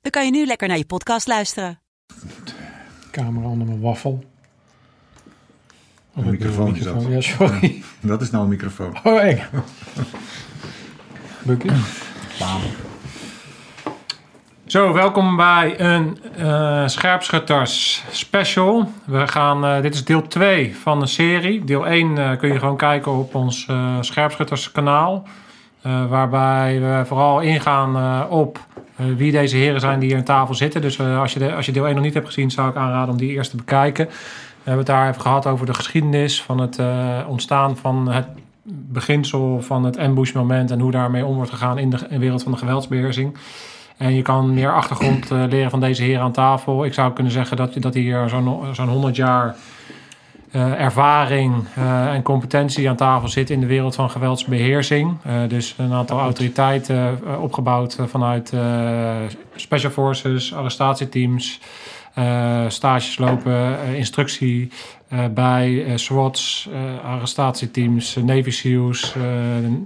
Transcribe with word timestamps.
dan 0.00 0.10
kan 0.10 0.24
je 0.24 0.30
nu 0.30 0.46
lekker 0.46 0.68
naar 0.68 0.76
je 0.76 0.84
podcast 0.84 1.26
luisteren. 1.26 1.80
camera 3.10 3.46
onder 3.46 3.66
mijn 3.66 3.80
waffel. 3.80 4.24
Of 6.14 6.24
Een 6.24 6.30
microfoon 6.30 6.76
is 6.76 6.82
dat. 6.84 7.06
Ja, 7.08 7.20
sorry. 7.20 7.82
Dat 8.00 8.22
is 8.22 8.30
nou 8.30 8.44
een 8.44 8.50
microfoon. 8.50 8.96
Oh, 9.04 9.22
eng. 9.22 9.40
Lukt 11.42 11.62
het? 11.62 11.72
Zo, 14.66 14.92
welkom 14.92 15.36
bij 15.36 15.80
een 15.80 16.18
eh 16.36 16.86
Scherpschutters 16.86 18.04
special. 18.10 18.90
We 19.04 19.28
gaan, 19.28 19.64
eh, 19.64 19.82
dit 19.82 19.94
is 19.94 20.04
deel 20.04 20.26
2 20.26 20.76
van 20.76 21.00
de 21.00 21.06
serie. 21.06 21.64
Deel 21.64 21.86
1 21.86 22.18
eh, 22.18 22.38
kun 22.38 22.52
je 22.52 22.58
gewoon 22.58 22.76
kijken 22.76 23.12
op 23.12 23.34
ons 23.34 23.66
eh 23.66 23.96
Scherpschutters 24.00 24.72
kanaal. 24.72 25.26
Eh, 25.82 26.06
waarbij 26.06 26.80
we 26.80 27.02
vooral 27.06 27.40
ingaan 27.40 27.96
eh, 27.96 28.30
op 28.30 28.58
wie 29.16 29.32
deze 29.32 29.56
heren 29.56 29.80
zijn 29.80 29.98
die 29.98 30.08
hier 30.08 30.18
aan 30.18 30.24
tafel 30.24 30.54
zitten. 30.54 30.80
Dus 30.80 30.98
eh, 30.98 31.20
als, 31.20 31.32
je 31.32 31.38
de, 31.38 31.54
als 31.54 31.66
je 31.66 31.72
deel 31.72 31.86
1 31.86 31.94
nog 31.94 32.04
niet 32.04 32.14
hebt 32.14 32.26
gezien, 32.26 32.50
zou 32.50 32.68
ik 32.68 32.76
aanraden 32.76 33.10
om 33.10 33.16
die 33.16 33.30
eerst 33.30 33.50
te 33.50 33.56
bekijken. 33.56 34.06
We 34.06 34.70
hebben 34.70 34.84
het 34.84 34.94
daar 34.94 35.08
even 35.08 35.20
gehad 35.20 35.46
over 35.46 35.66
de 35.66 35.74
geschiedenis 35.74 36.42
van 36.42 36.58
het 36.58 36.78
eh, 36.78 37.18
ontstaan 37.28 37.76
van 37.76 38.08
het 38.08 38.26
beginsel 38.72 39.62
van 39.62 39.84
het 39.84 39.98
ambush-moment 39.98 40.70
en 40.70 40.80
hoe 40.80 40.90
daarmee 40.90 41.24
om 41.24 41.34
wordt 41.34 41.50
gegaan 41.50 41.78
in 41.78 41.90
de, 41.90 42.18
wereld 42.18 42.42
van 42.42 42.52
de 42.52 42.58
geweldsbeheersing. 42.58 43.36
En 43.96 44.14
je 44.14 44.22
kan 44.22 44.54
meer 44.54 44.74
achtergrond 44.74 45.30
eh, 45.30 45.44
leren 45.48 45.70
van 45.70 45.80
deze 45.80 46.02
heren 46.02 46.22
aan 46.22 46.32
tafel. 46.32 46.84
Ik 46.84 46.94
zou 46.94 47.12
kunnen 47.12 47.32
zeggen 47.32 47.56
dat, 47.56 47.74
dat 47.78 47.94
hier 47.94 48.28
zo'n 48.28 48.60
zo'n 48.72 48.88
100 48.88 49.16
jaar 49.16 49.56
eh, 50.50 50.80
ervaring 50.80 51.64
eh, 51.74 52.14
en 52.14 52.22
competentie 52.22 52.88
aan 52.88 52.96
tafel 52.96 53.28
zit 53.28 53.50
in 53.50 53.60
de 53.60 53.66
wereld 53.66 53.94
van 53.94 54.10
geweldsbeheersing. 54.10 55.16
Eh, 55.22 55.34
dus 55.48 55.74
een 55.78 55.92
aantal 55.92 56.18
autoriteiten 56.18 57.20
opgebouwd 57.40 57.98
vanuit 58.06 58.52
special 59.54 59.90
forces, 59.90 60.54
arrestatieteams, 60.54 61.60
stages 62.68 63.18
lopen, 63.18 63.78
instructie 63.94 64.72
bij 65.30 65.92
SWATs, 65.94 66.68
arrestatieteams, 67.04 68.16
Navy 68.16 68.50
SEALs, 68.50 69.14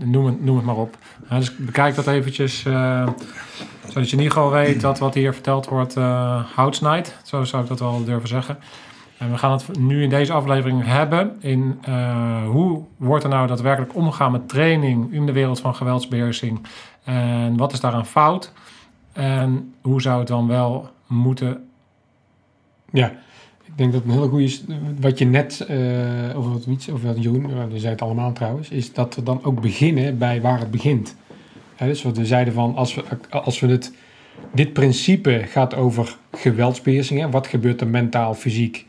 noem, 0.04 0.26
het, 0.26 0.44
noem 0.44 0.56
het 0.56 0.64
maar 0.64 0.76
op. 0.76 0.96
Dus 1.28 1.56
bekijk 1.56 1.94
dat 1.94 2.06
eventjes, 2.06 2.62
zodat 3.86 4.10
je 4.10 4.16
in 4.16 4.22
ieder 4.22 4.32
geval 4.32 4.50
weet 4.50 4.80
dat 4.80 4.98
wat 4.98 5.14
hier 5.14 5.32
verteld 5.32 5.66
wordt 5.66 5.94
hout 6.54 6.76
snijdt. 6.76 7.16
Zo 7.22 7.44
zou 7.44 7.62
ik 7.62 7.68
dat 7.68 7.80
wel 7.80 8.04
durven 8.04 8.28
zeggen. 8.28 8.58
En 9.24 9.30
we 9.30 9.38
gaan 9.38 9.52
het 9.52 9.78
nu 9.78 10.02
in 10.02 10.08
deze 10.08 10.32
aflevering 10.32 10.84
hebben 10.84 11.36
in 11.40 11.78
eh, 11.82 12.46
hoe 12.46 12.82
wordt 12.96 13.24
er 13.24 13.30
nou 13.30 13.46
daadwerkelijk 13.46 13.94
omgegaan 13.94 14.32
met 14.32 14.48
training 14.48 15.12
in 15.12 15.26
de 15.26 15.32
wereld 15.32 15.60
van 15.60 15.74
geweldsbeheersing. 15.74 16.66
En 17.04 17.56
wat 17.56 17.72
is 17.72 17.80
daaraan 17.80 18.06
fout? 18.06 18.52
En 19.12 19.74
hoe 19.82 20.02
zou 20.02 20.18
het 20.18 20.28
dan 20.28 20.46
wel 20.46 20.90
moeten 21.06 21.68
Ja, 22.90 23.12
ik 23.64 23.78
denk 23.78 23.92
dat 23.92 24.04
een 24.04 24.10
hele 24.10 24.28
goede 24.28 24.44
is. 24.44 24.64
Wat 25.00 25.18
je 25.18 25.24
net 25.24 25.60
eh, 25.60 25.76
over 26.36 26.52
wat 26.52 26.66
iets, 26.66 26.90
over 26.90 27.06
wat 27.06 27.22
Jeroen, 27.22 27.50
uh, 27.50 27.62
die 27.68 27.78
zei 27.78 27.92
het 27.92 28.02
allemaal 28.02 28.32
trouwens, 28.32 28.68
is 28.68 28.92
dat 28.92 29.14
we 29.14 29.22
dan 29.22 29.44
ook 29.44 29.60
beginnen 29.60 30.18
bij 30.18 30.40
waar 30.40 30.58
het 30.58 30.70
begint. 30.70 31.16
Hè, 31.74 31.86
dus 31.86 32.02
wat 32.02 32.16
we 32.16 32.26
zeiden 32.26 32.54
van 32.54 32.76
als 32.76 32.94
we, 32.94 33.04
als 33.30 33.60
we 33.60 33.66
het. 33.66 33.92
Dit 34.52 34.72
principe 34.72 35.42
gaat 35.46 35.74
over 35.74 36.16
geweldsbeheersing. 36.32 37.20
Hè, 37.20 37.30
wat 37.30 37.46
gebeurt 37.46 37.80
er 37.80 37.88
mentaal, 37.88 38.34
fysiek 38.34 38.86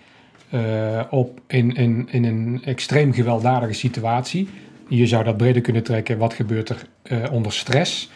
eh, 0.49 1.01
op 1.09 1.39
in, 1.47 1.75
in, 1.75 2.07
in 2.11 2.23
een 2.23 2.61
extreem 2.65 3.13
gewelddadige 3.13 3.73
situatie? 3.73 4.49
Je 4.87 5.07
zou 5.07 5.23
dat 5.23 5.37
breder 5.37 5.61
kunnen 5.61 5.83
trekken. 5.83 6.17
Wat 6.17 6.33
gebeurt 6.33 6.69
er 6.69 6.85
eh, 7.01 7.17
onder 7.31 7.53
stress? 7.53 8.11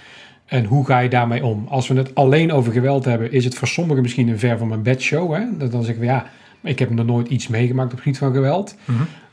En 0.45 0.65
hoe 0.65 0.85
ga 0.85 0.99
je 0.99 1.09
daarmee 1.09 1.45
om? 1.45 1.65
Als 1.69 1.87
we 1.87 1.95
het 1.95 2.15
alleen 2.15 2.51
over 2.51 2.71
geweld 2.71 3.05
hebben, 3.05 3.31
is 3.31 3.45
het 3.45 3.55
voor 3.55 3.67
sommigen 3.67 4.01
misschien 4.01 4.27
een 4.27 4.39
ver 4.39 4.57
van 4.57 4.67
mijn 4.67 4.83
bedshow. 4.83 5.33
Hè? 5.33 5.57
Dat 5.57 5.71
dan 5.71 5.83
zeggen 5.83 6.01
we 6.01 6.09
ja, 6.09 6.25
ik 6.63 6.79
heb 6.79 6.89
nog 6.89 7.05
nooit 7.05 7.27
iets 7.27 7.47
meegemaakt 7.47 7.91
op 7.91 7.91
het 7.91 8.01
gebied 8.01 8.19
van 8.19 8.33
geweld. 8.33 8.75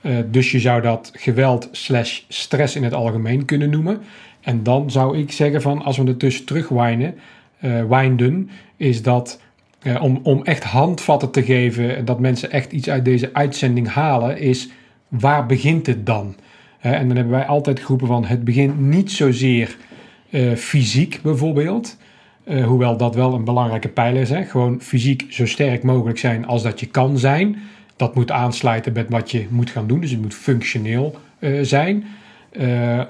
Uh, 0.00 0.16
dus 0.30 0.50
je 0.50 0.60
zou 0.60 0.82
dat 0.82 1.10
geweld 1.14 1.68
slash 1.72 2.20
stress 2.28 2.76
in 2.76 2.84
het 2.84 2.94
algemeen 2.94 3.44
kunnen 3.44 3.70
noemen. 3.70 4.00
En 4.40 4.62
dan 4.62 4.90
zou 4.90 5.18
ik 5.18 5.32
zeggen 5.32 5.62
van 5.62 5.82
als 5.82 5.96
we 5.96 6.04
het 6.04 6.20
dus 6.20 6.44
terugwijnen, 6.44 7.14
uh, 7.60 7.84
winden, 7.88 8.50
is 8.76 9.02
dat 9.02 9.40
uh, 9.86 10.02
om, 10.02 10.20
om 10.22 10.44
echt 10.44 10.64
handvatten 10.64 11.30
te 11.30 11.42
geven, 11.42 12.04
dat 12.04 12.20
mensen 12.20 12.50
echt 12.50 12.72
iets 12.72 12.90
uit 12.90 13.04
deze 13.04 13.30
uitzending 13.32 13.88
halen, 13.88 14.38
is 14.38 14.68
waar 15.08 15.46
begint 15.46 15.86
het 15.86 16.06
dan? 16.06 16.34
Uh, 16.86 16.92
en 16.92 17.06
dan 17.06 17.16
hebben 17.16 17.34
wij 17.34 17.46
altijd 17.46 17.80
geroepen 17.80 18.06
van 18.06 18.24
het 18.24 18.44
begint 18.44 18.80
niet 18.80 19.12
zozeer 19.12 19.76
uh, 20.30 20.54
fysiek 20.54 21.20
bijvoorbeeld. 21.22 21.96
Hoewel 22.64 22.96
dat 22.96 23.14
wel 23.14 23.34
een 23.34 23.44
belangrijke 23.44 23.88
pijler 23.88 24.20
is. 24.20 24.30
Hè? 24.30 24.44
Gewoon 24.44 24.80
fysiek 24.80 25.26
zo 25.28 25.46
sterk 25.46 25.82
mogelijk 25.82 26.18
zijn 26.18 26.46
als 26.46 26.62
dat 26.62 26.80
je 26.80 26.86
kan 26.86 27.18
zijn. 27.18 27.56
Dat 27.96 28.14
moet 28.14 28.30
aansluiten 28.30 28.92
met 28.92 29.06
wat 29.08 29.30
je 29.30 29.46
moet 29.50 29.70
gaan 29.70 29.86
doen. 29.86 30.00
Dus 30.00 30.10
het 30.10 30.22
moet 30.22 30.34
functioneel 30.34 31.16
zijn. 31.62 32.04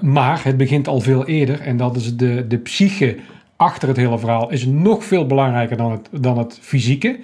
Maar 0.01 0.41
het 0.45 0.57
begint 0.57 0.89
al 0.89 1.01
veel 1.01 1.27
eerder. 1.27 1.61
En 1.61 1.77
dat 1.77 1.97
is 1.97 2.17
de, 2.17 2.45
de 2.49 2.59
psyche 2.59 3.17
achter 3.57 3.89
het 3.89 3.97
hele 3.97 4.19
verhaal. 4.19 4.51
Is 4.51 4.67
nog 4.67 5.05
veel 5.05 5.27
belangrijker 5.27 5.77
dan 5.77 5.91
het, 5.93 6.09
dan 6.13 6.39
het 6.39 6.59
fysieke. 6.63 7.19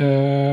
Uh, 0.00 0.50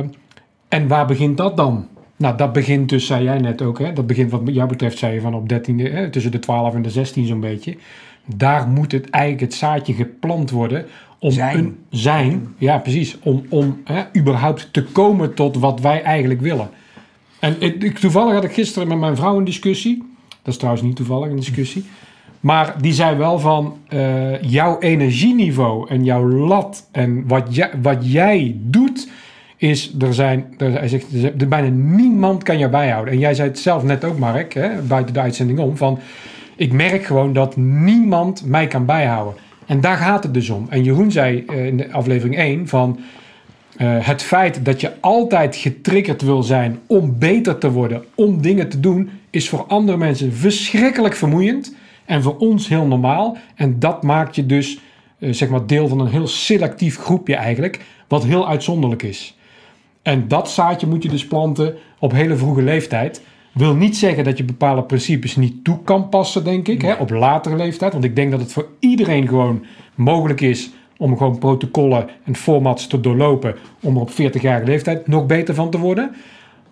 en 0.67 0.87
waar 0.87 1.05
begint 1.05 1.37
dat 1.37 1.57
dan? 1.57 1.87
Nou, 2.15 2.37
dat 2.37 2.53
begint 2.53 2.89
dus, 2.89 3.05
zei 3.05 3.23
jij 3.23 3.37
net 3.37 3.61
ook. 3.61 3.79
Hè? 3.79 3.93
Dat 3.93 4.07
begint 4.07 4.31
wat 4.31 4.41
jou 4.45 4.67
betreft, 4.67 4.97
zei 4.97 5.13
je 5.13 5.21
van 5.21 5.33
op 5.33 5.49
13, 5.49 5.79
hè? 5.79 6.09
tussen 6.09 6.31
de 6.31 6.39
12 6.39 6.73
en 6.73 6.81
de 6.81 6.89
16 6.89 7.25
zo'n 7.25 7.39
beetje 7.39 7.77
daar 8.25 8.67
moet 8.67 8.91
het 8.91 9.09
eigenlijk 9.09 9.43
het 9.43 9.53
zaadje 9.53 9.93
geplant 9.93 10.49
worden 10.49 10.85
om 11.19 11.31
zijn. 11.31 11.57
een 11.57 11.77
zijn, 11.89 12.55
ja 12.57 12.77
precies, 12.77 13.17
om, 13.19 13.45
om 13.49 13.81
hè, 13.83 14.03
überhaupt 14.17 14.69
te 14.71 14.83
komen 14.83 15.33
tot 15.33 15.57
wat 15.57 15.79
wij 15.79 16.01
eigenlijk 16.01 16.41
willen. 16.41 16.69
En 17.39 17.55
ik, 17.59 17.97
toevallig 17.99 18.33
had 18.33 18.43
ik 18.43 18.53
gisteren 18.53 18.87
met 18.87 18.97
mijn 18.97 19.15
vrouw 19.15 19.37
een 19.37 19.43
discussie. 19.43 20.03
Dat 20.41 20.53
is 20.53 20.57
trouwens 20.57 20.85
niet 20.85 20.95
toevallig 20.95 21.29
een 21.29 21.35
discussie. 21.35 21.85
Maar 22.43 22.75
die 22.81 22.93
zei 22.93 23.17
wel 23.17 23.39
van 23.39 23.77
uh, 23.89 24.41
jouw 24.41 24.79
energieniveau 24.79 25.89
en 25.89 26.03
jouw 26.03 26.27
lat 26.27 26.87
en 26.91 27.27
wat, 27.27 27.55
jij, 27.55 27.69
wat 27.81 28.11
jij 28.11 28.55
doet, 28.59 29.09
is 29.57 29.95
er 29.99 30.13
zijn, 30.13 30.45
er, 30.57 30.71
hij 30.71 30.87
zegt, 30.87 31.05
er, 31.23 31.47
bijna 31.47 31.67
niemand 31.67 32.43
kan 32.43 32.57
jou 32.57 32.71
bijhouden. 32.71 33.13
En 33.13 33.19
jij 33.19 33.33
zei 33.33 33.47
het 33.47 33.59
zelf 33.59 33.83
net 33.83 34.03
ook, 34.03 34.17
Mark, 34.17 34.53
hè, 34.53 34.81
buiten 34.81 35.13
de 35.13 35.19
uitzending 35.19 35.59
om, 35.59 35.77
van 35.77 35.99
ik 36.55 36.71
merk 36.71 37.03
gewoon 37.03 37.33
dat 37.33 37.57
niemand 37.57 38.45
mij 38.45 38.67
kan 38.67 38.85
bijhouden. 38.85 39.33
En 39.65 39.81
daar 39.81 39.97
gaat 39.97 40.23
het 40.23 40.33
dus 40.33 40.49
om. 40.49 40.67
En 40.69 40.83
Jeroen 40.83 41.11
zei 41.11 41.43
uh, 41.49 41.65
in 41.65 41.77
de 41.77 41.91
aflevering 41.91 42.37
1 42.37 42.67
van 42.67 42.99
uh, 43.77 43.97
het 43.99 44.21
feit 44.21 44.65
dat 44.65 44.81
je 44.81 44.91
altijd 44.99 45.55
getriggerd 45.55 46.21
wil 46.21 46.43
zijn 46.43 46.79
om 46.87 47.19
beter 47.19 47.57
te 47.57 47.71
worden, 47.71 48.03
om 48.15 48.41
dingen 48.41 48.69
te 48.69 48.79
doen, 48.79 49.09
is 49.29 49.49
voor 49.49 49.65
andere 49.67 49.97
mensen 49.97 50.33
verschrikkelijk 50.33 51.15
vermoeiend 51.15 51.75
en 52.05 52.21
voor 52.21 52.37
ons 52.37 52.67
heel 52.67 52.85
normaal. 52.85 53.37
En 53.55 53.79
dat 53.79 54.03
maakt 54.03 54.35
je 54.35 54.45
dus 54.45 54.79
uh, 55.19 55.33
zeg 55.33 55.49
maar 55.49 55.65
deel 55.65 55.87
van 55.87 55.99
een 55.99 56.07
heel 56.07 56.27
selectief 56.27 56.97
groepje 56.97 57.35
eigenlijk, 57.35 57.85
wat 58.07 58.23
heel 58.23 58.47
uitzonderlijk 58.47 59.03
is. 59.03 59.37
En 60.01 60.27
dat 60.27 60.49
zaadje 60.49 60.87
moet 60.87 61.03
je 61.03 61.09
dus 61.09 61.27
planten 61.27 61.75
op 61.99 62.11
hele 62.11 62.35
vroege 62.35 62.61
leeftijd. 62.61 63.21
Wil 63.51 63.75
niet 63.75 63.97
zeggen 63.97 64.23
dat 64.23 64.37
je 64.37 64.43
bepaalde 64.43 64.83
principes 64.83 65.35
niet 65.35 65.63
toe 65.63 65.83
kan 65.83 66.09
passen, 66.09 66.43
denk 66.43 66.67
ik, 66.67 66.81
nee. 66.81 66.91
hè, 66.91 66.97
op 66.97 67.09
latere 67.09 67.55
leeftijd. 67.55 67.91
Want 67.91 68.03
ik 68.03 68.15
denk 68.15 68.31
dat 68.31 68.39
het 68.39 68.53
voor 68.53 68.67
iedereen 68.79 69.27
gewoon 69.27 69.65
mogelijk 69.95 70.41
is 70.41 70.71
om 70.97 71.17
gewoon 71.17 71.37
protocollen 71.37 72.09
en 72.23 72.35
formats 72.35 72.87
te 72.87 72.99
doorlopen 72.99 73.55
om 73.81 73.95
er 73.95 74.01
op 74.01 74.11
40-jarige 74.11 74.65
leeftijd 74.65 75.07
nog 75.07 75.25
beter 75.25 75.55
van 75.55 75.69
te 75.69 75.77
worden. 75.79 76.15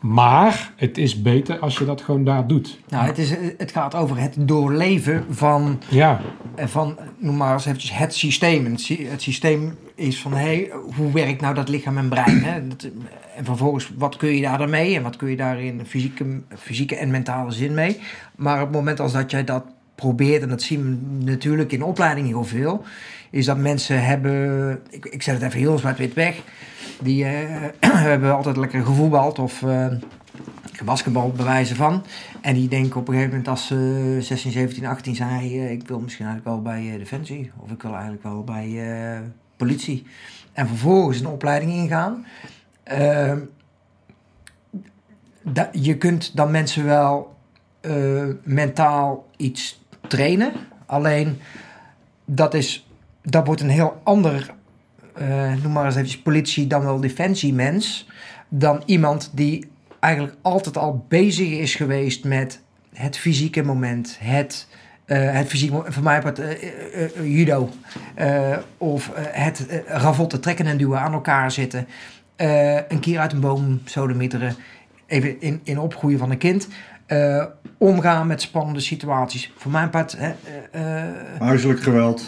Maar 0.01 0.74
het 0.75 0.98
is 0.98 1.21
beter 1.21 1.59
als 1.59 1.77
je 1.77 1.86
dat 1.86 2.01
gewoon 2.01 2.24
daar 2.24 2.48
doet. 2.48 2.80
Nou, 2.89 3.06
het, 3.06 3.18
is, 3.18 3.33
het 3.57 3.71
gaat 3.71 3.95
over 3.95 4.18
het 4.18 4.36
doorleven 4.39 5.25
van, 5.30 5.81
ja. 5.89 6.21
van 6.57 6.98
noem 7.18 7.38
maar 7.38 7.53
eens 7.53 7.65
eventjes, 7.65 7.98
het 7.98 8.13
systeem. 8.13 8.65
Het, 8.65 8.88
het 8.88 9.21
systeem 9.21 9.77
is 9.95 10.21
van, 10.21 10.31
hé, 10.31 10.38
hey, 10.38 10.71
hoe 10.95 11.12
werkt 11.12 11.42
nou 11.42 11.53
dat 11.56 11.69
lichaam 11.69 11.98
en 11.98 12.09
brein? 12.09 12.44
Hè? 12.44 12.68
Dat, 12.68 12.89
en 13.36 13.45
vervolgens, 13.45 13.92
wat 13.98 14.18
kun 14.18 14.36
je 14.36 14.42
daar 14.42 14.57
dan 14.57 14.69
mee? 14.69 14.95
En 14.95 15.03
wat 15.03 15.15
kun 15.15 15.30
je 15.30 15.36
daar 15.36 15.62
in 15.62 15.86
fysieke, 15.86 16.42
fysieke 16.57 16.95
en 16.95 17.12
mentale 17.12 17.51
zin 17.51 17.74
mee? 17.74 18.00
Maar 18.36 18.57
op 18.57 18.68
het 18.68 18.75
moment 18.75 19.00
als 19.00 19.13
dat 19.13 19.31
jij 19.31 19.44
dat 19.44 19.63
probeert, 19.95 20.42
en 20.42 20.50
dat 20.50 20.62
zien 20.62 20.83
we 20.83 21.24
natuurlijk 21.31 21.71
in 21.71 21.83
opleidingen 21.83 22.30
heel 22.30 22.44
veel, 22.44 22.83
is 23.31 23.45
dat 23.45 23.57
mensen 23.57 24.06
hebben, 24.06 24.80
ik, 24.89 25.06
ik 25.06 25.22
zet 25.22 25.33
het 25.33 25.44
even 25.44 25.60
heel 25.60 25.78
zwart-wit 25.78 26.13
weg, 26.13 26.42
die 27.01 27.25
eh, 27.25 27.68
hebben 28.10 28.36
altijd 28.36 28.57
lekker 28.57 28.86
gevoetbald 28.86 29.39
of 29.39 29.63
eh 29.63 29.88
gebasketbald 30.72 31.36
bij 31.36 31.45
wijze 31.45 31.75
van. 31.75 32.04
En 32.42 32.54
die 32.54 32.68
denken 32.68 33.00
op 33.00 33.07
een 33.07 33.13
gegeven 33.13 33.31
moment 33.31 33.48
als 33.48 33.68
ze 33.68 34.18
16, 34.22 34.51
17, 34.51 34.86
18 34.86 35.16
zijn, 35.16 35.30
hey, 35.30 35.48
eh, 35.48 35.72
ik 35.72 35.88
wil 35.88 36.00
misschien 36.00 36.25
eigenlijk 36.25 36.56
wel 36.56 36.74
bij 36.74 36.92
eh, 36.92 36.98
Defensie 36.98 37.51
of 37.57 37.72
ik 37.72 37.81
wil 37.81 37.92
eigenlijk 37.92 38.24
wel 38.24 38.44
bij 38.44 38.94
eh, 39.13 39.19
politie. 39.57 40.06
En 40.54 40.68
vervolgens 40.68 41.19
een 41.19 41.28
opleiding 41.28 41.72
ingaan. 41.72 42.25
Ehm, 42.83 43.39
je 45.72 45.98
kunt 45.98 46.36
dan 46.36 46.51
mensen 46.51 46.86
wel 46.86 47.36
eh, 47.81 48.25
mentaal 48.44 49.28
iets 49.38 49.83
trainen. 50.07 50.51
Alleen 50.86 51.39
dat, 52.25 52.54
is, 52.54 52.89
dat 53.23 53.45
wordt 53.45 53.62
een 53.62 53.69
heel 53.69 54.01
ander, 54.03 54.53
eh, 55.13 55.53
noem 55.63 55.71
maar 55.71 55.85
eens 55.85 55.95
even 55.95 56.21
politie 56.21 56.68
dan 56.68 56.83
wel 56.83 57.00
defensiemens. 57.00 58.09
Dan 58.50 58.83
iemand 58.85 59.31
die 59.33 59.69
eigenlijk 60.00 60.35
altijd 60.41 60.77
al 60.77 61.06
bezig 61.07 61.50
is 61.50 61.75
geweest 61.75 62.23
met 62.23 62.62
het 62.94 63.18
fysieke 63.18 63.63
moment. 63.63 64.18
Het, 64.19 64.68
eh, 65.06 65.33
het 65.33 65.69
moment, 65.69 65.94
voor 65.94 66.03
mij 66.03 66.21
wordt 66.21 66.39
eh, 66.39 66.57
judo. 67.23 67.69
of 68.77 69.12
het 69.15 69.68
ravotten 69.85 70.41
trekken 70.41 70.65
en 70.65 70.77
duwen 70.77 71.00
aan 71.00 71.13
elkaar 71.13 71.51
zitten. 71.51 71.88
een 72.88 73.00
keer 73.00 73.19
uit 73.19 73.33
een 73.33 73.39
boom 73.39 73.81
sodemieteren. 73.85 74.56
Even 75.06 75.41
in, 75.41 75.59
in 75.63 75.79
opgroeien 75.79 76.19
van 76.19 76.31
een 76.31 76.38
kind. 76.38 76.68
Omgaan 77.81 78.28
met 78.28 78.42
spannende 78.42 78.80
situaties. 78.80 79.51
Voor 79.57 79.72
mijn 79.72 79.89
part, 79.89 80.16
hè, 80.18 80.31
eh, 80.72 80.98
eh, 81.00 81.06
Huiselijk 81.39 81.83
geweld, 81.83 82.28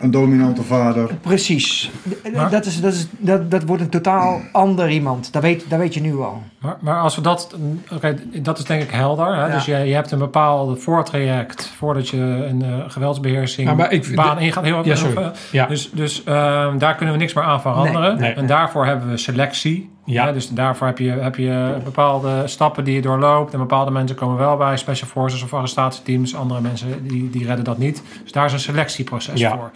een 0.00 0.10
dominante 0.10 0.62
vader. 0.62 1.14
precies. 1.20 1.90
Maar- 2.34 2.50
dat, 2.50 2.66
is, 2.66 2.80
dat, 2.80 2.92
is, 2.92 3.06
dat, 3.18 3.50
dat 3.50 3.62
wordt 3.64 3.82
een 3.82 3.88
totaal 3.88 4.40
ander 4.52 4.90
iemand. 4.90 5.32
Dat 5.32 5.42
weet, 5.42 5.70
dat 5.70 5.78
weet 5.78 5.94
je 5.94 6.00
nu 6.00 6.16
al. 6.16 6.42
Maar, 6.58 6.76
maar 6.80 7.00
als 7.00 7.16
we 7.16 7.22
dat, 7.22 7.56
oké, 7.92 8.18
dat 8.42 8.58
is 8.58 8.64
denk 8.64 8.82
ik 8.82 8.90
helder. 8.90 9.26
Hè? 9.34 9.46
Ja. 9.46 9.54
Dus 9.54 9.64
je, 9.64 9.76
je 9.76 9.94
hebt 9.94 10.10
een 10.10 10.18
bepaald 10.18 10.82
voortraject 10.82 11.66
voordat 11.76 12.08
je 12.08 12.16
een 12.16 12.62
eh, 12.62 12.68
geweldsbeheersing 12.86 13.68
Ja, 13.68 13.74
maar 13.74 13.92
ik- 13.92 14.14
baan 14.14 14.38
ingaat. 14.38 14.64
Heel 14.64 14.76
Ja, 14.76 14.82
even, 14.82 14.96
sorry. 14.98 15.16
eh, 15.22 15.30
Ja. 15.50 15.66
Dus, 15.66 15.90
dus 15.90 16.24
ehm, 16.24 16.78
daar 16.78 16.94
kunnen 16.94 17.14
we 17.14 17.20
niks 17.20 17.32
meer 17.34 17.44
aan 17.44 17.60
veranderen. 17.60 18.10
Nee, 18.12 18.20
nee. 18.20 18.32
En 18.34 18.46
daarvoor 18.46 18.86
hebben 18.86 19.08
we 19.10 19.16
selectie. 19.16 19.90
Ja. 20.04 20.32
Dus 20.32 20.48
daarvoor 20.48 20.86
heb 20.86 20.98
je, 20.98 21.10
heb 21.10 21.36
je 21.36 21.76
bepaalde 21.84 22.42
stappen 22.46 22.84
die 22.84 22.94
je 22.94 23.00
doorloopt. 23.02 23.52
En 23.52 23.58
bepaalde 23.58 23.90
mensen 23.90 24.16
komen 24.16 24.36
wel 24.36 24.56
bij 24.56 24.76
special 24.76 25.08
forces 25.08 25.42
of 25.42 25.54
arrestatieteams. 25.54 26.34
Andere 26.36 26.60
mensen 26.60 27.08
die, 27.08 27.30
die 27.30 27.46
redden 27.46 27.64
dat 27.64 27.78
niet. 27.78 28.02
Dus 28.22 28.32
daar 28.32 28.46
is 28.46 28.52
een 28.52 28.60
selectieproces 28.60 29.40
Ja. 29.40 29.50
voor. 29.56 29.70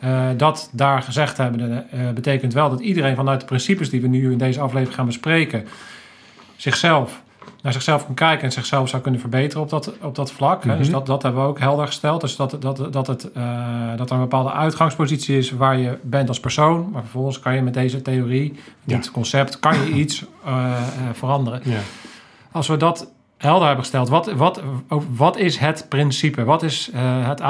Eh, 0.00 0.28
dat 0.36 0.70
daar 0.72 1.02
gezegd 1.02 1.36
hebben, 1.36 1.90
eh, 1.90 2.10
betekent 2.14 2.52
wel 2.52 2.70
dat 2.70 2.80
iedereen 2.80 3.16
vanuit 3.16 3.40
de 3.40 3.46
principes 3.46 3.90
die 3.90 4.00
we 4.00 4.08
nu 4.08 4.32
in 4.32 4.38
deze 4.38 4.60
aflevering 4.60 4.94
gaan 4.94 5.06
bespreken, 5.06 5.66
zichzelf 6.56 7.21
naar 7.62 7.72
zichzelf 7.72 8.04
kan 8.04 8.14
kijken 8.14 8.44
en 8.44 8.52
zichzelf 8.52 8.88
zou 8.88 9.02
kunnen 9.02 9.20
verbeteren 9.20 9.62
op 9.62 9.70
dat, 9.70 9.92
op 10.00 10.14
dat 10.14 10.32
vlak. 10.32 10.64
hè. 10.64 10.76
Dus 10.76 10.86
Mhm. 10.86 10.96
dat, 10.96 11.06
dat 11.06 11.22
hebben 11.22 11.42
we 11.42 11.48
ook 11.48 11.58
helder 11.58 11.86
gesteld. 11.86 12.20
Dus 12.20 12.36
dat, 12.36 12.56
dat, 12.60 12.92
dat, 12.92 13.06
het, 13.06 13.32
eh, 13.32 13.42
dat 13.96 14.08
er 14.10 14.14
een 14.16 14.22
bepaalde 14.22 14.52
uitgangspositie 14.52 15.38
is 15.38 15.50
waar 15.50 15.78
je 15.78 15.98
bent 16.02 16.28
als 16.28 16.40
persoon. 16.40 16.88
Maar 16.92 17.02
vervolgens 17.02 17.40
kan 17.40 17.54
je 17.54 17.62
met 17.62 17.74
deze 17.74 18.02
theorie, 18.02 18.52
Ja. 18.84 18.96
dit 18.96 19.10
concept, 19.10 19.58
kan 19.58 19.74
je 19.74 19.90
iets 19.92 20.24
eh, 20.44 20.52
eh, 20.54 20.72
veranderen. 21.12 21.60
Ja. 21.64 21.78
Als 22.52 22.66
we 22.68 22.76
dat 22.76 23.10
helder 23.36 23.66
hebben 23.66 23.84
gesteld, 23.84 24.08
wat, 24.08 24.32
wat, 24.32 24.60
wat 25.08 25.36
is 25.36 25.56
het 25.56 25.86
principe? 25.88 26.44
Wat 26.44 26.62
is 26.62 26.90
het 26.94 27.40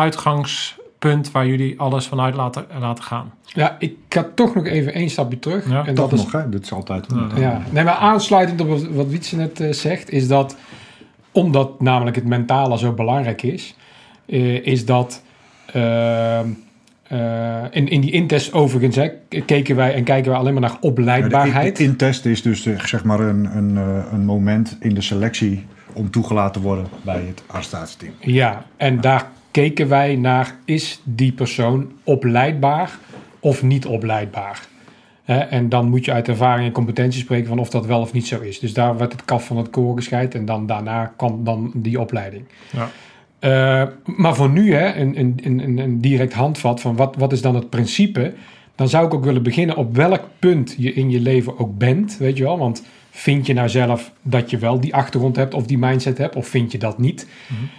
uitgangspunt 1.05 1.31
waar 1.31 1.47
jullie 1.47 1.81
alles 1.81 2.07
vanuit 2.07 2.35
laten, 2.35 2.67
laten 2.79 3.05
gaan? 3.05 3.33
ja, 3.45 3.77
ik 3.79 3.95
ga 4.09 4.27
toch 4.35 4.55
nog 4.55 4.67
even 4.67 4.95
één 4.95 5.11
stapje 5.11 5.39
terug. 5.39 5.69
Ja, 5.71 5.87
en 5.87 5.95
Dat 5.95 6.11
dat 6.11 6.19
is 6.19 6.25
nog, 6.25 6.33
hè? 6.33 6.49
Dit 6.49 6.65
is 6.65 6.73
altijd... 6.73 7.07
Ja. 7.15 7.41
Ja, 7.41 7.63
nee, 7.71 7.85
maar 7.85 7.95
aansluitend 7.95 8.61
op 8.61 8.69
wat, 8.69 8.83
wat 8.83 9.07
Wietse 9.07 9.37
net 9.37 9.61
eh, 9.61 9.73
zegt, 9.73 10.11
is 10.11 10.29
dat 10.29 10.57
omdat 11.33 11.81
namelijk 11.81 12.17
het 12.17 12.27
mentale 12.27 12.79
zo 12.79 12.93
belangrijk 12.93 13.43
is, 13.43 13.77
eh, 14.27 14.67
is 14.67 14.85
dat 14.85 15.23
ehm, 15.67 16.49
eh, 17.13 17.65
in, 17.71 17.89
in 17.89 18.01
die 18.01 18.11
intest 18.11 18.53
overigens 18.53 18.97
hè, 18.97 19.09
keken 19.47 19.77
wij 19.77 19.95
en 19.95 20.05
kijken 20.05 20.31
wij 20.31 20.41
alleen 20.41 20.53
maar 20.53 20.63
naar 20.63 20.77
opleidbaarheid. 20.81 21.77
De 21.77 21.83
intest 21.83 22.25
is 22.25 22.43
dus 22.43 22.63
zeg 22.63 23.05
maar 23.05 23.21
een, 23.21 23.57
een, 23.57 23.77
eh, 23.77 24.13
een 24.13 24.25
moment 24.25 24.77
in 24.81 24.95
de 24.95 25.01
selectie 25.01 25.67
om 25.93 26.11
toegelaten 26.11 26.53
te 26.53 26.61
worden 26.61 26.87
bij 27.05 27.25
het 27.27 27.43
arrestatieteam. 27.47 28.13
Ja, 28.21 28.65
en 28.77 29.01
daar 29.01 29.31
keken 29.53 29.89
wij 29.89 30.17
naar, 30.17 30.57
is 30.65 31.01
die 31.05 31.33
persoon 31.33 31.93
opleidbaar 32.05 32.99
of 33.41 33.63
niet 33.63 33.87
opleidbaar? 33.87 34.71
En 35.25 35.69
dan 35.69 35.89
moet 35.89 36.05
je 36.05 36.13
uit 36.13 36.29
ervaring 36.29 36.67
en 36.67 36.73
competentie 36.73 37.21
spreken 37.21 37.49
van 37.49 37.59
of 37.59 37.71
dat 37.71 37.87
wel 37.87 38.01
of 38.01 38.13
niet 38.13 38.27
zo 38.27 38.41
is. 38.41 38.59
Dus 38.59 38.73
daar 38.73 38.97
werd 38.97 39.13
het 39.13 39.25
kaf 39.25 39.47
van 39.47 39.57
het 39.57 39.71
koren 39.71 39.97
gescheid 39.97 40.35
en 40.35 40.45
dan 40.45 40.67
daarna 40.67 41.13
kwam 41.17 41.45
dan 41.45 41.73
die 41.75 42.01
opleiding. 42.01 42.45
Ja. 42.71 42.91
Eh, 43.39 43.89
maar 44.05 44.35
voor 44.35 44.51
nu, 44.51 44.75
hè, 44.75 44.95
een, 44.95 45.19
een, 45.19 45.41
een, 45.45 45.79
een 45.79 46.01
direct 46.01 46.33
handvat 46.33 46.81
van 46.81 46.97
wat, 46.97 47.17
wat 47.17 47.33
is 47.33 47.43
dan 47.43 47.55
het 47.55 47.71
principe? 47.71 48.35
Dan 48.75 48.89
zou 48.89 49.07
ik 49.07 49.15
ook 49.15 49.25
willen 49.25 49.43
beginnen 49.43 49.77
op 49.77 49.97
welk 49.97 50.23
punt 50.39 50.75
je 50.79 50.93
in 50.93 51.11
je 51.11 51.21
leven 51.21 51.59
ook 51.59 51.79
bent, 51.79 52.17
weet 52.19 52.37
je 52.37 52.43
wel? 52.43 52.59
Want 52.59 52.83
vind 53.15 53.47
je 53.47 53.53
nou 53.53 53.69
zelf 53.69 54.13
dat 54.23 54.51
je 54.51 54.59
wel 54.59 54.81
die 54.81 54.95
achtergrond 54.95 55.37
hebt 55.37 55.55
of 55.55 55.67
die 55.67 55.79
mindset 55.79 56.19
hebt, 56.19 56.37
of 56.37 56.47
vind 56.47 56.73
je 56.73 56.79
dat 56.79 56.99
niet? 56.99 57.27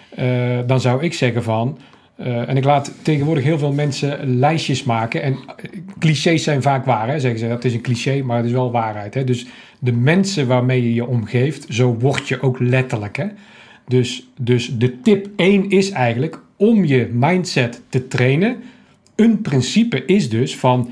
Eh, 0.09 0.59
dan 0.67 0.81
zou 0.81 1.03
ik 1.03 1.13
zeggen 1.13 1.43
van, 1.43 1.77
eh, 2.15 2.49
en 2.49 2.57
ik 2.57 2.63
laat 2.63 2.93
tegenwoordig 3.01 3.43
heel 3.43 3.57
veel 3.57 3.71
mensen 3.71 4.39
lijstjes 4.39 4.83
maken. 4.83 5.21
En 5.21 5.33
eh, 5.33 5.69
clichés 5.99 6.43
zijn 6.43 6.61
vaak 6.61 6.85
waar, 6.85 7.07
hè? 7.07 7.19
zeggen 7.19 7.39
ze. 7.39 7.47
Dat 7.47 7.63
is 7.63 7.73
een 7.73 7.81
cliché, 7.81 8.21
maar 8.21 8.37
het 8.37 8.45
is 8.45 8.51
wel 8.51 8.71
waarheid. 8.71 9.13
Hè? 9.13 9.23
Dus 9.23 9.45
de 9.79 9.91
mensen 9.91 10.47
waarmee 10.47 10.83
je 10.83 10.93
je 10.93 11.07
omgeeft, 11.07 11.65
zo 11.69 11.97
word 11.99 12.27
je 12.27 12.41
ook 12.41 12.59
letterlijk. 12.59 13.17
Hè? 13.17 13.27
Dus, 13.87 14.27
dus 14.39 14.77
de 14.77 15.01
tip 15.01 15.27
1 15.35 15.69
is 15.69 15.89
eigenlijk 15.89 16.39
om 16.55 16.85
je 16.85 17.09
mindset 17.11 17.81
te 17.89 18.07
trainen. 18.07 18.57
Een 19.15 19.41
principe 19.41 20.05
is 20.05 20.29
dus 20.29 20.55
van 20.55 20.91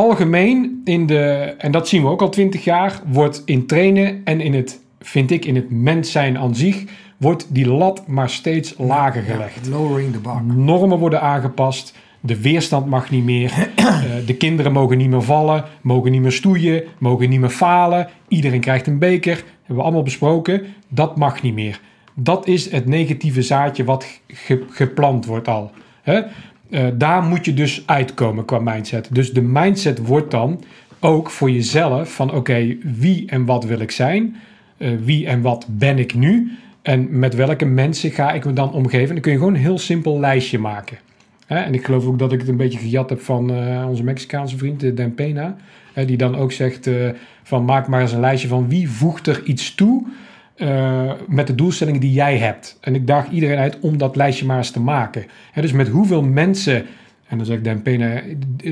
algemeen 0.00 0.80
in 0.84 1.06
de, 1.06 1.54
en 1.58 1.72
dat 1.72 1.88
zien 1.88 2.02
we 2.02 2.08
ook 2.08 2.22
al 2.22 2.28
twintig 2.28 2.64
jaar, 2.64 3.00
wordt 3.06 3.42
in 3.44 3.66
trainen 3.66 4.20
en 4.24 4.40
in 4.40 4.54
het, 4.54 4.80
vind 5.00 5.30
ik, 5.30 5.44
in 5.44 5.54
het 5.54 5.70
mens 5.70 6.10
zijn 6.12 6.38
aan 6.38 6.54
zich, 6.54 6.84
wordt 7.16 7.46
die 7.54 7.68
lat 7.68 8.06
maar 8.06 8.30
steeds 8.30 8.74
lager 8.78 9.22
gelegd. 9.22 9.68
Lowering 9.68 10.12
the 10.12 10.18
bar. 10.18 10.42
Normen 10.44 10.98
worden 10.98 11.20
aangepast. 11.20 11.94
De 12.20 12.40
weerstand 12.40 12.86
mag 12.86 13.10
niet 13.10 13.24
meer. 13.24 13.52
Eh, 13.80 14.26
de 14.26 14.34
kinderen 14.36 14.72
mogen 14.72 14.98
niet 14.98 15.10
meer 15.10 15.22
vallen. 15.22 15.64
Mogen 15.82 16.10
niet 16.10 16.20
meer 16.20 16.32
stoeien. 16.32 16.82
Mogen 16.98 17.28
niet 17.28 17.40
meer 17.40 17.48
falen. 17.50 18.08
Iedereen 18.28 18.60
krijgt 18.60 18.86
een 18.86 18.98
beker. 18.98 19.34
Hebben 19.34 19.76
we 19.76 19.82
allemaal 19.82 20.02
besproken. 20.02 20.62
Dat 20.88 21.16
mag 21.16 21.42
niet 21.42 21.54
meer. 21.54 21.80
Dat 22.14 22.46
is 22.46 22.70
het 22.70 22.86
negatieve 22.86 23.42
zaadje 23.42 23.84
wat 23.84 24.06
ge- 24.26 24.64
geplant 24.70 25.26
wordt 25.26 25.48
al. 25.48 25.70
Hè? 26.02 26.20
Eh, 26.70 26.86
daar 26.94 27.22
moet 27.22 27.44
je 27.44 27.54
dus 27.54 27.82
uitkomen 27.86 28.44
qua 28.44 28.58
mindset. 28.58 29.08
Dus 29.12 29.32
de 29.32 29.42
mindset 29.42 29.98
wordt 29.98 30.30
dan 30.30 30.64
ook 31.00 31.30
voor 31.30 31.50
jezelf 31.50 32.14
van 32.14 32.32
oké, 32.32 32.76
wie 32.82 33.26
en 33.26 33.44
wat 33.44 33.64
wil 33.64 33.80
ik 33.80 33.90
zijn? 33.90 34.36
Eh, 34.76 34.90
wie 35.02 35.26
en 35.26 35.40
wat 35.40 35.66
ben 35.68 35.98
ik 35.98 36.14
nu? 36.14 36.52
En 36.82 37.18
met 37.18 37.34
welke 37.34 37.64
mensen 37.64 38.10
ga 38.10 38.32
ik 38.32 38.44
me 38.44 38.52
dan 38.52 38.72
omgeven? 38.72 39.08
En 39.08 39.14
dan 39.14 39.20
kun 39.20 39.32
je 39.32 39.38
gewoon 39.38 39.54
een 39.54 39.60
heel 39.60 39.78
simpel 39.78 40.20
lijstje 40.20 40.58
maken. 40.58 40.98
Hè, 41.46 41.58
en 41.58 41.74
ik 41.74 41.84
geloof 41.84 42.06
ook 42.06 42.18
dat 42.18 42.32
ik 42.32 42.40
het 42.40 42.48
een 42.48 42.56
beetje 42.56 42.78
gejat 42.78 43.10
heb 43.10 43.20
van 43.20 43.52
eh, 43.52 43.86
onze 43.88 44.04
Mexicaanse 44.04 44.58
vriend 44.58 44.96
Dan 44.96 45.14
Pena. 45.14 45.56
Die 46.06 46.16
dan 46.16 46.36
ook 46.36 46.52
zegt 46.52 46.90
van 47.42 47.64
maak 47.64 47.86
maar 47.86 48.00
eens 48.00 48.12
een 48.12 48.20
lijstje 48.20 48.48
van 48.48 48.68
wie 48.68 48.90
voegt 48.90 49.26
er 49.26 49.42
iets 49.44 49.74
toe 49.74 50.06
eh, 50.60 51.12
met 51.26 51.46
de 51.46 51.54
doelstellingen 51.54 52.00
die 52.00 52.12
jij 52.12 52.38
hebt. 52.38 52.78
En 52.80 52.94
ik 52.94 53.06
daag 53.06 53.30
iedereen 53.30 53.58
uit 53.58 53.78
om 53.80 53.98
dat 53.98 54.16
lijstje 54.16 54.46
maar 54.46 54.56
eens 54.56 54.70
te 54.70 54.80
maken. 54.80 55.24
Dus 55.54 55.72
met 55.72 55.88
hoeveel 55.88 56.22
mensen, 56.22 56.86
en 57.26 57.36
dan 57.36 57.46
zegt 57.46 57.64
Dan 57.64 57.82
Pena, 57.82 58.20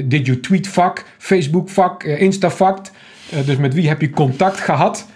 did 0.04 0.26
you 0.26 0.40
tweet 0.40 0.68
fuck, 0.68 1.04
Facebook 1.18 1.68
fuck, 1.71 2.02
eh, 2.02 2.21
Insta 2.21 2.50
fucked. 2.50 2.92
Eh, 3.30 3.47
dus 3.47 3.57
met 3.57 3.75
wie 3.75 3.88
heb 3.88 4.00
je 4.00 4.11
contact 4.11 4.61
gehad? 4.61 5.09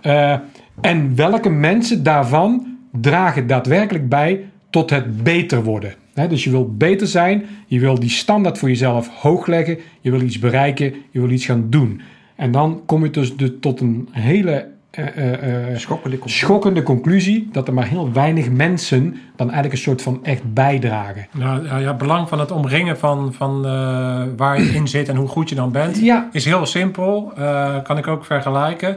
Eh, 0.00 0.36
en 0.80 1.16
welke 1.16 1.50
mensen 1.50 2.02
daarvan 2.02 2.76
dragen 2.92 3.46
daadwerkelijk 3.46 4.08
bij 4.08 4.44
tot 4.70 4.90
het 4.90 5.22
beter 5.22 5.62
worden? 5.62 5.94
Dus 6.28 6.44
je 6.44 6.50
wil 6.50 6.74
beter 6.76 7.06
zijn, 7.06 7.44
je 7.66 7.80
wil 7.80 8.00
die 8.00 8.10
standaard 8.10 8.58
voor 8.58 8.68
jezelf 8.68 9.08
hoog 9.08 9.46
leggen, 9.46 9.78
je 10.00 10.10
wil 10.10 10.20
iets 10.20 10.38
bereiken, 10.38 10.94
je 11.10 11.20
wil 11.20 11.30
iets 11.30 11.44
gaan 11.44 11.66
doen. 11.70 12.00
En 12.36 12.50
dan 12.50 12.82
kom 12.86 13.04
je 13.04 13.10
dus 13.10 13.34
tot 13.60 13.80
een 13.80 14.08
hele 14.10 14.68
eh, 14.92 15.06
eh, 15.16 15.70
eh, 15.72 15.78
Schokkende 15.78 16.18
conclusie. 16.18 16.44
schokkende 16.46 16.82
conclusie 16.82 17.48
dat 17.52 17.68
er 17.68 17.74
maar 17.74 17.86
heel 17.86 18.12
weinig 18.12 18.50
mensen 18.50 19.02
dan 19.36 19.46
eigenlijk 19.50 19.72
een 19.72 19.78
soort 19.82 20.02
van 20.02 20.24
echt 20.24 20.54
bijdragen. 20.54 21.26
Nou, 21.32 21.66
ja, 21.66 21.76
ja, 21.78 21.88
het 21.88 21.98
belang 21.98 22.28
van 22.28 22.38
het 22.40 22.50
omringen 22.50 22.98
van, 22.98 23.32
van 23.32 23.66
eh, 23.66 24.22
waar 24.36 24.60
je 24.62 24.68
in 24.74 24.88
zit 24.88 25.08
en 25.08 25.16
hoe 25.16 25.28
goed 25.28 25.48
je 25.48 25.54
dan 25.54 25.72
bent, 25.72 25.98
Ja. 25.98 26.28
is 26.32 26.44
heel 26.44 26.66
simpel. 26.66 27.32
Eh, 27.36 27.82
kan 27.82 27.98
ik 27.98 28.06
ook 28.06 28.24
vergelijken. 28.24 28.96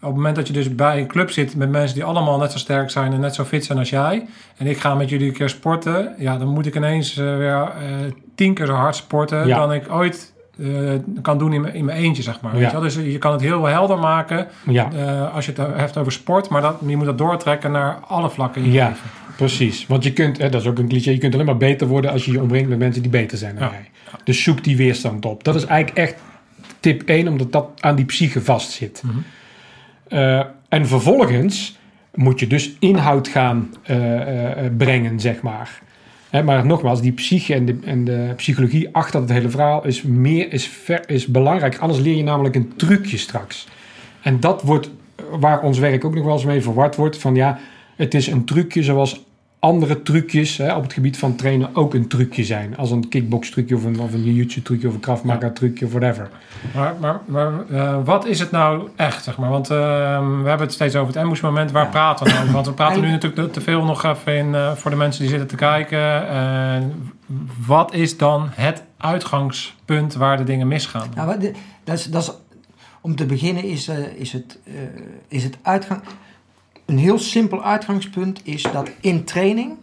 op 0.00 0.04
het 0.06 0.14
moment 0.16 0.36
dat 0.36 0.46
je 0.46 0.52
dus 0.52 0.74
bij 0.74 0.98
een 0.98 1.06
club 1.06 1.30
zit 1.30 1.56
met 1.56 1.70
mensen 1.70 1.94
die 1.94 2.04
allemaal 2.04 2.38
net 2.38 2.52
zo 2.52 2.58
sterk 2.58 2.90
zijn 2.90 3.12
en 3.12 3.20
net 3.20 3.34
zo 3.34 3.44
fit 3.44 3.64
zijn 3.64 3.78
als 3.78 3.90
jij. 3.90 4.26
En 4.56 4.66
ik 4.66 4.78
ga 4.78 4.94
met 4.94 5.08
jullie 5.08 5.26
een 5.28 5.34
keer 5.34 5.48
sporten. 5.48 6.14
Ja, 6.18 6.36
dan 6.38 6.48
moet 6.48 6.66
ik 6.66 6.76
ineens 6.76 7.14
weer 7.14 7.52
eh, 7.54 7.68
tien 8.34 8.54
keer 8.54 8.66
zo 8.66 8.72
hard 8.72 8.96
sporten 8.96 9.46
Ja. 9.46 9.56
dan 9.58 9.72
ik 9.72 9.92
ooit 9.92 10.32
eh, 10.58 10.68
kan 11.22 11.38
doen 11.38 11.52
in 11.52 11.60
mijn, 11.60 11.74
in 11.74 11.84
mijn 11.84 11.98
eentje, 11.98 12.22
zeg 12.22 12.40
maar. 12.40 12.52
Ja. 12.52 12.58
Weet 12.58 12.66
je, 12.66 12.72
wel? 12.72 12.82
dus 12.82 12.94
je 12.94 13.18
kan 13.18 13.32
het 13.32 13.40
heel 13.40 13.64
helder 13.66 13.98
maken 13.98 14.46
Ja, 14.66 14.92
eh, 14.92 15.34
als 15.34 15.46
je 15.46 15.52
het 15.56 15.76
hebt 15.76 15.96
over 15.96 16.12
sport. 16.12 16.48
Maar 16.48 16.60
dat, 16.62 16.76
je 16.86 16.96
moet 16.96 17.06
dat 17.06 17.18
doortrekken 17.18 17.70
naar 17.70 17.94
alle 18.06 18.30
vlakken 18.30 18.62
in 18.62 18.66
je 18.68 18.74
Ja. 18.74 18.88
leven. 18.88 19.10
precies. 19.36 19.86
Want 19.86 20.04
je 20.04 20.12
kunt, 20.12 20.38
hè, 20.38 20.48
dat 20.48 20.60
is 20.60 20.66
ook 20.66 20.78
een 20.78 20.88
cliché, 20.88 21.10
je 21.10 21.18
kunt 21.18 21.34
alleen 21.34 21.46
maar 21.46 21.56
beter 21.56 21.86
worden 21.86 22.10
als 22.10 22.24
je 22.24 22.32
je 22.32 22.40
omringt 22.42 22.68
met 22.68 22.78
mensen 22.78 23.02
die 23.02 23.10
beter 23.10 23.38
zijn 23.38 23.54
dan 23.54 23.64
Ja. 23.64 23.70
jij. 23.72 23.88
Dus 24.24 24.42
zoek 24.42 24.64
die 24.64 24.76
weerstand 24.76 25.24
op. 25.24 25.44
Dat 25.44 25.54
is 25.54 25.64
eigenlijk 25.64 25.98
echt 25.98 26.16
tip 26.80 27.02
1, 27.08 27.28
omdat 27.28 27.52
dat 27.52 27.68
aan 27.80 27.96
die 27.96 28.04
psyche 28.04 28.40
vastzit. 28.42 29.02
Mhm. 29.04 29.16
Eh, 30.08 30.44
en 30.68 30.86
vervolgens 30.86 31.78
moet 32.14 32.40
je 32.40 32.46
dus 32.46 32.76
inhoud 32.78 33.28
gaan 33.28 33.70
brengen, 34.76 35.20
zeg 35.20 35.42
maar. 35.42 35.80
Maar 36.30 36.66
nogmaals, 36.66 37.00
die 37.00 37.12
psyche 37.12 37.54
en 37.54 37.64
de, 37.64 37.78
en 37.84 38.04
de 38.04 38.32
psychologie 38.36 38.88
achter 38.92 39.20
het 39.20 39.30
hele 39.30 39.48
verhaal 39.48 39.86
is, 39.86 40.02
meer, 40.02 40.52
is, 40.52 40.66
ver, 40.66 41.08
is 41.10 41.26
belangrijk. 41.26 41.78
Anders 41.78 42.00
leer 42.00 42.16
je 42.16 42.22
namelijk 42.22 42.54
een 42.54 42.72
trucje 42.76 43.16
straks. 43.16 43.66
En 44.22 44.40
dat 44.40 44.62
wordt 44.62 44.90
waar 45.30 45.62
ons 45.62 45.78
werk 45.78 46.04
ook 46.04 46.14
nog 46.14 46.24
wel 46.24 46.32
eens 46.32 46.44
mee 46.44 46.62
verward 46.62 46.96
wordt. 46.96 47.18
Van 47.18 47.34
ja, 47.34 47.58
het 47.96 48.14
is 48.14 48.26
een 48.26 48.44
trucje 48.44 48.82
zoals 48.82 49.24
andere 49.60 50.02
trucjes 50.02 50.56
hè, 50.56 50.74
op 50.76 50.82
het 50.82 50.92
gebied 50.92 51.18
van 51.18 51.36
trainen 51.36 51.70
ook 51.72 51.94
een 51.94 52.08
trucje 52.08 52.44
zijn. 52.44 52.76
Als 52.76 52.90
een 52.90 53.08
kickbox 53.08 53.50
trucje 53.50 53.74
of 53.76 53.84
een, 53.84 54.00
of 54.00 54.12
een 54.12 54.24
jiu-jitsu 54.24 54.62
trucje 54.62 54.88
of 54.88 54.94
een 54.94 55.00
krav 55.00 55.22
maga 55.22 55.50
trucje 55.50 55.84
of 55.84 55.92
whatever. 55.92 56.28
Maar, 56.74 56.94
maar, 57.00 57.20
maar 57.26 57.52
eh, 57.70 57.98
wat 58.04 58.26
is 58.26 58.40
het 58.40 58.50
nou 58.50 58.88
echt, 58.96 59.24
zeg 59.24 59.38
maar? 59.38 59.50
Want 59.50 59.70
eh, 59.70 59.76
we 60.18 60.48
hebben 60.48 60.66
het 60.66 60.72
steeds 60.72 60.96
over 60.96 61.14
het 61.14 61.22
ambush 61.22 61.40
moment. 61.40 61.70
Waar 61.70 61.84
Ja. 61.84 61.90
praten 61.90 62.26
we 62.26 62.30
nou 62.32 62.42
over? 62.42 62.54
Want 62.54 62.66
we 62.66 62.72
praten 62.72 63.00
nu 63.02 63.10
natuurlijk 63.10 63.52
te, 63.52 63.60
veel 63.60 63.84
nog 63.84 64.04
even 64.04 64.36
in 64.36 64.54
eh, 64.54 64.72
voor 64.72 64.90
de 64.90 64.96
mensen 64.96 65.20
die 65.20 65.30
zitten 65.30 65.48
te 65.48 65.56
kijken. 65.56 66.28
Eh, 66.28 66.82
wat 67.66 67.94
is 67.94 68.16
dan 68.16 68.48
het 68.52 68.82
uitgangspunt 68.96 70.14
waar 70.14 70.36
de 70.36 70.44
dingen 70.44 70.68
misgaan? 70.68 71.08
Nou, 71.14 71.38
dat 71.84 71.98
is, 71.98 72.04
dat 72.04 72.22
is, 72.22 72.32
om 73.00 73.16
te 73.16 73.26
beginnen 73.26 73.64
is, 73.64 73.90
is, 74.16 74.32
het, 74.32 74.58
is 75.28 75.44
het 75.44 75.58
uitgang... 75.62 76.00
Een 76.88 76.98
heel 76.98 77.18
simpel 77.18 77.62
uitgangspunt 77.64 78.40
is 78.44 78.62
dat 78.62 78.90
in 79.00 79.24
training 79.24 79.76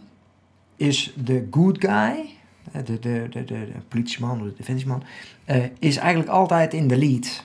is 0.76 1.14
de 1.24 1.46
good 1.50 1.76
guy, 1.80 2.24
de, 2.72 2.98
de, 2.98 2.98
de, 2.98 3.28
de, 3.30 3.44
de 3.44 3.68
politieman 3.88 4.40
of 4.40 4.46
de 4.46 4.54
defensieman, 4.56 5.02
eh, 5.44 5.64
is 5.78 5.96
eigenlijk 5.96 6.30
altijd 6.30 6.74
in 6.74 6.88
de 6.88 6.96
lead. 6.96 7.44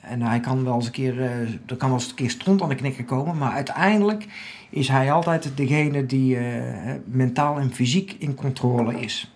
En 0.00 0.22
hij 0.22 0.40
kan 0.40 0.64
wel 0.64 0.74
eens 0.74 0.86
een 0.86 0.92
keer, 0.92 1.20
er 1.66 1.76
kan 1.76 1.88
wel 1.88 1.98
eens 1.98 2.08
een 2.08 2.14
keer 2.14 2.30
stront 2.30 2.62
aan 2.62 2.68
de 2.68 2.74
knikker 2.74 3.04
komen, 3.04 3.38
maar 3.38 3.52
uiteindelijk 3.52 4.26
is 4.70 4.88
hij 4.88 5.12
altijd 5.12 5.50
degene 5.54 6.06
die 6.06 6.36
eh, 6.36 6.94
mentaal 7.04 7.58
en 7.58 7.72
fysiek 7.72 8.16
in 8.18 8.34
controle 8.34 9.00
is 9.00 9.34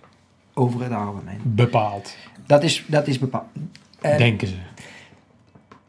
over 0.54 0.82
het 0.82 0.92
algemeen. 0.92 1.40
Bepaald, 1.42 2.16
Dat 2.46 2.62
is, 2.62 2.84
dat 2.86 3.06
is 3.06 3.18
bepaald. 3.18 3.46
En 4.00 4.18
denken 4.18 4.48
ze. 4.48 4.56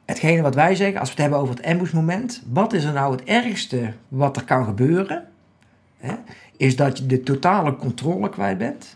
Hetgene 0.05 0.41
wat 0.41 0.55
wij 0.55 0.75
zeggen, 0.75 0.99
als 0.99 1.09
we 1.09 1.13
het 1.13 1.21
hebben 1.21 1.39
over 1.39 1.55
het 1.55 1.65
ambushmoment, 1.65 2.43
wat 2.51 2.73
is 2.73 2.83
er 2.83 2.93
nou 2.93 3.11
het 3.11 3.23
ergste 3.23 3.93
wat 4.07 4.35
er 4.35 4.43
kan 4.43 4.65
gebeuren? 4.65 5.25
Hè? 5.97 6.13
Is 6.57 6.75
dat 6.75 6.97
je 6.97 7.05
de 7.05 7.23
totale 7.23 7.75
controle 7.75 8.29
kwijt 8.29 8.57
bent. 8.57 8.95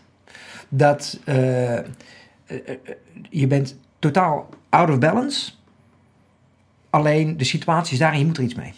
Dat 0.68 1.18
eh, 1.24 1.78
eh, 1.78 1.84
eh, 2.46 2.76
je 3.30 3.46
bent 3.46 3.78
totaal 3.98 4.48
out 4.68 4.90
of 4.90 4.98
balance. 4.98 5.52
Alleen 6.90 7.36
de 7.36 7.44
situatie 7.44 7.92
is 7.92 7.98
daar 7.98 8.12
en 8.12 8.18
je 8.18 8.24
moet 8.24 8.36
er 8.36 8.42
iets 8.42 8.54
mee. 8.54 8.72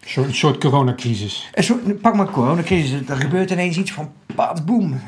Een 0.00 0.08
soort, 0.08 0.26
een 0.26 0.34
soort 0.34 0.58
coronacrisis. 0.58 1.50
Een 1.52 1.64
soort, 1.64 2.00
pak 2.00 2.14
maar 2.14 2.30
coronacrisis. 2.30 3.08
Er 3.08 3.16
gebeurt 3.16 3.50
ineens 3.50 3.78
iets 3.78 3.92
van 3.92 4.12
pat, 4.34 4.66
boem. 4.66 5.00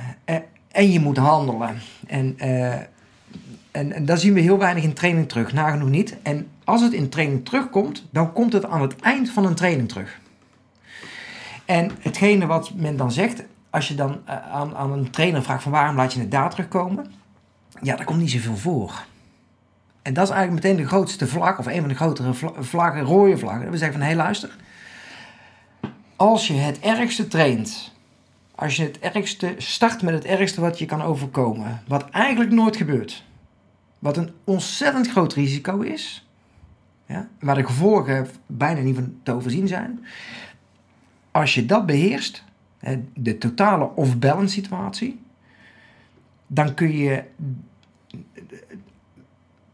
En 0.69 0.93
je 0.93 1.01
moet 1.01 1.17
handelen. 1.17 1.79
En, 2.07 2.37
en, 3.73 3.93
en 3.93 4.05
daar 4.05 4.19
zien 4.19 4.35
we 4.35 4.41
heel 4.41 4.59
weinig 4.59 4.85
in 4.85 4.93
training 4.93 5.29
terug. 5.29 5.53
Nagenoeg 5.53 5.89
niet. 5.89 6.17
En 6.23 6.49
als 6.65 6.83
het 6.83 6.93
in 6.93 7.09
training 7.09 7.45
terugkomt, 7.45 8.05
dan 8.11 8.33
komt 8.33 8.53
het 8.53 8.65
aan 8.65 8.81
het 8.83 9.01
eind 9.01 9.31
van 9.31 9.47
een 9.47 9.55
training 9.55 9.89
terug. 9.89 10.21
En 11.65 11.91
hetgene 12.01 12.47
wat 12.47 12.75
men 12.75 12.97
dan 12.97 13.13
zegt, 13.13 13.43
als 13.71 13.89
je 13.89 13.95
dan 13.95 14.21
eh, 14.25 14.51
aan, 14.51 14.77
aan 14.77 14.93
een 14.93 15.11
trainer 15.11 15.43
vraagt 15.43 15.63
van 15.63 15.73
waarom 15.73 15.97
laat 15.97 16.13
je 16.13 16.21
het 16.21 16.31
daar 16.31 16.51
terugkomen? 16.51 17.13
Ja, 17.83 17.97
daar 17.97 18.05
komt 18.05 18.19
niet 18.19 18.31
zoveel 18.31 18.57
voor. 18.57 19.05
En 20.03 20.15
dat 20.15 20.25
is 20.25 20.35
eigenlijk 20.35 20.65
meteen 20.65 20.83
de 20.83 20.89
grootste 20.89 21.27
vlag, 21.27 21.59
of 21.59 21.67
een 21.67 21.81
van 21.81 21.89
de 21.89 21.95
grotere 21.95 22.35
vla- 22.35 22.53
vlaggen, 22.59 23.03
rode 23.03 23.39
vlaggen. 23.39 23.71
We 23.71 23.77
zeggen 23.77 23.99
van, 23.99 24.09
hé 24.09 24.15
luister, 24.15 24.57
als 26.17 26.47
je 26.47 26.55
het 26.55 26.81
ergste 26.81 27.29
traint, 27.29 27.93
als 28.55 28.77
je 28.77 28.83
het 28.83 28.99
ergste 28.99 29.55
start 29.59 30.03
met 30.03 30.15
het 30.15 30.25
ergste 30.25 30.61
wat 30.61 30.79
je 30.79 30.87
kan 30.87 31.03
overkomen, 31.03 31.83
wat 31.87 32.11
eigenlijk 32.11 32.51
nooit 32.51 32.77
gebeurt, 32.77 33.25
wat 34.03 34.17
een 34.17 34.31
ontzettend 34.45 35.11
groot 35.11 35.33
risico 35.33 35.81
is, 35.81 36.29
ja, 37.07 37.29
waar 37.41 37.55
de 37.55 37.67
gevolgen 37.67 38.27
bijna 38.47 38.81
niet 38.81 38.95
van 38.95 39.15
te 39.23 39.33
overzien 39.33 39.69
zijn, 39.69 40.05
als 41.31 41.55
je 41.55 41.67
dat 41.67 41.87
beheerst, 41.87 42.45
de 43.15 43.39
totale 43.39 43.91
off-balance 43.95 44.55
situatie, 44.55 45.21
dan 46.47 46.75
kun 46.75 46.97
je 46.97 47.23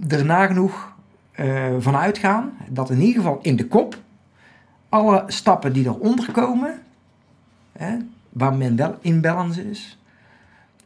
er 0.09 0.25
nagenoeg 0.25 0.97
eh 1.33 1.75
van 1.79 1.97
uitgaan 1.97 2.53
dat 2.69 2.91
in 2.91 3.01
ieder 3.01 3.23
geval 3.23 3.39
in 3.43 3.57
de 3.57 3.67
kop 3.67 4.03
alle 4.89 5.25
stappen 5.27 5.73
die 5.73 5.85
eronder 5.85 6.33
komen, 6.33 6.83
waar 8.29 8.55
men 8.55 8.77
wel 8.77 8.99
in 9.01 9.21
balance 9.21 9.71
is, 9.71 9.99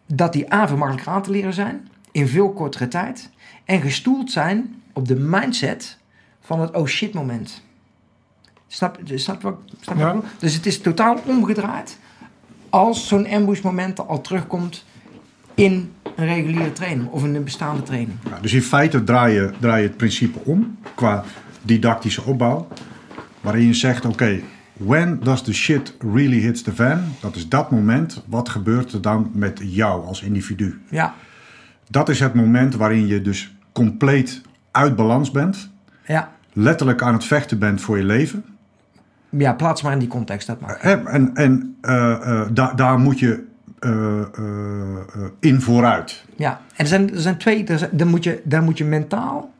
dat 0.07 0.33
die 0.33 0.53
A 0.55 0.69
veel 0.69 0.77
makkelijker 0.77 1.13
aan 1.13 1.23
te 1.23 1.31
leren 1.31 1.55
zijn, 1.55 1.89
in 2.12 2.28
veel 2.28 2.52
kortere 2.52 2.88
tijd, 2.88 3.31
en 3.64 3.81
gestoeld 3.81 4.31
zijn 4.31 4.83
op 4.92 5.09
de 5.09 5.16
mindset 5.16 5.99
van 6.40 6.61
het 6.61 6.76
oh 6.76 6.87
shit 6.87 7.12
moment. 7.14 7.62
Snap, 8.66 8.99
snap, 9.14 9.40
je 9.40 9.49
wat- 9.49 9.61
snap 9.81 9.97
Ja. 9.99 10.04
wat 10.04 10.14
ik 10.14 10.21
bedoel? 10.21 10.31
Dus 10.38 10.54
het 10.54 10.66
is 10.66 10.81
totaal 10.81 11.19
omgedraaid 11.26 11.99
als 12.71 13.09
zo'n 13.09 13.26
ambush 13.28 13.61
moment 13.61 14.07
al 14.07 14.21
terugkomt 14.21 14.85
in 15.54 15.92
een 16.16 16.26
reguliere 16.26 16.73
training 16.73 17.09
of 17.11 17.25
in 17.25 17.35
een 17.35 17.45
bestaande 17.45 17.83
training. 17.83 18.19
Ja, 18.31 18.38
dus 18.40 18.52
in 18.52 18.62
feite 18.62 19.04
draai 19.04 19.35
je, 19.35 19.50
draai 19.61 19.83
je 19.83 19.88
het 19.88 19.97
principe 19.97 20.38
om 20.45 20.76
qua 20.95 21.25
didactische 21.62 22.23
opbouw. 22.23 22.69
Waarin 23.40 23.66
je 23.66 23.75
zegt, 23.75 24.04
oké, 24.04 24.40
when 24.73 25.21
does 25.23 25.42
the 25.42 25.54
shit 25.54 25.95
really 25.99 26.38
hits 26.40 26.62
the 26.62 26.73
fan? 26.73 27.00
Dat 27.21 27.37
is 27.37 27.49
dat 27.49 27.71
moment. 27.71 28.23
Wat 28.26 28.49
gebeurt 28.49 28.92
er 28.92 29.00
dan 29.02 29.31
met 29.35 29.61
jou 29.64 30.07
als 30.07 30.23
individu? 30.23 30.81
Ja, 30.90 31.14
Dat 31.89 32.09
is 32.09 32.21
het 32.21 32.35
moment 32.35 32.75
waarin 32.77 33.07
je 33.07 33.23
dus 33.23 33.55
compleet 33.73 34.41
uit 34.71 34.97
balans 34.97 35.31
bent. 35.31 35.71
ja. 36.07 36.31
Letterlijk 36.55 37.03
aan 37.03 37.12
het 37.12 37.25
vechten 37.25 37.59
bent 37.59 37.81
voor 37.81 37.99
je 37.99 38.05
leven. 38.05 38.45
ja 39.29 39.53
plaats 39.55 39.83
maar 39.83 39.93
in 39.93 39.99
die 39.99 40.09
context, 40.09 40.47
dat 40.47 40.61
mag. 40.61 40.81
Hè, 40.83 41.05
En, 41.09 41.35
en 41.35 41.77
eh, 41.81 42.12
eh, 42.41 42.49
da- 42.53 42.73
daar 42.75 42.99
moet 42.99 43.19
je 43.19 43.45
eh, 43.79 43.91
eh, 43.91 44.27
eh, 44.39 45.23
in 45.41 45.61
vooruit. 45.61 46.25
Ja, 46.37 46.51
en 46.71 46.77
er 46.77 46.87
zijn, 46.87 47.12
er 47.15 47.21
zijn 47.21 47.37
twee, 47.37 47.65
er 47.65 47.79
zijn- 47.79 47.91
daar, 47.93 48.07
moet 48.07 48.25
je, 48.25 48.41
daar 48.45 48.62
moet 48.62 48.79
je 48.79 48.85
mentaal, 48.85 49.53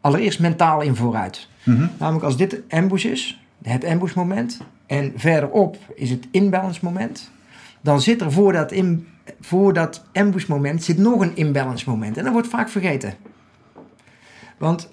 allereerst 0.00 0.40
mentaal 0.40 0.80
in 0.80 0.96
vooruit. 0.96 1.48
Mhm. 1.64 1.86
Namelijk 1.98 2.24
als 2.24 2.36
dit 2.36 2.60
ambush 2.68 3.04
is, 3.04 3.42
het 3.62 3.84
ambush 3.84 4.14
moment, 4.14 4.60
en 4.86 5.12
verderop 5.16 5.76
is 5.94 6.10
het 6.10 6.26
imbalance 6.30 6.80
moment, 6.82 7.30
dan 7.88 8.00
zit 8.00 8.20
er 8.20 8.32
voor 8.32 8.52
dat, 8.52 8.72
in, 8.72 9.08
voor 9.40 9.72
dat 9.72 10.04
ambush 10.12 10.46
moment 10.46 10.84
zit 10.84 10.98
nog 10.98 11.20
een 11.20 11.36
imbalance 11.36 11.90
moment. 11.90 12.16
En 12.16 12.24
dat 12.24 12.32
wordt 12.32 12.48
vaak 12.48 12.68
vergeten. 12.68 13.14
Want 14.58 14.88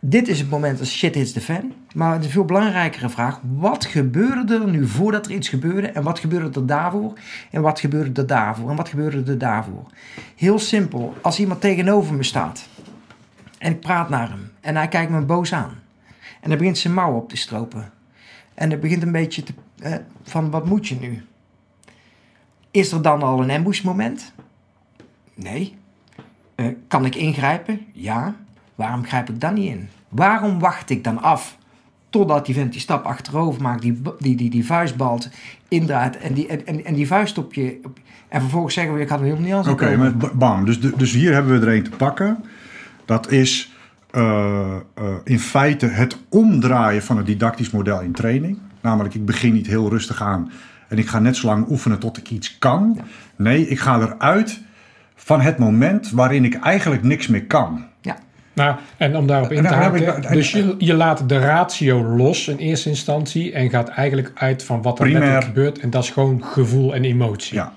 dit 0.00 0.28
is 0.28 0.38
het 0.38 0.50
moment 0.50 0.80
als 0.80 0.96
shit 0.96 1.14
hits 1.14 1.32
the 1.32 1.40
fan. 1.40 1.72
Maar 1.94 2.20
de 2.20 2.28
veel 2.28 2.44
belangrijkere 2.44 3.08
vraag, 3.08 3.40
wat 3.56 3.84
gebeurde 3.84 4.54
er 4.54 4.68
nu 4.68 4.86
voordat 4.86 5.26
er 5.26 5.32
iets 5.32 5.48
gebeurde? 5.48 5.86
En 5.86 6.02
wat 6.02 6.18
gebeurde 6.18 6.60
er 6.60 6.66
daarvoor? 6.66 7.18
En 7.50 7.62
wat 7.62 7.80
gebeurde 7.80 8.20
er 8.20 8.26
daarvoor? 8.26 8.70
En 8.70 8.76
wat 8.76 8.88
gebeurde 8.88 9.30
er 9.32 9.38
daarvoor? 9.38 9.86
Heel 10.36 10.58
simpel, 10.58 11.14
als 11.20 11.40
iemand 11.40 11.60
tegenover 11.60 12.14
me 12.14 12.22
staat 12.22 12.68
en 13.58 13.72
ik 13.72 13.80
praat 13.80 14.08
naar 14.08 14.28
hem 14.28 14.50
en 14.60 14.76
hij 14.76 14.88
kijkt 14.88 15.10
me 15.10 15.20
boos 15.20 15.52
aan. 15.52 15.78
En 16.40 16.48
hij 16.48 16.58
begint 16.58 16.78
zijn 16.78 16.94
mouw 16.94 17.14
op 17.14 17.28
te 17.28 17.36
stropen. 17.36 17.92
En 18.54 18.70
hij 18.70 18.78
begint 18.78 19.02
een 19.02 19.12
beetje 19.12 19.42
te, 19.42 19.54
van 20.22 20.50
wat 20.50 20.66
moet 20.66 20.88
je 20.88 20.94
nu? 21.00 21.22
Is 22.78 22.92
er 22.92 23.02
dan 23.02 23.22
al 23.22 23.42
een 23.42 23.50
ambush 23.50 23.82
moment? 23.82 24.32
Nee. 25.34 25.74
Eh, 26.54 26.66
kan 26.88 27.04
ik 27.04 27.14
ingrijpen? 27.14 27.80
Ja. 27.92 28.34
Waarom 28.74 29.04
grijp 29.04 29.28
ik 29.28 29.40
dan 29.40 29.54
niet 29.54 29.70
in? 29.70 29.88
Waarom 30.08 30.58
wacht 30.58 30.90
ik 30.90 31.04
dan 31.04 31.22
af 31.22 31.56
totdat 32.10 32.46
die 32.46 32.54
vent 32.54 32.72
die 32.72 32.80
stap 32.80 33.04
achterover 33.04 33.62
maakt, 33.62 33.82
die, 33.82 34.02
die, 34.18 34.36
die, 34.36 34.50
die 34.50 34.66
vuistbalt 34.66 35.28
indraait 35.68 36.18
en 36.18 36.34
die, 36.34 36.46
en, 36.46 36.84
en, 36.84 36.94
die 36.94 37.06
vuist 37.06 37.38
op 37.38 37.54
je... 37.54 37.80
Op, 37.84 37.98
en 38.28 38.40
vervolgens 38.40 38.74
zeggen 38.74 38.94
we, 38.94 39.00
ik 39.00 39.08
had 39.08 39.18
hem 39.18 39.28
helemaal 39.28 39.58
niet 39.58 39.66
aan 39.66 39.72
Oké, 39.72 39.96
maar 39.96 40.16
bam. 40.34 40.64
Dus, 40.64 40.80
dus 40.80 41.12
hier 41.12 41.32
hebben 41.32 41.60
we 41.60 41.66
er 41.66 41.76
een 41.76 41.82
te 41.82 41.90
pakken. 41.90 42.44
Dat 43.04 43.30
is 43.30 43.72
eh, 44.10 44.76
eh, 44.94 45.14
in 45.24 45.40
feite 45.40 45.86
het 45.86 46.18
omdraaien 46.28 47.02
van 47.02 47.16
het 47.16 47.26
didactisch 47.26 47.70
model 47.70 48.00
in 48.00 48.12
training. 48.12 48.58
Namelijk, 48.80 49.14
ik 49.14 49.26
begin 49.26 49.52
niet 49.52 49.66
heel 49.66 49.88
rustig 49.88 50.22
aan 50.22 50.50
en 50.88 50.98
ik 50.98 51.08
ga 51.08 51.18
net 51.18 51.36
zo 51.36 51.46
lang 51.46 51.68
oefenen 51.70 51.98
tot 51.98 52.16
ik 52.16 52.30
iets 52.30 52.58
kan. 52.58 52.98
Nee, 53.36 53.68
ik 53.68 53.78
ga 53.78 54.00
eruit 54.00 54.60
van 55.14 55.40
het 55.40 55.58
moment 55.58 56.10
waarin 56.10 56.44
ik 56.44 56.54
eigenlijk 56.54 57.02
niks 57.02 57.26
meer 57.26 57.44
kan. 57.44 57.84
Ja, 58.00 58.16
Nou, 58.52 58.76
en 58.96 59.16
om 59.16 59.26
daarop 59.26 59.50
in 59.52 59.56
En 59.58 59.62
te 59.64 59.68
daar 59.70 59.82
heb 59.82 59.94
ik- 59.96 60.06
haken. 60.06 60.24
en- 60.24 60.32
Dus 60.32 60.50
je, 60.52 60.74
je 60.78 60.94
laat 60.94 61.28
de 61.28 61.38
ratio 61.38 62.04
los 62.04 62.48
in 62.48 62.56
eerste 62.56 62.88
instantie. 62.88 63.52
En 63.52 63.70
gaat 63.70 63.88
eigenlijk 63.88 64.30
uit 64.34 64.64
van 64.64 64.82
wat 64.82 64.98
er 64.98 65.04
Primair. 65.04 65.22
letterlijk 65.22 65.56
gebeurt. 65.56 65.78
En 65.78 65.90
dat 65.90 66.02
is 66.02 66.10
gewoon 66.10 66.44
gevoel 66.44 66.94
en 66.94 67.04
emotie. 67.04 67.54
Ja. 67.54 67.72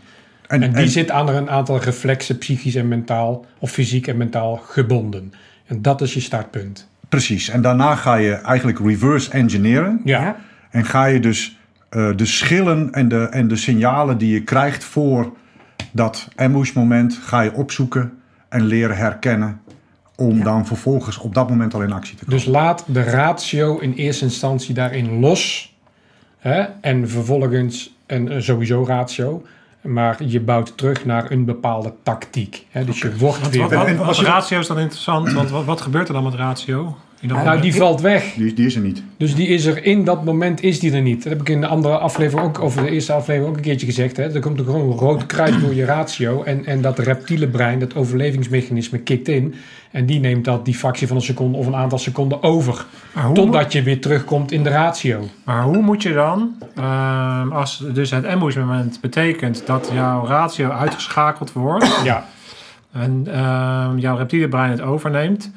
En 0.47 0.59
die 0.59 0.69
en- 0.69 0.87
zit 0.89 1.11
aan 1.11 1.29
er 1.29 1.35
een 1.35 1.49
aantal 1.49 1.79
reflexen, 1.79 2.37
psychisch 2.37 2.75
en 2.75 2.87
mentaal, 2.87 3.45
of 3.59 3.71
fysiek 3.71 4.07
en 4.07 4.17
mentaal 4.17 4.55
gebonden. 4.55 5.33
En 5.67 5.81
dat 5.81 6.01
is 6.01 6.13
je 6.13 6.19
startpunt. 6.19 6.87
Precies. 7.09 7.49
En 7.49 7.61
daarna 7.61 7.95
ga 7.95 8.15
je 8.15 8.31
eigenlijk 8.33 8.79
reverse 8.79 9.31
engineeren. 9.31 10.01
Ja, 10.03 10.21
Ja. 10.21 10.35
En 10.69 10.85
ga 10.85 11.05
je 11.05 11.19
dus 11.19 11.59
eh, 11.91 12.09
de 12.15 12.25
schillen 12.25 12.93
en 12.93 13.07
de, 13.07 13.23
en 13.23 13.47
de 13.47 13.55
signalen 13.55 14.17
die 14.17 14.33
je 14.33 14.43
krijgt 14.43 14.83
voor 14.83 15.31
dat 15.91 16.27
ambush 16.35 16.73
moment, 16.73 17.19
ga 17.23 17.41
je 17.41 17.53
opzoeken 17.53 18.13
en 18.49 18.65
leren 18.65 18.97
herkennen. 18.97 19.61
Om 20.15 20.43
dan 20.43 20.65
vervolgens 20.65 21.17
op 21.17 21.33
dat 21.33 21.49
moment 21.49 21.73
al 21.73 21.81
in 21.81 21.91
actie 21.91 22.15
te 22.15 22.25
komen. 22.25 22.39
dus 22.39 22.47
laat 22.47 22.83
de 22.87 23.03
ratio 23.03 23.77
in 23.77 23.93
eerste 23.93 24.23
instantie 24.23 24.73
daarin 24.73 25.19
los. 25.19 25.73
Hè? 26.39 26.61
En 26.81 27.09
vervolgens 27.09 27.95
een 28.07 28.29
eh, 28.31 28.41
sowieso 28.41 28.83
ratio. 28.87 29.45
Maar 29.81 30.23
je 30.23 30.39
bouwt 30.39 30.77
terug 30.77 31.05
naar 31.05 31.31
een 31.31 31.45
bepaalde 31.45 31.93
tactiek. 32.03 32.65
Hè? 32.69 32.85
Dus 32.85 32.99
je 32.99 33.17
wordt 33.17 33.49
weer... 33.49 33.61
wat, 33.61 33.71
En- 33.87 33.97
wat, 33.97 34.17
en 34.17 34.23
ratio 34.23 34.59
is 34.59 34.67
dan 34.67 34.79
interessant, 34.79 35.31
want 35.33 35.49
wat, 35.49 35.65
wat 35.65 35.81
gebeurt 35.81 36.07
er 36.07 36.13
dan 36.13 36.23
met 36.23 36.33
ratio? 36.33 36.97
Nou, 37.21 37.61
die 37.61 37.75
valt 37.75 38.01
weg. 38.01 38.33
Die, 38.33 38.53
die 38.53 38.65
is 38.65 38.75
er 38.75 38.81
niet. 38.81 39.03
Dus 39.17 39.35
die 39.35 39.47
is 39.47 39.65
er 39.65 39.85
in 39.85 40.03
dat 40.03 40.25
moment 40.25 40.63
is 40.63 40.79
die 40.79 40.93
er 40.93 41.01
niet. 41.01 41.23
Dat 41.23 41.31
heb 41.31 41.41
ik 41.41 41.49
in 41.49 41.61
de 41.61 41.67
andere 41.67 41.97
aflevering 41.97 42.47
ook, 42.47 42.61
of 42.61 42.75
de 42.75 42.89
eerste 42.89 43.13
aflevering 43.13 43.49
ook 43.49 43.57
een 43.57 43.63
keertje 43.63 43.85
gezegd. 43.85 44.17
Hè. 44.17 44.33
Er 44.33 44.39
komt 44.39 44.59
er 44.59 44.65
gewoon 44.65 44.91
een 44.91 44.97
rood 44.97 45.25
kruid 45.25 45.61
door 45.61 45.73
je 45.73 45.85
ratio. 45.85 46.43
En, 46.43 46.65
en 46.65 46.81
dat 46.81 46.99
reptiele 46.99 47.47
brein, 47.47 47.79
dat 47.79 47.95
overlevingsmechanisme, 47.95 48.97
kikt 48.97 49.27
in. 49.27 49.55
En 49.91 50.05
die 50.05 50.19
neemt 50.19 50.45
dat 50.45 50.65
die 50.65 50.75
fractie 50.75 51.07
van 51.07 51.15
een 51.15 51.21
seconde 51.21 51.57
of 51.57 51.67
een 51.67 51.75
aantal 51.75 51.97
seconden 51.97 52.43
over. 52.43 52.85
Totdat 53.33 53.71
je 53.71 53.83
weer 53.83 54.01
terugkomt 54.01 54.51
in 54.51 54.63
de 54.63 54.69
ratio. 54.69 55.27
maar 55.43 55.63
hoe 55.63 55.81
moet 55.81 56.03
je 56.03 56.13
dan, 56.13 56.55
ehm, 56.75 57.51
als 57.51 57.83
dus 57.93 58.11
het 58.11 58.25
ambush 58.25 58.55
moment 58.55 59.01
betekent 59.01 59.63
dat 59.65 59.91
jouw 59.93 60.25
ratio 60.25 60.69
uitgeschakeld 60.69 61.53
wordt 61.53 62.01
Ja, 62.03 62.25
en 62.91 63.23
ehm, 63.31 63.97
jouw 63.97 64.17
reptiele 64.17 64.47
brein 64.47 64.71
het 64.71 64.81
overneemt. 64.81 65.51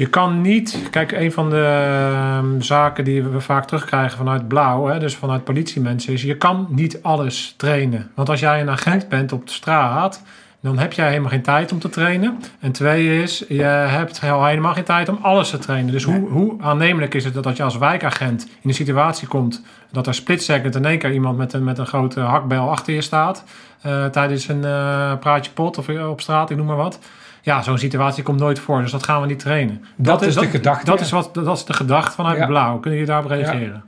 Je 0.00 0.06
kan 0.06 0.40
niet, 0.40 0.88
kijk, 0.90 1.12
een 1.12 1.32
van 1.32 1.50
de 1.50 1.64
ehm, 1.64 2.60
zaken 2.60 3.04
die 3.04 3.22
we 3.22 3.40
vaak 3.40 3.66
terugkrijgen 3.66 4.18
vanuit 4.18 4.48
blauw, 4.48 4.86
hè, 4.86 4.98
dus 4.98 5.14
vanuit 5.14 5.44
politiemensen, 5.44 6.12
is 6.12 6.22
je 6.22 6.36
kan 6.36 6.66
niet 6.70 7.02
alles 7.02 7.54
trainen. 7.56 8.10
Want 8.14 8.28
als 8.28 8.40
jij 8.40 8.60
een 8.60 8.70
agent 8.70 9.08
bent 9.08 9.32
op 9.32 9.46
de 9.46 9.52
straat, 9.52 10.22
dan 10.60 10.78
heb 10.78 10.92
jij 10.92 11.08
helemaal 11.08 11.30
geen 11.30 11.42
tijd 11.42 11.72
om 11.72 11.78
te 11.78 11.88
trainen. 11.88 12.38
En 12.60 12.72
twee 12.72 13.22
is, 13.22 13.44
je 13.48 13.62
hebt 13.62 14.20
helemaal 14.20 14.74
geen 14.74 14.84
tijd 14.84 15.08
om 15.08 15.18
alles 15.22 15.50
te 15.50 15.58
trainen. 15.58 15.92
Dus 15.92 16.04
hoe, 16.04 16.28
hoe 16.28 16.54
aannemelijk 16.60 17.14
is 17.14 17.24
het 17.24 17.42
dat 17.42 17.56
je 17.56 17.62
als 17.62 17.78
wijkagent 17.78 18.42
in 18.42 18.68
een 18.68 18.74
situatie 18.74 19.28
komt 19.28 19.62
dat 19.92 20.06
er 20.06 20.14
split-second 20.14 20.74
in 20.74 20.84
één 20.84 20.98
keer 20.98 21.12
iemand 21.12 21.36
met 21.36 21.52
een, 21.52 21.64
met 21.64 21.78
een 21.78 21.86
grote 21.86 22.20
hakbel 22.20 22.70
achter 22.70 22.94
je 22.94 23.00
staat 23.00 23.44
eh, 23.82 24.06
tijdens 24.06 24.48
een 24.48 24.64
eh, 24.64 25.18
praatje 25.18 25.52
pot 25.52 25.78
of 25.78 25.88
op 25.88 26.20
straat, 26.20 26.50
ik 26.50 26.56
noem 26.56 26.66
maar 26.66 26.76
wat. 26.76 26.98
Ja, 27.42 27.62
zo'n 27.62 27.78
situatie 27.78 28.22
komt 28.22 28.38
nooit 28.38 28.58
voor, 28.58 28.80
dus 28.80 28.90
dat 28.90 29.02
gaan 29.02 29.20
we 29.20 29.26
niet 29.26 29.38
trainen. 29.38 29.84
Dat 29.96 30.22
is 30.22 30.34
de 30.34 30.46
gedachte, 30.46 30.84
Dat, 30.84 30.98
ja. 30.98 31.04
is 31.04 31.10
wat, 31.10 31.34
dat 31.34 31.56
is 31.56 31.64
de 31.64 31.72
gedachte 31.72 32.14
vanuit 32.14 32.38
Ja. 32.38 32.46
Blauw. 32.46 32.78
Kunnen 32.78 32.98
jullie 32.98 33.14
daarop 33.14 33.30
reageren? 33.30 33.84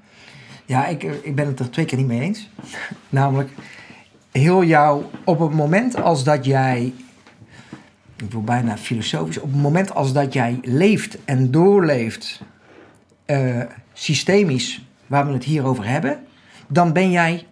Ja, 0.64 0.86
ik, 0.86 1.02
ik 1.02 1.34
ben 1.34 1.46
het 1.46 1.60
er 1.60 1.70
twee 1.70 1.84
keer 1.84 1.98
niet 1.98 2.06
mee 2.06 2.20
eens. 2.20 2.48
Namelijk, 3.08 3.50
heel 4.30 4.64
jouw, 4.64 5.10
op 5.24 5.38
het 5.38 5.52
moment 5.52 6.02
als 6.02 6.24
dat 6.24 6.44
jij, 6.44 6.92
ik 8.16 8.30
wil 8.30 8.42
bijna 8.42 8.76
filosofisch, 8.76 9.38
op 9.38 9.52
het 9.52 9.60
moment 9.60 9.94
als 9.94 10.12
dat 10.12 10.32
jij 10.32 10.58
leeft 10.62 11.18
en 11.24 11.50
doorleeft 11.50 12.42
eh, 13.24 13.60
systemisch, 13.92 14.84
waar 15.06 15.26
we 15.26 15.32
het 15.32 15.44
hier 15.44 15.64
over 15.64 15.86
hebben, 15.86 16.18
dan 16.66 16.92
ben 16.92 17.10
jij 17.10 17.46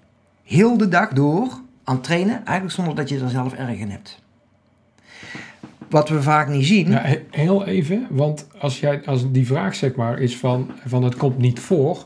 heel 0.45 0.77
de 0.77 0.89
dag 0.89 1.09
door 1.09 1.61
aan 1.85 1.95
het 1.95 2.05
trainen, 2.05 2.35
eigenlijk 2.35 2.71
zonder 2.71 2.95
dat 2.95 3.09
je 3.09 3.21
er 3.21 3.31
zelf 3.31 3.53
erg 3.53 3.79
in 3.79 3.91
hebt. 3.91 4.23
Wat 5.91 6.09
we 6.09 6.23
vaak 6.23 6.49
niet 6.49 6.67
zien. 6.67 6.91
Ja, 6.91 7.01
he- 7.03 7.23
heel 7.31 7.67
even, 7.67 8.07
want 8.11 8.47
als, 8.59 8.81
jij, 8.81 9.03
als 9.07 9.33
die 9.33 9.47
vraag 9.47 9.75
zeg 9.75 9.95
maar 9.95 10.19
is 10.19 10.37
van, 10.37 10.71
van 10.87 11.05
het 11.05 11.17
komt 11.17 11.39
niet 11.39 11.61
voor, 11.61 12.03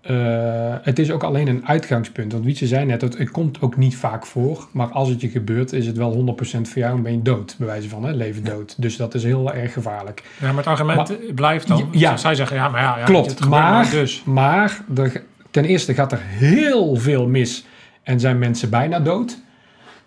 eh, 0.00 0.74
het 0.82 0.98
is 0.98 1.10
ook 1.10 1.22
alleen 1.22 1.48
een 1.48 1.66
uitgangspunt. 1.66 2.32
Want 2.32 2.44
Wietse 2.44 2.66
zei 2.66 2.84
net, 2.86 3.00
het, 3.00 3.18
het 3.18 3.30
komt 3.30 3.60
ook 3.60 3.76
niet 3.76 3.96
vaak 3.96 4.26
voor, 4.26 4.68
maar 4.72 4.86
als 4.86 5.08
het 5.08 5.20
je 5.20 5.28
gebeurt 5.28 5.72
is 5.72 5.86
het 5.86 5.96
wel 5.96 6.12
100% 6.12 6.68
voor 6.68 6.82
jou 6.82 6.96
en 6.96 7.02
ben 7.02 7.12
je 7.12 7.22
dood, 7.22 7.54
bij 7.58 7.66
wijze 7.66 7.88
van, 7.88 8.04
hè, 8.04 8.12
leven 8.12 8.44
dood. 8.44 8.74
Dus 8.82 8.96
dat 8.96 9.14
is 9.14 9.24
heel 9.24 9.52
erg 9.52 9.72
gevaarlijk. 9.72 10.22
Ja, 10.40 10.46
maar 10.46 10.56
het 10.56 10.66
argument 10.66 11.34
blijft 11.34 11.68
dan. 11.68 11.88
Ja. 11.92 12.16
Zij 12.16 12.34
zeggen, 12.34 12.56
ja, 12.56 12.68
maar 12.68 12.80
ja, 12.80 12.92
ja 12.92 12.96
het 12.96 13.04
Klopt, 13.04 13.30
gebeurt 13.30 13.50
maar, 13.50 13.72
nooit 13.72 13.90
dus. 13.90 14.22
maar 14.24 14.80
er, 14.96 15.22
ten 15.50 15.64
eerste 15.64 15.94
gaat 15.94 16.12
er 16.12 16.20
heel 16.22 16.96
veel 16.96 17.26
mis 17.26 17.66
en 18.02 18.20
zijn 18.20 18.38
mensen 18.38 18.70
bijna 18.70 19.00
dood. 19.00 19.38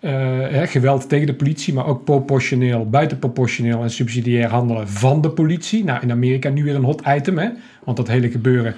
Eh, 0.02 0.62
geweld 0.62 1.08
tegen 1.08 1.26
de 1.26 1.34
politie, 1.34 1.74
maar 1.74 1.86
ook 1.86 2.04
proportioneel, 2.04 2.88
buitenproportioneel 2.88 3.82
en 3.82 3.90
subsidiair 3.90 4.48
handelen 4.48 4.88
van 4.88 5.20
de 5.20 5.30
politie. 5.30 5.84
Nou, 5.84 6.02
in 6.02 6.10
Amerika 6.10 6.48
nu 6.48 6.64
weer 6.64 6.74
een 6.74 6.84
hot 6.84 7.02
item, 7.06 7.38
hè? 7.38 7.48
want 7.84 7.96
dat 7.96 8.08
hele 8.08 8.30
gebeuren 8.30 8.74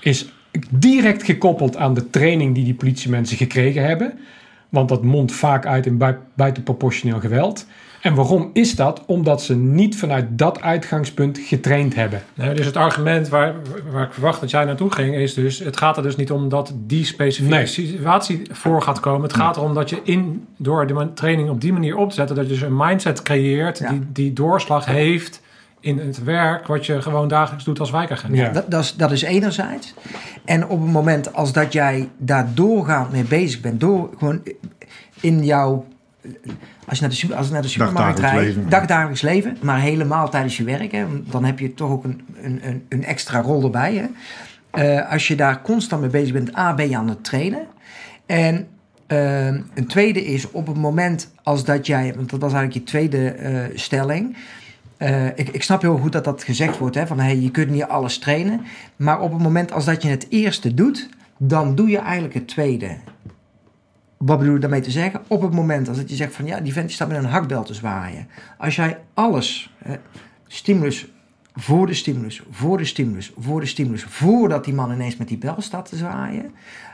is 0.00 0.32
direct 0.70 1.22
gekoppeld 1.22 1.76
aan 1.76 1.94
de 1.94 2.10
training 2.10 2.54
die 2.54 2.64
die 2.64 2.74
politiemensen 2.74 3.36
gekregen 3.36 3.84
hebben. 3.84 4.18
Want 4.68 4.88
dat 4.88 5.02
mondt 5.02 5.32
vaak 5.32 5.66
uit 5.66 5.86
in 5.86 5.96
bui- 5.96 6.18
buitenproportioneel 6.34 7.20
geweld. 7.20 7.66
En 8.00 8.14
waarom 8.14 8.50
is 8.52 8.74
dat? 8.74 9.02
Omdat 9.06 9.42
ze 9.42 9.56
niet 9.56 9.96
vanuit 9.96 10.26
dat 10.30 10.60
uitgangspunt 10.60 11.38
getraind 11.38 11.94
hebben. 11.94 12.22
Nee, 12.34 12.54
dus 12.54 12.66
het 12.66 12.76
argument 12.76 13.28
waar, 13.28 13.54
waar 13.90 14.04
ik 14.04 14.12
verwacht 14.12 14.40
dat 14.40 14.50
jij 14.50 14.64
naartoe 14.64 14.92
ging, 14.92 15.14
is 15.14 15.34
dus: 15.34 15.58
het 15.58 15.76
gaat 15.76 15.96
er 15.96 16.02
dus 16.02 16.16
niet 16.16 16.30
om 16.30 16.48
dat 16.48 16.72
die 16.76 17.04
specifieke 17.04 17.54
Nee. 17.54 17.66
situatie 17.66 18.42
voor 18.50 18.82
gaat 18.82 19.00
komen. 19.00 19.22
Het 19.22 19.32
gaat 19.32 19.56
erom 19.56 19.74
dat 19.74 19.90
je 19.90 20.00
in, 20.02 20.46
door 20.56 20.86
de 20.86 21.12
training 21.14 21.50
op 21.50 21.60
die 21.60 21.72
manier 21.72 21.96
op 21.96 22.08
te 22.08 22.14
zetten, 22.14 22.36
dat 22.36 22.44
je 22.44 22.52
dus 22.52 22.62
een 22.62 22.76
mindset 22.76 23.22
creëert 23.22 23.78
Ja. 23.78 23.90
die, 23.90 24.00
die 24.12 24.32
doorslag 24.32 24.84
heeft 24.84 25.40
in 25.80 25.98
het 25.98 26.24
werk 26.24 26.66
wat 26.66 26.86
je 26.86 27.02
gewoon 27.02 27.28
dagelijks 27.28 27.64
doet 27.64 27.80
als 27.80 27.90
wijkagent. 27.90 28.36
Ja. 28.36 28.48
Dat, 28.48 28.70
dat, 28.70 28.82
is, 28.82 28.94
dat 28.94 29.10
is 29.12 29.22
enerzijds. 29.22 29.94
En 30.44 30.68
op 30.68 30.80
het 30.82 30.90
moment 30.92 31.34
als 31.34 31.52
dat 31.52 31.72
jij 31.72 32.08
daar 32.16 32.48
doorgaand 32.54 33.12
mee 33.12 33.24
bezig 33.24 33.60
bent, 33.60 33.80
door 33.80 34.10
gewoon 34.18 34.42
in 35.20 35.44
jouw. 35.44 35.84
Als 36.86 36.98
je 36.98 37.00
naar 37.00 37.10
de, 37.10 37.16
super- 37.16 37.36
als 37.36 37.46
je 37.46 37.52
naar 37.52 37.62
de 37.62 37.68
supermarkt 37.68 38.18
rijdt, 38.18 38.36
leven. 38.36 38.68
dagdagelijks 38.68 39.20
leven, 39.20 39.56
maar 39.60 39.80
helemaal 39.80 40.30
tijdens 40.30 40.56
je 40.56 40.64
werk, 40.64 40.92
hè, 40.92 41.06
dan 41.30 41.44
heb 41.44 41.58
je 41.58 41.74
toch 41.74 41.90
ook 41.90 42.04
een, 42.04 42.20
een, 42.42 42.84
een, 42.88 43.04
extra 43.04 43.40
rol 43.40 43.62
erbij. 43.62 43.94
Hè. 43.94 44.06
Eh, 44.70 45.10
als 45.10 45.28
je 45.28 45.36
daar 45.36 45.62
constant 45.62 46.00
mee 46.00 46.10
bezig 46.10 46.32
bent, 46.32 46.56
A, 46.56 46.74
ben 46.74 46.88
je 46.88 46.96
aan 46.96 47.08
het 47.08 47.24
trainen. 47.24 47.66
En 48.26 48.66
eh, 49.06 49.46
een 49.46 49.86
tweede 49.86 50.24
is 50.24 50.50
op 50.50 50.66
het 50.66 50.76
moment 50.76 51.32
als 51.42 51.64
dat 51.64 51.86
jij, 51.86 52.12
want 52.16 52.30
dat 52.30 52.40
was 52.40 52.52
eigenlijk 52.52 52.84
je 52.84 52.90
tweede 52.90 53.28
eh, 53.28 53.62
stelling. 53.74 54.36
Ik, 55.34 55.48
ik 55.48 55.62
snap 55.62 55.82
heel 55.82 55.98
goed 55.98 56.12
dat 56.12 56.24
dat 56.24 56.42
gezegd 56.42 56.78
wordt, 56.78 56.94
hè, 56.94 57.06
van 57.06 57.20
hey, 57.20 57.38
je 57.38 57.50
kunt 57.50 57.70
niet 57.70 57.84
alles 57.84 58.18
trainen. 58.18 58.60
Maar 58.96 59.20
op 59.20 59.32
het 59.32 59.42
moment 59.42 59.72
als 59.72 59.84
dat 59.84 60.02
je 60.02 60.08
het 60.08 60.26
eerste 60.28 60.74
doet, 60.74 61.08
dan 61.36 61.74
doe 61.74 61.88
je 61.88 61.98
eigenlijk 61.98 62.34
het 62.34 62.48
tweede. 62.48 62.96
Wat 64.18 64.38
bedoel 64.38 64.54
ik 64.54 64.60
daarmee 64.60 64.80
te 64.80 64.90
zeggen? 64.90 65.20
Op 65.26 65.42
het 65.42 65.52
moment 65.52 65.88
als 65.88 65.96
dat 65.96 66.10
je 66.10 66.16
zegt 66.16 66.34
van 66.34 66.46
ja, 66.46 66.60
die 66.60 66.72
vent 66.72 66.92
staat 66.92 67.08
met 67.08 67.16
een 67.16 67.24
hakbel 67.24 67.62
te 67.62 67.74
zwaaien. 67.74 68.28
Als 68.58 68.76
jij 68.76 68.98
alles, 69.14 69.74
hè, 69.78 69.94
stimulus 70.46 71.08
voor 71.60 71.86
de 71.86 71.94
stimulus, 71.94 72.42
voor 72.50 72.78
de 72.78 72.84
stimulus, 72.84 73.32
voor 73.38 73.60
de 73.60 73.66
stimulus, 73.66 74.04
voordat 74.04 74.64
die 74.64 74.74
man 74.74 74.92
ineens 74.92 75.16
met 75.16 75.28
die 75.28 75.38
bel 75.38 75.54
staat 75.58 75.88
te 75.88 75.96
zwaaien. 75.96 76.50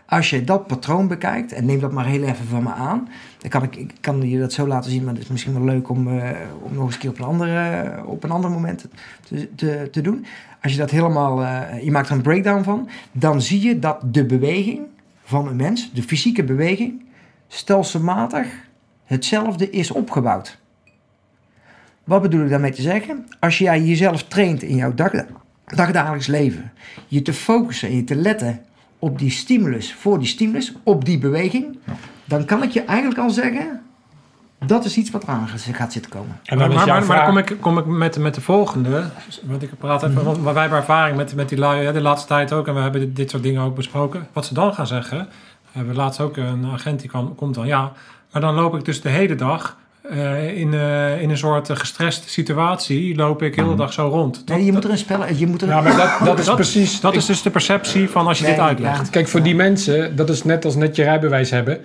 Als 0.07 0.31
je 0.31 0.45
dat 0.45 0.67
patroon 0.67 1.09
bekijkt, 1.09 1.53
en 1.53 1.65
neem 1.65 1.81
dat 1.81 1.93
maar 1.93 2.07
heel 2.07 2.23
even 2.23 2.47
van 2.47 2.63
me 2.63 2.73
aan, 2.73 3.09
dan 3.39 3.51
kan 3.51 3.63
ik, 3.63 3.77
ik 3.77 3.93
kan 4.01 4.29
je 4.29 4.39
dat 4.39 4.53
zo 4.53 4.67
laten 4.67 4.91
zien, 4.91 5.05
maar 5.05 5.15
het 5.15 5.23
is 5.23 5.29
misschien 5.29 5.53
wel 5.53 5.65
leuk 5.65 5.89
om, 5.89 6.19
eh, 6.19 6.31
om 6.63 6.75
nog 6.75 6.85
eens 6.85 6.95
een 6.95 7.01
keer 7.01 7.11
op 7.11 7.19
een, 7.19 7.25
andere, 7.25 8.03
op 8.07 8.25
een 8.25 8.31
ander 8.31 8.51
moment 8.51 8.87
te, 9.29 9.55
te, 9.55 9.89
te 9.93 10.01
doen. 10.01 10.25
Als 10.63 10.73
je 10.73 10.79
dat 10.79 10.91
helemaal, 10.91 11.43
eh, 11.43 11.83
je 11.83 11.91
maakt 11.91 12.09
er 12.09 12.15
een 12.15 12.23
breakdown 12.23 12.63
van, 12.63 12.89
dan 13.13 13.43
zie 13.43 13.63
je 13.63 13.79
dat 13.79 14.01
de 14.05 14.25
beweging 14.25 14.81
van 15.25 15.49
een 15.49 15.57
mens, 15.57 15.91
de 15.93 16.03
fysieke 16.03 16.45
beweging, 16.45 17.03
stelselmatig 17.49 18.47
hetzelfde 19.05 19.71
is 19.71 19.91
opgebouwd. 19.91 20.59
Wat 22.05 22.23
bedoel 22.23 22.43
ik 22.45 22.51
daarmee 22.51 22.73
te 22.73 22.83
zeggen? 22.83 23.27
Als 23.41 23.59
jij 23.59 23.83
jezelf 23.83 24.23
traint 24.23 24.63
in 24.63 24.77
jouw 24.77 24.95
dag, 24.95 25.13
dagdagelijks 25.67 26.27
leven, 26.27 26.73
je 27.07 27.23
te 27.23 27.33
focussen 27.33 27.89
en 27.89 27.97
je 27.97 28.05
te 28.05 28.15
letten 28.15 28.61
op 28.99 29.19
die 29.19 29.31
stimulus, 29.31 29.95
voor 29.95 30.19
die 30.19 30.29
stimulus, 30.29 30.73
op 30.83 31.05
die 31.05 31.19
beweging, 31.19 31.79
dan 32.25 32.45
kan 32.45 32.63
ik 32.63 32.71
je 32.71 32.85
eigenlijk 32.85 33.21
al 33.21 33.31
zeggen, 33.31 33.79
Dat 34.67 34.85
is 34.85 34.97
iets 34.97 35.11
wat 35.11 35.23
eraan 35.23 35.49
gaat 35.49 35.93
zitten 35.93 36.11
komen. 36.11 36.41
En 36.45 36.59
Maar, 36.59 36.69
dan 36.69 36.77
maar, 36.77 37.07
maar, 37.07 37.17
dan 37.17 37.27
kom 37.27 37.39
ik, 37.39 37.57
kom 37.61 37.79
ik 37.79 37.87
met, 37.87 38.19
met 38.19 38.35
de 38.35 38.41
volgende. 38.41 39.05
Want 39.43 39.63
ik 39.63 39.79
praat 39.79 40.03
even, 40.03 40.15
Mhm. 40.15 40.25
want 40.25 40.41
wij 40.43 40.53
hebben 40.61 40.79
ervaring 40.79 41.17
met, 41.17 41.35
met 41.35 41.49
die 41.49 41.59
lui 41.59 41.93
de 41.93 42.01
laatste 42.01 42.29
tijd 42.29 42.53
ook. 42.53 42.67
En 42.69 42.75
we 42.75 42.81
hebben 42.81 43.01
dit, 43.01 43.17
dit 43.17 43.31
soort 43.31 43.43
dingen 43.43 43.63
ook 43.63 43.75
besproken. 43.75 44.27
Wat 44.33 44.47
ze 44.47 44.55
dan 44.55 44.75
gaan 44.75 44.87
zeggen. 44.87 45.29
We 45.75 45.81
hebben 45.81 45.97
laatst 45.97 46.21
ook 46.21 46.37
een 46.37 46.67
agent 46.73 47.01
die 47.01 47.11
kan, 47.11 47.35
komt 47.37 47.55
dan. 47.55 47.67
Ja, 47.67 47.93
maar 48.33 48.41
dan 48.43 48.55
loop 48.55 48.75
ik 48.75 48.85
dus 48.85 49.01
de 49.01 49.09
hele 49.09 49.35
dag 49.35 49.77
eh, 50.11 50.59
in, 50.59 50.75
eh, 50.75 51.23
in 51.23 51.31
een 51.31 51.37
soort 51.39 51.71
eh, 51.71 51.77
gestreste 51.77 52.29
situatie. 52.29 53.17
Loop 53.17 53.43
ik 53.43 53.55
heel 53.55 53.69
de 53.69 53.75
dag 53.75 53.93
zo 53.93 54.07
rond. 54.09 54.35
Dat- 54.47 54.57
Nee, 54.57 54.65
je 54.65 54.73
moet 54.73 54.85
er 54.85 54.91
een 54.91 54.99
spel... 54.99 55.21
Je 55.37 55.47
moet 55.47 55.63
er 55.63 55.69
Ja, 55.69 55.81
maar 55.81 55.97
dat, 55.97 56.27
dat 56.27 56.39
is 56.39 56.45
dat- 56.45 56.55
precies... 56.55 57.01
dat 57.01 57.15
is 57.15 57.27
dus 57.27 57.43
de 57.43 57.51
perceptie 57.51 58.09
van 58.09 58.27
als 58.27 58.39
je 58.39 58.45
Nee, 58.45 58.53
dit 58.55 58.63
uitlegt. 58.63 59.05
ja. 59.05 59.11
Kijk, 59.11 59.29
voor 59.29 59.43
die 59.43 59.55
mensen, 59.55 60.17
dat 60.17 60.29
is 60.29 60.45
net 60.45 60.65
als 60.65 60.75
net 60.77 60.97
je 60.97 61.03
rijbewijs 61.03 61.51
hebben. 61.51 61.81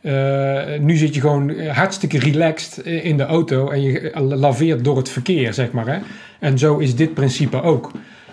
Eh, 0.00 0.78
nu 0.80 0.96
zit 0.96 1.14
je 1.14 1.20
gewoon 1.20 1.60
hartstikke 1.66 2.18
relaxed 2.18 2.78
in 2.86 3.16
de 3.16 3.24
auto 3.26 3.68
en 3.70 3.82
je 3.82 4.12
laveert 4.20 4.84
door 4.84 4.96
het 4.96 5.08
verkeer, 5.08 5.54
zeg 5.54 5.70
maar. 5.72 5.86
Hè? 5.86 5.98
En 6.40 6.58
zo 6.58 6.78
is 6.78 6.94
dit 6.96 7.14
principe 7.14 7.62
ook. 7.62 7.90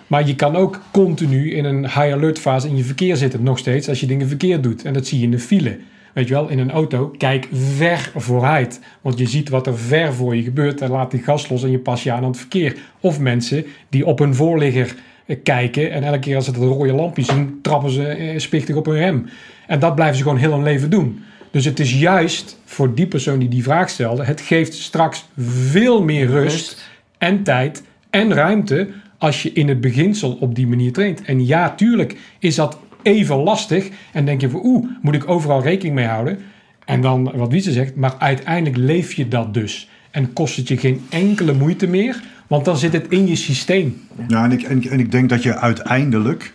Maar 0.08 0.28
je 0.28 0.36
kan 0.36 0.56
ook 0.56 0.82
continu 0.92 1.54
in 1.54 1.66
een 1.66 1.84
high 1.84 2.14
alert 2.14 2.40
fase 2.40 2.68
in 2.68 2.78
je 2.78 2.84
verkeer 2.84 3.16
zitten, 3.16 3.44
nog 3.44 3.58
steeds, 3.58 3.90
als 3.90 4.00
je 4.00 4.06
dingen 4.06 4.28
verkeerd 4.28 4.64
doet. 4.64 4.84
En 4.86 4.94
dat 4.94 5.08
zie 5.08 5.18
je 5.18 5.24
in 5.24 5.32
de 5.32 5.40
file. 5.40 5.78
Weet 6.14 6.28
je 6.28 6.34
wel, 6.34 6.48
in 6.48 6.60
een 6.60 6.72
auto, 6.72 7.14
kijk 7.18 7.48
ver 7.52 8.12
vooruit. 8.16 8.80
Want 9.02 9.18
je 9.18 9.28
ziet 9.28 9.50
wat 9.50 9.68
er 9.68 9.78
ver 9.78 10.14
voor 10.14 10.36
je 10.36 10.44
gebeurt 10.44 10.82
en 10.82 10.90
laat 10.90 11.12
die 11.12 11.24
gas 11.24 11.50
los 11.50 11.64
en 11.64 11.72
je 11.72 11.80
pas 11.80 12.04
je 12.04 12.12
aan 12.12 12.24
aan 12.24 12.30
het 12.30 12.38
verkeer. 12.38 12.76
Of 13.00 13.20
mensen 13.20 13.66
die 13.90 14.06
op 14.06 14.20
hun 14.20 14.36
voorligger 14.36 14.96
kijken 15.44 15.92
en 15.92 16.04
elke 16.04 16.20
keer 16.20 16.36
als 16.36 16.46
ze 16.46 16.52
het 16.52 16.60
rode 16.60 16.94
lampje 16.94 17.24
zien, 17.24 17.60
trappen 17.62 17.92
ze 17.92 18.08
eh, 18.08 18.40
spichtig 18.40 18.76
op 18.76 18.86
hun 18.86 18.96
rem. 18.96 19.30
En 19.68 19.80
dat 19.80 19.96
blijven 19.96 20.18
ze 20.18 20.24
gewoon 20.24 20.38
heel 20.38 20.52
hun 20.52 20.64
leven 20.64 20.90
doen. 20.90 21.24
Dus 21.52 21.66
het 21.66 21.80
is 21.80 22.00
juist 22.00 22.60
voor 22.66 22.96
die 22.96 23.08
persoon 23.08 23.40
die 23.40 23.50
die 23.50 23.64
vraag 23.64 23.90
stelde, 23.90 24.24
het 24.24 24.42
geeft 24.42 24.74
straks 24.74 25.26
veel 25.38 26.04
meer 26.04 26.28
Rust. 26.28 26.90
en 27.18 27.44
tijd 27.44 27.84
en 28.10 28.34
ruimte 28.34 28.88
als 29.18 29.44
je 29.44 29.52
in 29.52 29.68
het 29.68 29.82
beginsel 29.82 30.38
op 30.40 30.56
die 30.56 30.68
manier 30.68 30.94
traint. 30.94 31.22
En 31.22 31.46
ja, 31.46 31.70
tuurlijk 31.76 32.18
is 32.40 32.56
dat 32.56 32.80
even 33.02 33.36
lastig. 33.36 33.90
En 34.14 34.26
denk 34.26 34.42
je 34.42 34.50
van, 34.50 34.62
oeh, 34.64 34.88
moet 35.02 35.16
ik 35.16 35.30
overal 35.30 35.62
rekening 35.62 35.96
mee 35.96 36.06
houden? 36.06 36.38
En 36.86 37.02
dan, 37.02 37.32
wat 37.36 37.52
Wietse 37.52 37.72
zegt, 37.72 37.96
maar 37.96 38.16
uiteindelijk 38.18 38.78
leef 38.78 39.14
je 39.14 39.28
dat 39.28 39.54
dus. 39.54 39.90
En 40.12 40.34
kost 40.34 40.56
het 40.56 40.68
je 40.68 40.78
geen 40.78 41.02
enkele 41.10 41.54
moeite 41.54 41.88
meer, 41.88 42.24
want 42.48 42.66
dan 42.66 42.78
zit 42.78 42.94
het 42.94 43.06
in 43.10 43.28
je 43.28 43.36
systeem. 43.36 44.02
Ja, 44.28 44.44
en 44.44 44.52
ik, 44.52 44.62
en, 44.62 44.84
en 44.90 45.00
ik 45.00 45.12
denk 45.12 45.30
dat 45.30 45.44
je 45.44 45.58
uiteindelijk 45.58 46.54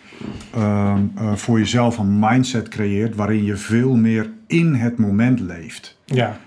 ehm, 0.55 1.01
eh, 1.17 1.33
voor 1.35 1.59
jezelf 1.59 1.99
een 1.99 2.19
mindset 2.19 2.69
creëert 2.69 3.15
waarin 3.15 3.45
je 3.45 3.57
veel 3.57 3.97
meer 3.97 4.31
in 4.47 4.75
het 4.75 4.99
moment 4.99 5.41
leeft. 5.41 5.97
Ja, 6.05 6.41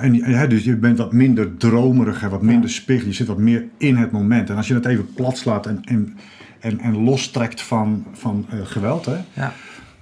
En, 0.00 0.48
dus 0.48 0.64
je 0.64 0.76
bent 0.76 0.98
wat 0.98 1.12
minder 1.12 1.56
dromerig 1.56 2.22
en 2.22 2.30
wat 2.30 2.42
minder 2.42 2.70
spiegel. 2.70 3.06
Je 3.08 3.12
zit 3.14 3.26
wat 3.26 3.38
meer 3.38 3.64
in 3.78 3.96
het 3.96 4.10
moment. 4.10 4.50
En 4.50 4.56
als 4.56 4.68
je 4.68 4.74
het 4.74 4.86
even 4.86 5.12
plat 5.14 5.38
slaat 5.38 5.66
en, 5.66 5.80
en, 5.84 6.16
en, 6.60 6.78
en 6.80 6.96
lostrekt 7.04 7.62
van, 7.62 8.06
van 8.12 8.46
eh, 8.50 8.58
geweld, 8.62 9.04
hè, 9.06 9.16
Ja. 9.32 9.52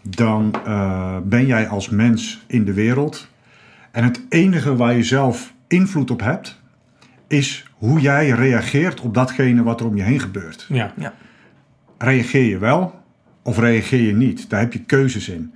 dan 0.02 0.54
eh, 0.64 1.16
ben 1.24 1.46
jij 1.46 1.68
als 1.68 1.88
mens 1.88 2.44
in 2.46 2.64
de 2.64 2.72
wereld. 2.72 3.28
En 3.90 4.04
het 4.04 4.20
enige 4.28 4.76
waar 4.76 4.96
je 4.96 5.02
zelf 5.02 5.52
invloed 5.68 6.10
op 6.10 6.20
hebt, 6.20 6.60
is 7.26 7.64
hoe 7.74 8.00
jij 8.00 8.28
reageert 8.30 9.00
op 9.00 9.14
datgene 9.14 9.62
wat 9.62 9.80
er 9.80 9.86
om 9.86 9.96
je 9.96 10.02
heen 10.02 10.20
gebeurt. 10.20 10.66
ja. 10.68 10.92
Reageer 11.98 12.44
je 12.48 12.58
wel 12.58 13.02
of 13.42 13.58
reageer 13.58 14.00
je 14.06 14.14
niet? 14.14 14.50
Daar 14.50 14.60
heb 14.60 14.72
je 14.72 14.78
keuzes 14.80 15.28
in. 15.28 15.54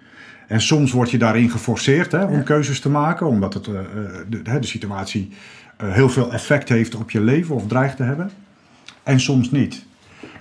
En 0.49 0.61
soms 0.61 0.93
word 0.93 1.11
je 1.11 1.19
daarin 1.19 1.51
geforceerd 1.51 2.13
hè, 2.13 2.25
om 2.25 2.43
keuzes 2.43 2.81
te 2.81 2.89
maken, 2.89 3.27
omdat 3.27 3.55
het, 3.55 3.67
eh, 3.67 3.79
eh, 3.79 3.85
de, 4.29 4.43
de, 4.43 4.59
de 4.59 4.67
situatie 4.67 5.31
eh, 5.77 5.93
heel 5.93 6.09
veel 6.09 6.33
effect 6.33 6.69
heeft 6.69 6.95
op 6.95 7.11
je 7.11 7.21
leven 7.21 7.55
of 7.55 7.67
dreigt 7.67 7.97
te 7.97 8.03
hebben. 8.03 8.31
En 9.03 9.21
soms 9.21 9.51
niet. 9.51 9.87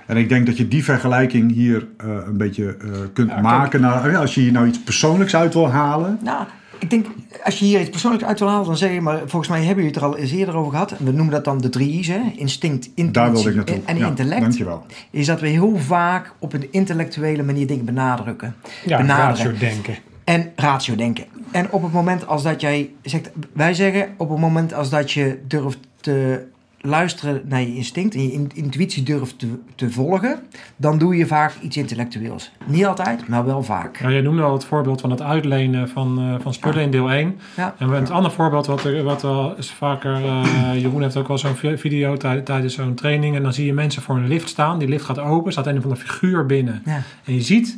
En 0.05 0.17
ik 0.17 0.29
denk 0.29 0.45
dat 0.45 0.57
je 0.57 0.67
die 0.67 0.83
vergelijking 0.83 1.51
hier 1.53 1.87
een 1.97 2.37
beetje 2.37 2.77
kunt 3.13 3.41
maken. 3.41 3.81
Naar, 3.81 4.17
als 4.17 4.35
je 4.35 4.41
hier 4.41 4.51
nou 4.51 4.67
iets 4.67 4.83
persoonlijks 4.83 5.35
uit 5.35 5.53
wil 5.53 5.69
halen. 5.69 6.19
Nou, 6.23 6.45
ik 6.79 6.89
denk, 6.89 7.05
als 7.43 7.59
je 7.59 7.65
hier 7.65 7.79
iets 7.79 7.89
persoonlijks 7.89 8.25
uit 8.25 8.39
wil 8.39 8.49
halen, 8.49 8.65
dan 8.65 8.77
zeg 8.77 8.91
je, 8.91 9.01
maar 9.01 9.19
volgens 9.19 9.47
mij 9.47 9.57
hebben 9.59 9.75
jullie 9.83 9.91
het 9.93 10.03
er 10.03 10.09
al 10.09 10.17
eens 10.17 10.31
eerder 10.31 10.55
over 10.55 10.71
gehad. 10.71 10.93
We 10.97 11.11
noemen 11.11 11.33
dat 11.33 11.43
dan 11.43 11.57
de 11.57 11.69
drie 11.69 11.91
I's, 11.91 12.07
hè? 12.07 12.19
instinct, 12.35 12.89
intuïtie 12.95 13.63
en 13.85 13.97
Ja, 13.97 14.07
intellect. 14.07 14.41
Dankjewel. 14.41 14.85
Is 15.09 15.25
dat 15.25 15.39
we 15.39 15.47
heel 15.47 15.77
vaak 15.77 16.33
op 16.39 16.53
een 16.53 16.67
intellectuele 16.71 17.43
manier 17.43 17.67
dingen 17.67 17.85
benadrukken. 17.85 18.55
Ja, 18.85 18.97
benaderen. 18.97 19.45
ratio 19.45 19.59
denken. 19.59 19.95
En 20.23 20.51
ratio 20.55 20.95
denken. 20.95 21.25
En 21.51 21.71
op 21.71 21.83
het 21.83 21.91
moment 21.91 22.27
als 22.27 22.43
dat 22.43 22.61
jij 22.61 22.91
zegt, 23.01 23.29
wij 23.53 23.73
zeggen 23.73 24.09
op 24.17 24.29
het 24.29 24.39
moment 24.39 24.73
als 24.73 24.89
dat 24.89 25.11
je 25.11 25.39
durft 25.47 25.79
te 26.01 26.45
luisteren 26.81 27.41
naar 27.45 27.61
je 27.61 27.75
instinct 27.75 28.15
en 28.15 28.21
je 28.23 28.31
in- 28.31 28.51
intuïtie 28.53 29.03
durft 29.03 29.39
te, 29.39 29.47
te 29.75 29.89
volgen, 29.89 30.39
dan 30.75 30.97
doe 30.97 31.15
je 31.15 31.25
vaak 31.25 31.53
iets 31.61 31.77
intellectueels. 31.77 32.51
Niet 32.65 32.85
altijd, 32.85 33.27
maar 33.27 33.45
wel 33.45 33.63
vaak. 33.63 33.99
Ja, 34.01 34.11
jij 34.11 34.21
noemde 34.21 34.41
al 34.41 34.53
het 34.53 34.65
voorbeeld 34.65 35.01
van 35.01 35.09
het 35.11 35.21
uitlenen 35.21 35.89
van, 35.89 36.19
eh, 36.19 36.35
van 36.41 36.53
spullen 36.53 36.81
in 36.81 36.91
deel 36.91 37.11
1. 37.11 37.39
Ja. 37.55 37.75
En 37.77 37.89
het 37.89 38.09
andere 38.09 38.33
voorbeeld, 38.35 38.65
wat, 38.65 38.83
er, 38.83 39.03
wat 39.03 39.21
wel 39.21 39.55
is 39.57 39.71
vaker... 39.71 40.13
eh, 40.13 40.43
Jeroen 40.81 41.01
heeft 41.01 41.17
ook 41.17 41.27
wel 41.27 41.37
zo'n 41.37 41.55
vi- 41.55 41.77
video 41.77 42.17
tij- 42.17 42.41
tijdens 42.41 42.73
zo'n 42.75 42.93
training. 42.93 43.35
En 43.35 43.43
dan 43.43 43.53
zie 43.53 43.65
je 43.65 43.73
mensen 43.73 44.01
voor 44.01 44.15
een 44.15 44.27
lift 44.27 44.49
staan. 44.49 44.79
Die 44.79 44.87
lift 44.87 45.05
gaat 45.05 45.19
open, 45.19 45.51
staat 45.51 45.67
een 45.67 45.77
of 45.77 45.83
andere 45.83 46.01
figuur 46.01 46.45
binnen. 46.45 46.81
Ja. 46.85 47.01
En 47.25 47.33
je 47.33 47.41
ziet 47.41 47.77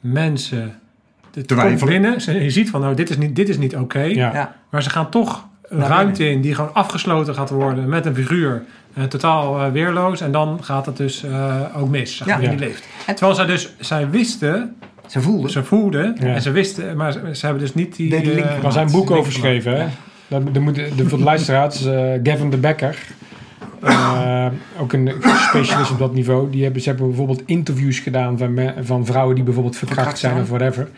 mensen... 0.00 0.78
Het 1.34 1.46
komt 1.46 1.60
Twijfelen. 1.60 1.92
binnen. 2.02 2.42
Je 2.42 2.50
ziet 2.50 2.70
van, 2.70 2.80
nou, 2.80 2.94
dit 2.94 3.10
is 3.10 3.16
niet, 3.18 3.36
dit 3.36 3.48
is 3.48 3.58
niet 3.58 3.76
oké. 3.76 4.00
Ja. 4.00 4.32
Ja. 4.34 4.56
Maar 4.70 4.82
ze 4.82 4.90
gaan 4.90 5.10
toch 5.10 5.46
ruimte 5.68 6.30
in 6.30 6.40
die 6.40 6.54
gewoon 6.54 6.74
afgesloten 6.74 7.34
gaat 7.34 7.50
worden 7.50 7.88
met 7.88 8.06
een 8.06 8.14
figuur. 8.14 8.62
eh, 8.94 9.04
totaal 9.04 9.60
eh, 9.60 9.72
weerloos. 9.72 10.20
En 10.20 10.32
dan 10.32 10.58
gaat 10.64 10.86
het 10.86 10.96
dus 10.96 11.24
eh, 11.24 11.54
ook 11.76 11.88
mis, 11.88 12.16
zeg 12.16 12.26
Ja. 12.28 12.34
maar, 12.36 12.44
in 12.44 12.50
Ja. 12.50 12.56
die. 12.56 12.74
En- 13.06 13.14
Terwijl 13.14 13.34
zij 13.36 13.46
dus, 13.46 13.74
zij 13.80 14.10
wisten, 14.10 14.76
Ze 15.06 15.20
voelden. 15.20 15.50
ze 15.50 15.64
voelden, 15.64 16.16
Ja. 16.20 16.26
en 16.34 16.42
ze 16.42 16.50
wisten, 16.50 16.96
maar 16.96 17.12
ze, 17.12 17.20
ze 17.32 17.44
hebben 17.46 17.62
dus 17.64 17.74
niet 17.74 17.96
die... 17.96 18.10
De 18.10 18.16
link 18.24 18.38
eh. 18.38 18.62
Daar 18.62 18.72
zijn 18.72 18.90
boeken 18.90 19.08
link 19.14 19.20
over 19.20 19.32
geschreven. 19.32 19.90
Daar 20.28 20.40
moet, 20.62 20.74
de, 20.74 21.08
voor 21.08 21.18
de 21.18 21.24
luisteraars, 21.24 21.84
eh, 21.86 22.12
Gavin 22.22 22.50
de 22.50 22.56
Becker, 22.56 22.98
ook 24.80 24.92
een 24.92 25.12
specialist 25.48 25.90
op 25.90 25.98
dat 25.98 26.14
niveau. 26.14 26.50
Die 26.50 26.62
hebben, 26.62 26.82
ze 26.82 26.88
hebben 26.88 27.06
bijvoorbeeld 27.06 27.42
interviews 27.46 27.98
gedaan 27.98 28.38
van, 28.38 28.54
me- 28.54 28.74
van 28.82 29.06
vrouwen 29.06 29.34
die 29.34 29.44
bijvoorbeeld 29.44 29.76
verkracht 29.76 30.00
Verkracht 30.00 30.34
zijn 30.34 30.42
of 30.42 30.48
whatever. 30.48 30.88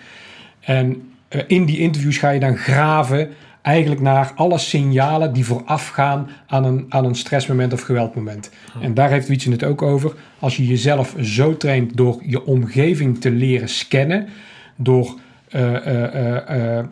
En 0.60 1.10
in 1.46 1.64
die 1.64 1.78
interviews 1.78 2.16
ga 2.18 2.30
je 2.30 2.40
dan 2.40 2.56
graven 2.56 3.28
eigenlijk 3.68 4.00
naar 4.00 4.32
alle 4.34 4.58
signalen 4.58 5.32
die 5.32 5.44
voorafgaan 5.44 6.28
aan 6.46 6.64
een, 6.64 6.86
aan 6.88 7.04
een 7.04 7.14
stressmoment 7.14 7.72
of 7.72 7.80
geweldmoment. 7.80 8.50
En 8.80 8.94
daar 8.94 9.10
heeft 9.10 9.28
Wietse 9.28 9.50
het 9.50 9.64
ook 9.64 9.82
over. 9.82 10.12
Als 10.38 10.56
je 10.56 10.66
jezelf 10.66 11.14
zo 11.20 11.56
traint 11.56 11.96
door 11.96 12.22
je 12.26 12.44
omgeving 12.44 13.20
te 13.20 13.30
leren 13.30 13.68
scannen, 13.68 14.28
door 14.76 15.18
eh, 15.48 15.86
eh, 15.86 16.78
eh, 16.78 16.84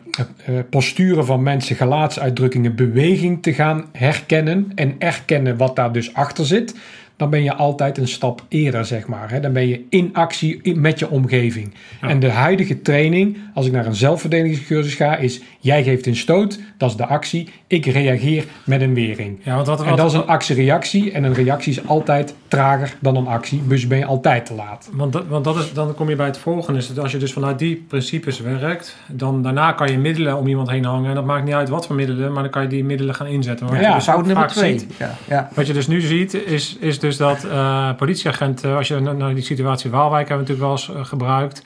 posturen 0.69 1.25
van 1.25 1.43
mensen, 1.43 1.75
gelaatsuitdrukkingen, 1.75 2.75
beweging 2.75 3.41
te 3.43 3.53
gaan 3.53 3.85
herkennen 3.91 4.71
en 4.75 4.95
erkennen 4.99 5.57
wat 5.57 5.75
daar 5.75 5.91
dus 5.91 6.13
achter 6.13 6.45
zit, 6.45 6.75
dan 7.17 7.29
ben 7.29 7.43
je 7.43 7.53
altijd 7.53 7.97
een 7.97 8.07
stap 8.07 8.45
eerder, 8.47 8.85
zeg 8.85 9.07
maar. 9.07 9.31
Hè? 9.31 9.39
Dan 9.39 9.53
ben 9.53 9.67
je 9.67 9.85
in 9.89 10.09
actie 10.13 10.75
met 10.75 10.99
je 10.99 11.09
omgeving. 11.09 11.73
En 12.01 12.19
de 12.19 12.29
huidige 12.29 12.81
training, 12.81 13.37
als 13.53 13.65
ik 13.65 13.71
naar 13.71 13.85
een 13.85 13.95
zelfverdedigingscursus 13.95 14.95
ga, 14.95 15.17
is 15.17 15.41
jij 15.67 15.83
geeft 15.83 16.07
een 16.07 16.15
stoot, 16.15 16.59
dat 16.77 16.89
is 16.89 16.95
de 16.95 17.05
actie, 17.05 17.49
ik 17.67 17.85
reageer 17.85 18.45
met 18.63 18.81
een 18.81 18.93
wering. 18.93 19.39
Ja, 19.43 19.55
want 19.55 19.67
wat, 19.67 19.79
En 19.81 19.87
wat, 19.89 19.97
dat 19.97 20.05
is 20.11 20.13
een 20.13 20.27
actie-reactie. 20.27 21.11
En 21.11 21.23
een 21.23 21.33
reactie 21.33 21.71
is 21.71 21.87
altijd 21.87 22.35
trager 22.47 22.95
dan 22.99 23.15
een 23.15 23.27
actie. 23.27 23.61
Dus 23.67 23.87
ben 23.87 23.97
je 23.97 24.05
altijd 24.05 24.45
te 24.45 24.53
laat. 24.53 24.89
want, 24.93 25.13
dat- 25.13 25.27
want 25.27 25.43
dat 25.43 25.55
is, 25.57 25.73
dan 25.73 25.93
kom 25.95 26.09
je 26.09 26.15
bij 26.15 26.25
het 26.25 26.37
volgende. 26.37 26.79
Is 26.79 26.87
dat 26.87 26.99
als 26.99 27.11
je 27.11 27.17
dus 27.17 27.33
vanuit 27.33 27.59
die 27.59 27.85
principes 27.87 28.39
werkt, 28.39 28.95
dan 29.07 29.43
daarna 29.43 29.71
kan 29.71 29.91
je 29.91 29.97
middelen 29.97 30.37
om 30.37 30.47
iemand 30.47 30.69
heen 30.69 30.85
hangen. 30.85 31.09
En 31.09 31.15
dat 31.15 31.25
maakt 31.25 31.43
niet 31.45 31.53
uit 31.53 31.69
wat 31.69 31.85
voor 31.87 31.95
middelen, 31.95 32.31
maar 32.33 32.41
dan 32.43 32.51
kan 32.51 32.61
je 32.61 32.67
die 32.67 32.83
middelen 32.83 33.15
gaan 33.15 33.27
inzetten. 33.27 33.67
Wat 33.67 33.79
Ja, 33.79 33.87
je 33.89 33.93
dus 33.95 34.03
Fout 34.03 34.17
ook 34.19 34.25
nummer 34.25 34.47
twee. 34.47 34.79
ziet, 34.79 34.93
Ja. 34.97 35.15
Ja. 35.27 35.49
Wat 35.53 35.67
je 35.67 35.73
dus 35.73 35.87
nu 35.87 36.01
ziet, 36.01 36.33
is, 36.33 36.75
is 36.79 36.99
dus 36.99 37.17
dat 37.17 37.43
eh 37.43 37.89
politieagenten, 37.97 38.75
als 38.75 38.87
je 38.87 38.99
naar 38.99 39.33
die 39.35 39.43
situatie 39.43 39.89
Waalwijk 39.91 40.27
hebben 40.27 40.45
we 40.47 40.53
natuurlijk 40.53 40.85
wel 40.87 40.91
eens 40.97 41.03
eh, 41.03 41.09
gebruikt. 41.09 41.61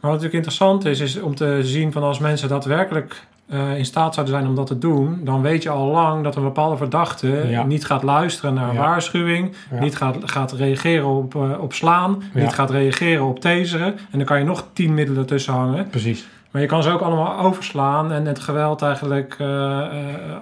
Maar 0.00 0.10
wat 0.10 0.20
natuurlijk 0.20 0.34
interessant 0.46 0.84
is, 0.84 1.00
is 1.00 1.20
om 1.20 1.34
te 1.34 1.58
zien 1.62 1.92
van 1.92 2.02
als 2.02 2.18
mensen 2.18 2.48
daadwerkelijk 2.48 3.26
eh, 3.48 3.76
in 3.78 3.84
staat 3.84 4.14
zouden 4.14 4.34
zijn 4.34 4.48
om 4.48 4.54
dat 4.54 4.66
te 4.66 4.78
doen, 4.78 5.20
dan 5.24 5.42
weet 5.42 5.62
je 5.62 5.68
al 5.70 5.86
lang 5.86 6.24
dat 6.24 6.36
een 6.36 6.42
bepaalde 6.42 6.76
verdachte 6.76 7.44
Ja. 7.48 7.62
niet 7.64 7.84
gaat 7.86 8.02
luisteren 8.02 8.54
naar 8.54 8.72
Ja. 8.74 8.80
waarschuwing, 8.80 9.52
Ja. 9.70 9.80
niet 9.80 9.96
gaat, 9.96 10.16
gaat 10.20 10.52
reageren 10.52 11.06
op, 11.06 11.34
eh, 11.34 11.60
op 11.60 11.72
slaan, 11.72 12.22
niet 12.34 12.52
gaat 12.52 12.70
reageren 12.70 13.24
op 13.24 13.40
taseren. 13.40 13.86
En 14.10 14.18
dan 14.18 14.24
kan 14.24 14.38
je 14.38 14.44
nog 14.44 14.66
tien 14.72 14.94
middelen 14.94 15.26
tussen 15.26 15.52
hangen. 15.52 15.88
Precies. 15.88 16.28
Maar 16.50 16.62
je 16.62 16.68
kan 16.68 16.82
ze 16.82 16.90
ook 16.90 17.00
allemaal 17.00 17.38
overslaan 17.38 18.12
en 18.12 18.26
het 18.26 18.38
geweld 18.40 18.82
eigenlijk 18.82 19.36
eh, 19.38 19.46
eh, 19.80 19.86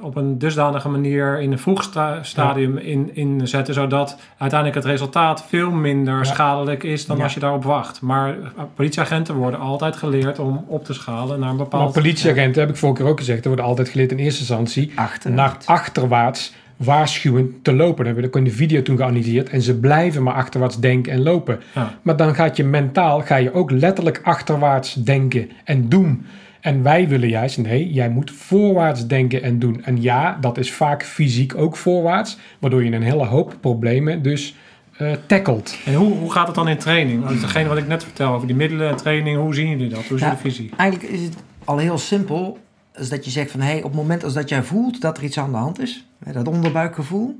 op 0.01 0.17
een 0.17 0.39
dusdanige 0.39 0.89
manier 0.89 1.41
in 1.41 1.53
een 1.53 1.59
vroeg 1.59 1.83
sta- 1.83 2.23
stadium 2.23 2.77
in, 2.77 3.11
inzetten, 3.17 3.75
zodat 3.75 4.19
uiteindelijk 4.39 4.81
het 4.83 4.89
resultaat 4.93 5.45
veel 5.49 5.71
minder 5.71 6.27
schadelijk 6.27 6.83
is 6.83 7.07
dan 7.07 7.17
Ja. 7.17 7.23
als 7.23 7.35
je 7.35 7.41
daarop 7.41 7.65
wacht. 7.65 8.01
Maar 8.01 8.29
eh, 8.29 8.37
politieagenten 8.75 9.35
worden 9.35 9.61
altijd 9.61 9.97
geleerd 9.97 10.39
om 10.39 10.65
op 10.67 10.85
te 10.85 10.95
schalen 10.95 11.41
naar 11.41 11.49
een 11.51 11.57
Maar 11.57 11.65
bepaald... 11.65 11.93
politieagenten, 11.93 12.61
heb 12.61 12.71
ik 12.71 12.77
vorige 12.77 13.03
keer 13.03 13.11
ook 13.11 13.19
gezegd, 13.19 13.41
er 13.43 13.47
worden 13.49 13.65
altijd 13.67 13.89
geleerd 13.89 14.11
in 14.13 14.19
eerste 14.19 14.41
instantie 14.41 14.93
Achteruit. 14.95 15.37
naar 15.37 15.57
achterwaarts 15.65 16.53
waarschuwend 16.79 17.65
te 17.65 17.73
lopen. 17.73 17.97
Dat 17.97 18.07
hebben 18.07 18.23
we 18.23 18.29
ook 18.29 18.37
in 18.37 18.45
de 18.45 18.51
video 18.57 18.83
toen 18.83 18.97
geanalyseerd. 18.97 19.49
En 19.49 19.63
ze 19.63 19.79
blijven 19.79 20.23
maar 20.23 20.35
achterwaarts 20.35 20.79
denken 20.81 21.13
en 21.13 21.23
lopen. 21.23 21.61
Ja. 21.75 21.99
Maar 22.03 22.17
dan 22.17 22.35
gaat 22.35 22.57
je 22.57 22.65
mentaal, 22.65 23.21
ga 23.21 23.37
je 23.37 23.53
ook 23.53 23.71
letterlijk 23.71 24.21
achterwaarts 24.23 24.95
denken 24.95 25.51
en 25.65 25.89
doen. 25.89 26.27
En 26.61 26.83
wij 26.83 27.09
willen 27.09 27.29
juist, 27.29 27.59
nee, 27.59 27.93
jij 27.93 28.09
moet 28.09 28.31
voorwaarts 28.31 29.07
denken 29.07 29.43
en 29.43 29.59
doen. 29.59 29.85
En 29.85 30.03
ja, 30.03 30.39
dat 30.41 30.59
is 30.59 30.73
vaak 30.73 31.05
fysiek 31.05 31.55
ook 31.57 31.77
voorwaarts, 31.77 32.39
waardoor 32.59 32.85
je 32.85 32.93
een 32.93 33.03
hele 33.03 33.25
hoop 33.25 33.57
problemen 33.61 34.23
dus 34.23 34.55
eh 34.97 35.11
tackelt. 35.27 35.77
En 35.85 35.95
hoe, 35.95 36.13
hoe 36.15 36.33
gaat 36.33 36.47
het 36.47 36.55
dan 36.57 36.69
in 36.69 36.77
training? 36.79 37.25
Want 37.25 37.41
Degene 37.41 37.69
wat 37.69 37.79
ik 37.79 37.87
net 37.87 38.03
vertel 38.03 38.33
over 38.35 38.47
die 38.47 38.57
middelen 38.57 38.89
en 38.89 38.97
training, 38.97 39.37
hoe 39.39 39.55
zien 39.55 39.69
jullie 39.69 39.89
dat? 39.89 40.05
Hoe 40.05 40.17
is 40.17 40.23
Ja. 40.23 40.27
jullie 40.27 40.43
visie? 40.43 40.71
Eigenlijk 40.77 41.13
is 41.13 41.23
het 41.23 41.35
al 41.65 41.79
heel 41.79 41.99
simpel. 41.99 42.59
Als 42.99 43.09
dat 43.09 43.25
je 43.25 43.31
zegt 43.31 43.51
van, 43.51 43.61
hé, 43.61 43.77
op 43.77 43.83
het 43.83 43.95
moment 43.95 44.25
als 44.25 44.33
dat 44.33 44.49
jij 44.49 44.63
voelt 44.63 45.01
dat 45.01 45.17
er 45.17 45.25
iets 45.25 45.39
aan 45.39 45.51
de 45.51 45.57
hand 45.57 45.81
is, 45.81 46.07
hè, 46.25 46.33
dat 46.33 46.49
onderbuikgevoel, 46.49 47.39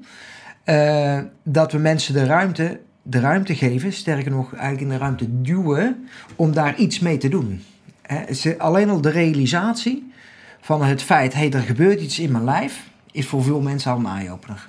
eh, 0.65 1.19
dat 1.43 1.73
we 1.73 1.79
mensen 1.79 2.15
de 2.15 2.25
ruimte, 2.25 2.81
de 3.03 3.21
ruimte 3.21 3.55
geven, 3.55 3.93
sterker 3.93 4.31
nog 4.31 4.53
eigenlijk 4.53 4.83
in 4.83 4.89
de 4.89 4.97
ruimte 4.97 5.41
duwen, 5.43 6.09
om 6.37 6.53
daar 6.53 6.77
iets 6.77 6.99
mee 6.99 7.19
te 7.19 7.29
doen. 7.29 7.63
Alleen 8.59 8.91
al 8.91 9.01
de 9.01 9.11
realisatie 9.11 10.13
van 10.61 10.85
het 10.85 11.03
feit, 11.03 11.35
hé, 11.35 11.49
er 11.49 11.61
gebeurt 11.61 12.01
iets 12.01 12.19
in 12.19 12.33
mijn 12.33 12.45
lijf, 12.45 12.83
is 13.13 13.27
voor 13.27 13.43
veel 13.43 13.61
mensen 13.61 13.93
al 13.93 13.99
een 13.99 14.07
eye-opener. 14.07 14.69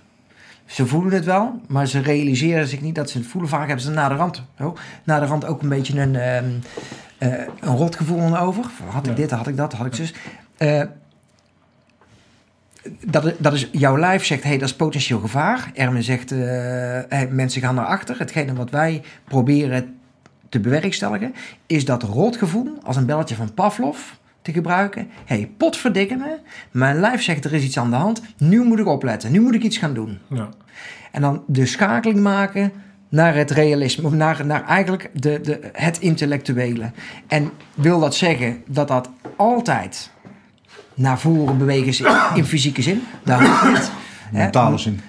Ze 0.66 0.86
voelen 0.88 1.14
het 1.14 1.26
wel, 1.26 1.62
maar 1.68 1.88
ze 1.88 2.00
realiseren 2.00 2.68
zich 2.68 2.82
niet 2.82 2.96
dat 2.96 3.10
ze 3.10 3.18
het 3.18 3.28
voelen. 3.28 3.50
Vaak 3.50 3.68
hebben 3.68 3.86
ze 3.86 3.92
na 3.92 4.08
de 4.10 4.16
rand, 4.16 4.44
oh, 4.60 4.76
na 5.04 5.20
de 5.20 5.26
rand 5.26 5.46
ook 5.46 5.62
een 5.62 5.70
beetje 5.70 6.00
een, 6.02 6.16
ehm, 6.16 6.46
eh, 7.18 7.48
een 7.60 7.76
rotgevoel 7.76 8.38
over. 8.38 8.66
Had 8.90 9.06
ik 9.06 9.10
Ja. 9.12 9.16
dit, 9.18 9.32
had 9.32 9.48
ik 9.48 9.58
dat, 9.58 9.74
had 9.74 9.86
ik 9.86 9.96
zus. 9.96 10.14
Eh, 10.60 10.82
dat, 13.06 13.34
dat 13.38 13.54
is, 13.54 13.70
jouw 13.72 13.98
lijf 13.98 14.26
zegt, 14.26 14.44
hé, 14.44 14.50
hey, 14.50 14.58
dat 14.58 14.70
is 14.70 14.76
potentieel 14.76 15.20
gevaar. 15.20 15.72
Ermen 15.74 16.04
zegt, 16.04 16.32
eh, 16.32 16.40
hey, 17.10 17.28
mensen 17.32 17.62
gaan 17.62 17.76
naar 17.76 17.86
achter. 17.86 18.20
Hetgene 18.20 18.54
wat 18.54 18.70
wij 18.70 19.02
proberen 19.24 19.98
te 20.50 20.60
bewerkstelligen, 20.60 21.34
is 21.66 21.86
dat 21.86 22.04
rotgevoel 22.04 22.78
als 22.84 22.96
een 22.96 23.06
belletje 23.06 23.36
van 23.36 23.54
Pavlov 23.54 23.98
te 24.42 24.52
gebruiken. 24.52 25.08
Hé, 25.26 25.36
hey, 25.36 25.52
potverdikke 25.58 26.16
me. 26.16 26.38
Mijn 26.72 27.00
lijf 27.00 27.22
zegt, 27.22 27.46
er 27.46 27.54
is 27.54 27.64
iets 27.64 27.78
aan 27.80 27.90
de 27.90 27.96
hand. 27.96 28.22
Nu 28.38 28.64
moet 28.64 28.80
ik 28.80 28.88
opletten. 28.88 29.32
Nu 29.32 29.42
moet 29.42 29.56
ik 29.56 29.64
iets 29.64 29.78
gaan 29.78 29.94
doen. 29.94 30.20
Ja. 30.28 30.50
En 31.12 31.22
dan 31.22 31.44
de 31.48 31.66
schakeling 31.66 32.20
maken 32.20 32.72
naar 33.10 33.36
het 33.36 33.52
realisme, 33.52 34.06
of 34.06 34.14
naar, 34.14 34.46
naar 34.46 34.66
eigenlijk 34.66 35.10
de, 35.14 35.42
de, 35.42 35.60
het 35.74 36.00
intellectuele. 36.00 36.92
En 37.28 37.52
wil 37.74 38.00
dat 38.00 38.16
zeggen 38.16 38.64
dat 38.68 38.88
dat 38.88 39.10
altijd 39.36 40.12
naar 41.00 41.20
voren 41.20 41.58
bewegen 41.58 41.88
is 41.88 42.02
in, 42.34 42.46
fysieke 42.46 42.82
zin? 42.82 43.04
Dat 43.24 43.40
hoeft 43.40 43.68
niet. 43.68 43.92
Mentale 44.32 44.78
zin. 44.78 45.00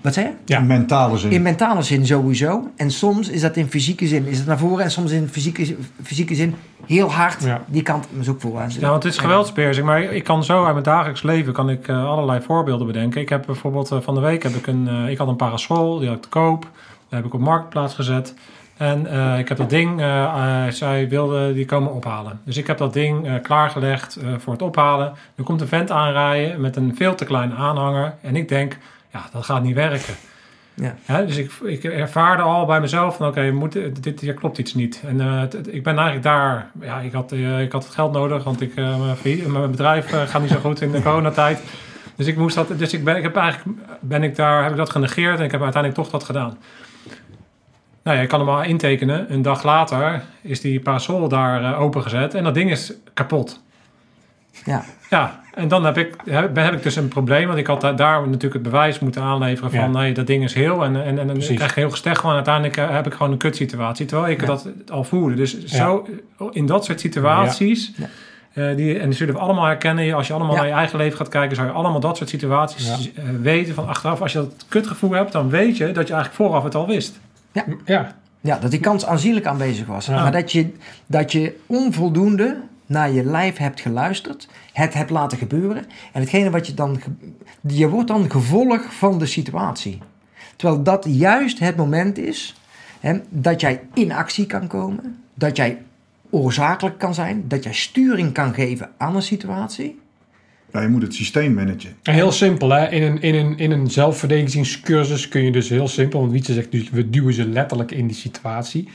Wat 0.00 0.14
zei 0.14 0.26
je? 0.26 0.32
Ja. 0.44 0.58
In 0.58 0.66
mentale 0.66 1.18
zin. 1.18 1.30
In 1.30 1.42
mentale 1.42 1.82
zin 1.82 2.06
sowieso. 2.06 2.70
En 2.76 2.90
soms 2.90 3.28
is 3.28 3.40
dat 3.40 3.56
in 3.56 3.68
fysieke 3.68 4.06
zin 4.06 4.26
is 4.26 4.38
het 4.38 4.46
naar 4.46 4.58
voren. 4.58 4.84
En 4.84 4.90
soms 4.90 5.10
in 5.10 5.28
fysieke, 5.28 5.76
fysieke 6.02 6.34
zin 6.34 6.54
heel 6.86 7.12
hard. 7.12 7.44
Ja. 7.44 7.62
Die 7.66 7.82
kant 7.82 8.06
is 8.20 8.28
ook 8.28 8.40
voorwaarts. 8.40 8.74
Ja, 8.74 8.90
want 8.90 9.02
het 9.02 9.12
is 9.12 9.18
geweldsbeheersing. 9.18 9.86
Maar 9.86 10.02
ik 10.02 10.24
kan 10.24 10.44
zo 10.44 10.64
uit 10.64 10.72
mijn 10.72 10.84
dagelijks 10.84 11.22
leven 11.22 11.52
kan 11.52 11.70
ik, 11.70 11.88
eh, 11.88 12.04
allerlei 12.04 12.40
voorbeelden 12.42 12.86
bedenken. 12.86 13.20
Ik 13.20 13.28
heb 13.28 13.46
bijvoorbeeld 13.46 13.90
eh, 13.90 14.00
van 14.00 14.14
de 14.14 14.20
week 14.20 14.42
heb 14.42 14.54
ik 14.54 14.66
een, 14.66 14.88
eh, 14.88 15.10
ik 15.10 15.18
had 15.18 15.28
een 15.28 15.36
parasol, 15.36 15.98
die 15.98 16.08
had 16.08 16.16
ik 16.16 16.22
te 16.22 16.28
koop. 16.28 16.60
Die 17.08 17.18
heb 17.18 17.24
ik 17.24 17.34
op 17.34 17.40
marktplaats 17.40 17.94
gezet. 17.94 18.34
En 18.80 19.06
eh, 19.06 19.38
ik 19.38 19.48
heb 19.48 19.56
dat 19.56 19.70
ding, 19.70 20.00
eh, 20.00 20.24
eh, 20.24 20.72
zij 20.72 21.08
wilde 21.08 21.54
die 21.54 21.64
komen 21.64 21.92
ophalen. 21.92 22.40
Dus 22.44 22.56
ik 22.56 22.66
heb 22.66 22.78
dat 22.78 22.92
ding 22.92 23.40
klaargelegd 23.42 24.18
voor 24.38 24.52
het 24.52 24.62
ophalen. 24.62 25.12
Er 25.34 25.44
komt 25.44 25.60
een 25.60 25.68
vent 25.68 25.90
aanrijden 25.90 26.60
met 26.60 26.76
een 26.76 26.96
veel 26.96 27.14
te 27.14 27.24
kleine 27.24 27.54
aanhanger. 27.54 28.14
En 28.20 28.36
ik 28.36 28.48
denk, 28.48 28.76
ja, 29.12 29.20
dat 29.32 29.44
gaat 29.44 29.62
niet 29.62 29.74
werken. 29.74 30.14
Ja. 30.74 31.22
Dus 31.22 31.36
ik, 31.36 31.52
ik 31.62 31.84
ervaarde 31.84 32.42
al 32.42 32.66
bij 32.66 32.80
mezelf 32.80 33.16
van 33.16 33.26
oké, 33.26 33.54
dit, 34.00 34.20
hier 34.20 34.34
klopt 34.34 34.58
iets 34.58 34.74
niet. 34.74 35.02
En 35.06 35.48
ik 35.70 35.82
ben 35.82 35.94
eigenlijk 35.94 36.22
daar, 36.22 36.70
ja, 36.80 36.98
ik 36.98 37.12
had, 37.12 37.32
ik 37.32 37.72
had 37.72 37.84
het 37.84 37.94
geld 37.94 38.12
nodig, 38.12 38.44
want 38.44 38.60
ik, 38.60 38.74
mijn, 39.46 39.70
bedrijf 39.70 40.06
gaat 40.10 40.40
niet 40.40 40.50
zo 40.50 40.58
goed 40.58 40.80
in 40.80 40.90
de 40.92 41.02
coronatijd. 41.08 41.62
Dus 42.16 42.26
ik 42.26 42.36
moest 42.36 42.54
dat, 42.54 42.78
dus 42.78 42.92
ik 42.92 43.04
ben, 43.04 43.16
ik 43.16 43.22
heb 43.22 43.36
eigenlijk, 43.36 43.78
ben 44.00 44.22
ik 44.22 44.36
daar, 44.36 44.62
heb 44.62 44.70
ik 44.70 44.78
dat 44.78 44.90
genegeerd 44.90 45.38
en 45.38 45.44
ik 45.44 45.50
heb 45.50 45.62
uiteindelijk 45.62 46.02
toch 46.02 46.12
dat 46.12 46.24
gedaan. 46.24 46.58
Nou 48.02 48.16
ja, 48.16 48.22
je 48.22 48.28
kan 48.28 48.40
hem 48.40 48.48
al 48.48 48.62
intekenen. 48.62 49.32
Een 49.32 49.42
dag 49.42 49.62
later 49.62 50.22
is 50.42 50.60
die 50.60 50.80
parasol 50.80 51.28
daar 51.28 51.64
eh, 51.64 51.80
opengezet 51.80 52.34
en 52.34 52.44
dat 52.44 52.54
ding 52.54 52.70
is 52.70 52.92
kapot. 53.14 53.60
Ja. 54.64 54.84
Ja, 55.10 55.40
en 55.54 55.68
dan 55.68 55.84
heb 55.84 55.98
ik, 55.98 56.14
heb, 56.24 56.56
heb 56.56 56.72
ik 56.74 56.82
dus 56.82 56.96
een 56.96 57.08
probleem. 57.08 57.46
Want 57.46 57.58
ik 57.58 57.66
had 57.66 57.80
da- 57.80 57.92
daar 57.92 58.20
natuurlijk 58.26 58.52
het 58.52 58.62
bewijs 58.62 58.98
moeten 58.98 59.22
aanleveren 59.22 59.70
van... 59.70 59.80
Ja. 59.80 59.86
nee, 59.86 60.12
dat 60.14 60.26
ding 60.26 60.44
is 60.44 60.54
heel. 60.54 60.84
En, 60.84 60.96
en, 60.96 61.18
en 61.18 61.26
dan 61.26 61.36
Precies. 61.36 61.56
krijg 61.56 61.74
je 61.74 61.80
heel 61.80 61.90
gesteg. 61.90 62.22
En 62.24 62.30
uiteindelijk 62.30 62.76
eh, 62.76 62.90
heb 62.90 63.06
ik 63.06 63.12
gewoon 63.12 63.32
een 63.32 63.38
kutsituatie. 63.38 64.06
Terwijl 64.06 64.32
ik 64.32 64.40
Ja. 64.40 64.46
dat 64.46 64.68
al 64.88 65.04
voelde. 65.04 65.34
Dus 65.34 65.64
zo, 65.64 66.06
in 66.50 66.66
dat 66.66 66.84
soort 66.84 67.00
situaties... 67.00 67.92
Ja. 67.96 68.06
eh, 68.70 68.76
die, 68.76 68.98
en 68.98 69.08
die 69.08 69.16
zullen 69.16 69.34
we 69.34 69.40
allemaal 69.40 69.64
herkennen. 69.64 70.14
Als 70.14 70.26
je 70.26 70.32
allemaal 70.32 70.52
Ja. 70.54 70.58
naar 70.60 70.68
je 70.68 70.74
eigen 70.74 70.98
leven 70.98 71.16
gaat 71.16 71.28
kijken... 71.28 71.56
zou 71.56 71.68
je 71.68 71.74
allemaal 71.74 72.00
dat 72.00 72.16
soort 72.16 72.28
situaties 72.28 73.10
weten 73.40 73.74
van 73.74 73.88
achteraf. 73.88 74.20
Als 74.20 74.32
je 74.32 74.38
dat 74.38 74.64
kutgevoel 74.68 75.10
hebt, 75.12 75.32
dan 75.32 75.48
weet 75.50 75.76
je 75.76 75.84
dat 75.92 76.06
je 76.08 76.14
eigenlijk 76.14 76.34
vooraf 76.34 76.62
het 76.64 76.74
al 76.74 76.86
wist. 76.86 77.20
Ja, 77.52 77.64
Ja, 78.40 78.58
dat 78.58 78.70
die 78.70 78.80
kans 78.80 79.06
aanzienlijk 79.06 79.46
aanwezig 79.46 79.86
was. 79.86 80.06
Ja. 80.06 80.22
Maar 80.22 80.32
dat 80.32 80.52
je, 80.52 80.72
dat 81.06 81.32
je 81.32 81.58
onvoldoende 81.66 82.60
naar 82.86 83.10
je 83.10 83.24
lijf 83.24 83.56
hebt 83.56 83.80
geluisterd, 83.80 84.48
het 84.72 84.94
hebt 84.94 85.10
laten 85.10 85.38
gebeuren. 85.38 85.84
En 86.12 86.20
hetgene 86.20 86.50
wat 86.50 86.66
je 86.66 86.74
dan. 86.74 87.00
Je 87.60 87.88
wordt 87.88 88.08
dan 88.08 88.30
gevolg 88.30 88.94
van 88.94 89.18
de 89.18 89.26
situatie. 89.26 89.98
Terwijl 90.56 90.82
dat 90.82 91.06
juist 91.08 91.58
het 91.58 91.76
moment 91.76 92.18
is 92.18 92.54
hè, 93.00 93.20
dat 93.28 93.60
jij 93.60 93.82
in 93.94 94.12
actie 94.12 94.46
kan 94.46 94.66
komen, 94.66 95.22
dat 95.34 95.56
jij 95.56 95.82
oorzakelijk 96.30 96.98
kan 96.98 97.14
zijn, 97.14 97.44
dat 97.48 97.64
jij 97.64 97.72
sturing 97.72 98.32
kan 98.32 98.54
geven 98.54 98.90
aan 98.96 99.16
een 99.16 99.22
situatie. 99.22 100.00
Ja, 100.72 100.80
je 100.80 100.88
moet 100.88 101.02
het 101.02 101.14
systeem 101.14 101.54
managen. 101.54 101.90
En 102.02 102.14
heel 102.14 102.32
simpel, 102.32 102.70
hè? 102.70 102.88
In 102.88 103.02
een, 103.02 103.20
in, 103.22 103.34
een, 103.34 103.58
in 103.58 103.70
een 103.70 103.90
zelfverdedigingscursus 103.90 105.28
kun 105.28 105.42
je 105.44 105.52
dus 105.52 105.68
heel 105.68 105.88
simpel, 105.88 106.20
want 106.20 106.32
Wietse 106.32 106.52
zegt 106.52 106.72
dus, 106.72 106.90
we 106.90 107.10
duwen 107.10 107.34
ze 107.34 107.46
letterlijk 107.48 107.90
in 107.90 108.06
die 108.06 108.16
situatie. 108.16 108.88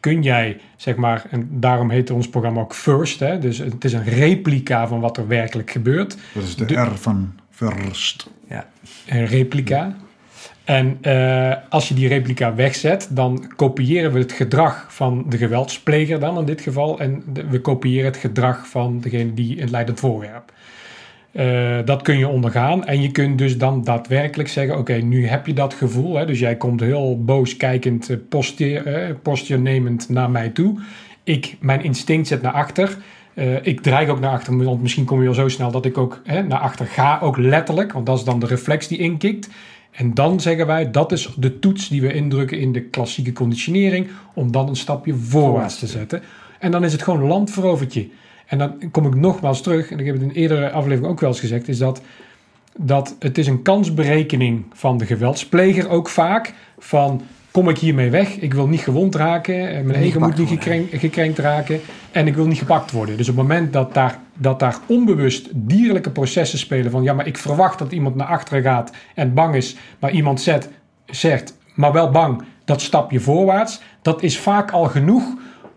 Kun 0.00 0.22
jij, 0.22 0.60
zeg 0.76 0.96
maar, 0.96 1.24
en 1.30 1.48
daarom 1.50 1.90
heet 1.90 2.10
ons 2.10 2.28
programma 2.28 2.60
ook 2.60 2.74
First, 2.74 3.20
hè? 3.20 3.38
dus 3.38 3.58
het 3.58 3.84
is 3.84 3.92
een 3.92 4.04
replica 4.04 4.88
van 4.88 5.00
wat 5.00 5.16
er 5.16 5.26
werkelijk 5.26 5.70
gebeurt. 5.70 6.16
Dat 6.34 6.42
is 6.42 6.56
de, 6.56 6.64
De- 6.64 6.74
R 6.80 6.96
van 6.96 7.34
first. 7.50 8.30
Een 9.08 9.26
replica. 9.26 9.96
En 10.64 10.98
eh, 11.00 11.52
als 11.68 11.88
je 11.88 11.94
die 11.94 12.08
replica 12.08 12.54
wegzet, 12.54 13.08
dan 13.10 13.52
kopiëren 13.56 14.12
we 14.12 14.18
het 14.18 14.32
gedrag 14.32 14.86
van 14.88 15.24
de 15.28 15.36
geweldspleger 15.36 16.20
dan 16.20 16.38
in 16.38 16.44
dit 16.44 16.60
geval. 16.60 16.98
En 17.00 17.22
de- 17.32 17.46
we 17.46 17.60
kopiëren 17.60 18.04
het 18.04 18.16
gedrag 18.16 18.68
van 18.68 19.00
degene 19.00 19.34
die 19.34 19.60
het 19.60 19.70
leidend 19.70 20.00
voorwerp. 20.00 20.52
Eh, 21.32 21.78
dat 21.84 22.02
kun 22.02 22.18
je 22.18 22.28
ondergaan. 22.28 22.84
En 22.84 23.02
je 23.02 23.10
kunt 23.10 23.38
dus 23.38 23.58
dan 23.58 23.84
daadwerkelijk 23.84 24.48
zeggen: 24.48 24.78
Oké, 24.78 24.92
nu 24.92 25.26
heb 25.26 25.46
je 25.46 25.52
dat 25.52 25.74
gevoel. 25.74 26.16
Hè, 26.16 26.26
dus 26.26 26.38
jij 26.38 26.56
komt 26.56 26.80
heel 26.80 27.24
boos 27.24 27.56
kijkend, 27.56 28.10
eh, 28.10 28.16
posteer, 28.28 28.86
eh, 29.66 29.98
naar 30.08 30.30
mij 30.30 30.48
toe. 30.48 30.80
Ik, 31.24 31.56
mijn 31.60 31.82
instinct 31.82 32.28
zet 32.28 32.42
naar 32.42 32.52
achter. 32.52 32.96
Ik 33.62 33.80
dreig 33.80 34.08
ook 34.08 34.20
naar 34.20 34.30
achter, 34.30 34.64
want 34.64 34.82
misschien 34.82 35.04
kom 35.04 35.22
je 35.22 35.28
al 35.28 35.34
zo 35.34 35.48
snel 35.48 35.70
dat 35.70 35.84
ik 35.84 35.98
ook 35.98 36.20
hè, 36.24 36.42
naar 36.42 36.58
achter 36.58 36.86
ga. 36.86 37.18
Ook 37.22 37.36
letterlijk, 37.36 37.92
want 37.92 38.06
dat 38.06 38.18
is 38.18 38.24
dan 38.24 38.40
de 38.40 38.46
reflex 38.46 38.88
die 38.88 38.98
inkikt. 38.98 39.48
En 39.90 40.14
dan 40.14 40.40
zeggen 40.40 40.66
wij, 40.66 40.90
dat 40.90 41.12
is 41.12 41.34
de 41.36 41.58
toets 41.58 41.88
die 41.88 42.00
we 42.00 42.12
indrukken 42.12 42.58
in 42.58 42.72
de 42.72 42.82
klassieke 42.82 43.32
conditionering, 43.32 44.08
om 44.34 44.52
dan 44.52 44.68
een 44.68 44.76
stapje 44.76 45.14
voorwaarts 45.14 45.78
te 45.78 45.86
zetten. 45.86 46.22
En 46.58 46.70
dan 46.70 46.84
is 46.84 46.92
het 46.92 47.02
gewoon 47.02 47.26
landverovertje. 47.26 48.08
En 48.48 48.58
dan 48.58 48.90
kom 48.90 49.06
ik 49.06 49.14
nogmaals 49.14 49.62
terug, 49.62 49.90
en 49.90 49.98
ik 49.98 50.06
heb 50.06 50.14
het 50.14 50.22
in 50.22 50.28
een 50.28 50.34
eerdere 50.34 50.70
aflevering 50.70 51.12
ook 51.12 51.20
wel 51.20 51.30
eens 51.30 51.40
gezegd, 51.40 51.68
is 51.68 51.78
dat, 51.78 52.02
dat 52.76 53.16
het 53.18 53.38
is 53.38 53.46
een 53.46 53.62
kansberekening 53.62 54.64
van 54.72 54.98
de 54.98 55.06
geweldspleger 55.06 55.88
ook 55.88 56.08
vaak, 56.08 56.54
van 56.78 57.22
kom 57.50 57.68
ik 57.68 57.78
hiermee 57.78 58.10
weg, 58.10 58.36
ik 58.36 58.54
wil 58.54 58.66
niet 58.66 58.80
gewond 58.80 59.14
raken, 59.14 59.68
eh, 59.68 59.84
mijn 59.84 60.00
Niet 60.00 60.08
ego 60.08 60.20
moet 60.20 60.38
niet 60.38 60.48
gekrenkt, 60.48 60.96
gekrenkt 60.96 61.38
raken 61.38 61.80
en 62.10 62.26
ik 62.26 62.34
wil 62.34 62.46
niet 62.46 62.58
gepakt 62.58 62.90
worden. 62.90 63.16
Dus 63.16 63.28
op 63.28 63.36
het 63.36 63.46
moment 63.46 63.72
dat 63.72 63.94
daar, 63.94 64.18
dat 64.34 64.58
daar 64.58 64.76
onbewust 64.86 65.48
dierlijke 65.54 66.10
processen 66.10 66.58
spelen 66.58 66.90
van 66.90 67.02
ja, 67.02 67.12
maar 67.12 67.26
ik 67.26 67.38
verwacht 67.38 67.78
dat 67.78 67.92
iemand 67.92 68.14
naar 68.14 68.26
achteren 68.26 68.62
gaat 68.62 68.92
en 69.14 69.34
bang 69.34 69.54
is, 69.54 69.76
maar 69.98 70.10
iemand 70.10 70.40
zet, 70.40 70.68
zegt, 71.06 71.56
maar 71.74 71.92
wel 71.92 72.10
bang, 72.10 72.42
dat 72.64 72.80
stapje 72.80 73.20
voorwaarts, 73.20 73.80
dat 74.02 74.22
is 74.22 74.38
vaak 74.38 74.70
al 74.70 74.84
genoeg 74.84 75.24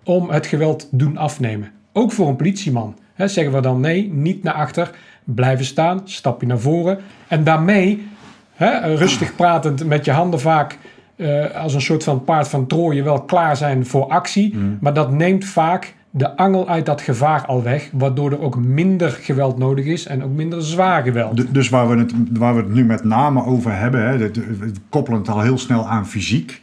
om 0.03 0.29
het 0.29 0.45
geweld 0.45 0.87
doen 0.91 1.17
afnemen. 1.17 1.71
Ook 1.93 2.11
voor 2.11 2.27
een 2.27 2.35
politieman. 2.35 2.95
Zeggen 3.17 3.53
we 3.53 3.59
dan 3.61 3.79
nee, 3.79 4.11
niet 4.13 4.43
naar 4.43 4.53
achter, 4.53 4.91
blijven 5.23 5.65
staan, 5.65 6.01
stapje 6.03 6.47
naar 6.47 6.59
voren. 6.59 6.97
En 7.27 7.43
daarmee, 7.43 8.07
rustig 8.95 9.35
pratend 9.35 9.85
met 9.85 10.05
je 10.05 10.11
handen 10.11 10.39
vaak 10.39 10.77
eh, 11.15 11.55
als 11.55 11.73
een 11.73 11.81
soort 11.81 12.03
van 12.03 12.23
paard 12.23 12.47
van 12.47 12.67
Troje 12.67 13.03
wel 13.03 13.21
klaar 13.21 13.57
zijn 13.57 13.85
voor 13.85 14.05
actie. 14.07 14.55
Maar 14.79 14.93
dat 14.93 15.11
neemt 15.11 15.45
vaak 15.45 15.93
de 16.09 16.37
angel 16.37 16.67
uit 16.69 16.85
dat 16.85 17.01
gevaar 17.01 17.45
al 17.45 17.63
weg, 17.63 17.89
waardoor 17.93 18.31
er 18.31 18.41
ook 18.41 18.57
minder 18.57 19.09
geweld 19.09 19.57
nodig 19.57 19.85
is 19.85 20.05
en 20.05 20.23
ook 20.23 20.31
minder 20.31 20.61
zwaar 20.63 21.03
geweld. 21.03 21.37
Du- 21.37 21.51
Dus 21.51 21.69
waar 21.69 21.89
we, 21.89 21.97
het, 21.97 22.13
waar 22.37 22.55
we 22.55 22.61
het 22.61 22.73
nu 22.73 22.85
met 22.85 23.03
name 23.03 23.45
over 23.45 23.77
hebben, 23.77 24.07
hè, 24.07 24.17
dat- 24.17 24.35
we 24.35 24.71
koppelen 24.89 25.19
het 25.19 25.29
al 25.29 25.41
heel 25.41 25.57
snel 25.57 25.87
aan 25.87 26.07
fysiek, 26.07 26.61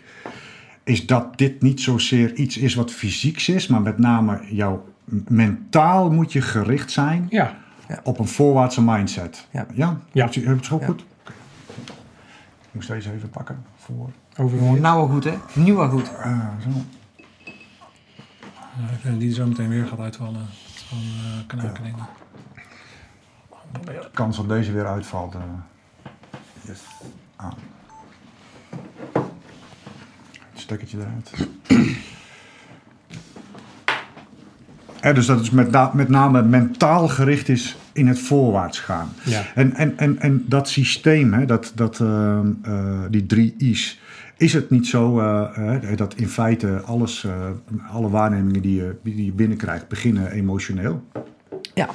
is 0.85 1.07
dat 1.07 1.39
dit 1.39 1.63
niet 1.63 1.81
zozeer 1.81 2.35
iets 2.35 2.57
is 2.59 2.75
wat 2.75 2.91
fysieks 2.93 3.49
is, 3.49 3.67
maar 3.67 3.81
met 3.83 3.99
name 3.99 4.41
jouw 4.51 4.85
mentaal 5.29 6.11
moet 6.11 6.33
je 6.33 6.41
gericht 6.41 6.91
zijn 6.91 7.27
Ja, 7.31 7.57
op 8.03 8.19
een 8.19 8.29
voorwaartse 8.29 8.83
mindset. 8.83 9.47
Ja. 9.51 9.67
Ja? 9.75 9.99
Ja. 10.13 10.25
Heb 10.25 10.35
je 10.35 10.49
het 10.49 10.65
zo 10.65 10.79
goed? 10.79 11.05
Ik 12.61 12.75
moest 12.75 12.89
deze 12.89 13.13
even 13.13 13.31
pakken. 13.31 13.65
Voor. 13.77 14.11
over 14.37 14.81
Nou 14.81 14.97
wel 14.97 15.09
goed, 15.09 15.25
hè? 15.25 15.35
Nu 15.53 15.75
wel 15.75 15.89
goed. 15.89 16.17
Ah, 16.17 16.49
zo. 16.63 16.69
Ja, 18.79 18.85
ik 18.85 19.03
denk 19.03 19.15
dat 19.15 19.21
die 19.21 19.35
zo 19.35 19.47
meteen 19.47 19.69
weer 19.69 19.87
gaat 19.87 19.99
uitvallen. 19.99 20.47
Van 20.89 20.99
uh. 21.59 21.95
De 23.85 24.11
kans 24.13 24.37
dat 24.37 24.49
deze 24.49 24.73
weer 24.73 24.87
uitvalt. 24.87 25.35
eh 25.35 25.41
yes. 26.67 26.81
stekkertje 30.55 30.99
eruit. 30.99 31.49
Ja, 35.03 35.13
dus 35.13 35.27
dat 35.27 35.39
het 35.39 35.53
met, 35.53 35.95
met 35.95 36.09
name 36.09 36.43
mentaal 36.43 37.09
gericht 37.09 37.49
is 37.49 37.77
in 37.93 38.07
het 38.07 38.19
voorwaarts 38.19 38.79
gaan. 38.79 39.09
Ja. 39.25 39.43
En, 39.55 39.75
en, 39.75 39.99
en, 39.99 40.21
en 40.21 40.45
dat 40.47 40.69
systeem, 40.69 41.33
hè, 41.33 41.45
dat, 41.45 41.73
dat, 41.75 42.01
eh, 42.01 42.39
eh, 42.63 43.01
die 43.11 43.27
drie 43.27 43.55
I's, 43.59 43.99
is 44.39 44.53
het 44.53 44.71
niet 44.71 44.87
zo 44.87 45.21
eh, 45.21 45.91
eh, 45.91 45.97
dat 45.97 46.15
in 46.15 46.29
feite 46.29 46.81
alles, 46.81 47.25
eh, 47.25 47.33
alle 47.91 48.09
waarnemingen 48.09 48.63
die 48.63 48.75
je, 48.75 48.97
die 49.03 49.25
je 49.25 49.33
binnenkrijgt 49.33 49.89
beginnen 49.89 50.31
emotioneel? 50.31 51.05
Ja. 51.75 51.89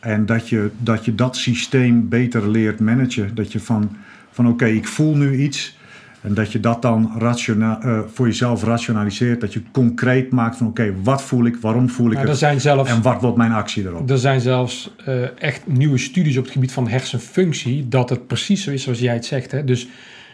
En 0.00 0.26
dat 0.26 0.48
je 0.48 0.70
dat, 0.78 1.04
je 1.04 1.14
dat 1.14 1.36
systeem 1.36 2.08
beter 2.08 2.48
leert 2.48 2.80
managen. 2.80 3.34
Dat 3.34 3.52
je 3.52 3.60
van, 3.60 3.96
van 4.30 4.48
oké, 4.48 4.66
ik 4.66 4.88
voel 4.88 5.16
nu 5.16 5.36
iets. 5.36 5.78
En 6.22 6.34
dat 6.34 6.52
je 6.52 6.60
dat 6.60 6.82
dan 6.82 7.12
eh, 7.20 8.00
voor 8.06 8.26
jezelf 8.26 8.64
rationaliseert. 8.64 9.40
Dat 9.40 9.52
je 9.52 9.62
concreet 9.72 10.30
maakt 10.30 10.56
van 10.56 10.66
oké, 10.66 10.94
wat 11.02 11.22
voel 11.22 11.44
ik, 11.44 11.56
waarom 11.56 11.88
voel 11.88 12.06
ik 12.06 12.16
Nou, 12.16 12.28
het. 12.28 12.38
zijn 12.38 12.60
zelfs 12.60 12.90
En 12.90 13.02
wat 13.02 13.20
wordt 13.20 13.36
mijn 13.36 13.52
actie 13.52 13.84
erop? 13.84 14.10
Er 14.10 14.18
zijn 14.18 14.40
zelfs 14.40 14.94
eh, 15.04 15.42
echt 15.42 15.66
nieuwe 15.66 15.98
studies 15.98 16.36
op 16.36 16.44
het 16.44 16.52
gebied 16.52 16.72
van 16.72 16.88
hersenfunctie, 16.88 17.88
dat 17.88 18.10
het 18.10 18.26
precies 18.26 18.62
zo 18.62 18.70
is 18.70 18.82
zoals 18.82 18.98
jij 18.98 19.14
het 19.14 19.24
zegt. 19.24 19.50
Hè? 19.50 19.64
Dus 19.64 19.88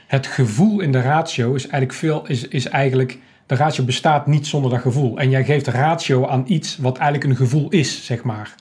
het 0.07 0.27
gevoel 0.27 0.81
in 0.81 0.92
de 0.92 1.01
ratio 1.01 1.55
is 1.55 1.62
eigenlijk 1.62 1.92
veel, 1.92 2.27
is, 2.27 2.48
is 2.48 2.68
eigenlijk, 2.68 3.18
de 3.46 3.55
ratio 3.55 3.85
bestaat 3.85 4.27
niet 4.27 4.46
zonder 4.46 4.70
dat 4.70 4.81
gevoel. 4.81 5.18
En 5.18 5.31
jij 5.31 5.44
geeft 5.44 5.66
ratio 5.66 6.27
aan 6.27 6.44
iets 6.46 6.77
wat 6.77 6.98
eigenlijk 6.98 7.31
een 7.31 7.37
gevoel 7.37 7.68
is, 7.70 8.05
zeg 8.05 8.22
maar. 8.22 8.55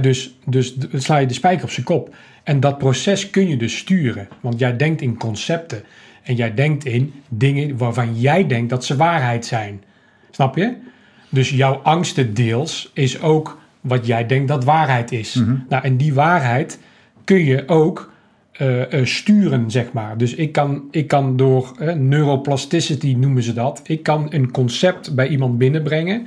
Dus, 0.00 0.38
dus 0.46 0.76
sla 0.92 1.16
je 1.16 1.26
de 1.26 1.34
spijker 1.34 1.64
op 1.64 1.70
zijn 1.70 1.86
kop. 1.86 2.14
En 2.42 2.60
dat 2.60 2.78
proces 2.78 3.30
kun 3.30 3.48
je 3.48 3.56
dus 3.56 3.76
sturen, 3.76 4.28
want 4.40 4.58
jij 4.58 4.76
denkt 4.76 5.00
in 5.00 5.16
concepten. 5.16 5.82
En 6.22 6.34
jij 6.34 6.54
denkt 6.54 6.84
in 6.84 7.12
dingen 7.28 7.76
waarvan 7.76 8.20
jij 8.20 8.46
denkt 8.46 8.70
dat 8.70 8.84
ze 8.84 8.96
waarheid 8.96 9.46
zijn. 9.46 9.82
Snap 10.30 10.56
je? 10.56 10.74
Dus 11.28 11.50
jouw 11.50 11.74
angsten 11.74 12.34
deels 12.34 12.90
is 12.94 13.20
ook 13.20 13.58
wat 13.80 14.06
jij 14.06 14.26
denkt 14.26 14.48
dat 14.48 14.64
waarheid 14.64 15.12
is. 15.12 15.34
Nou, 15.68 15.84
en 15.84 15.96
die 15.96 16.14
waarheid 16.14 16.78
kun 17.24 17.44
je 17.44 17.68
ook 17.68 18.10
eh, 18.52 18.92
eh, 18.92 19.06
sturen, 19.06 19.70
zeg 19.70 19.92
maar. 19.92 20.16
Dus 20.18 20.34
ik 20.34 20.52
kan, 20.52 20.82
ik 20.90 21.06
kan 21.08 21.36
door 21.36 21.72
eh, 21.78 21.94
neuroplasticity 21.94 23.14
noemen 23.18 23.42
ze 23.42 23.52
dat. 23.52 23.80
Ik 23.84 24.02
kan 24.02 24.26
een 24.30 24.50
concept 24.50 25.14
bij 25.14 25.28
iemand 25.28 25.58
binnenbrengen. 25.58 26.26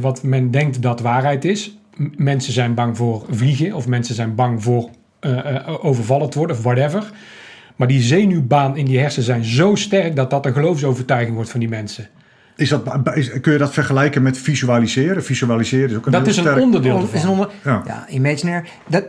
wat 0.00 0.22
men 0.22 0.50
denkt 0.50 0.82
dat 0.82 1.00
waarheid 1.00 1.44
is. 1.44 1.76
M- 1.96 2.06
mensen 2.16 2.52
zijn 2.52 2.74
bang 2.74 2.96
voor 2.96 3.26
vliegen 3.30 3.74
of 3.74 3.88
mensen 3.88 4.14
zijn 4.14 4.34
bang 4.34 4.62
voor 4.62 4.90
overvallen 5.80 6.30
te 6.30 6.38
worden 6.38 6.56
of 6.56 6.62
whatever. 6.62 7.10
Maar 7.76 7.88
die 7.88 8.00
zenuwbaan 8.00 8.76
in 8.76 8.84
die 8.84 8.98
hersenen 8.98 9.24
zijn 9.26 9.44
zo 9.44 9.74
sterk 9.74 10.16
dat 10.16 10.30
dat 10.30 10.46
een 10.46 10.52
geloofsovertuiging 10.52 11.34
wordt 11.34 11.50
van 11.50 11.60
die 11.60 11.68
mensen. 11.68 12.08
Is 12.56 12.68
dat, 12.68 13.00
is, 13.14 13.40
kun 13.40 13.52
je 13.52 13.58
dat 13.58 13.72
vergelijken 13.72 14.22
met 14.22 14.38
visualiseren? 14.38 15.24
Visualiseren 15.24 15.90
is 15.90 15.96
ook 15.96 16.06
een 16.06 16.12
Dat 16.12 16.20
heel 16.20 16.30
is 16.30 16.36
een 16.36 16.42
sterk... 16.42 16.60
onderdeel 16.60 17.08
is 17.12 17.22
een 17.22 17.28
onder, 17.28 17.50
Ja. 17.64 17.82
ja. 17.86 18.06
imaginaire. 18.08 18.66
Dat, 18.86 19.04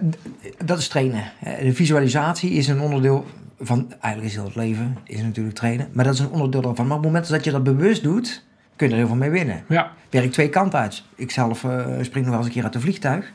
dat 0.66 0.78
is 0.80 0.88
trainen. 0.88 1.24
Eh, 1.40 1.54
De 1.62 1.74
visualisatie 1.74 2.52
is 2.52 2.68
een 2.68 2.80
onderdeel 2.80 3.26
van, 3.60 3.94
eigenlijk 4.00 4.34
is 4.34 4.40
heel 4.40 4.48
het 4.48 4.56
leven, 4.56 4.98
is 5.04 5.22
natuurlijk 5.22 5.56
trainen. 5.56 5.88
Maar 5.92 6.06
dat 6.06 6.14
is 6.14 6.20
een 6.20 6.30
onderdeel 6.30 6.62
daarvan. 6.62 6.88
Maar 6.88 6.98
op 6.98 7.04
het 7.04 7.12
moment 7.12 7.32
dat 7.32 7.44
je 7.44 7.52
dat 7.52 7.64
bewust 7.64 8.04
doet, 8.04 8.44
kun 8.76 8.88
je 8.88 8.94
er 8.94 9.00
heel 9.00 9.08
veel 9.08 9.18
mee 9.18 9.30
winnen. 9.30 9.64
Ja, 9.68 9.92
Werkt 10.10 10.34
twee 10.34 10.50
kanten 10.50 10.80
uit. 10.80 11.04
Ik 11.16 11.32
zelf 11.32 11.64
eh, 11.64 11.86
spring 12.02 12.26
nog 12.26 12.28
wel 12.28 12.38
eens 12.38 12.46
een 12.48 12.52
keer 12.54 12.64
uit 12.64 12.76
een 12.76 12.82
vliegtuig. 12.82 13.32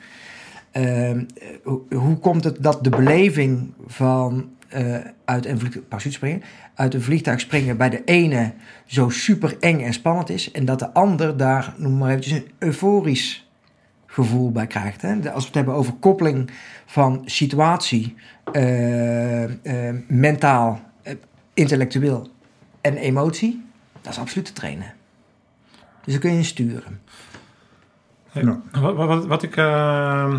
Ehm, 0.71 0.87
eh, 0.87 1.47
hoe, 1.63 1.81
hoe 1.95 2.19
komt 2.19 2.45
het 2.45 2.57
dat 2.61 2.85
de 2.85 2.91
beleving 2.91 3.73
van 3.87 4.49
eh, 4.73 4.97
uit 5.25 5.47
een 5.47 5.59
vliegtuig, 5.59 6.03
springen, 6.03 6.43
uit 6.75 6.95
een 6.95 7.03
vliegtuig 7.03 7.41
springen 7.41 7.77
bij 7.77 7.91
de 7.91 8.05
ene 8.05 8.53
zo 8.87 9.09
super 9.09 9.57
eng 9.61 9.81
en 9.81 9.93
spannend 9.93 10.31
is 10.31 10.51
en 10.51 10.65
dat 10.65 10.79
de 10.79 10.93
ander 10.93 11.37
daar, 11.37 11.75
noem 11.77 11.99
maar 11.99 12.11
eventjes, 12.11 12.39
een 12.39 12.51
euforisch 12.59 13.51
gevoel 14.07 14.53
bij 14.53 14.67
krijgt. 14.67 15.03
Hè? 15.03 15.31
Als 15.31 15.43
we 15.43 15.47
het 15.47 15.55
hebben 15.55 15.75
over 15.75 15.93
koppeling 15.93 16.51
van 16.87 17.23
situatie, 17.25 18.15
eh, 18.53 19.45
eh, 19.45 19.97
mentaal, 20.09 20.81
intellectueel 21.55 22.29
en 22.81 22.97
emotie, 22.97 23.65
dat 24.01 24.13
is 24.13 24.19
absoluut 24.19 24.47
te 24.47 24.53
trainen. 24.53 24.95
Dus 26.05 26.13
dan 26.13 26.23
kun 26.23 26.35
je 26.35 26.43
sturen. 26.43 27.01
Ja. 28.33 28.61
Wat, 28.81 28.95
wat, 28.95 29.27
wat 29.27 29.43
ik 29.43 29.57
eh, 29.57 30.35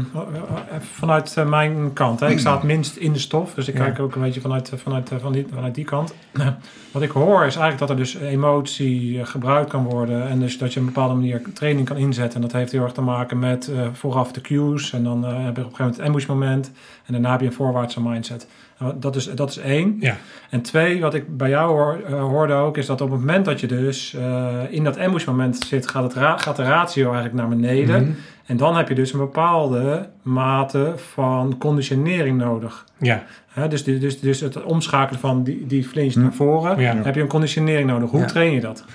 vanuit 0.80 1.38
eh, 1.38 1.46
mijn 1.46 1.94
kant, 1.94 2.20
hè, 2.20 2.30
ik 2.30 2.40
sta 2.40 2.54
het 2.54 2.64
minst 2.64 2.96
in 2.96 3.14
de 3.14 3.20
stof, 3.20 3.54
dus 3.54 3.68
ik 3.68 3.78
Ja. 3.78 3.84
kijk 3.84 4.00
ook 4.00 4.16
een 4.16 4.22
beetje 4.22 4.42
vanuit, 4.42 4.72
eh, 4.72 4.80
vanuit, 4.80 5.12
van 5.20 5.32
die, 5.32 5.46
vanuit 5.54 5.76
die 5.76 5.86
kant. 5.86 6.14
Wat 6.92 7.02
ik 7.02 7.12
hoor 7.12 7.46
is 7.46 7.56
eigenlijk 7.56 7.80
dat 7.80 7.90
er 7.90 7.96
dus 7.96 8.16
emotie 8.16 9.26
gebruikt 9.26 9.70
kan 9.70 9.84
worden 9.84 10.30
en 10.30 10.40
dus 10.40 10.58
dat 10.58 10.74
je 10.74 10.80
op 10.80 10.86
een 10.86 10.94
bepaalde 10.94 11.14
manier 11.14 11.42
training 11.54 11.88
kan 11.88 11.98
inzetten. 11.98 12.36
En 12.36 12.42
dat 12.42 12.52
heeft 12.52 12.72
heel 12.72 12.84
erg 12.84 12.92
te 12.92 13.02
maken 13.02 13.40
met 13.40 13.72
vooraf 13.94 14.32
de 14.32 14.42
cues 14.42 14.94
en 14.94 15.04
dan 15.04 15.24
heb 15.24 15.36
je 15.36 15.40
op 15.40 15.48
een 15.48 15.56
gegeven 15.56 15.78
moment 15.78 15.98
het 15.98 16.06
ambush 16.06 16.26
moment 16.26 16.72
en 17.06 17.14
daarna 17.14 17.32
heb 17.32 17.40
je 17.40 17.46
een 17.46 17.54
voorwaartse 17.54 18.02
mindset. 18.02 18.48
Wat- 18.78 19.02
Dat 19.02 19.16
is, 19.16 19.26
dat 19.26 19.50
is 19.50 19.58
één. 19.58 19.98
ja. 20.00 20.18
En 20.50 20.62
twee, 20.62 21.02
wat 21.02 21.14
ik 21.14 21.38
bij 21.38 21.50
jou 21.50 21.70
hoor, 21.72 22.02
eh, 22.08 22.20
hoorde 22.22 22.54
ook, 22.54 22.78
is 22.78 22.86
dat 22.86 23.02
op 23.02 23.12
het 23.12 23.20
moment 23.20 23.46
dat 23.46 23.60
je 23.60 23.68
dus 23.68 24.14
eh, 24.14 24.58
in 24.70 24.84
dat 24.84 24.98
ambush 24.98 25.26
moment 25.26 25.58
zit, 25.68 25.88
gaat, 25.88 26.04
het 26.04 26.14
ra- 26.14 26.38
gaat 26.38 26.56
de 26.56 26.64
ratio 26.64 27.04
eigenlijk 27.06 27.36
naar 27.36 27.48
beneden. 27.48 28.02
Mhm. 28.04 28.12
En 28.46 28.58
dan 28.58 28.76
heb 28.78 28.88
je 28.88 28.96
dus 28.96 29.14
een 29.14 29.20
bepaalde 29.20 30.10
mate 30.22 30.94
van 30.96 31.56
conditionering 31.58 32.38
nodig. 32.38 32.86
ja. 32.98 33.24
Dus, 33.70 33.84
die- 33.84 33.98
dus, 34.00 34.20
dus 34.20 34.40
het 34.40 34.64
omschakelen 34.64 35.20
van 35.20 35.44
die, 35.44 35.66
die 35.68 35.84
flinch 35.84 36.16
naar 36.16 36.34
voren, 36.34 36.80
Ja. 36.80 36.96
heb 37.04 37.16
je 37.16 37.22
een 37.22 37.28
conditionering 37.28 37.90
nodig. 37.90 38.10
Hoe 38.10 38.20
Ja. 38.20 38.26
train 38.26 38.52
je 38.52 38.60
dat? 38.60 38.86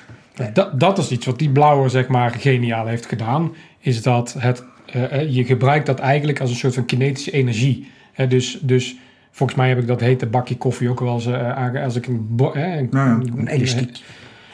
Dat, 0.52 0.80
dat 0.80 0.98
is 0.98 1.10
iets 1.10 1.26
wat 1.26 1.38
die 1.38 1.50
blauwe 1.50 1.88
zeg 1.88 2.08
maar 2.08 2.30
geniaal 2.30 2.86
heeft 2.86 3.06
gedaan. 3.06 3.54
Is 3.78 4.02
dat 4.02 4.34
het, 4.38 4.64
eh, 4.86 5.34
je 5.34 5.44
gebruikt 5.44 5.86
dat 5.86 5.98
eigenlijk 5.98 6.40
als 6.40 6.50
een 6.50 6.56
soort 6.56 6.74
van 6.74 6.84
kinetische 6.84 7.30
energie. 7.30 7.90
Dus, 8.28 8.58
dus 8.62 8.96
volgens 9.30 9.58
mij 9.58 9.68
heb 9.68 9.78
ik 9.78 9.86
dat 9.86 10.00
hete 10.00 10.26
bakje 10.26 10.56
koffie 10.56 10.88
ook 10.90 11.00
wel 11.00 11.14
eens 11.14 11.26
eh, 11.26 11.50
aange- 11.56 11.82
als 11.82 11.96
ik 11.96 12.06
een, 12.06 12.28
eh, 12.54 12.76
een, 12.76 12.88
Nou 12.90 13.08
ja. 13.24 13.32
Een 13.36 13.48
elastiek. 13.48 13.96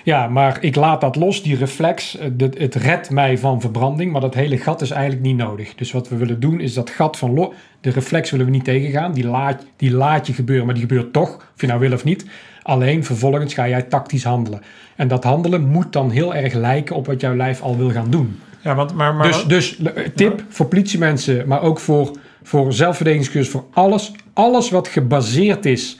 Ja, 0.02 0.28
maar 0.28 0.58
ik 0.60 0.74
laat 0.76 1.00
dat 1.00 1.16
los, 1.16 1.42
die 1.42 1.56
reflex. 1.56 2.18
eh, 2.18 2.28
dit- 2.32 2.58
Het 2.58 2.74
redt 2.74 3.10
mij 3.10 3.38
van 3.38 3.60
verbranding, 3.60 4.12
maar 4.12 4.20
dat 4.20 4.34
hele 4.34 4.56
gat 4.58 4.80
is 4.80 4.90
eigenlijk 4.90 5.22
niet 5.22 5.36
nodig. 5.36 5.74
Dus 5.74 5.92
wat 5.92 6.08
we 6.08 6.16
willen 6.16 6.40
doen 6.40 6.60
is 6.60 6.74
dat 6.74 6.90
gat 6.90 7.16
van 7.18 7.52
de 7.80 7.90
reflex 7.90 8.30
willen 8.30 8.46
we 8.46 8.52
niet 8.52 8.64
tegengaan. 8.64 9.12
Die 9.12 9.26
laat, 9.26 9.66
die 9.76 9.90
laat 9.92 10.26
je 10.26 10.32
gebeuren, 10.32 10.64
maar 10.66 10.74
die 10.74 10.82
gebeurt 10.86 11.12
toch, 11.12 11.34
of 11.36 11.60
je 11.60 11.66
nou 11.66 11.80
wil 11.80 11.92
of 11.92 12.04
niet. 12.04 12.26
Alleen 12.62 13.04
vervolgens 13.04 13.54
ga 13.54 13.68
jij 13.68 13.82
tactisch 13.82 14.24
handelen. 14.24 14.60
En 14.96 15.08
dat 15.08 15.24
handelen 15.24 15.68
moet 15.68 15.92
dan 15.92 16.10
heel 16.10 16.34
erg 16.34 16.52
lijken 16.54 16.96
op 16.96 17.06
wat 17.06 17.20
jouw 17.20 17.34
lijf 17.36 17.60
al 17.62 17.76
wil 17.76 17.90
gaan 17.90 18.10
doen. 18.10 18.38
Ja, 18.62 18.74
want, 18.74 18.94
maar, 18.94 19.14
maar, 19.14 19.26
Dus, 19.26 19.44
dus 19.44 19.78
eh, 19.82 20.04
tip 20.14 20.44
voor 20.48 20.66
politiemensen, 20.66 21.48
maar 21.48 21.62
ook 21.62 21.80
voor, 21.80 22.10
voor 22.42 22.72
zelfverdedigingscursus, 22.72 23.52
voor 23.52 23.64
alles. 23.72 24.12
Alles 24.34 24.70
wat 24.70 24.88
gebaseerd 24.88 25.66
is 25.66 25.98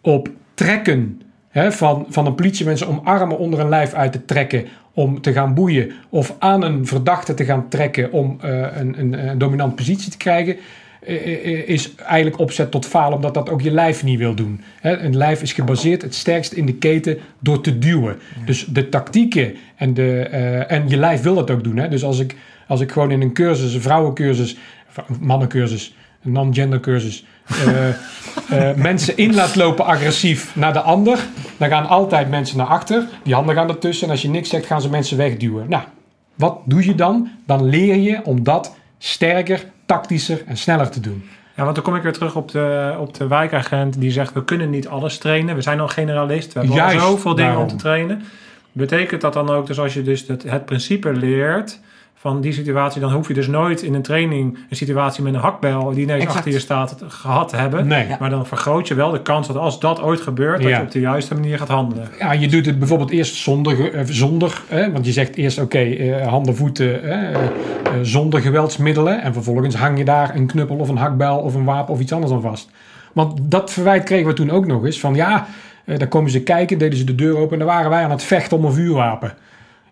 op 0.00 0.28
trekken 0.54 1.22
hè, 1.48 1.72
van, 1.72 2.06
van 2.08 2.26
een 2.26 2.34
politiemensen 2.34 2.88
om 2.88 3.00
armen 3.04 3.38
onder 3.38 3.60
een 3.60 3.68
lijf 3.68 3.92
uit 3.92 4.12
te 4.12 4.24
trekken 4.24 4.66
om 4.94 5.20
te 5.20 5.32
gaan 5.32 5.54
boeien 5.54 5.92
of 6.08 6.34
aan 6.38 6.62
een 6.62 6.86
verdachte 6.86 7.34
te 7.34 7.44
gaan 7.44 7.68
trekken 7.68 8.12
om 8.12 8.38
eh, 8.40 8.58
een, 8.76 8.98
een, 8.98 9.28
een 9.28 9.38
dominante 9.38 9.74
positie 9.74 10.10
te 10.10 10.16
krijgen, 10.16 10.56
eh, 11.06 11.14
eh, 11.14 11.68
is 11.68 11.94
eigenlijk 11.94 12.38
opzet 12.38 12.70
tot 12.70 12.86
falen 12.86 13.14
omdat 13.14 13.34
dat 13.34 13.50
ook 13.50 13.60
je 13.60 13.70
lijf 13.70 14.04
niet 14.04 14.18
wil 14.18 14.34
doen. 14.34 14.60
Een 14.82 15.16
lijf 15.16 15.42
is 15.42 15.52
gebaseerd 15.52 16.02
het 16.02 16.14
sterkst 16.14 16.52
in 16.52 16.66
de 16.66 16.74
keten 16.74 17.18
door 17.38 17.60
te 17.60 17.78
duwen. 17.78 18.16
Dus 18.44 18.64
de 18.64 18.88
tactieken 18.88 19.56
en, 19.76 19.94
de, 19.94 20.20
en 20.68 20.88
je 20.88 20.96
lijf 20.96 21.22
wil 21.22 21.34
dat 21.34 21.50
ook 21.50 21.64
doen. 21.64 21.76
Hè. 21.76 21.88
Dus 21.88 22.04
als 22.04 22.18
ik, 22.18 22.36
Als 22.70 22.80
ik 22.80 22.92
gewoon 22.92 23.10
in 23.10 23.20
een 23.20 23.32
cursus, 23.32 23.74
een 23.74 23.80
vrouwencursus, 23.80 24.56
mannencursus, 25.20 25.94
een 26.22 26.32
non-gender 26.32 26.80
cursus, 26.80 27.24
eh, 27.66 27.88
eh, 27.88 28.76
mensen 28.76 29.16
in 29.16 29.34
laat 29.34 29.56
lopen 29.56 29.84
agressief 29.84 30.56
naar 30.56 30.72
de 30.72 30.80
ander, 30.80 31.18
dan 31.56 31.68
gaan 31.68 31.88
altijd 31.88 32.30
mensen 32.30 32.56
naar 32.56 32.66
achter. 32.66 33.08
Die 33.22 33.34
handen 33.34 33.54
gaan 33.54 33.68
ertussen. 33.68 34.06
En 34.06 34.12
als 34.12 34.22
je 34.22 34.28
niks 34.28 34.48
zegt, 34.48 34.66
gaan 34.66 34.80
ze 34.80 34.90
mensen 34.90 35.16
wegduwen. 35.16 35.66
Nou, 35.68 35.82
wat 36.34 36.58
doe 36.64 36.84
je 36.84 36.94
dan? 36.94 37.30
Dan 37.46 37.64
leer 37.64 37.96
je 37.96 38.20
om 38.24 38.42
dat 38.44 38.74
sterker, 38.98 39.64
tactischer 39.86 40.42
en 40.46 40.56
sneller 40.56 40.90
te 40.90 41.00
doen. 41.00 41.24
Ja, 41.56 41.62
want 41.62 41.74
dan 41.74 41.84
kom 41.84 41.96
ik 41.96 42.02
weer 42.02 42.12
terug 42.12 42.36
op 42.36 42.50
de, 42.50 42.94
op 42.98 43.14
de 43.14 43.26
wijkagent 43.26 44.00
die 44.00 44.10
zegt: 44.10 44.32
we 44.32 44.44
kunnen 44.44 44.70
niet 44.70 44.88
alles 44.88 45.18
trainen. 45.18 45.54
We 45.54 45.62
zijn 45.62 45.80
al 45.80 45.88
generalist. 45.88 46.52
We 46.52 46.60
hebben 46.60 46.80
al 46.80 46.90
zoveel 46.90 47.34
dingen 47.34 47.58
om 47.58 47.66
te 47.66 47.76
trainen. 47.76 48.22
Betekent 48.72 49.20
dat 49.20 49.32
dan 49.32 49.50
ook, 49.50 49.66
dus 49.66 49.78
als 49.78 49.94
je 49.94 50.02
dus 50.02 50.26
het, 50.26 50.42
het 50.42 50.64
principe 50.64 51.12
leert 51.12 51.80
van 52.20 52.40
die 52.40 52.52
situatie, 52.52 53.00
dan 53.00 53.12
hoef 53.12 53.28
je 53.28 53.34
dus 53.34 53.46
nooit 53.46 53.82
in 53.82 53.94
een 53.94 54.02
training 54.02 54.58
een 54.70 54.76
situatie 54.76 55.22
met 55.22 55.34
een 55.34 55.40
hakbel 55.40 55.90
die 55.90 56.02
ineens 56.02 56.18
Exact. 56.20 56.36
achter 56.36 56.52
je 56.52 56.58
staat 56.58 56.96
gehad 57.08 57.48
te 57.48 57.56
hebben. 57.56 57.86
Nee. 57.86 58.08
Ja. 58.08 58.16
Maar 58.20 58.30
dan 58.30 58.46
vergroot 58.46 58.88
je 58.88 58.94
wel 58.94 59.10
de 59.10 59.22
kans 59.22 59.46
dat 59.46 59.56
als 59.56 59.80
dat 59.80 60.02
ooit 60.02 60.20
gebeurt, 60.20 60.60
dat 60.62 60.70
Ja. 60.70 60.76
je 60.76 60.82
op 60.82 60.90
de 60.90 61.00
juiste 61.00 61.34
manier 61.34 61.58
gaat 61.58 61.68
handelen. 61.68 62.08
Ja, 62.18 62.32
je 62.32 62.48
doet 62.48 62.66
het 62.66 62.78
bijvoorbeeld 62.78 63.10
eerst 63.10 63.34
zonder, 63.34 63.94
eh, 63.94 64.04
zonder 64.04 64.62
hè, 64.68 64.92
want 64.92 65.06
je 65.06 65.12
zegt 65.12 65.36
eerst 65.36 65.58
oké, 65.60 65.78
eh, 65.78 66.26
handen, 66.26 66.56
voeten, 66.56 67.02
eh, 67.02 67.34
eh, 67.34 67.40
zonder 68.02 68.40
geweldsmiddelen. 68.40 69.22
En 69.22 69.32
vervolgens 69.32 69.74
hang 69.74 69.98
je 69.98 70.04
daar 70.04 70.34
een 70.34 70.46
knuppel 70.46 70.76
of 70.76 70.88
een 70.88 70.96
hakbel 70.96 71.36
of 71.38 71.54
een 71.54 71.64
wapen 71.64 71.94
of 71.94 72.00
iets 72.00 72.12
anders 72.12 72.32
aan 72.32 72.40
vast. 72.42 72.70
Want 73.12 73.38
dat 73.42 73.70
verwijt 73.72 74.04
kregen 74.04 74.26
we 74.26 74.32
toen 74.32 74.50
ook 74.50 74.66
nog 74.66 74.84
eens 74.84 75.00
van 75.00 75.14
ja, 75.14 75.46
eh, 75.84 75.98
daar 75.98 76.08
komen 76.08 76.30
ze 76.30 76.42
kijken, 76.42 76.78
deden 76.78 76.98
ze 76.98 77.04
de 77.04 77.14
deur 77.14 77.36
open 77.36 77.52
en 77.52 77.58
dan 77.58 77.74
waren 77.74 77.90
wij 77.90 78.04
aan 78.04 78.10
het 78.10 78.22
vechten 78.22 78.56
om 78.56 78.64
een 78.64 78.72
vuurwapen. 78.72 79.32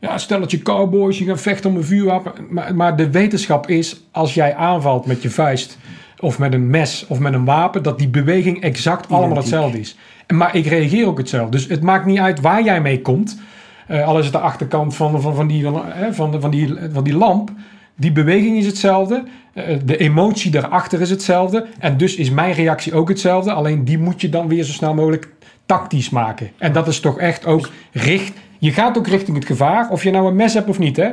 Ja, 0.00 0.18
stel 0.18 0.40
dat 0.40 0.50
je 0.50 0.62
cowboys, 0.62 1.18
je 1.18 1.24
gaat 1.24 1.40
vechten 1.40 1.70
om 1.70 1.76
een 1.76 1.84
vuurwapen. 1.84 2.32
Maar, 2.50 2.74
maar 2.74 2.96
de 2.96 3.10
wetenschap 3.10 3.68
is, 3.68 4.00
als 4.10 4.34
jij 4.34 4.54
aanvalt 4.54 5.06
met 5.06 5.22
je 5.22 5.30
vuist 5.30 5.78
of 6.20 6.38
met 6.38 6.52
een 6.52 6.70
mes 6.70 7.06
of 7.08 7.18
met 7.18 7.32
een 7.32 7.44
wapen, 7.44 7.82
dat 7.82 7.98
die 7.98 8.08
beweging 8.08 8.62
exact 8.62 9.10
allemaal 9.10 9.36
hetzelfde 9.36 9.80
is. 9.80 9.96
Maar 10.34 10.56
ik 10.56 10.66
reageer 10.66 11.06
ook 11.06 11.18
hetzelfde. 11.18 11.50
Dus 11.50 11.66
het 11.66 11.82
maakt 11.82 12.06
niet 12.06 12.18
uit 12.18 12.40
waar 12.40 12.64
jij 12.64 12.80
mee 12.80 13.00
komt. 13.00 13.40
Eh, 13.86 14.06
al 14.06 14.18
is 14.18 14.24
het 14.24 14.32
de 14.32 14.40
achterkant 14.40 14.96
van, 14.96 15.20
van, 15.20 15.34
van, 15.34 15.46
die, 15.46 15.62
van, 15.62 15.82
hè, 15.86 16.14
van, 16.14 16.40
van, 16.40 16.50
die, 16.50 16.74
van 16.92 17.04
die 17.04 17.16
lamp. 17.16 17.50
Die 17.96 18.12
beweging 18.12 18.56
is 18.56 18.66
hetzelfde. 18.66 19.24
Eh, 19.52 19.76
de 19.84 19.96
emotie 19.96 20.50
daarachter 20.50 21.00
is 21.00 21.10
hetzelfde. 21.10 21.66
En 21.78 21.96
dus 21.96 22.16
is 22.16 22.30
mijn 22.30 22.52
reactie 22.52 22.94
ook 22.94 23.08
hetzelfde. 23.08 23.52
Alleen 23.52 23.84
die 23.84 23.98
moet 23.98 24.20
je 24.20 24.28
dan 24.28 24.48
weer 24.48 24.64
zo 24.64 24.72
snel 24.72 24.94
mogelijk 24.94 25.28
tactisch 25.68 26.10
maken. 26.10 26.50
En 26.58 26.72
dat 26.72 26.88
is 26.88 27.00
toch 27.00 27.18
echt 27.18 27.46
ook 27.46 27.68
richt. 27.92 28.32
Je 28.58 28.72
gaat 28.72 28.98
ook 28.98 29.06
richting 29.06 29.36
het 29.36 29.46
gevaar, 29.46 29.90
of 29.90 30.02
je 30.02 30.10
nou 30.10 30.26
een 30.26 30.36
mes 30.36 30.54
hebt 30.54 30.68
of 30.68 30.78
niet, 30.78 30.96
hè? 30.96 31.10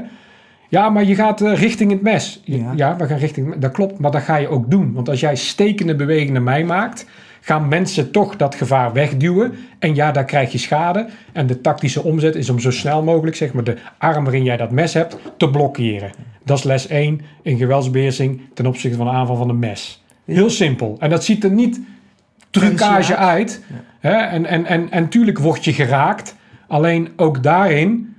Ja, 0.70 0.90
maar 0.90 1.04
je 1.04 1.16
gaat 1.16 1.42
eh, 1.42 1.54
richting 1.54 1.92
het 1.92 2.02
mes. 2.02 2.42
Ja. 2.44 2.72
Ja. 2.76 2.96
we 2.96 3.08
gaan 3.08 3.18
richting. 3.18 3.56
Dat 3.58 3.72
klopt, 3.72 4.00
maar 4.00 4.12
dat 4.12 4.22
ga 4.22 4.36
je 4.36 4.48
ook 4.48 4.72
doen. 4.72 4.94
Want 4.94 5.10
als 5.10 5.20
jij 5.20 5.36
stekende 5.36 5.96
bewegingen 5.96 6.34
naar 6.34 6.42
mij 6.42 6.64
maakt, 6.64 7.06
gaan 7.42 7.68
mensen 7.68 8.12
toch 8.12 8.36
dat 8.36 8.56
gevaar 8.56 8.94
wegduwen. 8.94 9.54
En 9.80 9.96
ja, 9.96 10.12
daar 10.12 10.26
krijg 10.26 10.52
je 10.52 10.58
schade. 10.58 11.08
En 11.32 11.48
de 11.48 11.62
tactische 11.62 12.04
omzet 12.04 12.36
is 12.36 12.50
om 12.50 12.60
zo 12.60 12.72
snel 12.72 13.04
mogelijk, 13.04 13.36
zeg 13.36 13.54
maar, 13.54 13.64
de 13.64 13.78
arm 13.98 14.24
waarin 14.24 14.44
jij 14.44 14.58
dat 14.58 14.72
mes 14.72 14.94
hebt, 14.94 15.18
te 15.38 15.50
blokkeren. 15.50 16.12
Dat 16.44 16.58
is 16.58 16.64
les 16.64 16.88
1 16.88 17.22
in 17.42 17.58
geweldsbeheersing 17.58 18.42
ten 18.54 18.66
opzichte 18.66 18.98
van 18.98 19.06
de 19.06 19.12
aanval 19.12 19.36
van 19.36 19.50
een 19.50 19.60
mes. 19.60 20.04
Heel 20.26 20.50
simpel. 20.50 20.96
En 21.00 21.10
dat 21.10 21.24
ziet 21.24 21.44
er 21.44 21.52
niet 21.52 21.80
trucage 22.60 23.16
uit. 23.16 23.64
Hè? 24.00 24.14
En, 24.14 24.46
en, 24.46 24.66
en, 24.66 24.92
en 24.92 25.08
tuurlijk 25.10 25.40
word 25.40 25.66
je 25.66 25.74
geraakt. 25.74 26.36
Alleen 26.68 27.10
ook 27.16 27.44
daarin 27.44 28.16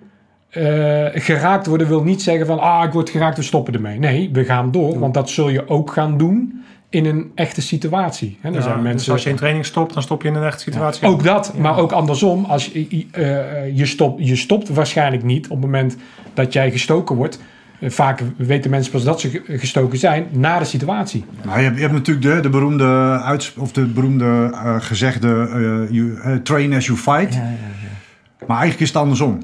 eh, 0.57 1.07
geraakt 1.13 1.67
worden 1.67 1.89
wil 1.89 2.03
niet 2.03 2.23
zeggen 2.23 2.47
van 2.47 2.59
ah, 2.59 2.85
ik 2.85 2.93
word 2.93 3.11
geraakt, 3.11 3.37
we 3.37 3.43
stoppen 3.43 3.75
ermee. 3.75 3.99
Nee, 3.99 4.31
we 4.33 4.45
gaan 4.45 4.71
door, 4.71 4.99
want 4.99 5.15
dat 5.15 5.31
zul 5.31 5.49
je 5.49 5.69
ook 5.69 5.93
gaan 5.93 6.19
doen 6.19 6.65
in 6.89 7.05
een 7.05 7.33
echte 7.35 7.63
situatie. 7.63 8.39
Hè? 8.41 8.49
Er 8.49 8.55
Ja, 8.55 8.61
zijn 8.61 8.75
dus 8.75 8.83
mensen, 8.85 9.13
als 9.13 9.23
je 9.23 9.31
in 9.31 9.37
training 9.37 9.67
stopt, 9.67 9.95
dan 9.95 10.03
stop 10.03 10.23
je 10.23 10.29
in 10.29 10.35
een 10.35 10.45
echte 10.45 10.63
situatie. 10.63 11.09
ook 11.09 11.25
dat, 11.25 11.53
maar 11.59 11.79
ook 11.79 11.93
andersom. 11.93 12.45
Als 12.45 12.67
je, 12.67 13.07
eh, 13.11 13.77
je, 13.77 13.87
stopt, 13.87 14.27
je 14.27 14.37
stopt 14.37 14.69
waarschijnlijk 14.69 15.23
niet 15.23 15.45
op 15.45 15.51
het 15.51 15.61
moment 15.61 15.97
dat 16.35 16.53
jij 16.53 16.71
gestoken 16.71 17.17
wordt. 17.17 17.41
Vaak 17.83 18.21
weten 18.37 18.71
mensen 18.71 18.93
pas 18.93 19.05
dat 19.05 19.21
ze 19.21 19.31
ge- 19.31 19.59
gestoken 19.59 19.99
zijn 19.99 20.27
na 20.31 20.59
de 20.59 20.65
situatie. 20.65 21.25
Nou, 21.45 21.59
je, 21.59 21.65
hebt, 21.65 21.75
je 21.77 21.81
hebt 21.83 21.93
natuurlijk 21.95 22.27
de, 22.27 22.41
de 22.41 22.49
beroemde, 22.49 22.85
uits, 23.25 23.55
of 23.57 23.73
de 23.73 23.85
beroemde 23.85 24.51
eh, 24.53 24.77
gezegde 24.79 25.29
eh, 25.53 25.95
you, 25.95 26.21
eh, 26.23 26.35
train 26.37 26.73
as 26.75 26.87
you 26.87 26.99
fight. 26.99 27.35
Ja, 27.35 27.41
ja, 27.41 27.47
ja. 27.51 28.47
Maar 28.47 28.57
eigenlijk 28.59 28.81
is 28.81 28.89
het 28.89 28.97
andersom. 28.97 29.39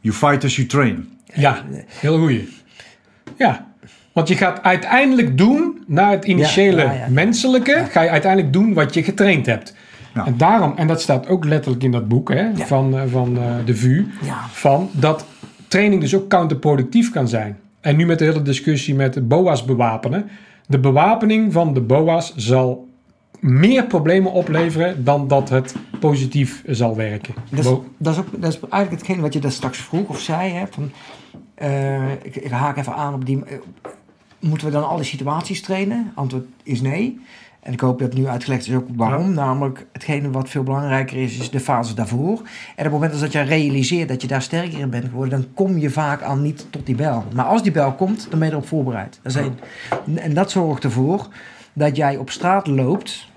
You 0.00 0.14
fight 0.14 0.44
as 0.44 0.56
you 0.56 0.68
train. 0.68 1.08
Ja, 1.34 1.62
heel 2.00 2.18
goeie. 2.18 2.48
Ja, 3.36 3.66
want 4.12 4.28
je 4.28 4.36
gaat 4.36 4.62
uiteindelijk 4.62 5.38
doen, 5.38 5.78
naar 5.86 6.10
het 6.10 6.24
initiële 6.24 6.82
Ja, 6.82 6.92
ja, 6.92 6.98
ja. 6.98 7.06
menselijke, 7.10 7.86
ga 7.90 8.00
je 8.02 8.10
uiteindelijk 8.10 8.52
doen 8.52 8.74
wat 8.74 8.94
je 8.94 9.02
getraind 9.02 9.46
hebt. 9.46 9.74
Ja. 10.14 10.26
En 10.26 10.36
daarom, 10.36 10.72
en 10.76 10.86
dat 10.86 11.00
staat 11.00 11.28
ook 11.28 11.44
letterlijk 11.44 11.82
in 11.82 11.90
dat 11.90 12.08
boek 12.08 12.32
hè, 12.32 12.44
van, 12.54 12.94
van 13.10 13.36
eh, 13.38 13.42
de 13.64 13.76
VU, 13.76 14.06
Ja. 14.22 14.36
van 14.50 14.88
dat 14.92 15.24
training 15.68 16.00
dus 16.00 16.14
ook 16.14 16.28
counterproductief 16.28 17.10
kan 17.10 17.28
zijn. 17.28 17.58
En 17.80 17.96
nu 17.96 18.06
met 18.06 18.18
de 18.18 18.24
hele 18.24 18.42
discussie 18.42 18.94
met 18.94 19.14
de 19.14 19.20
BOA's 19.22 19.64
bewapenen. 19.64 20.28
De 20.66 20.78
bewapening 20.78 21.52
van 21.52 21.74
de 21.74 21.80
BOA's 21.80 22.34
zal 22.36 22.88
meer 23.40 23.86
problemen 23.86 24.32
opleveren 24.32 25.04
dan 25.04 25.28
dat 25.28 25.48
het 25.48 25.74
positief 26.00 26.62
zal 26.66 26.96
werken. 26.96 27.34
Dat 27.50 27.64
is, 27.64 27.70
dat, 27.98 28.12
is 28.12 28.18
ook, 28.18 28.26
dat 28.40 28.52
is 28.52 28.60
eigenlijk 28.60 29.02
hetgeen 29.02 29.20
wat 29.20 29.32
je 29.32 29.40
daar 29.40 29.50
straks 29.52 29.78
vroeg 29.78 30.08
of 30.08 30.20
zei. 30.20 30.52
Hè, 30.52 30.64
van, 30.70 30.90
eh, 31.54 32.12
ik, 32.12 32.36
ik 32.36 32.50
haak 32.50 32.76
even 32.76 32.94
aan 32.94 33.14
op 33.14 33.26
die. 33.26 33.44
eh, 33.44 33.58
moeten 34.40 34.66
we 34.66 34.72
dan 34.72 34.88
alle 34.88 35.02
situaties 35.04 35.62
trainen? 35.62 36.12
Antwoord 36.14 36.46
is 36.62 36.80
nee. 36.80 37.20
En 37.66 37.72
ik 37.72 37.80
hoop 37.80 37.98
dat 37.98 38.08
het 38.08 38.18
nu 38.18 38.26
uitgelegd 38.26 38.66
is 38.68 38.74
ook 38.74 38.86
waarom. 38.96 39.34
Namelijk, 39.34 39.86
hetgene 39.92 40.30
wat 40.30 40.48
veel 40.48 40.62
belangrijker 40.62 41.16
is, 41.16 41.38
is 41.38 41.50
de 41.50 41.60
fase 41.60 41.94
daarvoor. 41.94 42.36
En 42.36 42.42
op 42.76 42.76
het 42.76 42.90
moment 42.92 43.20
dat 43.20 43.32
je 43.32 43.40
realiseert 43.40 44.08
dat 44.08 44.22
je 44.22 44.28
daar 44.28 44.42
sterker 44.42 44.78
in 44.78 44.90
bent 44.90 45.04
geworden, 45.04 45.40
dan 45.40 45.48
kom 45.54 45.78
je 45.78 45.90
vaak 45.90 46.22
al 46.22 46.36
niet 46.36 46.66
tot 46.70 46.86
die 46.86 46.94
bel. 46.94 47.24
Maar 47.34 47.44
als 47.44 47.62
die 47.62 47.72
bel 47.72 47.92
komt, 47.92 48.26
dan 48.30 48.38
ben 48.38 48.48
je 48.48 48.54
erop 48.54 48.66
voorbereid. 48.66 49.18
Dat. 49.22 49.34
En 50.14 50.34
dat 50.34 50.50
zorgt 50.50 50.84
ervoor 50.84 51.28
dat 51.72 51.96
jij 51.96 52.16
op 52.16 52.30
straat 52.30 52.66
loopt, 52.66 53.28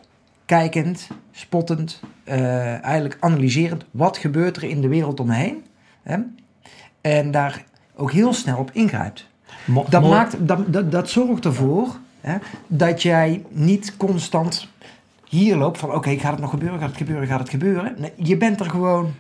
kijkend, 0.46 1.08
spottend, 1.32 2.02
eh, 2.24 2.84
eigenlijk 2.84 3.18
analyserend. 3.20 3.86
Wat 3.92 4.18
gebeurt 4.18 4.58
er 4.58 4.64
in 4.64 4.82
de 4.82 4.88
wereld 4.88 5.20
omheen? 5.20 5.64
Hè? 6.04 6.18
En 7.02 7.32
daar 7.32 7.64
ook 7.96 8.12
heel 8.12 8.34
snel 8.34 8.58
op 8.58 8.70
ingrijpt. 8.74 9.28
Mo- 9.66 9.86
Dat, 9.90 10.02
maakt, 10.10 10.36
dat, 10.48 10.74
dat, 10.74 10.92
dat 10.92 11.10
zorgt 11.10 11.46
ervoor 11.46 11.88
hè, 12.22 12.38
dat 12.68 13.02
jij 13.02 13.44
niet 13.50 13.94
constant 13.98 14.68
hier 15.30 15.56
loopt 15.56 15.78
van... 15.78 15.94
oké, 15.94 16.18
gaat 16.18 16.32
het 16.32 16.42
nog 16.42 16.50
gebeuren, 16.50 16.80
gaat 16.80 16.88
het 16.88 16.98
gebeuren, 16.98 17.28
gaat 17.28 17.40
het 17.40 17.50
gebeuren. 17.50 17.96
Nee, 17.98 18.12
je 18.16 18.38
bent 18.38 18.60
er 18.60 18.70
gewoon 18.70 19.14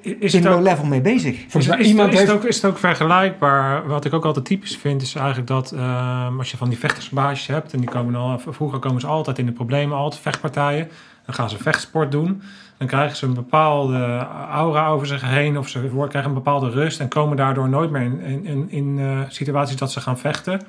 Is 0.00 0.34
in 0.34 0.42
low 0.42 0.62
level 0.62 0.84
mee 0.84 1.00
bezig. 1.00 1.34
Is, 1.34 1.40
Volgens 1.40 1.66
mij 1.66 1.78
is, 1.78 1.86
iemand 1.88 2.12
is, 2.12 2.18
heeft- 2.18 2.30
het 2.30 2.40
ook, 2.40 2.44
is 2.46 2.56
het 2.56 2.64
ook 2.64 2.78
vergelijkbaar? 2.78 3.86
Wat 3.86 4.04
ik 4.04 4.12
ook 4.12 4.24
altijd 4.24 4.44
typisch 4.44 4.76
vind, 4.76 5.02
is 5.02 5.14
eigenlijk 5.14 5.46
dat 5.46 5.72
ehm, 5.72 6.38
als 6.38 6.50
je 6.50 6.56
van 6.56 6.68
die 6.68 6.78
vechtersbaasjes 6.78 7.46
hebt, 7.46 7.72
en 7.72 7.80
die 7.80 7.88
komen 7.88 8.14
al, 8.14 8.38
vroeger 8.48 8.78
komen 8.78 9.00
ze 9.00 9.06
altijd 9.06 9.38
in 9.38 9.46
de 9.46 9.52
problemen, 9.52 9.96
altijd 9.96 10.22
vechtpartijen. 10.22 10.88
Dan 11.26 11.34
gaan 11.34 11.50
ze 11.50 11.56
vechtsport 11.58 12.10
doen. 12.10 12.42
Dan 12.78 12.86
krijgen 12.86 13.16
ze 13.16 13.26
een 13.26 13.34
bepaalde 13.34 14.26
aura 14.50 14.88
over 14.88 15.06
zich 15.06 15.22
heen, 15.22 15.58
of 15.58 15.68
ze 15.68 15.90
krijgen 16.08 16.30
een 16.30 16.34
bepaalde 16.34 16.70
rust 16.70 17.00
en 17.00 17.08
komen 17.08 17.36
daardoor 17.36 17.68
nooit 17.68 17.90
meer 17.90 18.02
in, 18.02 18.20
in, 18.20 18.46
in, 18.46 18.70
in, 18.70 18.98
eh, 18.98 19.20
situaties 19.28 19.76
dat 19.76 19.92
ze 19.92 20.00
gaan 20.00 20.18
vechten. 20.18 20.60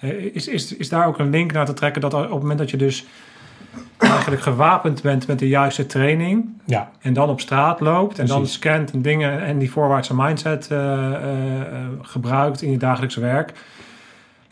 Eh, 0.00 0.10
is, 0.34 0.48
is, 0.48 0.76
is 0.76 0.88
daar 0.88 1.06
ook 1.06 1.18
een 1.18 1.30
link 1.30 1.52
naar 1.52 1.66
te 1.66 1.72
trekken 1.72 2.00
dat 2.00 2.14
op 2.14 2.20
het 2.20 2.30
moment 2.30 2.58
dat 2.58 2.70
je 2.70 2.76
dus 2.76 3.06
eigenlijk 3.98 4.42
gewapend 4.42 5.02
bent 5.02 5.26
met 5.26 5.38
de 5.38 5.48
juiste 5.48 5.86
training, 5.86 6.48
Ja, 6.64 6.90
en 7.00 7.12
dan 7.12 7.28
op 7.28 7.40
straat 7.40 7.80
loopt 7.80 8.18
en 8.18 8.26
dan 8.26 8.46
scant 8.46 8.92
en 8.92 9.02
dingen 9.02 9.42
en 9.42 9.58
die 9.58 9.70
voorwaartse 9.70 10.14
mindset 10.14 10.70
eh, 10.70 11.12
gebruikt 12.02 12.62
in 12.62 12.70
je 12.70 12.78
dagelijkse 12.78 13.20
werk, 13.20 13.52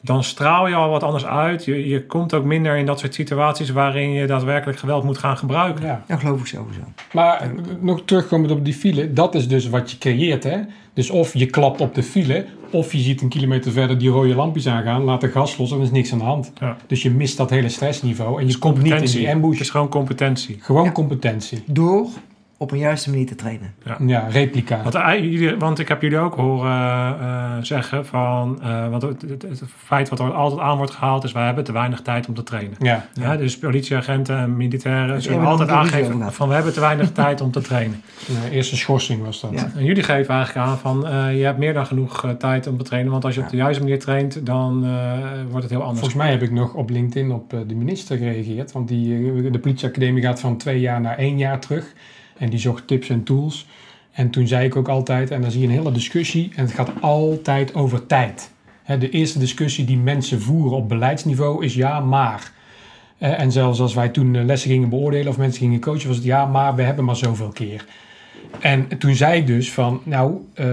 dan 0.03 0.25
straal 0.25 0.69
je 0.69 0.75
al 0.75 0.91
wat 0.91 1.03
anders 1.03 1.27
uit. 1.27 1.65
Je, 1.65 1.89
je 1.89 2.07
komt 2.07 2.35
ook 2.35 2.45
minder 2.45 2.77
in 2.77 2.87
dat 2.87 2.99
soort 2.99 3.15
situaties 3.15 3.71
waarin 3.71 4.11
je 4.13 4.27
daadwerkelijk 4.27 4.79
geweld 4.79 5.05
moet 5.05 5.19
gaan 5.19 5.37
gebruiken. 5.37 5.85
ja. 5.87 6.03
Dat 6.07 6.19
geloof 6.21 6.41
ik 6.41 6.47
sowieso. 6.47 6.81
Maar 7.13 7.51
nog 7.81 8.03
terugkomend 8.05 8.51
op 8.51 8.65
die 8.65 8.75
file, 8.75 9.13
dat 9.13 9.35
is 9.35 9.49
dus 9.49 9.69
wat 9.69 9.91
je 9.91 9.99
creëert. 9.99 10.45
Hè? 10.45 10.57
Dus 10.95 11.11
of 11.11 11.35
je 11.35 11.47
klapt 11.47 11.81
op 11.81 11.95
de 11.95 12.03
file, 12.03 12.47
of 12.71 12.93
je 12.93 12.99
ziet 12.99 13.21
een 13.23 13.29
kilometer 13.29 13.73
verder 13.73 13.99
die 13.99 14.09
rode 14.11 14.35
lampjes 14.35 14.67
aangaan, 14.69 15.03
laat 15.05 15.21
de 15.21 15.29
gas 15.31 15.57
los 15.59 15.71
en 15.71 15.77
er 15.77 15.83
is 15.83 15.91
niks 15.91 16.13
aan 16.13 16.19
de 16.19 16.25
hand. 16.25 16.53
Ja. 16.61 16.77
Dus 16.87 17.03
je 17.03 17.11
mist 17.11 17.37
dat 17.37 17.51
hele 17.51 17.69
stressniveau 17.69 18.41
en 18.41 18.47
je 18.49 18.59
komt 18.59 18.83
niet 18.83 18.93
in 18.93 19.05
die 19.05 19.27
Het 19.27 19.35
ambush. 19.35 19.61
is 19.61 19.71
gewoon 19.71 19.89
competentie. 19.89 20.57
Gewoon 20.61 20.85
Ja. 20.85 20.93
competentie. 20.93 21.63
Door 21.67 22.07
op 22.61 22.71
een 22.71 22.79
juiste 22.79 23.11
manier 23.11 23.27
te 23.27 23.35
trainen. 23.35 23.75
Ja, 24.07 24.27
replica. 24.29 24.83
Want, 24.83 24.95
eh, 24.95 25.53
want 25.59 25.79
ik 25.79 25.89
heb 25.89 26.03
jullie 26.03 26.19
ook 26.19 26.35
horen 26.35 26.71
eh, 27.21 27.57
zeggen 27.61 28.07
van... 28.07 28.59
eh, 28.63 28.89
want 28.89 29.03
het, 29.03 29.23
het, 29.23 29.43
het 29.43 29.63
feit 29.77 30.09
wat 30.09 30.19
er 30.19 30.33
altijd 30.33 30.61
aan 30.61 30.77
wordt 30.77 30.93
gehaald 30.93 31.25
is... 31.25 31.33
wij 31.33 31.45
hebben 31.45 31.65
te 31.65 31.73
weinig 31.73 32.01
tijd 32.01 32.29
om 32.29 32.35
te 32.35 32.43
trainen. 32.43 32.77
Ja, 32.79 33.07
Ja, 33.13 33.37
dus 33.37 33.59
politieagenten 33.59 34.39
en 34.39 34.57
militairen 34.57 35.15
Dus 35.15 35.25
zullen 35.25 35.47
altijd 35.47 35.69
aangeven 35.69 36.33
van... 36.33 36.49
we 36.49 36.55
hebben 36.55 36.73
te 36.73 36.81
weinig 36.81 37.13
tijd 37.23 37.41
om 37.41 37.51
te 37.51 37.61
trainen. 37.61 38.03
de 38.27 38.51
eerste 38.51 38.77
schorsing 38.77 39.25
was 39.25 39.41
dat. 39.41 39.51
Ja. 39.53 39.71
En 39.77 39.85
jullie 39.85 40.03
geven 40.03 40.35
eigenlijk 40.35 40.67
aan 40.67 40.79
van... 40.79 41.07
eh, 41.07 41.39
je 41.39 41.45
hebt 41.45 41.59
meer 41.59 41.75
dan 41.75 41.87
genoeg 41.87 42.35
tijd 42.39 42.67
om 42.67 42.79
te 42.79 42.85
trainen. 42.85 43.13
Want 43.13 43.25
als 43.25 43.35
je 43.35 43.41
op 43.41 43.49
de 43.49 43.57
juiste 43.57 43.83
manier 43.83 43.99
traint... 43.99 44.47
dan 44.47 44.85
eh, 44.85 45.19
wordt 45.49 45.63
het 45.63 45.71
heel 45.71 45.83
anders. 45.83 45.99
Volgens 45.99 46.23
mij 46.23 46.31
heb 46.31 46.43
ik 46.43 46.51
nog 46.51 46.75
op 46.75 46.91
LinkedIn 46.91 47.33
op 47.33 47.51
de 47.51 47.75
minister 47.75 48.17
gereageerd. 48.17 48.73
Want 48.73 48.89
die, 48.89 49.51
de 49.51 49.59
politieacademie 49.59 50.23
gaat 50.23 50.41
van 50.41 50.57
twee 50.57 50.81
jaar 50.81 51.01
naar 51.01 51.19
één 51.19 51.39
jaar 51.39 51.61
terug. 51.61 51.93
En 52.41 52.51
die 52.51 52.59
zocht 52.59 52.87
tips 52.87 53.09
en 53.09 53.23
tools. 53.23 53.67
En 54.13 54.31
toen 54.31 54.47
zei 54.47 54.67
ik 54.67 54.77
ook 54.77 54.89
altijd, 54.89 55.31
en 55.31 55.41
dan 55.41 55.51
zie 55.51 55.61
je 55.61 55.67
een 55.67 55.73
hele 55.73 55.93
discussie. 55.93 56.51
En 56.55 56.65
het 56.65 56.73
gaat 56.73 56.91
altijd 57.01 57.75
over 57.75 58.07
tijd. 58.07 58.51
De 58.99 59.11
eerste 59.11 59.39
discussie 59.39 59.85
die 59.85 59.97
mensen 59.97 60.41
voeren 60.41 60.77
op 60.77 60.89
beleidsniveau 60.89 61.65
is 61.65 61.75
ja, 61.75 62.01
maar. 62.01 62.53
En 63.19 63.53
zelfs 63.53 63.81
als 63.81 63.95
wij 63.95 64.09
toen 64.09 64.37
eh, 64.37 64.45
lessen 64.45 64.71
gingen 64.71 64.89
beoordelen 64.89 65.29
of 65.29 65.39
mensen 65.39 65.61
gingen 65.61 65.81
coachen, 65.81 66.07
was 66.09 66.17
het 66.17 66.25
ja, 66.25 66.47
maar 66.47 66.75
we 66.75 66.83
hebben 66.83 67.05
maar 67.05 67.17
zoveel 67.17 67.49
keer. 67.49 67.85
En 68.59 68.99
toen 68.99 69.15
zei 69.15 69.41
ik 69.41 69.47
dus 69.47 69.73
van, 69.73 70.01
nou, 70.05 70.33
eh, 70.55 70.65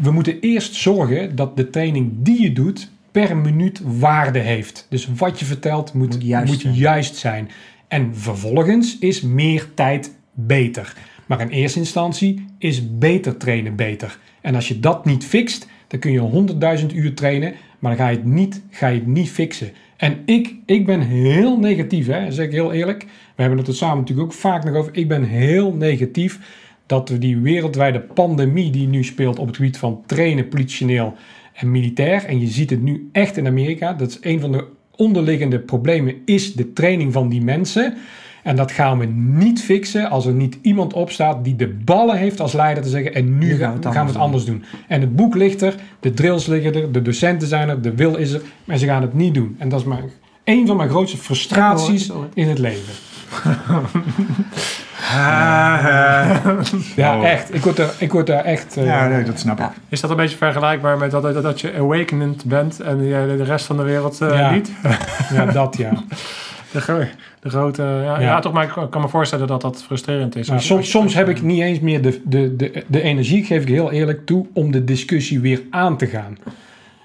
we 0.00 0.10
moeten 0.10 0.40
eerst 0.40 0.74
zorgen 0.74 1.36
dat 1.36 1.56
de 1.56 1.70
training 1.70 2.12
die 2.16 2.42
je 2.42 2.52
doet 2.52 2.90
per 3.10 3.36
minuut 3.36 3.80
waarde 3.84 4.38
heeft. 4.38 4.86
Dus 4.90 5.08
wat 5.16 5.38
je 5.38 5.44
vertelt 5.44 5.92
moet, 5.92 6.12
Moet 6.12 6.24
juist 6.24 6.52
moet 6.52 6.60
zijn. 6.60 6.74
juist 6.74 7.16
zijn. 7.16 7.50
En 7.88 8.16
vervolgens 8.16 8.98
is 8.98 9.20
meer 9.20 9.66
tijd 9.74 10.10
beter. 10.32 10.96
Maar 11.26 11.40
in 11.40 11.48
eerste 11.48 11.78
instantie 11.78 12.44
is 12.58 12.98
beter 12.98 13.36
trainen 13.36 13.76
beter. 13.76 14.18
En 14.40 14.54
als 14.54 14.68
je 14.68 14.80
dat 14.80 15.04
niet 15.04 15.24
fixt, 15.24 15.68
dan 15.86 16.00
kun 16.00 16.12
je 16.12 16.80
100.000 16.80 16.86
uur 16.94 17.14
trainen, 17.14 17.54
maar 17.78 17.96
dan 17.96 18.06
ga 18.06 18.10
je 18.10 18.16
het 18.16 18.26
niet, 18.26 18.62
ga 18.70 18.86
je 18.86 18.98
het 18.98 19.06
niet 19.06 19.30
fixen. 19.30 19.72
En 19.96 20.22
ik, 20.24 20.54
ik 20.66 20.86
ben 20.86 21.00
heel 21.00 21.58
negatief, 21.58 22.06
hè, 22.06 22.32
zeg 22.32 22.46
ik 22.46 22.52
heel 22.52 22.72
eerlijk. 22.72 23.02
We 23.34 23.42
hebben 23.42 23.58
het 23.58 23.68
er 23.68 23.74
samen 23.74 23.98
natuurlijk 23.98 24.26
ook 24.26 24.32
vaak 24.32 24.64
nog 24.64 24.74
over. 24.74 24.96
Ik 24.96 25.08
ben 25.08 25.24
heel 25.24 25.74
negatief 25.74 26.38
dat 26.86 27.08
we 27.08 27.18
die 27.18 27.38
wereldwijde 27.38 28.00
pandemie 28.00 28.70
die 28.70 28.86
nu 28.86 29.04
speelt 29.04 29.38
op 29.38 29.46
het 29.46 29.56
gebied 29.56 29.78
van 29.78 30.02
trainen, 30.06 30.48
politioneel 30.48 31.14
en 31.54 31.70
militair. 31.70 32.24
En 32.24 32.40
je 32.40 32.46
ziet 32.46 32.70
het 32.70 32.82
nu 32.82 33.08
echt 33.12 33.36
in 33.36 33.46
Amerika. 33.46 33.92
Dat 33.92 34.08
is 34.08 34.18
een 34.20 34.40
van 34.40 34.52
de 34.52 34.64
onderliggende 34.96 35.58
problemen, 35.58 36.14
is 36.24 36.54
de 36.54 36.72
training 36.72 37.12
van 37.12 37.28
die 37.28 37.42
mensen. 37.42 37.94
En 38.42 38.56
dat 38.56 38.72
gaan 38.72 38.98
we 38.98 39.04
niet 39.14 39.62
fixen 39.62 40.10
als 40.10 40.26
er 40.26 40.32
niet 40.32 40.58
iemand 40.62 40.92
opstaat 40.92 41.44
die 41.44 41.56
de 41.56 41.68
ballen 41.68 42.16
heeft 42.18 42.40
als 42.40 42.52
leider 42.52 42.82
te 42.82 42.88
zeggen. 42.88 43.14
En 43.14 43.38
nu, 43.38 43.56
gaan, 43.56 43.78
we 43.80 43.88
het, 43.98 44.16
anders 44.16 44.44
doen. 44.44 44.64
En 44.88 45.00
het 45.00 45.16
boek 45.16 45.34
ligt 45.34 45.62
er, 45.62 45.74
de 46.00 46.14
drills 46.14 46.46
liggen 46.46 46.74
er, 46.74 46.92
de 46.92 47.02
docenten 47.02 47.48
zijn 47.48 47.68
er, 47.68 47.82
de 47.82 47.94
wil 47.94 48.16
is 48.16 48.32
er. 48.32 48.40
Maar 48.64 48.76
ze 48.76 48.86
gaan 48.86 49.02
het 49.02 49.14
niet 49.14 49.34
doen. 49.34 49.56
En 49.58 49.68
dat 49.68 49.80
is 49.80 49.86
maar 49.86 50.02
een 50.44 50.66
van 50.66 50.76
mijn 50.76 50.88
grootste 50.88 51.16
frustraties 51.16 52.10
in 52.34 52.48
het 52.48 52.58
leven. 52.58 52.92
Ja, 56.96 57.16
Oh. 57.18 57.28
echt. 57.28 57.54
Ik 57.54 57.62
word, 57.62 57.78
er, 57.78 57.90
ik 57.98 58.12
word 58.12 58.26
daar 58.26 58.44
echt... 58.44 58.76
eh, 58.76 58.84
Ja, 58.84 59.08
nee, 59.08 59.24
dat 59.24 59.38
snap 59.38 59.60
ik. 59.60 59.66
Is 59.88 60.00
dat 60.00 60.10
een 60.10 60.16
beetje 60.16 60.36
vergelijkbaar 60.36 60.98
met 60.98 61.10
dat, 61.10 61.22
dat, 61.22 61.42
dat 61.42 61.60
je 61.60 61.74
awakened 61.74 62.44
bent... 62.44 62.80
en 62.80 62.98
de 62.98 63.42
rest 63.44 63.66
van 63.66 63.76
de 63.76 63.82
wereld 63.82 64.20
eh, 64.20 64.28
Ja. 64.38 64.50
niet? 64.50 64.70
ja, 65.32 65.44
dat 65.46 65.76
ja. 65.76 65.92
De, 67.42 67.50
gro- 67.50 67.70
de 67.70 67.74
grote... 67.74 68.02
Ja, 68.04 68.20
ja. 68.20 68.40
Toch, 68.40 68.52
maar 68.52 68.64
ik 68.64 68.90
kan 68.90 69.00
me 69.00 69.08
voorstellen 69.08 69.46
dat 69.46 69.60
dat 69.60 69.82
frustrerend 69.82 70.36
is. 70.36 70.50
Als 70.50 70.66
soms, 70.66 70.90
soms 70.90 71.14
heb 71.14 71.28
ik 71.28 71.42
niet 71.42 71.60
eens 71.60 71.80
meer 71.80 72.02
de, 72.02 72.20
de, 72.24 72.56
de, 72.56 72.84
de 72.86 73.02
energie, 73.02 73.44
geef 73.44 73.62
ik 73.62 73.68
heel 73.68 73.90
eerlijk 73.90 74.26
toe, 74.26 74.46
om 74.52 74.70
de 74.70 74.84
discussie 74.84 75.40
weer 75.40 75.62
aan 75.70 75.96
te 75.96 76.06
gaan. 76.06 76.38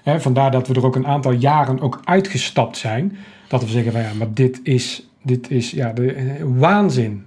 Vandaar 0.04 0.50
dat 0.50 0.68
we 0.68 0.74
er 0.74 0.86
ook 0.86 0.96
een 0.96 1.06
aantal 1.06 1.32
jaren 1.32 1.80
ook 1.80 2.00
uitgestapt 2.04 2.76
zijn. 2.76 3.16
Dat 3.48 3.62
we 3.62 3.68
zeggen 3.68 3.92
van 3.92 4.00
ja, 4.00 4.12
maar 4.18 4.32
dit 4.34 4.60
is, 4.62 5.08
dit 5.22 5.50
is 5.50 5.70
ja, 5.70 5.92
de, 5.92 6.12
eh, 6.12 6.24
waanzin. 6.44 7.24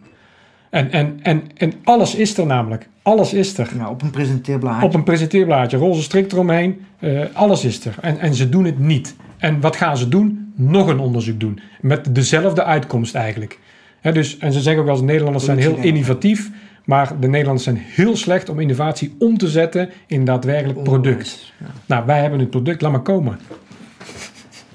En, 0.72 0.92
en, 0.92 1.20
en, 1.22 1.44
en 1.58 1.74
alles 1.84 2.16
is 2.16 2.38
er 2.38 2.46
namelijk. 2.46 2.88
Alles 3.02 3.34
is 3.34 3.58
er. 3.58 3.70
Nou, 3.78 3.92
op 3.92 4.02
een 4.02 4.10
presenteerblaadje. 4.10 4.86
Op 4.88 4.94
een 4.94 5.04
presenteerblaadje, 5.04 5.78
rol 5.78 5.94
ze 5.94 6.02
strikt 6.02 6.32
eromheen. 6.34 6.82
eh, 7.00 7.22
alles 7.34 7.66
is 7.66 7.86
er. 7.86 7.96
En, 8.02 8.20
en 8.20 8.34
ze 8.34 8.50
doen 8.50 8.66
het 8.66 8.80
niet. 8.80 9.16
En 9.38 9.60
wat 9.62 9.76
gaan 9.76 9.98
ze 9.98 10.10
doen? 10.10 10.54
Nog 10.56 10.88
een 10.88 11.00
onderzoek 11.00 11.40
doen. 11.40 11.60
Met 11.82 12.16
dezelfde 12.16 12.64
uitkomst 12.64 13.16
eigenlijk. 13.16 13.60
Dus, 14.02 14.38
en 14.38 14.54
ze 14.54 14.62
zeggen 14.62 14.82
ook 14.82 14.88
wel 14.88 14.98
eens, 14.98 15.06
Nederlanders 15.06 15.46
zijn 15.46 15.58
heel 15.58 15.78
innovatief. 15.78 16.50
Maar 16.86 17.20
de 17.20 17.28
Nederlanders 17.28 17.64
zijn 17.64 17.78
heel 17.78 18.16
slecht 18.16 18.50
om 18.50 18.60
innovatie 18.60 19.16
om 19.20 19.38
te 19.38 19.48
zetten 19.48 19.90
in 20.08 20.26
daadwerkelijk 20.26 20.84
product. 20.84 21.54
Ja. 21.58 21.66
Nou, 21.86 22.06
wij 22.06 22.22
hebben 22.22 22.40
het 22.40 22.50
product, 22.50 22.82
laat 22.82 22.92
maar 22.92 23.02
komen. 23.02 23.40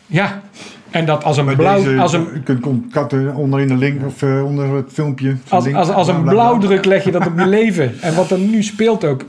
Ja, 0.07 0.42
en 0.91 1.07
dat 1.07 1.24
als 1.24 1.37
een 1.37 1.45
Bij 1.45 1.55
blauw... 1.55 1.82
deze, 1.82 2.01
Als 2.01 2.12
een, 2.12 2.26
je 2.34 2.41
kunt 2.41 2.61
contact 2.61 3.12
onder 3.34 3.61
in 3.61 3.68
de 3.68 3.76
link 3.76 4.07
of 4.07 4.22
eh, 4.22 4.45
onder 4.45 4.74
het 4.74 4.93
filmpje. 4.93 5.37
als, 5.49 5.64
Link, 5.64 5.76
als, 5.76 5.89
als 5.91 6.09
een 6.09 6.22
bla, 6.22 6.22
bla. 6.22 6.32
blauwdruk 6.32 6.84
leg 6.84 7.05
je 7.05 7.11
dat 7.11 7.26
op 7.26 7.39
je 7.39 7.47
leven. 7.47 7.95
En 8.01 8.14
wat 8.14 8.30
er 8.30 8.39
nu 8.39 8.62
speelt 8.62 9.05
ook, 9.05 9.24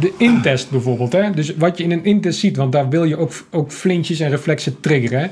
de 0.00 0.12
intest 0.16 0.70
bijvoorbeeld. 0.70 1.12
Hè? 1.12 1.30
Dus 1.30 1.56
wat 1.56 1.78
je 1.78 1.84
in 1.84 1.92
een 1.92 2.04
intest 2.04 2.38
ziet, 2.38 2.56
want 2.56 2.72
daar 2.72 2.88
wil 2.88 3.04
je 3.04 3.16
ook, 3.16 3.32
ook 3.50 3.72
flintjes 3.72 4.20
en 4.20 4.30
reflexen 4.30 4.80
triggeren. 4.80 5.20
hè. 5.20 5.26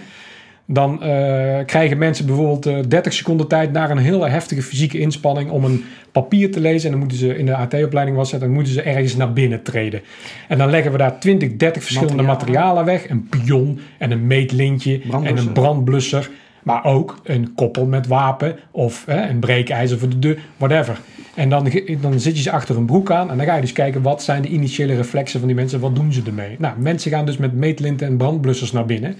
Dan 0.69 1.03
eh, 1.03 1.65
krijgen 1.67 1.99
mensen 1.99 2.27
bijvoorbeeld 2.27 2.67
eh, 2.67 2.79
30 2.89 3.13
seconden 3.13 3.49
tijd 3.49 3.73
naar 3.73 3.91
een 3.91 3.99
hele 3.99 4.29
heftige 4.29 4.63
fysieke 4.63 4.99
inspanning 4.99 5.51
om 5.51 5.65
een 5.65 5.85
papier 6.13 6.53
te 6.53 6.61
lezen. 6.61 6.85
En 6.85 6.91
dan 6.91 6.99
moeten 6.99 7.19
ze 7.19 7.39
in 7.39 7.47
de 7.47 7.57
AT-opleiding 7.57 8.17
was 8.17 8.33
het, 8.33 8.41
dan 8.41 8.51
moeten 8.51 8.73
ze 8.73 8.83
ergens 8.83 9.17
naar 9.17 9.33
binnen 9.33 9.63
treden. 9.63 10.01
En 10.49 10.59
dan 10.59 10.71
leggen 10.71 10.93
we 10.93 10.99
daar 10.99 11.19
20, 11.19 11.57
30 11.57 11.83
verschillende 11.83 12.23
Materialen. 12.23 12.85
materialen 12.85 12.85
weg. 12.85 13.11
Een 13.11 13.29
pion 13.29 13.81
en 13.99 14.11
een 14.11 14.27
meetlintje 14.27 15.01
en 15.23 15.37
een 15.37 15.53
brandblusser. 15.53 16.31
Maar 16.63 16.85
ook 16.85 17.21
een 17.25 17.55
koppel 17.55 17.87
met 17.87 18.07
wapen 18.07 18.57
of 18.71 19.05
hè, 19.07 19.29
een 19.29 19.39
breekijzer 19.39 19.99
voor 19.99 20.09
de 20.09 20.19
deur, 20.19 20.39
whatever. 20.57 20.99
En 21.35 21.49
dan, 21.49 21.71
dan 22.01 22.21
zit 22.21 22.37
je 22.37 22.43
ze 22.43 22.51
achter 22.51 22.77
een 22.77 22.87
broek 22.87 23.11
aan 23.11 23.31
en 23.31 23.37
dan 23.37 23.47
ga 23.47 23.55
je 23.55 23.61
dus 23.61 23.73
kijken 23.73 24.03
wat 24.03 24.23
zijn 24.23 24.43
de 24.43 24.49
initiële 24.49 24.95
reflexen 24.95 25.39
van 25.39 25.49
die 25.49 25.57
mensen, 25.57 25.81
wat 25.81 25.95
doen 25.95 26.13
ze 26.13 26.23
ermee. 26.27 26.57
Nou, 26.59 26.79
mensen 26.79 27.11
gaan 27.11 27.27
dus 27.27 27.37
met 27.37 27.53
meetlinten 27.53 28.07
en 28.07 28.17
brandblussers 28.17 28.73
naar 28.73 28.87
binnen, 28.87 29.11
eh, 29.11 29.17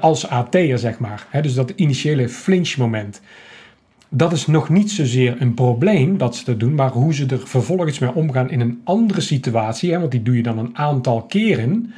als 0.00 0.28
AT'er 0.28 0.78
zeg 0.78 0.98
maar. 0.98 1.26
Dus 1.42 1.54
dat 1.54 1.72
initiële 1.76 2.28
flinch 2.28 2.76
moment. 2.76 3.20
Dat 4.08 4.32
is 4.32 4.46
nog 4.46 4.68
niet 4.68 4.90
zozeer 4.90 5.36
een 5.38 5.54
probleem 5.54 6.18
dat 6.18 6.36
ze 6.36 6.44
dat 6.44 6.60
doen, 6.60 6.74
maar 6.74 6.90
hoe 6.90 7.14
ze 7.14 7.26
er 7.26 7.40
vervolgens 7.48 7.98
mee 7.98 8.14
omgaan 8.14 8.50
in 8.50 8.60
een 8.60 8.80
andere 8.84 9.20
situatie, 9.20 9.92
hè, 9.92 9.98
want 9.98 10.10
die 10.10 10.22
doe 10.22 10.36
je 10.36 10.42
dan 10.42 10.58
een 10.58 10.70
aantal 10.76 11.22
keren. 11.22 11.92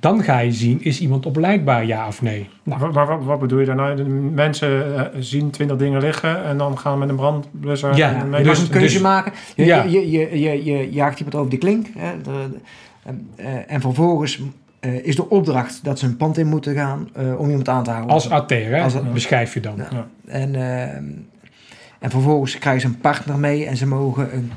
Dan 0.00 0.22
ga 0.22 0.38
je 0.38 0.52
zien, 0.52 0.82
is 0.82 1.00
iemand 1.00 1.26
opleidbaar 1.26 1.86
ja 1.86 2.06
of 2.06 2.22
nee? 2.22 2.48
Nou, 2.62 2.90
wat, 2.92 3.24
wat 3.24 3.40
bedoel 3.40 3.58
je 3.58 3.66
daar 3.66 3.76
nou? 3.76 4.02
Mensen 4.34 4.96
eh, 4.96 5.20
zien 5.20 5.50
twintig 5.50 5.76
dingen 5.76 6.00
liggen 6.00 6.44
en 6.44 6.58
dan 6.58 6.78
gaan 6.78 6.98
met 6.98 7.08
een 7.08 7.16
brandblusser... 7.16 7.96
Ja, 7.96 8.24
mee- 8.24 8.42
dus- 8.42 8.58
een 8.58 8.68
keuze 8.68 8.92
dus- 8.92 9.02
maken. 9.02 9.32
Je, 9.56 9.64
Ja. 9.64 9.82
je, 9.82 10.10
je, 10.10 10.40
je, 10.40 10.64
je 10.64 10.90
jaagt 10.90 11.18
iemand 11.18 11.36
over 11.36 11.50
de 11.50 11.58
klink. 11.58 11.86
Hè, 11.98 12.12
eh, 13.36 13.72
en 13.72 13.80
vervolgens 13.80 14.40
eh, 14.86 15.04
is 15.04 15.16
de 15.16 15.28
opdracht 15.28 15.84
dat 15.84 15.98
ze 15.98 16.06
een 16.06 16.16
pand 16.16 16.38
in 16.38 16.46
moeten 16.46 16.74
gaan 16.74 17.08
eh, 17.14 17.38
om 17.40 17.48
iemand 17.48 17.68
aan 17.68 17.84
te 17.84 17.90
houden. 17.90 18.12
als 18.12 18.30
AT'er, 18.30 18.70
hè, 18.76 18.82
Als 18.82 18.94
beschrijf 19.12 19.54
je 19.54 19.60
dan. 19.60 19.76
Ja. 19.76 20.06
En, 20.26 20.54
eh, 20.54 20.82
en 21.98 22.10
vervolgens 22.10 22.58
krijgen 22.58 22.80
ze 22.80 22.86
een 22.86 22.98
partner 23.00 23.38
mee 23.38 23.66
en 23.66 23.76
ze 23.76 23.86
mogen 23.86 24.34
een, 24.34 24.52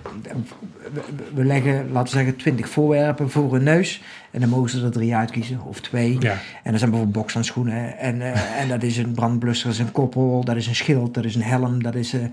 we- 1.34 1.44
leggen, 1.46 1.92
laten 1.92 2.14
we 2.14 2.20
zeggen, 2.20 2.36
twintig 2.36 2.70
voorwerpen 2.70 3.30
voor 3.30 3.54
hun 3.54 3.64
neus. 3.64 4.02
En 4.32 4.40
dan 4.40 4.50
mogen 4.50 4.70
ze 4.70 4.84
er 4.84 4.92
drie 4.92 5.16
uitkiezen, 5.16 5.62
of 5.62 5.80
twee. 5.82 6.16
Ja. 6.20 6.32
En 6.64 6.72
dat 6.72 6.80
zijn 6.80 6.90
bijvoorbeeld 6.92 7.12
bokshandschoenen. 7.24 7.98
En, 7.98 8.22
eh, 8.22 8.62
en 8.62 8.68
dat 8.68 8.84
is 8.84 8.98
een 8.98 9.12
brandblusser, 9.12 9.66
dat 9.68 9.80
is 9.80 9.86
een 9.86 9.92
koppel, 9.92 10.44
dat 10.44 10.56
is 10.56 10.68
een 10.68 10.76
schild, 10.76 11.14
dat 11.14 11.26
is 11.26 11.36
een 11.36 11.42
helm, 11.44 11.84
dat 11.84 11.96
is 11.96 12.14
een 12.14 12.32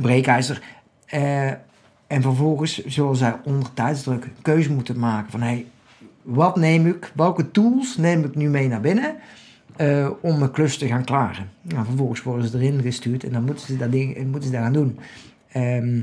breekijzer. 0.00 0.62
En 2.06 2.22
vervolgens 2.22 2.84
zullen 2.86 3.16
zij 3.16 3.34
onder 3.44 3.68
tijdsdruk 3.74 4.24
een 4.24 4.32
keuze 4.42 4.72
moeten 4.72 4.98
maken 4.98 5.30
van... 5.30 5.42
Hey, 5.42 5.66
wat 6.22 6.56
neem 6.56 6.86
ik, 6.86 7.12
welke 7.14 7.50
tools 7.50 7.96
neem 7.96 8.24
ik 8.24 8.34
nu 8.34 8.48
mee 8.48 8.68
naar 8.68 8.80
binnen 8.80 9.16
eh, 9.76 10.10
om 10.20 10.38
mijn 10.38 10.50
klus 10.50 10.78
te 10.78 10.86
gaan 10.86 11.04
klaren? 11.04 11.50
Nou, 11.62 11.84
vervolgens 11.84 12.22
worden 12.22 12.48
ze 12.48 12.58
erin 12.58 12.82
gestuurd 12.82 13.24
en 13.24 13.32
dan 13.32 13.44
moeten 13.44 13.66
ze 13.66 13.76
dat, 13.76 13.92
ding, 13.92 14.24
moeten 14.24 14.42
ze 14.42 14.50
dat 14.50 14.62
gaan 14.62 14.72
doen. 14.72 14.98
Ehm, 15.48 16.00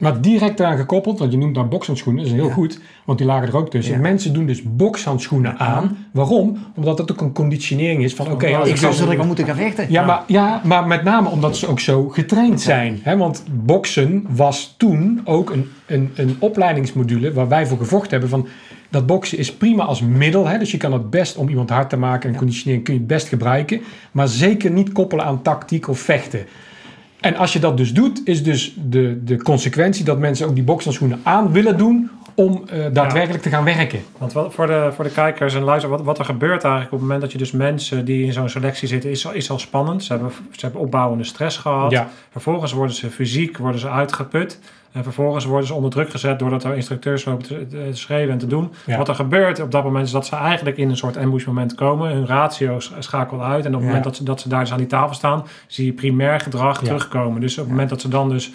Maar 0.00 0.20
direct 0.20 0.58
daaraan 0.58 0.78
gekoppeld, 0.78 1.18
want 1.18 1.32
je 1.32 1.38
noemt 1.38 1.54
daar 1.54 1.68
bokshandschoenen, 1.68 2.22
dat 2.22 2.32
is 2.32 2.38
heel 2.38 2.48
Ja. 2.48 2.54
goed, 2.54 2.80
want 3.04 3.18
die 3.18 3.26
lagen 3.26 3.48
er 3.48 3.56
ook 3.56 3.70
tussen. 3.70 3.94
Ja. 3.94 4.00
Mensen 4.00 4.32
doen 4.32 4.46
dus 4.46 4.62
bokshandschoenen 4.62 5.58
aan. 5.58 5.96
Waarom? 6.12 6.58
Omdat 6.76 6.96
dat 6.96 7.12
ook 7.12 7.20
een 7.20 7.32
conditionering 7.32 8.04
is 8.04 8.14
van, 8.14 8.30
oké, 8.30 8.56
als 8.56 8.68
ik 8.68 8.76
zou 8.76 8.92
zo 8.92 9.16
al 9.16 9.26
moeten 9.26 9.44
gaan 9.44 9.56
vechten. 9.56 9.86
Ja, 9.90 10.04
maar, 10.04 10.22
ja, 10.26 10.60
maar 10.64 10.86
met 10.86 11.02
name 11.02 11.28
omdat 11.28 11.56
ze 11.56 11.66
ook 11.66 11.80
zo 11.80 12.08
getraind 12.08 12.60
zijn. 12.60 13.00
Hè? 13.02 13.16
Want 13.16 13.44
boksen 13.50 14.24
was 14.28 14.74
toen 14.78 15.20
ook 15.24 15.50
een, 15.50 15.68
een, 15.86 16.10
een 16.14 16.36
opleidingsmodule 16.38 17.32
waar 17.32 17.48
wij 17.48 17.66
voor 17.66 17.78
gevochten 17.78 18.10
hebben 18.10 18.28
van... 18.28 18.46
Dat 18.90 19.06
boksen 19.06 19.38
is 19.38 19.52
prima 19.54 19.84
als 19.84 20.00
middel. 20.00 20.46
Hè? 20.46 20.58
Dus 20.58 20.70
je 20.70 20.76
kan 20.76 20.92
het 20.92 21.10
best 21.10 21.36
om 21.36 21.48
iemand 21.48 21.70
hard 21.70 21.90
te 21.90 21.96
maken 21.96 22.30
en 22.30 22.36
conditionering 22.36 22.84
kun 22.84 22.94
je 22.94 23.00
het 23.00 23.08
best 23.08 23.28
gebruiken. 23.28 23.80
Maar 24.12 24.28
zeker 24.28 24.70
niet 24.70 24.92
koppelen 24.92 25.24
aan 25.24 25.42
tactiek 25.42 25.88
of 25.88 25.98
vechten. 25.98 26.40
En 27.20 27.36
als 27.36 27.52
je 27.52 27.58
dat 27.58 27.76
dus 27.76 27.92
doet, 27.92 28.20
is 28.24 28.42
dus 28.42 28.74
de, 28.84 29.24
de 29.24 29.42
consequentie 29.42 30.04
dat 30.04 30.18
mensen 30.18 30.46
ook 30.46 30.54
die 30.54 30.64
bokshandschoenen 30.64 31.20
aan 31.22 31.52
willen 31.52 31.78
doen 31.78 32.10
om 32.34 32.62
eh, 32.68 32.84
daadwerkelijk 32.92 33.42
te 33.42 33.48
gaan 33.48 33.64
werken. 33.64 34.00
Want 34.18 34.32
wat, 34.32 34.54
voor, 34.54 34.66
de, 34.66 34.90
voor 34.94 35.04
de 35.04 35.10
kijkers 35.10 35.54
en 35.54 35.62
luisteraars, 35.62 35.96
wat, 35.96 36.06
wat 36.06 36.18
er 36.18 36.24
gebeurt 36.24 36.62
eigenlijk 36.64 36.92
op 36.92 36.98
het 36.98 37.00
moment 37.00 37.20
dat 37.20 37.32
je 37.32 37.38
dus 37.38 37.50
mensen 37.50 38.04
die 38.04 38.24
in 38.24 38.32
zo'n 38.32 38.48
selectie 38.48 38.88
zitten, 38.88 39.10
is, 39.10 39.26
al- 39.26 39.32
is 39.32 39.50
al 39.50 39.58
spannend. 39.58 40.04
Ze 40.04 40.12
hebben, 40.12 40.32
ze 40.50 40.60
hebben 40.60 40.80
opbouwende 40.80 41.24
stress 41.24 41.56
gehad. 41.56 41.90
Ja. 41.90 42.08
Vervolgens 42.30 42.72
worden 42.72 42.94
ze 42.96 43.10
fysiek 43.10 43.58
worden 43.58 43.80
ze 43.80 43.88
uitgeput. 43.90 44.58
En 44.92 45.02
vervolgens 45.02 45.44
worden 45.44 45.66
ze 45.66 45.74
onder 45.74 45.90
druk 45.90 46.10
gezet 46.10 46.38
doordat 46.38 46.64
er 46.64 46.74
instructeurs 46.74 47.24
lopen 47.24 47.46
te, 47.46 47.66
te 47.66 47.88
schreeuwen 47.92 48.32
en 48.32 48.38
te 48.38 48.46
doen. 48.46 48.72
Ja. 48.86 48.96
Wat 48.96 49.08
er 49.08 49.14
gebeurt 49.14 49.60
op 49.60 49.70
dat 49.70 49.84
moment 49.84 50.06
is 50.06 50.12
dat 50.12 50.26
ze 50.26 50.36
eigenlijk 50.36 50.76
in 50.76 50.88
een 50.90 50.96
soort 50.96 51.16
ambush 51.16 51.44
moment 51.44 51.74
komen. 51.74 52.10
Hun 52.10 52.26
ratio 52.26 52.80
sch- 52.80 52.92
schakelt 52.98 53.40
uit. 53.40 53.64
En 53.64 53.70
op 53.74 53.80
het 53.80 53.80
Ja. 53.80 53.86
moment 53.86 54.04
dat 54.04 54.16
ze, 54.16 54.24
dat 54.24 54.40
ze 54.40 54.48
daar 54.48 54.60
dus 54.60 54.72
aan 54.72 54.78
die 54.78 54.86
tafel 54.86 55.14
staan, 55.14 55.46
zie 55.66 55.86
je 55.86 55.92
primair 55.92 56.40
gedrag 56.40 56.82
terugkomen. 56.82 57.40
Dus 57.40 57.52
op 57.52 57.58
het 57.58 57.68
moment 57.70 57.90
dat 57.90 58.00
ze 58.00 58.08
dan 58.08 58.28
dus... 58.28 58.52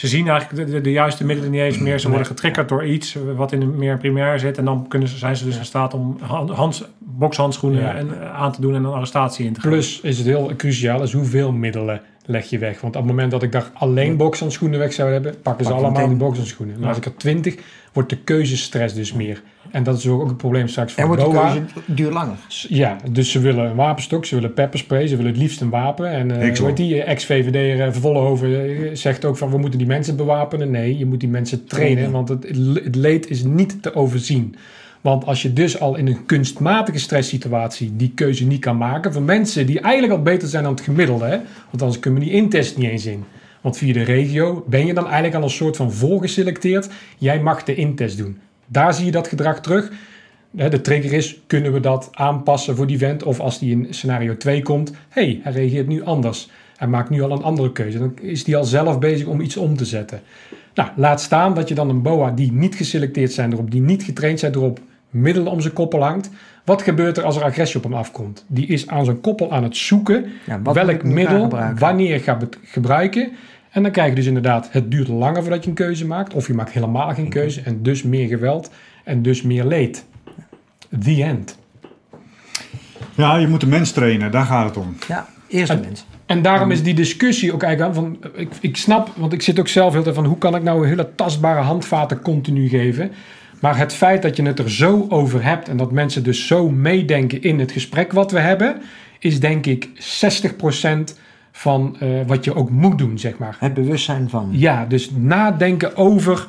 Ze 0.00 0.06
zien 0.08 0.28
eigenlijk 0.28 0.66
de, 0.66 0.72
de, 0.72 0.80
de 0.80 0.90
juiste 0.90 1.24
middelen 1.24 1.50
niet 1.50 1.60
eens 1.60 1.78
meer. 1.78 1.98
Ze 2.00 2.08
worden 2.08 2.26
getriggerd 2.26 2.68
door 2.68 2.84
iets 2.86 3.16
wat 3.36 3.52
in 3.52 3.60
de 3.60 3.66
meer 3.66 3.98
primair 3.98 4.38
zit. 4.38 4.58
En 4.58 4.64
dan 4.64 4.88
kunnen 4.88 5.08
ze, 5.08 5.16
zijn 5.16 5.36
ze 5.36 5.44
dus 5.44 5.56
in 5.58 5.64
staat 5.64 5.94
om 5.94 6.16
hand, 6.20 6.50
hands- 6.50 6.84
bokshandschoenen 6.98 7.80
Ja. 7.82 7.94
en, 7.94 8.20
eh, 8.22 8.34
aan 8.34 8.52
te 8.52 8.60
doen 8.60 8.74
en 8.74 8.84
een 8.84 8.92
arrestatie 8.92 9.46
in 9.46 9.52
te 9.52 9.60
gaan. 9.60 9.70
Plus 9.70 10.00
is 10.00 10.18
het 10.18 10.26
heel 10.26 10.52
cruciaal, 10.56 11.02
is 11.02 11.12
hoeveel 11.12 11.52
middelen 11.52 12.00
leg 12.24 12.50
je 12.50 12.58
weg. 12.58 12.80
Want 12.80 12.96
op 12.96 13.02
het 13.02 13.10
moment 13.10 13.30
dat 13.30 13.42
ik 13.42 13.52
daar 13.52 13.70
alleen 13.74 14.16
bokshandschoenen 14.16 14.78
weg 14.78 14.92
zou 14.92 15.12
hebben, 15.12 15.34
pakken 15.42 15.64
ze 15.64 15.70
Pak 15.70 15.80
allemaal 15.80 16.00
meteen. 16.00 16.16
die 16.18 16.26
bokshandschoenen. 16.26 16.74
Maar 16.74 16.82
Ja. 16.82 16.88
als 16.88 16.98
ik 16.98 17.04
er 17.04 17.16
twintig, 17.16 17.56
wordt 17.92 18.08
de 18.08 18.16
keuzestress 18.16 18.94
dus 18.94 19.12
meer. 19.12 19.42
En 19.70 19.82
dat 19.82 19.98
is 19.98 20.06
ook 20.06 20.28
een 20.28 20.36
probleem 20.36 20.68
straks 20.68 20.92
voor 20.92 21.02
En 21.02 21.08
wordt 21.08 21.22
de 21.22 21.28
BOA. 21.28 21.52
keuze 21.52 21.66
duur 21.86 22.12
langer. 22.12 22.36
Ja, 22.68 22.96
dus 23.10 23.30
ze 23.30 23.38
willen 23.38 23.64
een 23.64 23.76
wapenstok, 23.76 24.24
ze 24.24 24.34
willen 24.34 24.54
pepperspray, 24.54 25.06
ze 25.06 25.16
willen 25.16 25.30
het 25.30 25.40
liefst 25.40 25.60
een 25.60 25.70
wapen. 25.70 26.10
En 26.10 26.30
eh 26.30 26.48
hoe 26.48 26.56
wel. 26.56 26.66
heet 26.66 26.76
die 26.76 27.02
eh, 27.02 27.10
ex-VVD'er 27.10 27.86
uh, 27.86 27.92
Vollenhoven 27.92 28.64
eh, 28.64 28.90
zegt 28.92 29.24
ook 29.24 29.36
van 29.36 29.50
we 29.50 29.58
moeten 29.58 29.78
die 29.78 29.88
mensen 29.88 30.16
bewapenen. 30.16 30.70
Nee, 30.70 30.98
je 30.98 31.06
moet 31.06 31.20
die 31.20 31.28
mensen 31.28 31.64
trainen, 31.64 31.96
Trainen. 31.96 32.12
want 32.12 32.28
het, 32.28 32.44
het 32.84 32.96
leed 32.96 33.30
is 33.30 33.44
niet 33.44 33.82
te 33.82 33.94
overzien. 33.94 34.54
Want 35.00 35.26
als 35.26 35.42
je 35.42 35.52
dus 35.52 35.80
al 35.80 35.96
in 35.96 36.06
een 36.06 36.26
kunstmatige 36.26 36.98
stresssituatie 36.98 37.96
die 37.96 38.12
keuze 38.14 38.46
niet 38.46 38.60
kan 38.60 38.76
maken... 38.76 39.12
voor 39.12 39.22
mensen 39.22 39.66
die 39.66 39.80
eigenlijk 39.80 40.12
al 40.12 40.22
beter 40.22 40.48
zijn 40.48 40.62
dan 40.62 40.72
het 40.72 40.82
gemiddelde... 40.82 41.24
Hè? 41.24 41.36
want 41.70 41.82
anders 41.82 41.98
kunnen 41.98 42.20
we 42.20 42.26
die 42.26 42.34
intest 42.34 42.76
niet 42.76 42.90
eens 42.90 43.06
in. 43.06 43.24
Want 43.60 43.76
via 43.76 43.92
de 43.92 44.02
regio 44.02 44.64
ben 44.68 44.86
je 44.86 44.94
dan 44.94 45.04
eigenlijk 45.04 45.34
al 45.34 45.42
een 45.42 45.50
soort 45.50 45.76
van 45.76 45.92
voorgeselecteerd. 45.92 46.88
Jij 47.18 47.40
mag 47.40 47.64
de 47.64 47.74
intest 47.74 48.16
doen. 48.16 48.38
Daar 48.72 48.94
zie 48.94 49.04
je 49.04 49.10
dat 49.10 49.28
gedrag 49.28 49.60
terug. 49.60 49.90
De 50.50 50.80
trigger 50.80 51.12
is, 51.12 51.40
kunnen 51.46 51.72
we 51.72 51.80
dat 51.80 52.08
aanpassen 52.12 52.76
voor 52.76 52.86
die 52.86 52.98
vent? 52.98 53.22
Of 53.22 53.40
als 53.40 53.58
die 53.58 53.70
in 53.70 53.86
scenario 53.90 54.36
2 54.36 54.62
komt, 54.62 54.92
hey, 55.08 55.40
hij 55.42 55.52
reageert 55.52 55.86
nu 55.86 56.04
anders. 56.04 56.50
Hij 56.76 56.88
maakt 56.88 57.10
nu 57.10 57.22
al 57.22 57.30
een 57.30 57.42
andere 57.42 57.72
keuze. 57.72 57.98
Dan 57.98 58.14
is 58.20 58.46
hij 58.46 58.56
al 58.56 58.64
zelf 58.64 58.98
bezig 58.98 59.26
om 59.26 59.40
iets 59.40 59.56
om 59.56 59.76
te 59.76 59.84
zetten. 59.84 60.20
Nou, 60.74 60.88
laat 60.96 61.20
staan 61.20 61.54
dat 61.54 61.68
je 61.68 61.74
dan 61.74 61.88
een 61.88 62.02
boa 62.02 62.30
die 62.30 62.52
niet 62.52 62.74
geselecteerd 62.74 63.32
zijn 63.32 63.52
erop, 63.52 63.70
die 63.70 63.80
niet 63.80 64.02
getraind 64.02 64.38
zijn 64.38 64.54
erop, 64.54 64.80
middelen 65.10 65.52
om 65.52 65.60
zijn 65.60 65.72
koppel 65.74 66.02
hangt. 66.02 66.30
Wat 66.64 66.82
gebeurt 66.82 67.16
er 67.16 67.24
als 67.24 67.36
er 67.36 67.42
agressie 67.42 67.76
op 67.76 67.84
hem 67.84 67.94
afkomt? 67.94 68.44
Die 68.48 68.66
is 68.66 68.88
aan 68.88 69.04
zijn 69.04 69.20
koppel 69.20 69.52
aan 69.52 69.62
het 69.62 69.76
zoeken 69.76 70.24
Ja, 70.46 70.62
welk 70.62 71.02
middel, 71.02 71.48
wanneer 71.78 72.14
ik 72.14 72.22
ga 72.22 72.36
bet- 72.36 72.58
gebruiken. 72.62 73.32
En 73.70 73.82
dan 73.82 73.92
krijg 73.92 74.08
je 74.08 74.14
dus 74.14 74.26
inderdaad, 74.26 74.68
het 74.72 74.90
duurt 74.90 75.08
langer 75.08 75.42
voordat 75.42 75.62
je 75.64 75.68
een 75.68 75.76
keuze 75.76 76.06
maakt. 76.06 76.34
Of 76.34 76.46
je 76.46 76.54
maakt 76.54 76.72
helemaal 76.72 77.14
geen 77.14 77.28
keuze 77.28 77.60
en 77.60 77.82
dus 77.82 78.02
meer 78.02 78.28
geweld 78.28 78.70
en 79.04 79.22
dus 79.22 79.42
meer 79.42 79.64
leed. 79.64 80.04
The 81.02 81.22
end. 81.22 81.58
Ja, 83.14 83.36
je 83.36 83.46
moet 83.48 83.60
de 83.60 83.66
mens 83.66 83.92
trainen, 83.92 84.30
daar 84.30 84.44
gaat 84.44 84.64
het 84.66 84.76
om. 84.76 84.96
Ja, 85.08 85.28
eerste 85.48 85.74
En- 85.74 85.80
mens. 85.80 86.04
En 86.26 86.42
daarom 86.42 86.70
is 86.70 86.82
die 86.82 86.94
discussie 86.94 87.52
ook 87.52 87.62
eigenlijk 87.62 87.96
aan 87.96 88.02
van, 88.04 88.18
ik, 88.34 88.48
ik 88.60 88.76
snap, 88.76 89.10
want 89.16 89.32
ik 89.32 89.42
zit 89.42 89.58
ook 89.58 89.68
zelf 89.68 89.92
heel 89.92 90.02
tijd 90.02 90.14
van, 90.14 90.24
hoe 90.24 90.38
kan 90.38 90.54
ik 90.54 90.62
nou 90.62 90.86
hele 90.86 91.14
tastbare 91.14 91.60
handvaten 91.60 92.20
continu 92.20 92.68
geven? 92.68 93.12
Maar 93.60 93.76
het 93.78 93.92
feit 93.94 94.22
dat 94.22 94.36
je 94.36 94.42
het 94.42 94.58
er 94.58 94.70
zo 94.70 95.06
over 95.08 95.44
hebt 95.44 95.68
en 95.68 95.76
dat 95.76 95.92
mensen 95.92 96.22
dus 96.22 96.46
zo 96.46 96.68
meedenken 96.70 97.42
in 97.42 97.58
het 97.58 97.72
gesprek 97.72 98.12
wat 98.12 98.32
we 98.32 98.38
hebben, 98.38 98.82
is 99.18 99.40
denk 99.40 99.66
ik 99.66 99.88
60% 99.94 101.18
van 101.60 101.96
eh, 101.98 102.08
wat 102.26 102.44
je 102.44 102.54
ook 102.54 102.70
moet 102.70 102.98
doen, 102.98 103.18
zeg 103.18 103.38
maar. 103.38 103.56
Het 103.58 103.74
bewustzijn 103.74 104.28
van. 104.28 104.48
Ja, 104.52 104.86
dus 104.86 105.10
nadenken 105.10 105.96
over. 105.96 106.46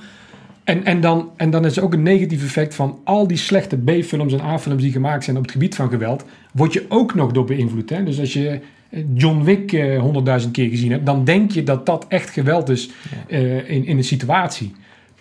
En, 0.64 0.86
en, 0.86 1.02
dan, 1.02 1.30
en 1.38 1.50
dan 1.50 1.66
is 1.66 1.78
er 1.78 1.84
ook 1.84 1.94
een 1.94 2.04
negatief 2.04 2.44
effect 2.44 2.76
van 2.76 3.00
al 3.04 3.28
die 3.28 3.38
slechte 3.38 3.78
B-films 3.78 4.34
en 4.34 4.42
A-films 4.42 4.82
die 4.82 4.92
gemaakt 4.92 5.24
zijn 5.24 5.38
op 5.38 5.44
het 5.44 5.52
gebied 5.52 5.76
van 5.76 5.90
geweld. 5.90 6.26
Word 6.54 6.74
je 6.74 6.86
ook 6.88 7.16
nog 7.16 7.32
door 7.32 7.46
beïnvloed. 7.46 7.90
Hè? 7.90 8.04
Dus 8.04 8.20
als 8.20 8.34
je 8.34 8.60
eh, 8.90 9.04
John 9.14 9.44
Wick 9.44 9.74
eh, 9.74 10.00
honderdduizend 10.00 10.54
keer 10.54 10.70
gezien 10.70 10.92
hebt, 10.92 11.06
dan 11.06 11.24
denk 11.24 11.52
je 11.52 11.64
dat 11.64 11.86
dat 11.86 12.06
echt 12.08 12.30
geweld 12.30 12.70
is 12.70 12.90
in, 13.28 13.86
in 13.86 13.98
een 13.98 14.04
situatie. 14.04 14.74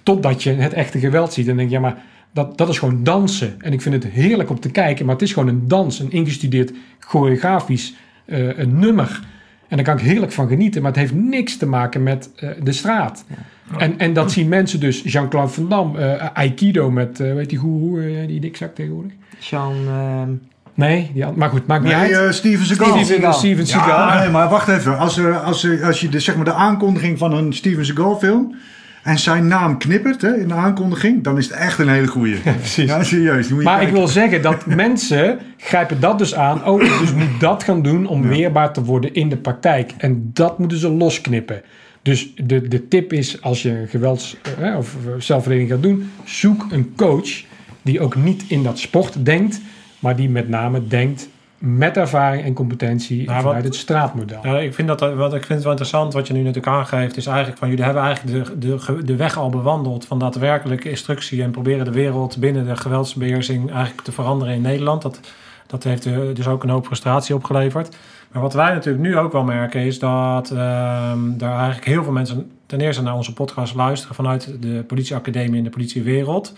Totdat 0.03 0.43
je 0.43 0.51
het 0.51 0.73
echte 0.73 0.99
geweld 0.99 1.33
ziet 1.33 1.49
en 1.49 1.57
denk 1.57 1.69
je, 1.69 1.75
ja, 1.75 1.81
maar 1.81 2.03
dat, 2.33 2.59
dat 2.59 2.69
is 2.69 2.79
gewoon 2.79 3.05
dansen. 3.05 3.55
En 3.61 3.73
ik 3.73 3.81
vind 3.81 4.03
het 4.03 4.13
heerlijk 4.13 4.51
om 4.51 4.61
te 4.61 4.71
kijken, 4.71 5.05
maar 5.05 5.15
het 5.15 5.25
is 5.25 5.33
gewoon 5.33 5.49
een 5.49 5.69
dans, 5.69 5.99
een 5.99 6.13
ingestudeerd 6.13 6.73
choreografisch 6.99 7.95
een 8.27 8.79
nummer. 8.79 9.21
En 9.71 9.77
daar 9.77 9.85
kan 9.85 9.97
ik 9.99 10.03
heerlijk 10.05 10.33
van 10.33 10.49
genieten, 10.49 10.83
maar 10.83 10.91
het 10.91 11.01
heeft 11.01 11.15
niks 11.15 11.57
te 11.57 11.67
maken 11.67 12.03
met 12.03 12.31
eh, 12.37 12.49
de 12.63 12.73
straat. 12.73 13.25
En, 13.79 13.99
en 13.99 14.13
dat 14.13 14.33
zien 14.33 14.49
mensen 14.49 14.81
dus, 14.81 15.03
Jean-Claude 15.05 15.53
Van 15.53 15.69
Damme, 15.69 15.99
eh, 16.07 16.27
Aikido 16.35 16.91
met, 16.91 17.21
eh 17.21 17.35
weet 17.35 17.49
die 17.49 17.59
goeroe, 17.59 18.03
eh, 18.21 18.27
die 18.27 18.41
dikzak 18.41 18.75
tegenwoordig? 18.75 19.13
Sean, 19.39 19.75
ehm, 19.89 20.29
Nee, 20.75 21.13
maar 21.35 21.49
goed, 21.51 21.67
maakt 21.67 21.83
niet 21.85 21.93
Nee, 21.93 22.17
uit. 22.17 22.27
eh, 22.27 22.33
Steven 22.33 22.67
Seagal. 22.67 23.33
Steven 23.33 23.67
Seagal. 23.67 23.89
Ja, 23.89 24.19
nee, 24.21 24.29
maar 24.29 24.49
wacht 24.49 24.69
even. 24.69 24.99
Als, 24.99 25.17
er, 25.19 25.39
als, 25.39 25.65
er, 25.65 25.85
als 25.85 26.01
je 26.01 26.09
de, 26.09 26.21
zeg 26.21 26.37
maar, 26.37 26.45
de 26.45 26.53
aankondiging 26.53 27.19
van 27.19 27.33
een 27.33 27.53
Steven 27.53 27.85
Seagal 27.87 28.19
film... 28.19 28.55
en 29.03 29.19
zijn 29.19 29.47
naam 29.47 29.79
knippert 29.79 30.23
hè, 30.23 30.37
in 30.37 30.49
de 30.49 30.55
aankondiging... 30.55 31.23
dan 31.23 31.39
is 31.39 31.45
het 31.45 31.55
echt 31.55 31.79
een 31.79 31.89
hele 31.89 32.07
goeie. 32.07 32.37
Ja, 32.45 32.53
precies. 32.53 33.09
serieus. 33.09 33.49
moet 33.49 33.59
je 33.59 33.65
Maar 33.65 33.83
ik 33.83 33.89
wil 33.89 34.09
zeggen 34.09 34.43
dat 34.43 34.67
mensen 34.85 35.39
grijpen 35.57 36.01
dat 36.01 36.19
dus 36.19 36.35
aan. 36.35 36.67
Oh, 36.67 36.99
dus 37.01 37.13
moet 37.15 37.41
dat 37.41 37.63
gaan 37.63 37.83
doen 37.83 38.07
om 38.07 38.29
weerbaar 38.29 38.73
te 38.73 38.85
worden 38.85 39.15
in 39.15 39.29
de 39.29 39.37
praktijk. 39.37 39.93
En 39.99 40.31
dat 40.33 40.59
moeten 40.59 40.79
ze 40.79 40.89
losknippen. 40.89 41.63
Dus 42.03 42.33
de, 42.35 42.69
de 42.69 42.89
tip 42.89 43.13
is, 43.13 43.43
als 43.43 43.63
je 43.63 43.85
gewelds- 43.89 44.37
eh, 44.61 44.77
of 44.77 44.97
zelfverdediging 45.19 45.73
gaat 45.73 45.83
doen, 45.83 46.11
zoek 46.25 46.67
een 46.71 46.93
coach 46.97 47.43
die 47.83 48.01
ook 48.01 48.17
niet 48.17 48.45
in 48.49 48.63
dat 48.63 48.79
sport 48.79 49.25
denkt, 49.25 49.61
maar 49.99 50.17
die 50.17 50.29
met 50.29 50.49
name 50.49 50.87
denkt 50.87 51.29
met 51.61 51.97
ervaring 51.97 52.45
en 52.45 52.53
competentie 52.53 53.17
Nou, 53.27 53.41
vanuit 53.41 53.57
wat- 53.57 53.65
het 53.65 53.75
straatmodel. 53.75 54.41
Ja, 54.43 54.59
ik, 54.59 54.75
vind 54.75 54.89
dat, 54.89 55.01
wat 55.01 55.35
ik 55.35 55.45
vind 55.45 55.49
het 55.49 55.63
wel 55.63 55.71
interessant 55.71 56.13
wat 56.13 56.27
je 56.27 56.33
nu 56.33 56.39
natuurlijk 56.39 56.77
aangeeft, 56.77 57.17
is 57.17 57.27
eigenlijk 57.27 57.59
van 57.59 57.69
jullie 57.69 57.85
hebben 57.85 58.03
eigenlijk 58.03 58.45
de, 58.45 58.59
de, 58.59 59.05
de 59.05 59.17
weg 59.17 59.37
al 59.39 59.51
bewandeld 59.51 60.05
van 60.05 60.19
daadwerkelijke 60.19 60.91
instructie 60.91 61.43
en 61.43 61.51
proberen 61.51 61.85
de 61.85 61.91
wereld 61.93 62.37
binnen 62.37 62.67
de 62.67 62.77
geweldsbeheersing 62.77 63.71
eigenlijk 63.73 64.03
te 64.03 64.13
veranderen 64.13 64.55
in 64.55 64.61
Nederland. 64.63 65.03
Dat, 65.03 65.21
dat 65.67 65.85
heeft 65.85 66.07
eh, 66.07 66.19
dus 66.35 66.47
ook 66.47 66.63
een 66.63 66.71
hoop 66.71 66.87
frustratie 66.87 67.35
opgeleverd. 67.35 67.97
Maar 68.33 68.43
wat 68.43 68.55
wij 68.55 68.73
natuurlijk 68.73 69.05
nu 69.05 69.19
ook 69.19 69.33
wel 69.33 69.45
merken 69.45 69.81
is 69.81 69.99
dat 69.99 70.51
ehm 70.51 71.19
er 71.39 71.51
eigenlijk 71.53 71.85
heel 71.85 72.03
veel 72.03 72.13
mensen 72.13 72.51
ten 72.67 72.81
eerste 72.81 73.03
naar 73.03 73.15
onze 73.15 73.33
podcast 73.33 73.75
luisteren 73.75 74.15
vanuit 74.15 74.55
de 74.61 74.85
politieacademie 74.87 75.59
en 75.59 75.65
de 75.65 75.71
politiewereld. 75.71 76.55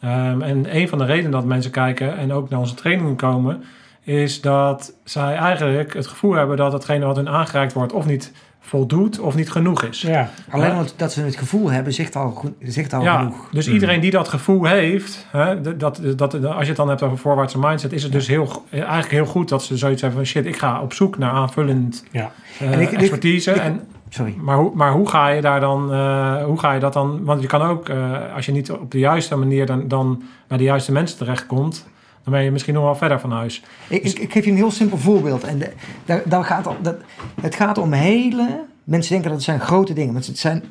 Ehm, 0.00 0.42
en 0.42 0.76
een 0.76 0.88
van 0.88 0.98
de 0.98 1.04
redenen 1.04 1.30
dat 1.30 1.44
mensen 1.44 1.70
kijken 1.70 2.16
en 2.16 2.32
ook 2.32 2.48
naar 2.50 2.58
onze 2.58 2.74
trainingen 2.74 3.16
komen, 3.16 3.62
is 4.04 4.40
dat 4.40 4.92
zij 5.04 5.34
eigenlijk 5.36 5.94
het 5.94 6.06
gevoel 6.06 6.32
hebben 6.32 6.56
dat 6.56 6.72
hetgene 6.72 7.04
wat 7.06 7.16
hun 7.16 7.28
aangereikt 7.28 7.72
wordt 7.72 7.92
of 7.92 8.06
niet 8.06 8.32
voldoet 8.60 9.18
of 9.20 9.34
niet 9.34 9.50
genoeg 9.50 9.82
is. 9.82 10.00
Ja, 10.00 10.30
alleen 10.50 10.70
omdat 10.70 10.94
dat 10.96 11.12
ze 11.12 11.20
het 11.22 11.36
gevoel 11.36 11.70
hebben, 11.70 11.92
zegt 11.92 12.16
al, 12.16 12.44
zegt 12.62 12.92
al 12.92 13.02
Ja, 13.02 13.18
genoeg. 13.18 13.48
dus 13.50 13.68
iedereen 13.68 14.00
die 14.00 14.10
dat 14.10 14.28
gevoel 14.28 14.64
heeft, 14.64 15.26
hè, 15.30 15.60
dat, 15.60 15.78
dat, 15.78 16.00
dat, 16.16 16.44
als 16.44 16.62
je 16.62 16.66
het 16.68 16.76
dan 16.76 16.88
hebt 16.88 17.02
over 17.02 17.18
voorwaartse 17.18 17.58
mindset, 17.58 17.92
is 17.92 18.02
het 18.02 18.12
dus 18.12 18.26
heel, 18.26 18.64
eigenlijk 18.70 19.10
heel 19.10 19.24
goed 19.26 19.48
dat 19.48 19.62
ze 19.64 19.76
zoiets 19.76 20.00
hebben 20.02 20.18
van 20.20 20.28
shit, 20.28 20.46
ik 20.46 20.56
ga 20.58 20.80
op 20.82 20.92
zoek 20.92 21.18
naar 21.18 21.30
aanvullend 21.30 22.04
ja. 22.10 22.30
eh, 22.58 22.72
En 22.72 22.80
ik- 22.80 22.90
ik- 22.90 22.98
expertise. 23.00 23.50
ik- 23.50 23.56
en, 23.56 23.80
Sorry. 24.08 24.34
maar, 24.38 24.56
hoe, 24.56 24.70
maar 24.74 24.92
hoe 24.92 25.08
ga 25.08 25.28
je 25.28 25.40
daar 25.40 25.60
dan, 25.60 25.92
eh, 25.92 26.44
hoe 26.44 26.58
ga 26.58 26.72
je 26.72 26.80
dat 26.80 26.92
dan, 26.92 27.24
want 27.24 27.40
je 27.40 27.46
kan 27.46 27.62
ook, 27.62 27.88
eh, 27.88 28.10
als 28.34 28.46
je 28.46 28.52
niet 28.52 28.70
op 28.70 28.90
de 28.90 28.98
juiste 28.98 29.36
manier 29.36 29.66
dan, 29.66 29.88
dan 29.88 30.22
bij 30.48 30.58
de 30.58 30.64
juiste 30.64 30.92
mensen 30.92 31.18
terechtkomt, 31.18 31.86
dan 32.24 32.32
ben 32.32 32.42
je 32.42 32.50
misschien 32.50 32.74
nog 32.74 32.84
wel 32.84 32.96
verder 32.96 33.20
van 33.20 33.30
huis. 33.30 33.62
Ik, 33.88 34.02
ik, 34.02 34.18
ik 34.18 34.32
geef 34.32 34.44
je 34.44 34.50
een 34.50 34.56
heel 34.56 34.70
simpel 34.70 34.98
voorbeeld. 34.98 35.44
En 35.44 35.58
de, 35.58 35.72
daar, 36.04 36.22
daar 36.24 36.44
gaat, 36.44 36.68
dat, 36.82 36.96
het 37.40 37.54
gaat 37.54 37.78
om 37.78 37.92
hele... 37.92 38.64
Mensen 38.84 39.12
denken 39.12 39.28
dat 39.30 39.38
het 39.38 39.48
zijn 39.48 39.60
grote 39.60 39.92
dingen. 39.92 40.12
Maar 40.12 40.22
het 40.22 40.38
zijn 40.38 40.62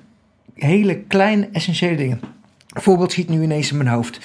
hele 0.53 0.97
kleine, 0.99 1.49
essentiële 1.51 1.95
dingen. 1.95 2.19
Een 2.67 2.81
voorbeeld 2.81 3.11
schiet 3.11 3.29
nu 3.29 3.41
ineens 3.41 3.71
in 3.71 3.77
mijn 3.77 3.89
hoofd. 3.89 4.19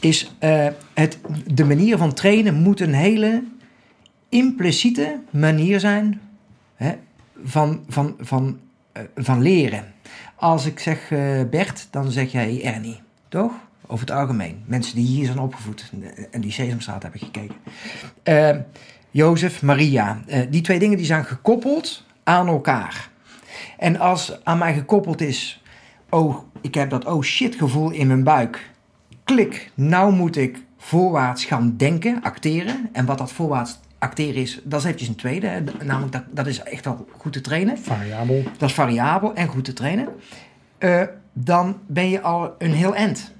Is 0.00 0.34
eh, 0.38 0.66
het, 0.94 1.18
de 1.46 1.64
manier 1.64 1.98
van 1.98 2.14
trainen 2.14 2.54
moet 2.54 2.80
een 2.80 2.94
hele 2.94 3.42
impliciete 4.28 5.18
manier 5.30 5.80
zijn 5.80 6.20
hè, 6.74 6.92
van, 7.44 7.84
van, 7.88 8.14
van, 8.20 8.58
eh, 8.92 9.02
van 9.16 9.42
leren. 9.42 9.84
Als 10.34 10.66
ik 10.66 10.78
zeg 10.78 11.10
eh, 11.10 11.40
Bert, 11.50 11.88
dan 11.90 12.10
zeg 12.10 12.32
jij 12.32 12.64
Ernie. 12.64 13.00
Toch? 13.28 13.52
Over 13.86 14.06
het 14.06 14.16
algemeen. 14.16 14.62
Mensen 14.66 14.96
die 14.96 15.06
hier 15.06 15.26
zijn 15.26 15.38
opgevoed 15.38 15.92
en 16.30 16.40
die 16.40 16.52
Sesamstraat 16.52 17.02
hebben 17.02 17.20
gekeken. 17.20 17.56
Eh, 18.22 18.56
Jozef, 19.10 19.62
Maria. 19.62 20.22
Eh, 20.26 20.40
die 20.50 20.60
twee 20.60 20.78
dingen 20.78 20.96
die 20.96 21.06
zijn 21.06 21.24
gekoppeld 21.24 22.04
aan 22.24 22.46
elkaar. 22.46 23.10
En 23.78 23.98
als 23.98 24.44
aan 24.44 24.58
mij 24.58 24.74
gekoppeld 24.74 25.20
is, 25.20 25.62
oh, 26.10 26.36
ik 26.60 26.74
heb 26.74 26.90
dat 26.90 27.04
oh 27.04 27.22
shit 27.22 27.54
gevoel 27.54 27.90
in 27.90 28.06
mijn 28.06 28.24
buik. 28.24 28.70
Klik, 29.24 29.70
nou 29.74 30.12
moet 30.12 30.36
ik 30.36 30.58
voorwaarts 30.78 31.44
gaan 31.44 31.74
denken, 31.76 32.22
acteren. 32.22 32.88
En 32.92 33.04
wat 33.04 33.18
dat 33.18 33.32
voorwaarts 33.32 33.78
acteren 33.98 34.42
is, 34.42 34.60
dat 34.64 34.78
is 34.80 34.84
eventjes 34.84 35.08
een 35.08 35.16
tweede. 35.16 35.46
hè. 35.46 35.60
Namelijk, 35.84 36.12
dat, 36.12 36.22
dat 36.30 36.46
is 36.46 36.62
echt 36.62 36.84
wel 36.84 37.06
goed 37.16 37.32
te 37.32 37.40
trainen. 37.40 37.78
Variabel. 37.78 38.42
Dat 38.58 38.68
is 38.68 38.74
variabel 38.74 39.34
en 39.34 39.48
goed 39.48 39.64
te 39.64 39.72
trainen. 39.72 40.08
Eh, 40.78 41.02
dan 41.32 41.78
ben 41.86 42.08
je 42.08 42.20
al 42.20 42.54
een 42.58 42.72
heel 42.72 42.94
eind. 42.94 43.32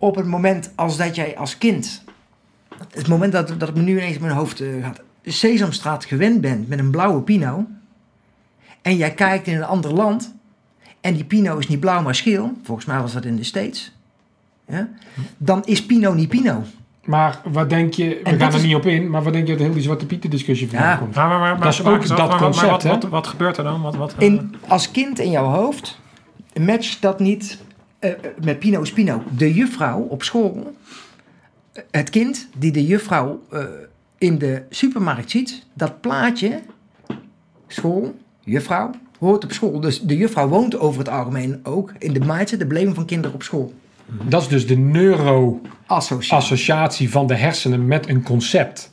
Op 0.00 0.14
het 0.16 0.26
moment 0.26 0.70
als 0.74 0.96
dat 0.96 1.14
jij 1.14 1.36
als 1.36 1.58
kind... 1.58 2.02
Het 2.92 3.08
moment 3.08 3.32
dat, 3.32 3.48
dat 3.48 3.60
het 3.60 3.74
me 3.74 3.82
nu 3.82 3.92
ineens 3.92 4.14
in 4.16 4.22
mijn 4.22 4.34
hoofd 4.34 4.60
eh, 4.60 4.68
gaat... 4.84 5.00
Sesamstraat 5.24 6.04
gewend 6.04 6.40
bent 6.40 6.68
met 6.68 6.78
een 6.78 6.90
blauwe 6.90 7.20
pino... 7.22 7.66
en 8.82 8.96
jij 8.96 9.10
kijkt 9.14 9.46
in 9.46 9.56
een 9.56 9.64
ander 9.64 9.92
land... 9.92 10.34
en 11.00 11.14
die 11.14 11.24
pino 11.24 11.58
is 11.58 11.68
niet 11.68 11.80
blauw 11.80 12.02
maar 12.02 12.14
scheel... 12.14 12.52
volgens 12.62 12.86
mij 12.86 13.00
was 13.00 13.12
dat 13.12 13.24
in 13.24 13.36
de 13.36 13.44
States... 13.44 13.92
Ja, 14.66 14.88
dan 15.36 15.64
is 15.64 15.86
pino 15.86 16.12
niet 16.14 16.28
pino. 16.28 16.62
Maar 17.04 17.40
wat 17.44 17.68
denk 17.70 17.94
je, 17.94 18.20
we 18.24 18.30
gaan 18.30 18.48
er 18.48 18.54
is- 18.54 18.62
niet 18.62 18.74
op 18.74 18.86
in, 18.86 19.10
maar 19.10 19.22
wat 19.22 19.32
denk 19.32 19.46
je 19.46 19.52
dat 19.52 19.62
heel 19.62 19.72
die 19.72 19.82
Zwarte 19.82 20.06
Pieten 20.06 20.30
discussie 20.30 20.68
vandaan 20.68 20.88
Ja. 20.88 20.96
komt? 20.96 21.14
Maar, 21.14 21.28
maar, 21.28 21.38
maar, 21.38 21.60
Dat 21.60 21.72
is 21.72 21.82
maar- 21.82 21.92
ook 21.92 21.98
maar- 21.98 22.08
dat 22.08 22.18
maar- 22.18 22.28
maar- 22.28 22.38
concept, 22.38 22.70
wat, 22.70 22.82
hè? 22.82 22.88
wat, 22.88 23.04
wat 23.04 23.26
gebeurt 23.26 23.56
er 23.56 23.64
dan? 23.64 23.82
Wat, 23.82 23.96
wat, 23.96 24.14
eh, 24.14 24.26
In, 24.26 24.54
als 24.68 24.90
kind 24.90 25.18
in 25.18 25.30
jouw 25.30 25.44
hoofd 25.44 25.98
matcht 26.60 27.02
dat 27.02 27.20
niet 27.20 27.58
eh, 28.00 28.10
met 28.42 28.58
Pino 28.58 28.82
is 28.82 28.92
Pino. 28.92 29.22
De 29.36 29.54
juffrouw 29.54 30.00
op 30.00 30.22
school, 30.22 30.74
eh, 31.72 31.82
het 31.90 32.10
kind 32.10 32.48
die 32.58 32.72
de 32.72 32.86
juffrouw 32.86 33.42
eh, 33.50 33.64
in 34.18 34.38
de 34.38 34.62
supermarkt 34.70 35.30
ziet, 35.30 35.66
dat 35.72 36.00
plaatje, 36.00 36.60
school, 37.66 38.14
juffrouw, 38.40 38.90
hoort 39.18 39.44
op 39.44 39.52
school. 39.52 39.80
Dus 39.80 40.00
de 40.00 40.16
juffrouw 40.16 40.48
woont 40.48 40.78
over 40.78 40.98
het 40.98 41.08
algemeen 41.08 41.60
ook 41.62 41.92
in 41.98 42.12
de 42.12 42.20
mindset, 42.20 42.58
de 42.58 42.66
beleving 42.66 42.94
van 42.94 43.04
kinderen 43.04 43.34
op 43.34 43.42
school. 43.42 43.74
Dat 44.28 44.42
is 44.42 44.48
dus 44.48 44.66
de 44.66 44.76
neuro-associatie 44.76 46.36
Associatie. 46.36 47.10
van 47.10 47.26
de 47.26 47.34
hersenen 47.34 47.86
met 47.86 48.08
een 48.08 48.22
concept. 48.22 48.92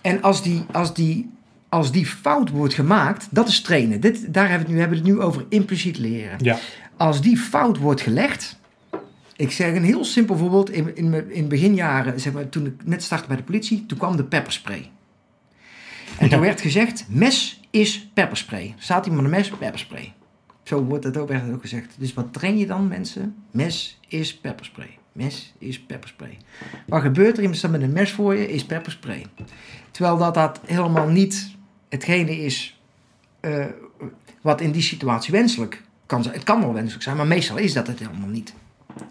En 0.00 0.22
als 0.22 0.42
die, 0.42 0.64
als, 0.72 0.94
die, 0.94 1.30
als 1.68 1.92
die 1.92 2.06
fout 2.06 2.50
wordt 2.50 2.74
gemaakt, 2.74 3.28
dat 3.30 3.48
is 3.48 3.60
trainen. 3.60 4.00
Dit, 4.00 4.34
daar 4.34 4.48
hebben 4.48 4.66
we, 4.66 4.72
het 4.72 4.72
nu, 4.72 4.80
hebben 4.80 4.98
we 5.02 5.08
het 5.08 5.16
nu 5.16 5.24
over 5.24 5.44
impliciet 5.48 5.98
leren. 5.98 6.38
Ja. 6.42 6.58
Als 7.02 7.20
die 7.20 7.36
fout 7.36 7.78
wordt 7.78 8.00
gelegd. 8.00 8.58
Ik 9.36 9.50
zeg 9.50 9.74
een 9.74 9.84
heel 9.84 10.04
simpel 10.04 10.36
voorbeeld. 10.36 10.70
In, 10.70 10.96
in, 10.96 11.30
in 11.30 11.48
beginjaren, 11.48 12.20
zeg 12.20 12.32
maar, 12.32 12.48
toen 12.48 12.66
ik 12.66 12.74
net 12.84 13.02
startte 13.02 13.26
bij 13.28 13.36
de 13.36 13.42
politie, 13.42 13.86
toen 13.86 13.98
kwam 13.98 14.16
de 14.16 14.24
pepperspray. 14.24 14.90
En 16.18 16.28
toen 16.28 16.38
Ja. 16.38 16.44
werd 16.44 16.60
gezegd: 16.60 17.06
mes 17.08 17.60
is 17.70 18.10
pepperspray. 18.14 18.74
Staat 18.78 19.06
iemand 19.06 19.24
een 19.24 19.30
mes? 19.30 19.48
Pepperspray. 19.48 20.12
Zo 20.62 20.84
wordt 20.84 21.04
het 21.04 21.16
ook, 21.16 21.28
werd 21.28 21.52
ook 21.52 21.60
gezegd. 21.60 21.94
Dus 21.98 22.14
wat 22.14 22.32
train 22.32 22.58
je 22.58 22.66
dan, 22.66 22.88
mensen? 22.88 23.34
Mes 23.50 23.98
is 24.08 24.36
pepperspray. 24.36 24.98
Mes 25.12 25.54
is 25.58 25.80
pepperspray. 25.80 26.36
Wat 26.86 27.02
gebeurt 27.02 27.32
er? 27.32 27.38
Iemand 27.38 27.58
staat 27.58 27.70
met 27.70 27.82
een 27.82 27.92
mes 27.92 28.12
voor 28.12 28.34
je, 28.34 28.48
is 28.48 28.64
pepperspray. 28.64 29.26
Terwijl 29.90 30.16
dat, 30.16 30.34
dat 30.34 30.60
helemaal 30.66 31.08
niet 31.08 31.54
hetgene 31.88 32.36
is 32.36 32.80
eh, 33.40 33.66
wat 34.40 34.60
in 34.60 34.70
die 34.70 34.82
situatie 34.82 35.32
wenselijk 35.32 35.82
kan 36.12 36.22
zijn. 36.22 36.34
Het 36.34 36.44
kan 36.44 36.60
wel 36.60 36.72
wenselijk 36.72 37.02
zijn, 37.02 37.16
maar 37.16 37.26
meestal 37.26 37.56
is 37.56 37.72
dat 37.72 37.86
het 37.86 37.98
helemaal 37.98 38.28
niet. 38.28 38.54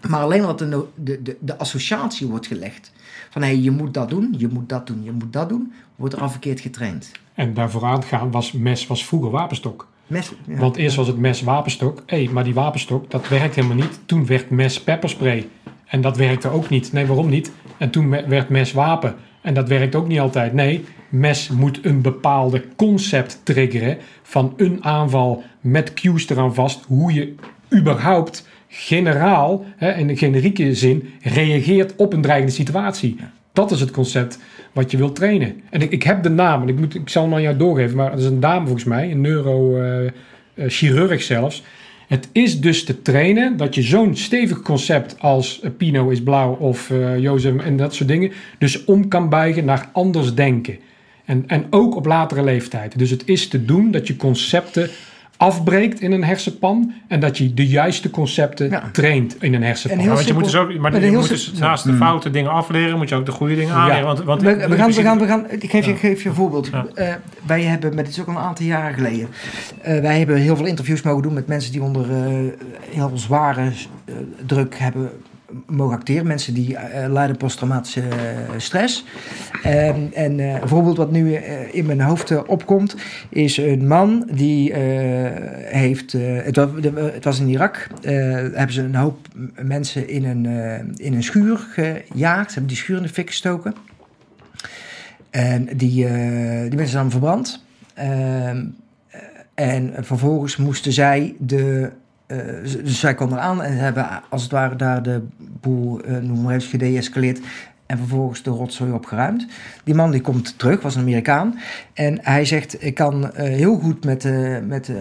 Maar 0.08 0.20
alleen 0.20 0.42
wat 0.42 0.58
de, 0.58 0.86
de, 0.94 1.22
de, 1.22 1.36
de 1.40 1.58
associatie 1.58 2.26
wordt 2.26 2.46
gelegd. 2.46 2.92
Van 3.30 3.42
hé, 3.42 3.48
hey, 3.48 3.58
je 3.58 3.70
moet 3.70 3.94
dat 3.94 4.08
doen, 4.08 4.34
je 4.38 4.48
moet 4.48 4.68
dat 4.68 4.86
doen, 4.86 5.02
je 5.02 5.12
moet 5.12 5.32
dat 5.32 5.48
doen. 5.48 5.72
Wordt 5.96 6.14
er 6.14 6.20
al 6.20 6.30
verkeerd 6.30 6.60
getraind. 6.60 7.10
En 7.34 7.54
daar 7.54 7.70
vooraan 7.70 8.02
gaan 8.02 8.30
was 8.30 8.52
mes 8.52 8.86
was 8.86 9.06
vroeger 9.06 9.30
wapenstok. 9.30 9.88
Mes, 10.06 10.32
ja. 10.46 10.56
Want 10.56 10.76
eerst 10.76 10.96
was 10.96 11.06
het 11.06 11.18
mes 11.18 11.42
wapenstok. 11.42 12.02
Hé, 12.06 12.28
maar 12.32 12.44
die 12.44 12.54
wapenstok, 12.54 13.10
dat 13.10 13.28
werkt 13.28 13.54
helemaal 13.54 13.76
niet. 13.76 14.00
Toen 14.06 14.26
werd 14.26 14.50
mes 14.50 14.82
pepperspray. 14.82 15.48
En 15.84 16.00
dat 16.00 16.16
werkte 16.16 16.48
ook 16.48 16.68
niet. 16.68 16.92
Nee, 16.92 17.06
waarom 17.06 17.28
niet? 17.28 17.52
En 17.76 17.90
toen 17.90 18.10
werd 18.10 18.48
mes 18.48 18.72
wapen. 18.72 19.16
En 19.42 19.54
dat 19.54 19.68
werkt 19.68 19.94
ook 19.94 20.08
niet 20.08 20.20
altijd. 20.20 20.52
Nee, 20.52 20.84
mes 21.08 21.48
moet 21.48 21.78
een 21.82 22.00
bepaalde 22.00 22.64
concept 22.76 23.40
triggeren 23.42 23.98
van 24.22 24.54
een 24.56 24.84
aanval 24.84 25.42
met 25.60 25.94
cues 25.94 26.28
eraan 26.28 26.54
vast. 26.54 26.84
Hoe 26.86 27.12
je 27.12 27.34
überhaupt 27.74 28.48
generaal, 28.68 29.64
hè, 29.76 29.92
in 29.92 30.06
de 30.06 30.16
generieke 30.16 30.74
zin, 30.74 31.10
reageert 31.22 31.96
op 31.96 32.12
een 32.12 32.20
dreigende 32.20 32.52
situatie. 32.52 33.16
Dat 33.52 33.70
is 33.70 33.80
het 33.80 33.90
concept 33.90 34.38
wat 34.72 34.90
je 34.90 34.96
wilt 34.96 35.14
trainen. 35.14 35.60
En 35.70 35.82
ik, 35.82 35.90
ik 35.90 36.02
heb 36.02 36.22
de 36.22 36.28
naam, 36.28 36.62
en 36.62 36.68
ik, 36.68 36.78
moet, 36.78 36.94
ik 36.94 37.08
zal 37.08 37.22
hem 37.22 37.34
aan 37.34 37.42
jou 37.42 37.56
doorgeven, 37.56 37.96
maar 37.96 38.10
het 38.10 38.20
is 38.20 38.26
een 38.26 38.40
dame 38.40 38.64
volgens 38.64 38.84
mij, 38.84 39.10
een 39.10 39.20
neurochirurg 39.20 41.22
zelfs. 41.22 41.62
Het 42.12 42.28
is 42.32 42.60
dus 42.60 42.84
te 42.84 43.02
trainen 43.02 43.56
dat 43.56 43.74
je 43.74 43.82
zo'n 43.82 44.16
stevig 44.16 44.62
concept 44.62 45.20
als 45.20 45.60
eh, 45.60 45.70
Pino 45.76 46.08
is 46.08 46.22
blauw 46.22 46.54
of 46.54 46.90
eh 46.90 47.18
Jozef 47.18 47.56
en 47.56 47.76
dat 47.76 47.94
soort 47.94 48.08
dingen, 48.08 48.32
dus 48.58 48.84
om 48.84 49.08
kan 49.08 49.28
buigen 49.28 49.64
naar 49.64 49.88
anders 49.92 50.34
denken. 50.34 50.78
En, 51.24 51.44
en 51.46 51.66
ook 51.70 51.96
op 51.96 52.06
latere 52.06 52.42
leeftijd. 52.42 52.98
Dus 52.98 53.10
het 53.10 53.28
is 53.28 53.48
te 53.48 53.64
doen 53.64 53.90
dat 53.90 54.06
je 54.06 54.16
concepten 54.16 54.90
afbreekt 55.42 56.00
in 56.00 56.12
een 56.12 56.24
hersenpan 56.24 56.92
en 57.08 57.20
dat 57.20 57.38
je 57.38 57.54
de 57.54 57.66
juiste 57.66 58.10
concepten 58.10 58.70
Ja. 58.70 58.82
traint 58.92 59.36
in 59.42 59.54
een 59.54 59.62
hersenpan. 59.62 59.98
En 59.98 60.04
Ja, 60.04 60.08
heel 60.08 60.14
want 60.16 60.28
je 60.28 60.34
moet 60.34 60.44
dus 60.44 60.56
ook, 60.56 60.78
maar 60.78 60.92
met 60.92 61.02
je 61.02 61.10
moet 61.10 61.28
dus 61.28 61.52
naast 61.52 61.84
de 61.84 61.92
foute 61.92 62.30
dingen 62.30 62.50
afleren, 62.50 62.96
moet 62.98 63.08
je 63.08 63.14
ook 63.14 63.26
de 63.26 63.32
goede 63.32 63.54
dingen 63.54 63.74
aanleren. 63.74 64.04
Want, 64.04 64.22
want 64.22 64.42
We, 64.42 64.48
gaan, 64.76 64.92
we, 64.92 65.02
gaan, 65.02 65.18
we 65.18 65.26
gaan, 65.26 65.46
ik 65.50 65.70
geef 65.70 65.84
je, 65.84 65.90
Ja. 65.90 65.96
ik 65.96 66.00
geef 66.00 66.22
je 66.22 66.28
een 66.28 66.34
voorbeeld. 66.34 66.68
Ja. 66.72 66.86
Eh, 66.94 67.14
wij 67.46 67.62
hebben, 67.62 67.94
maar 67.94 68.04
dit 68.04 68.12
is 68.12 68.20
ook 68.20 68.26
al 68.28 68.34
een 68.34 68.40
aantal 68.40 68.66
jaren 68.66 68.94
geleden. 68.94 69.28
eh, 69.82 70.00
wij 70.00 70.18
hebben 70.18 70.36
heel 70.36 70.56
veel 70.56 70.66
interviews 70.66 71.02
mogen 71.02 71.22
doen 71.22 71.34
met 71.34 71.46
mensen 71.46 71.72
die 71.72 71.82
onder 71.82 72.10
eh, 72.10 72.26
heel 72.90 73.10
zware 73.14 73.72
druk 74.46 74.78
hebben 74.78 75.10
mogen 75.66 75.96
acteren. 75.96 76.26
Mensen 76.26 76.54
die 76.54 76.76
eh, 76.76 77.12
lijden 77.12 77.36
posttraumatische 77.36 78.00
eh, 78.00 78.16
stress. 78.56 79.04
Ehm, 79.62 80.00
en 80.12 80.40
eh, 80.40 80.60
een 80.60 80.68
voorbeeld 80.68 80.96
wat 80.96 81.10
nu 81.10 81.34
in 81.72 81.86
mijn 81.86 82.00
hoofd 82.00 82.46
opkomt, 82.46 82.96
is 83.28 83.56
een 83.56 83.86
man 83.86 84.28
die 84.32 84.74
heeft. 84.74 86.12
het, 86.12 86.56
was, 86.56 86.68
het 86.94 87.24
was 87.24 87.40
in 87.40 87.48
Irak. 87.48 87.88
hebben 88.02 88.72
ze 88.72 88.82
een 88.82 88.94
hoop 88.94 89.28
mensen 89.62 90.08
in 90.08 90.24
een, 90.24 90.46
in 90.96 91.14
een 91.14 91.22
schuur 91.22 91.58
gejaagd. 91.58 92.48
Ze 92.48 92.52
hebben 92.52 92.66
die 92.66 92.76
schuur 92.76 92.96
in 92.96 93.02
de 93.02 93.08
fik 93.08 93.28
gestoken. 93.28 93.74
En 95.30 95.64
die, 95.76 96.06
die 96.68 96.76
mensen 96.76 96.88
zijn 96.88 97.10
verbrand. 97.10 97.64
Ehm, 97.94 98.64
eh, 99.08 99.20
en 99.54 99.94
vervolgens 100.04 100.56
moesten 100.56 100.92
zij 100.92 101.34
de. 101.38 101.90
Eh, 102.32 102.84
dus 102.84 103.00
zij 103.00 103.14
kwamen 103.14 103.38
eraan 103.38 103.62
en 103.62 103.76
hebben 103.76 104.22
als 104.28 104.42
het 104.42 104.50
ware 104.50 104.76
daar 104.76 105.02
de 105.02 105.22
boel, 105.60 106.00
eh 106.00 106.16
noem 106.16 106.42
maar 106.42 106.54
even, 106.54 106.68
gedeescaleerd. 106.68 107.40
En 107.86 107.98
vervolgens 107.98 108.42
de 108.42 108.50
rotzooi 108.50 108.92
opgeruimd. 108.92 109.46
Die 109.84 109.94
man 109.94 110.10
die 110.10 110.20
komt 110.20 110.58
terug, 110.58 110.82
was 110.82 110.94
een 110.94 111.00
Amerikaan. 111.00 111.58
En 111.92 112.18
hij 112.22 112.44
zegt, 112.44 112.84
ik 112.84 112.94
kan 112.94 113.32
eh, 113.32 113.44
heel 113.44 113.78
goed 113.78 114.04
met, 114.04 114.24
met 114.66 114.92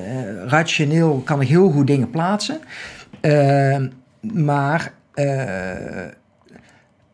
rationeel, 0.46 1.22
kan 1.26 1.42
ik 1.42 1.48
heel 1.48 1.72
goed 1.72 1.88
dingen 1.88 2.10
plaatsen. 2.10 2.60
Maar 4.22 4.94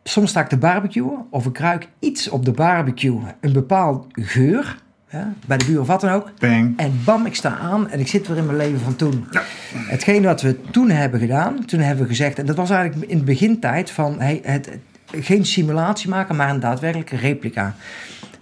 soms 0.02 0.30
sta 0.30 0.40
ik 0.40 0.48
te 0.48 0.56
barbecuen 0.56 1.26
of 1.30 1.46
ik 1.46 1.58
ruik 1.58 1.88
iets 1.98 2.28
op 2.28 2.44
de 2.44 2.52
barbecue, 2.52 3.20
een 3.40 3.52
bepaald 3.52 4.06
geur, 4.12 4.76
ja, 5.10 5.32
bij 5.46 5.56
de 5.56 5.64
buur 5.64 5.80
of 5.80 5.86
wat 5.86 6.00
dan 6.00 6.10
ook. 6.10 6.30
Bang. 6.38 6.78
En 6.78 7.00
bam, 7.04 7.26
ik 7.26 7.34
sta 7.34 7.56
aan 7.58 7.88
en 7.90 8.00
ik 8.00 8.08
zit 8.08 8.26
weer 8.28 8.36
in 8.36 8.46
mijn 8.46 8.56
leven 8.58 8.80
van 8.80 8.96
toen. 8.96 9.28
Hetgeen 9.74 10.22
wat 10.22 10.42
we 10.42 10.60
toen 10.70 10.90
hebben 10.90 11.20
gedaan, 11.20 11.64
toen 11.64 11.80
hebben 11.80 12.02
we 12.02 12.08
gezegd, 12.10 12.38
en 12.38 12.46
dat 12.46 12.56
was 12.56 12.70
eigenlijk 12.70 13.10
in 13.10 13.18
de 13.18 13.24
begintijd 13.24 13.90
van 13.90 14.20
hey, 14.20 14.40
het, 14.42 14.66
het- 14.66 14.78
geen 15.24 15.44
simulatie 15.46 16.08
maken, 16.08 16.36
maar 16.36 16.50
een 16.50 16.60
daadwerkelijke 16.60 17.16
replica. 17.16 17.74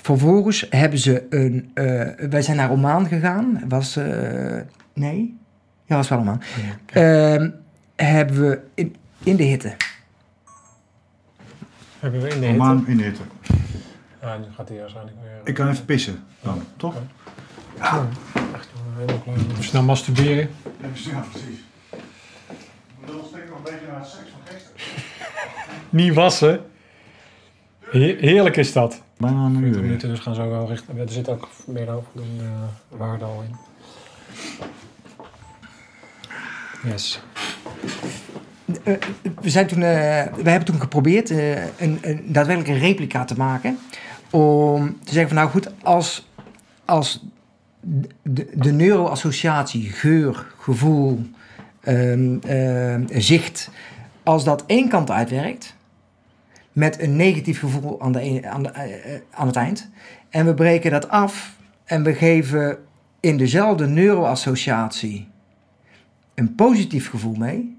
Vervolgens 0.02 0.66
hebben 0.70 0.98
ze 0.98 1.26
een, 1.30 1.70
eh, 1.74 2.28
wij 2.30 2.42
zijn 2.42 2.56
naar 2.56 2.70
Oman 2.70 3.06
gegaan, 3.08 3.62
was, 3.68 3.96
eh, 3.96 4.04
nee, 4.94 5.36
ja, 5.84 5.96
was 5.96 6.08
wel 6.08 6.18
Oman. 6.18 6.40
Ehm, 6.86 7.50
hebben 7.96 8.40
we 8.48 8.60
in, 8.74 8.94
in 9.22 9.36
de 9.36 9.42
hitte. 9.42 9.74
hebben 12.00 12.20
we 12.20 12.28
in 12.28 12.40
de 12.40 12.46
hitte. 12.46 12.60
Oman 12.62 12.84
in 12.86 12.96
de 12.96 13.02
hitte. 13.02 13.22
Ja, 14.26 14.36
nu 14.36 14.44
gaat 14.56 14.68
hij 14.68 14.78
waarschijnlijk 14.78 15.16
weer. 15.22 15.40
Ik 15.44 15.54
kan 15.54 15.68
even 15.68 15.84
pissen 15.84 16.24
dan, 16.40 16.62
toch? 16.76 16.94
Echt 17.78 17.92
jongen, 17.92 18.96
helemaal 18.96 19.18
klaar. 19.18 19.36
Snel 19.60 19.82
masturberen. 19.82 20.50
Ja, 20.80 20.88
precies. 20.88 21.58
Ik 21.90 23.06
bedoel, 23.06 23.24
steek 23.28 23.48
nog 23.48 23.56
een 23.58 23.62
beetje 23.62 23.86
naar 23.92 24.04
seks 24.04 24.30
van 24.30 24.54
gisteren. 24.54 25.02
Niet 25.90 26.14
wassen. 26.14 26.60
He- 27.80 28.16
heerlijk 28.20 28.56
is 28.56 28.72
dat. 28.72 29.02
Bijna 29.16 29.44
een 29.44 29.50
20 29.52 29.74
uur. 29.74 29.82
minuten, 29.82 30.08
dus 30.08 30.18
gaan 30.18 30.34
zo 30.34 30.48
wel 30.48 30.68
richten. 30.68 30.98
Er 30.98 31.08
zit 31.10 31.28
ook 31.28 31.48
meer 31.66 31.90
over 31.90 32.08
dan 32.12 32.28
uh, 32.40 32.48
waarde 32.98 33.24
al 33.24 33.42
in. 33.48 33.56
Yes. 36.90 37.20
Eh, 38.84 38.94
we, 39.40 39.50
zijn 39.50 39.66
toen, 39.66 39.82
eh, 39.82 40.24
we 40.34 40.50
hebben 40.50 40.64
toen 40.64 40.80
geprobeerd 40.80 41.30
eh, 41.30 41.64
een, 41.64 41.98
een 42.02 42.22
daadwerkelijke 42.26 42.86
replica 42.86 43.24
te 43.24 43.36
maken. 43.36 43.78
Om 44.30 44.98
te 45.04 45.12
zeggen 45.12 45.28
van 45.28 45.36
nou 45.36 45.50
goed, 45.50 45.70
als, 45.82 46.30
als 46.84 47.24
de, 48.22 48.50
de 48.54 48.72
neuroassociatie 48.72 49.90
geur, 49.90 50.46
gevoel, 50.58 51.26
ehm, 51.80 52.38
ehm, 52.38 53.04
zicht, 53.10 53.70
als 54.22 54.44
dat 54.44 54.64
één 54.66 54.88
kant 54.88 55.10
uitwerkt, 55.10 55.74
met 56.72 57.00
een 57.00 57.16
negatief 57.16 57.58
gevoel 57.58 58.00
aan, 58.00 58.12
de, 58.12 58.40
aan, 58.50 58.62
de, 58.62 58.68
eh, 58.68 59.14
eh, 59.14 59.20
aan 59.30 59.46
het 59.46 59.56
eind, 59.56 59.90
en 60.30 60.46
we 60.46 60.54
breken 60.54 60.90
dat 60.90 61.08
af 61.08 61.56
en 61.84 62.02
we 62.02 62.14
geven 62.14 62.78
in 63.20 63.36
dezelfde 63.36 63.86
neuroassociatie 63.86 65.28
een 66.34 66.54
positief 66.54 67.10
gevoel 67.10 67.34
mee, 67.34 67.78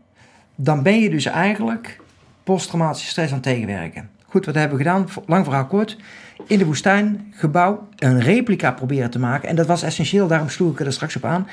dan 0.55 0.83
ben 0.83 0.99
je 0.99 1.09
dus 1.09 1.25
eigenlijk 1.25 1.99
posttraumatische 2.43 3.09
stress 3.09 3.31
aan 3.31 3.39
het 3.39 3.47
tegenwerken. 3.47 4.09
Goed, 4.25 4.45
wat 4.45 4.55
hebben 4.55 4.77
we 4.77 4.83
gedaan? 4.83 5.07
Lang 5.25 5.43
verhaal 5.43 5.65
kort. 5.65 5.97
In 6.45 6.57
de 6.57 6.65
woestijn, 6.65 7.33
gebouw, 7.35 7.87
een 7.95 8.19
replica 8.19 8.71
proberen 8.71 9.09
te 9.09 9.19
maken. 9.19 9.49
En 9.49 9.55
dat 9.55 9.67
was 9.67 9.83
essentieel, 9.83 10.27
daarom 10.27 10.49
sloeg 10.49 10.71
ik 10.71 10.85
er 10.85 10.93
straks 10.93 11.15
op 11.15 11.25
aan. 11.25 11.47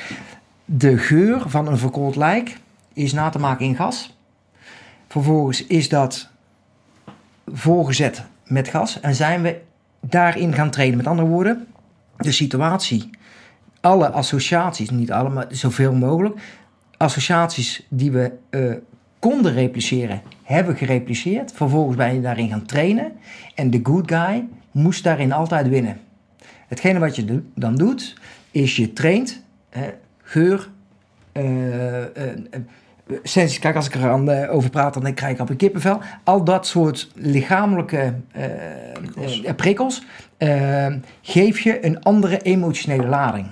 De 0.64 0.99
geur 0.99 1.43
van 1.47 1.66
een 1.66 1.78
verkoold 1.78 2.16
lijk 2.16 2.59
is 2.93 3.12
na 3.12 3.28
te 3.30 3.39
maken 3.39 3.66
in 3.66 3.76
gas. 3.76 4.16
Vervolgens 5.09 5.66
is 5.66 5.89
dat 5.89 6.28
voorgezet 7.47 8.22
met 8.47 8.68
gas. 8.68 9.01
En 9.01 9.14
zijn 9.14 9.43
we 9.43 9.61
daarin 10.01 10.55
gaan 10.55 10.70
trainen. 10.70 10.97
Met 10.97 11.07
andere 11.07 11.28
woorden, 11.28 11.66
de 12.16 12.32
situatie, 12.32 13.11
alle 13.80 14.11
associaties, 14.11 14.91
niet 14.91 15.12
alle, 15.12 15.28
maar 15.28 15.47
zoveel 15.49 15.93
mogelijk. 15.93 16.41
Associaties 16.97 17.87
die 17.89 18.12
we 18.12 18.32
eh, 18.51 18.72
konden 19.18 19.53
repliceren, 19.53 20.22
hebben 20.43 20.76
gerepliceerd. 20.76 21.53
Vervolgens 21.53 21.97
ben 21.97 22.14
je 22.14 22.20
daarin 22.20 22.49
gaan 22.49 22.66
trainen. 22.66 23.12
En 23.55 23.70
de 23.70 23.80
good 23.82 24.11
guy 24.12 24.49
moest 24.74 25.04
daarin 25.04 25.32
altijd 25.32 25.68
winnen. 25.68 26.00
Hetgene 26.68 26.98
wat 26.98 27.16
je 27.16 27.42
dan 27.54 27.74
doet, 27.74 28.16
is 28.50 28.76
je 28.76 28.92
traint 28.92 29.42
hè, 29.68 29.90
geur, 30.22 30.70
eh, 31.32 32.02
eh, 32.02 32.06
eh, 32.16 32.60
sensies. 33.22 33.58
Kijk, 33.58 33.76
als 33.76 33.86
ik 33.86 33.94
er 33.94 34.10
aan 34.10 34.48
over 34.48 34.70
praat, 34.70 35.02
dan 35.02 35.14
krijg 35.14 35.34
ik 35.34 35.40
op 35.40 35.50
een 35.50 35.56
kippenvel. 35.56 36.00
Al 36.24 36.44
dat 36.44 36.66
soort 36.66 37.10
lichamelijke 37.14 38.14
prikkels 39.56 40.02
geef 41.22 41.60
je 41.60 41.84
een 41.84 42.02
andere 42.02 42.38
emotionele 42.38 43.06
lading. 43.06 43.46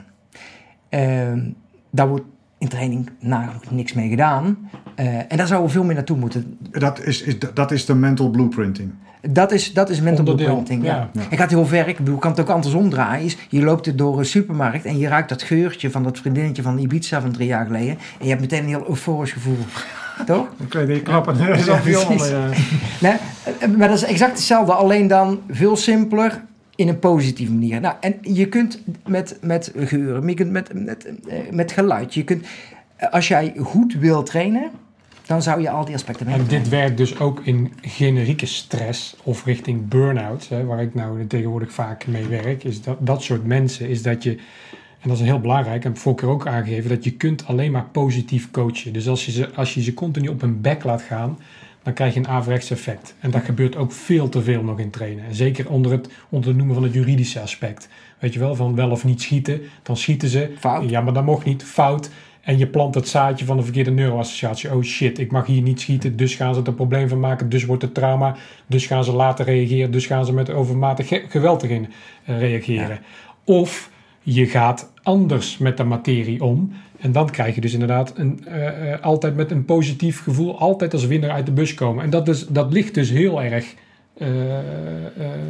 Eh, 0.92 1.32
daar 1.90 2.08
wordt 2.08 2.24
in 2.62 2.68
training 2.68 3.10
nagenoeg 3.18 3.70
niks 3.70 3.92
mee 3.92 4.08
gedaan. 4.08 4.70
Eh, 4.94 5.06
en 5.06 5.36
daar 5.36 5.46
zouden 5.46 5.68
we 5.68 5.74
veel 5.74 5.84
meer 5.84 5.94
naartoe 5.94 6.16
moeten. 6.16 6.58
Dat 6.70 7.00
is, 7.00 7.22
is, 7.22 7.36
dat 7.54 7.70
is 7.70 7.86
de 7.86 7.94
mental 7.94 8.30
blueprinting. 8.30 8.92
Dat 9.20 9.52
is, 9.52 9.72
dat 9.72 9.90
is 9.90 10.00
mental 10.00 10.24
Onderdeel, 10.24 10.54
blueprinting. 10.54 10.84
Ja. 10.84 11.10
ja. 11.12 11.20
Ik 11.30 11.38
had 11.38 11.50
heel 11.50 11.66
ver. 11.66 11.88
Ik 11.88 11.96
bedoel, 11.96 12.16
kan 12.16 12.30
het 12.30 12.40
ook 12.40 12.48
andersom 12.48 12.90
draaien. 12.90 13.24
Is, 13.24 13.36
je 13.48 13.62
loopt 13.62 13.86
er 13.86 13.96
door 13.96 14.18
een 14.18 14.24
supermarkt 14.24 14.84
en 14.84 14.98
je 14.98 15.08
ruikt 15.08 15.28
dat 15.28 15.42
geurtje 15.42 15.90
van 15.90 16.02
dat 16.02 16.18
vriendinnetje 16.18 16.62
van 16.62 16.78
Ibiza 16.78 17.20
van 17.20 17.32
drie 17.32 17.46
jaar 17.46 17.66
geleden. 17.66 17.98
En 18.18 18.24
je 18.24 18.28
hebt 18.28 18.40
meteen 18.40 18.62
een 18.62 18.68
heel 18.68 18.88
euforisch 18.88 19.32
gevoel. 19.32 19.58
Toch? 20.26 20.46
Ik 20.66 20.72
weet 20.72 20.88
niet, 20.88 21.02
klappen. 21.02 21.38
Dat 21.38 21.58
is 21.58 21.68
al 21.68 21.76
veel, 21.76 22.06
precies. 22.06 22.30
maar, 22.30 22.50
eh, 22.50 22.58
Nee, 23.00 23.16
eh, 23.58 23.68
maar 23.76 23.88
dat 23.88 23.96
is 23.96 24.04
exact 24.04 24.32
hetzelfde, 24.32 24.72
alleen 24.72 25.06
dan 25.06 25.40
veel 25.48 25.76
simpeler 25.76 26.42
in 26.82 26.88
een 26.88 26.98
positieve 26.98 27.52
manier. 27.52 27.80
Nou, 27.80 27.94
en 28.00 28.18
je 28.22 28.48
kunt 28.48 28.82
met, 29.06 29.38
met 29.40 29.72
geuren, 29.76 30.28
je 30.28 30.34
kunt 30.34 30.50
met, 30.50 30.84
met, 30.84 31.06
eh, 31.28 31.38
met 31.50 31.72
geluid, 31.72 32.14
je 32.14 32.24
kunt, 32.24 32.46
eh, 32.96 33.10
als 33.10 33.28
jij 33.28 33.54
goed 33.58 33.94
wil 33.94 34.22
trainen, 34.22 34.70
dan 35.26 35.42
zou 35.42 35.60
je 35.60 35.70
al 35.70 35.84
die 35.84 35.94
aspecten 35.94 36.26
mee 36.26 36.34
En 36.34 36.46
dit 36.46 36.68
werkt 36.68 36.96
dus 36.96 37.18
ook 37.18 37.40
in 37.44 37.72
generieke 37.80 38.46
stress 38.46 39.16
of 39.22 39.44
richting 39.44 39.88
burn-out, 39.88 40.48
waar 40.66 40.82
ik 40.82 40.94
nou 40.94 41.26
tegenwoordig 41.26 41.72
vaak 41.72 42.06
mee 42.06 42.26
werk. 42.26 42.64
Is 42.64 42.82
dat, 42.82 42.96
dat 43.00 43.22
soort 43.22 43.46
mensen 43.46 43.88
is 43.88 44.02
dat 44.02 44.22
je, 44.22 44.30
en 45.00 45.08
dat 45.08 45.18
is 45.18 45.24
heel 45.24 45.40
belangrijk, 45.40 45.76
en 45.76 45.82
heb 45.82 45.92
ik 45.92 45.98
vorige 45.98 46.24
keer 46.24 46.32
ook 46.32 46.46
aangegeven, 46.46 46.88
dat 46.88 47.04
je 47.04 47.12
kunt 47.12 47.46
alleen 47.46 47.72
maar 47.72 47.86
positief 47.92 48.50
coachen. 48.50 48.92
Dus 48.92 49.08
als 49.08 49.26
je 49.26 49.32
ze, 49.32 49.50
als 49.54 49.74
je 49.74 49.82
ze 49.82 49.94
continu 49.94 50.28
op 50.28 50.40
hun 50.40 50.60
bek 50.60 50.84
laat 50.84 51.02
gaan, 51.02 51.38
dan 51.82 51.92
krijg 51.92 52.14
je 52.14 52.20
een 52.20 52.28
averechts 52.28 52.70
effect. 52.70 53.14
En 53.20 53.30
dat 53.30 53.44
gebeurt 53.44 53.76
ook 53.76 53.92
veel 53.92 54.28
te 54.28 54.42
veel 54.42 54.62
nog 54.62 54.78
in 54.78 54.90
trainen. 54.90 55.24
En 55.24 55.34
zeker 55.34 55.68
onder 55.70 55.92
het, 55.92 56.08
onder 56.28 56.48
het 56.48 56.56
noemen 56.56 56.74
van 56.74 56.84
het 56.84 56.92
juridische 56.94 57.40
aspect. 57.40 57.88
Weet 58.18 58.32
je 58.32 58.38
wel, 58.38 58.54
van 58.54 58.74
wel 58.74 58.90
of 58.90 59.04
niet 59.04 59.22
schieten. 59.22 59.60
Dan 59.82 59.96
schieten 59.96 60.28
ze. 60.28 60.52
Fout. 60.58 60.90
Ja, 60.90 61.00
maar 61.00 61.12
dat 61.12 61.24
mocht 61.24 61.44
niet. 61.44 61.64
Fout. 61.64 62.10
En 62.40 62.58
je 62.58 62.66
plant 62.66 62.94
het 62.94 63.08
zaadje 63.08 63.44
van 63.44 63.56
de 63.56 63.62
verkeerde 63.62 63.90
neuroassociatie. 63.90 64.74
Oh 64.74 64.82
shit, 64.82 65.18
ik 65.18 65.32
mag 65.32 65.46
hier 65.46 65.62
niet 65.62 65.80
schieten. 65.80 66.16
Dus 66.16 66.34
gaan 66.34 66.54
ze 66.54 66.60
er 66.60 66.68
een 66.68 66.74
probleem 66.74 67.08
van 67.08 67.20
maken. 67.20 67.48
Dus 67.48 67.64
wordt 67.64 67.82
het 67.82 67.94
trauma. 67.94 68.36
Dus 68.66 68.86
gaan 68.86 69.04
ze 69.04 69.12
later 69.12 69.44
reageren. 69.44 69.90
Dus 69.90 70.06
gaan 70.06 70.24
ze 70.26 70.32
met 70.32 70.50
overmatig 70.50 71.08
ge- 71.08 71.24
geweld 71.28 71.62
erin 71.62 71.86
eh, 72.24 72.38
reageren. 72.38 73.00
Of 73.44 73.90
je 74.22 74.46
gaat 74.46 74.92
anders 75.02 75.58
met 75.58 75.76
de 75.76 75.84
materie 75.84 76.42
om. 76.44 76.72
En 77.02 77.12
dan 77.12 77.30
krijg 77.30 77.54
je 77.54 77.60
dus 77.60 77.72
inderdaad 77.72 78.12
een, 78.16 78.40
eh, 78.46 78.92
eh, 78.92 79.00
altijd 79.00 79.36
met 79.36 79.50
een 79.50 79.64
positief 79.64 80.22
gevoel. 80.22 80.58
Altijd 80.58 80.92
als 80.92 81.06
winnaar 81.06 81.30
uit 81.30 81.46
de 81.46 81.52
bus 81.52 81.74
komen. 81.74 82.04
En 82.04 82.10
dat, 82.10 82.28
is, 82.28 82.46
dat 82.46 82.72
ligt 82.72 82.94
dus 82.94 83.10
heel 83.10 83.42
erg... 83.42 83.74
eh, 84.18 84.28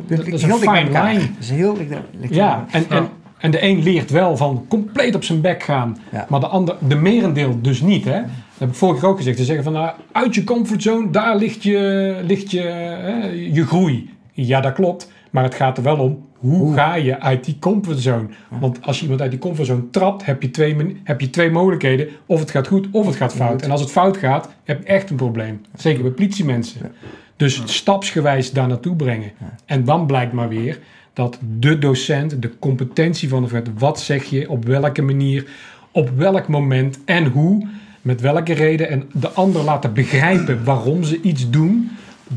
dat, 0.07 0.19
dat 0.19 0.27
is 0.27 0.43
een 0.43 0.49
heel 0.49 0.59
fine 0.59 0.85
line. 0.85 1.19
Dat 1.19 1.29
is 1.39 1.51
heel 1.51 1.75
dik, 1.75 2.35
Ja, 2.35 2.67
en, 2.71 2.85
en, 2.89 3.09
en 3.39 3.51
de 3.51 3.63
een 3.63 3.83
leert 3.83 4.11
wel 4.11 4.37
van 4.37 4.65
compleet 4.69 5.15
op 5.15 5.25
zijn 5.25 5.41
bek 5.41 5.63
gaan, 5.63 5.97
Ja. 6.13 6.27
maar 6.29 6.41
de 6.41 6.47
ander, 6.47 6.77
de 6.89 6.95
merendeel 6.97 7.59
dus 7.61 7.81
niet. 7.81 8.05
Hè? 8.05 8.21
Dat 8.21 8.59
heb 8.59 8.69
ik 8.69 8.75
vorige 8.75 9.01
keer 9.01 9.09
ook 9.09 9.17
gezegd. 9.17 9.39
Ze 9.39 9.45
zeggen 9.45 9.65
van, 9.65 9.73
nou, 9.73 9.91
uit 10.13 10.35
je 10.35 10.45
comfortzone, 10.45 11.11
daar 11.11 11.37
ligt 11.37 11.63
je, 11.63 12.21
ligt 12.27 12.51
je, 12.51 12.61
hè, 12.61 13.27
je 13.29 13.67
groei. 13.67 14.11
Ja, 14.33 14.61
dat 14.61 14.73
klopt, 14.73 15.13
maar 15.31 15.45
het 15.45 15.55
gaat 15.55 15.77
er 15.77 15.83
wel 15.83 15.97
om, 15.99 16.27
hoe 16.43 16.75
ga 16.75 16.95
je 16.95 17.21
uit 17.21 17.45
die 17.45 17.57
comfortzone? 17.59 18.29
Want 18.49 18.79
als 18.83 18.97
je 18.97 19.03
iemand 19.03 19.21
uit 19.21 19.31
die 19.31 19.41
comfortzone 19.41 19.91
trapt, 19.91 20.25
heb 20.25 20.43
je 20.43 20.51
twee, 20.51 21.01
heb 21.05 21.21
je 21.21 21.31
twee 21.31 21.51
mogelijkheden. 21.51 22.09
Of 22.27 22.41
het 22.41 22.51
gaat 22.51 22.67
goed, 22.67 22.89
of 22.91 23.07
het 23.07 23.17
gaat 23.17 23.35
fout. 23.35 23.63
En 23.63 23.71
als 23.71 23.81
het 23.81 23.91
fout 23.91 24.17
gaat, 24.17 24.49
heb 24.65 24.79
je 24.79 24.87
echt 24.87 25.11
een 25.11 25.17
probleem. 25.17 25.61
Zeker 25.77 26.03
bij 26.03 26.11
politiemensen. 26.11 26.93
Dus 27.37 27.63
stapsgewijs 27.65 28.53
daar 28.53 28.69
naartoe 28.69 28.97
brengen. 28.97 29.33
En 29.67 29.85
dan 29.85 30.07
blijkt 30.07 30.33
maar 30.33 30.49
weer 30.49 30.79
dat 31.13 31.39
de 31.59 31.79
docent, 31.79 32.43
de 32.43 32.59
competentie 32.59 33.29
van 33.29 33.43
de 33.43 33.49
vet, 33.49 33.69
wat 33.79 34.01
zeg 34.01 34.25
je, 34.25 34.51
op 34.51 34.65
welke 34.65 35.03
manier, 35.03 35.47
op 35.91 36.11
welk 36.17 36.49
moment 36.49 36.99
en 37.05 37.27
hoe, 37.27 37.67
met 38.03 38.21
welke 38.21 38.53
reden 38.53 38.89
en 38.89 39.11
de 39.13 39.31
ander 39.31 39.63
laten 39.63 39.93
begrijpen 39.93 40.65
waarom 40.65 41.05
ze 41.05 41.21
iets 41.21 41.51
doen, 41.51 41.91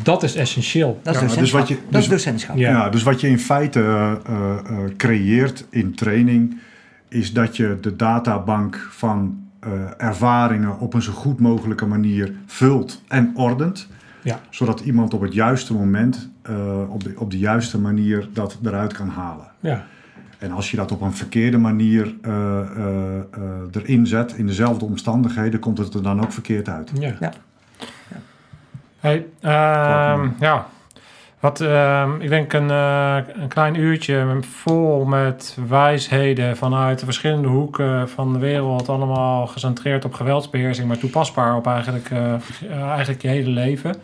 dat 0.03 0.23
is 0.23 0.35
essentieel. 0.35 0.99
Dat 1.03 1.15
is 1.21 1.33
Ja, 1.33 1.39
dus 1.39 1.51
wat 1.51 1.67
je- 1.67 1.73
dat 1.89 2.01
is 2.01 2.07
dus- 2.09 2.23
docentschap. 2.23 2.57
Ja. 2.57 2.69
Ja. 2.69 2.89
dus 2.89 3.03
wat 3.03 3.21
je 3.21 3.27
in 3.27 3.39
feite 3.39 3.79
eh, 3.79 4.11
eh, 4.11 4.57
eh, 4.57 4.77
creëert 4.97 5.65
in 5.69 5.95
training, 5.95 6.57
is 7.09 7.33
dat 7.33 7.57
je 7.57 7.77
de 7.81 7.95
databank 7.95 8.87
van 8.91 9.43
eh, 9.59 9.71
ervaringen 9.97 10.79
op 10.79 10.93
een 10.93 11.01
zo 11.01 11.11
goed 11.11 11.39
mogelijke 11.39 11.85
manier 11.85 12.33
vult 12.45 13.01
en 13.07 13.31
ordent. 13.35 13.87
Ja. 14.23 14.39
Zodat 14.49 14.79
iemand 14.79 15.13
op 15.13 15.21
het 15.21 15.33
juiste 15.33 15.73
moment, 15.73 16.29
eh, 16.41 16.55
op, 16.89 17.03
de, 17.03 17.13
op 17.17 17.31
de 17.31 17.37
juiste 17.37 17.79
manier 17.79 18.27
dat 18.33 18.57
eruit 18.63 18.93
kan 18.93 19.09
halen. 19.09 19.45
Ja, 19.59 19.85
En 20.37 20.51
als 20.51 20.71
je 20.71 20.77
dat 20.77 20.91
op 20.91 21.01
een 21.01 21.13
verkeerde 21.13 21.57
manier 21.57 22.15
eh, 22.21 22.31
eh, 22.59 23.17
eh, 23.17 23.23
erin 23.71 24.07
zet, 24.07 24.33
in 24.37 24.47
dezelfde 24.47 24.85
omstandigheden, 24.85 25.59
komt 25.59 25.77
het 25.77 25.93
er 25.93 26.03
dan 26.03 26.21
ook 26.23 26.31
verkeerd 26.31 26.69
uit. 26.69 26.91
ja. 26.99 27.13
Hey, 29.05 29.25
ehm, 29.41 30.29
ja. 30.39 30.67
Wat, 31.39 31.61
ehm, 31.61 32.21
ik 32.21 32.29
denk 32.29 32.53
een, 32.53 32.69
eh, 32.69 33.17
een 33.27 33.47
klein 33.47 33.75
uurtje 33.75 34.37
vol 34.41 35.05
met 35.05 35.57
wijsheden 35.67 36.57
vanuit 36.57 36.99
de 36.99 37.05
verschillende 37.05 37.47
hoeken 37.47 38.09
van 38.09 38.33
de 38.33 38.39
wereld. 38.39 38.89
Allemaal 38.89 39.47
gecentreerd 39.47 40.05
op 40.05 40.13
geweldsbeheersing, 40.13 40.87
maar 40.87 40.97
toepasbaar 40.97 41.55
op 41.55 41.67
eigenlijk, 41.67 42.09
eh, 42.09 42.33
eh, 42.33 42.81
eigenlijk 42.81 43.21
je 43.21 43.27
hele 43.27 43.49
leven. 43.49 43.95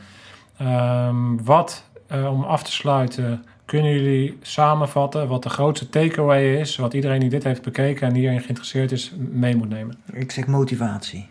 Ehm, 0.58 1.44
wat, 1.44 1.84
eh, 2.08 2.32
om 2.32 2.44
af 2.44 2.64
te 2.64 2.72
sluiten, 2.72 3.46
kunnen 3.66 3.92
jullie 3.92 4.38
samenvatten 4.42 5.28
wat 5.28 5.44
de 5.44 5.50
grootste 5.50 5.90
takeaway 5.90 6.56
is, 6.56 6.76
wat 6.76 6.94
iedereen 6.94 7.20
die 7.20 7.30
dit 7.30 7.44
heeft 7.44 7.62
bekeken 7.62 8.08
en 8.08 8.16
hierin 8.16 8.42
geïnteresseerd 8.42 8.92
is, 8.92 9.14
mee 9.18 9.56
moet 9.56 9.70
nemen? 9.70 9.98
Ik 10.14 10.32
zeg 10.32 10.48
motivatie. 10.48 11.31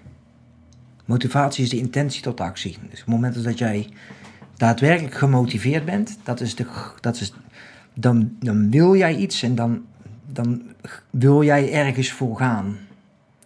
Motivatie 1.11 1.65
is 1.65 1.71
de 1.71 1.77
intentie 1.77 2.23
tot 2.23 2.41
actie. 2.41 2.77
Dus 2.91 2.99
het 2.99 3.09
moment 3.09 3.45
dat 3.45 3.59
jij 3.59 3.89
daadwerkelijk 4.57 5.15
gemotiveerd 5.15 5.85
bent, 5.85 6.19
dat 6.23 6.41
is 6.41 6.55
de, 6.55 6.67
dat 7.01 7.21
is, 7.21 7.33
dan, 7.95 8.37
dan 8.41 8.71
wil 8.71 8.97
jij 8.97 9.17
iets 9.17 9.43
en 9.43 9.55
dan, 9.55 9.85
dan 10.27 10.63
wil 11.11 11.45
jij 11.45 11.73
ergens 11.73 12.13
voor 12.13 12.37
gaan. 12.37 12.79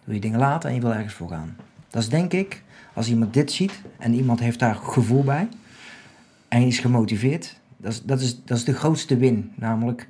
Wil 0.03 0.15
je 0.15 0.21
dingen 0.21 0.39
laten 0.39 0.69
en 0.69 0.75
je 0.75 0.81
wil 0.81 0.93
ergens 0.93 1.13
voor 1.13 1.29
gaan. 1.29 1.55
Dat 1.89 2.01
is 2.01 2.09
denk 2.09 2.33
ik, 2.33 2.63
als 2.93 3.09
iemand 3.09 3.33
dit 3.33 3.51
ziet 3.51 3.81
en 3.97 4.13
iemand 4.13 4.39
heeft 4.39 4.59
daar 4.59 4.75
gevoel 4.75 5.23
bij 5.23 5.47
en 6.47 6.61
is 6.61 6.79
gemotiveerd, 6.79 7.59
dat 7.77 7.91
is, 7.91 8.01
dat 8.03 8.21
is, 8.21 8.43
dat 8.43 8.57
is 8.57 8.63
de 8.63 8.73
grootste 8.73 9.17
win. 9.17 9.51
Namelijk, 9.55 10.07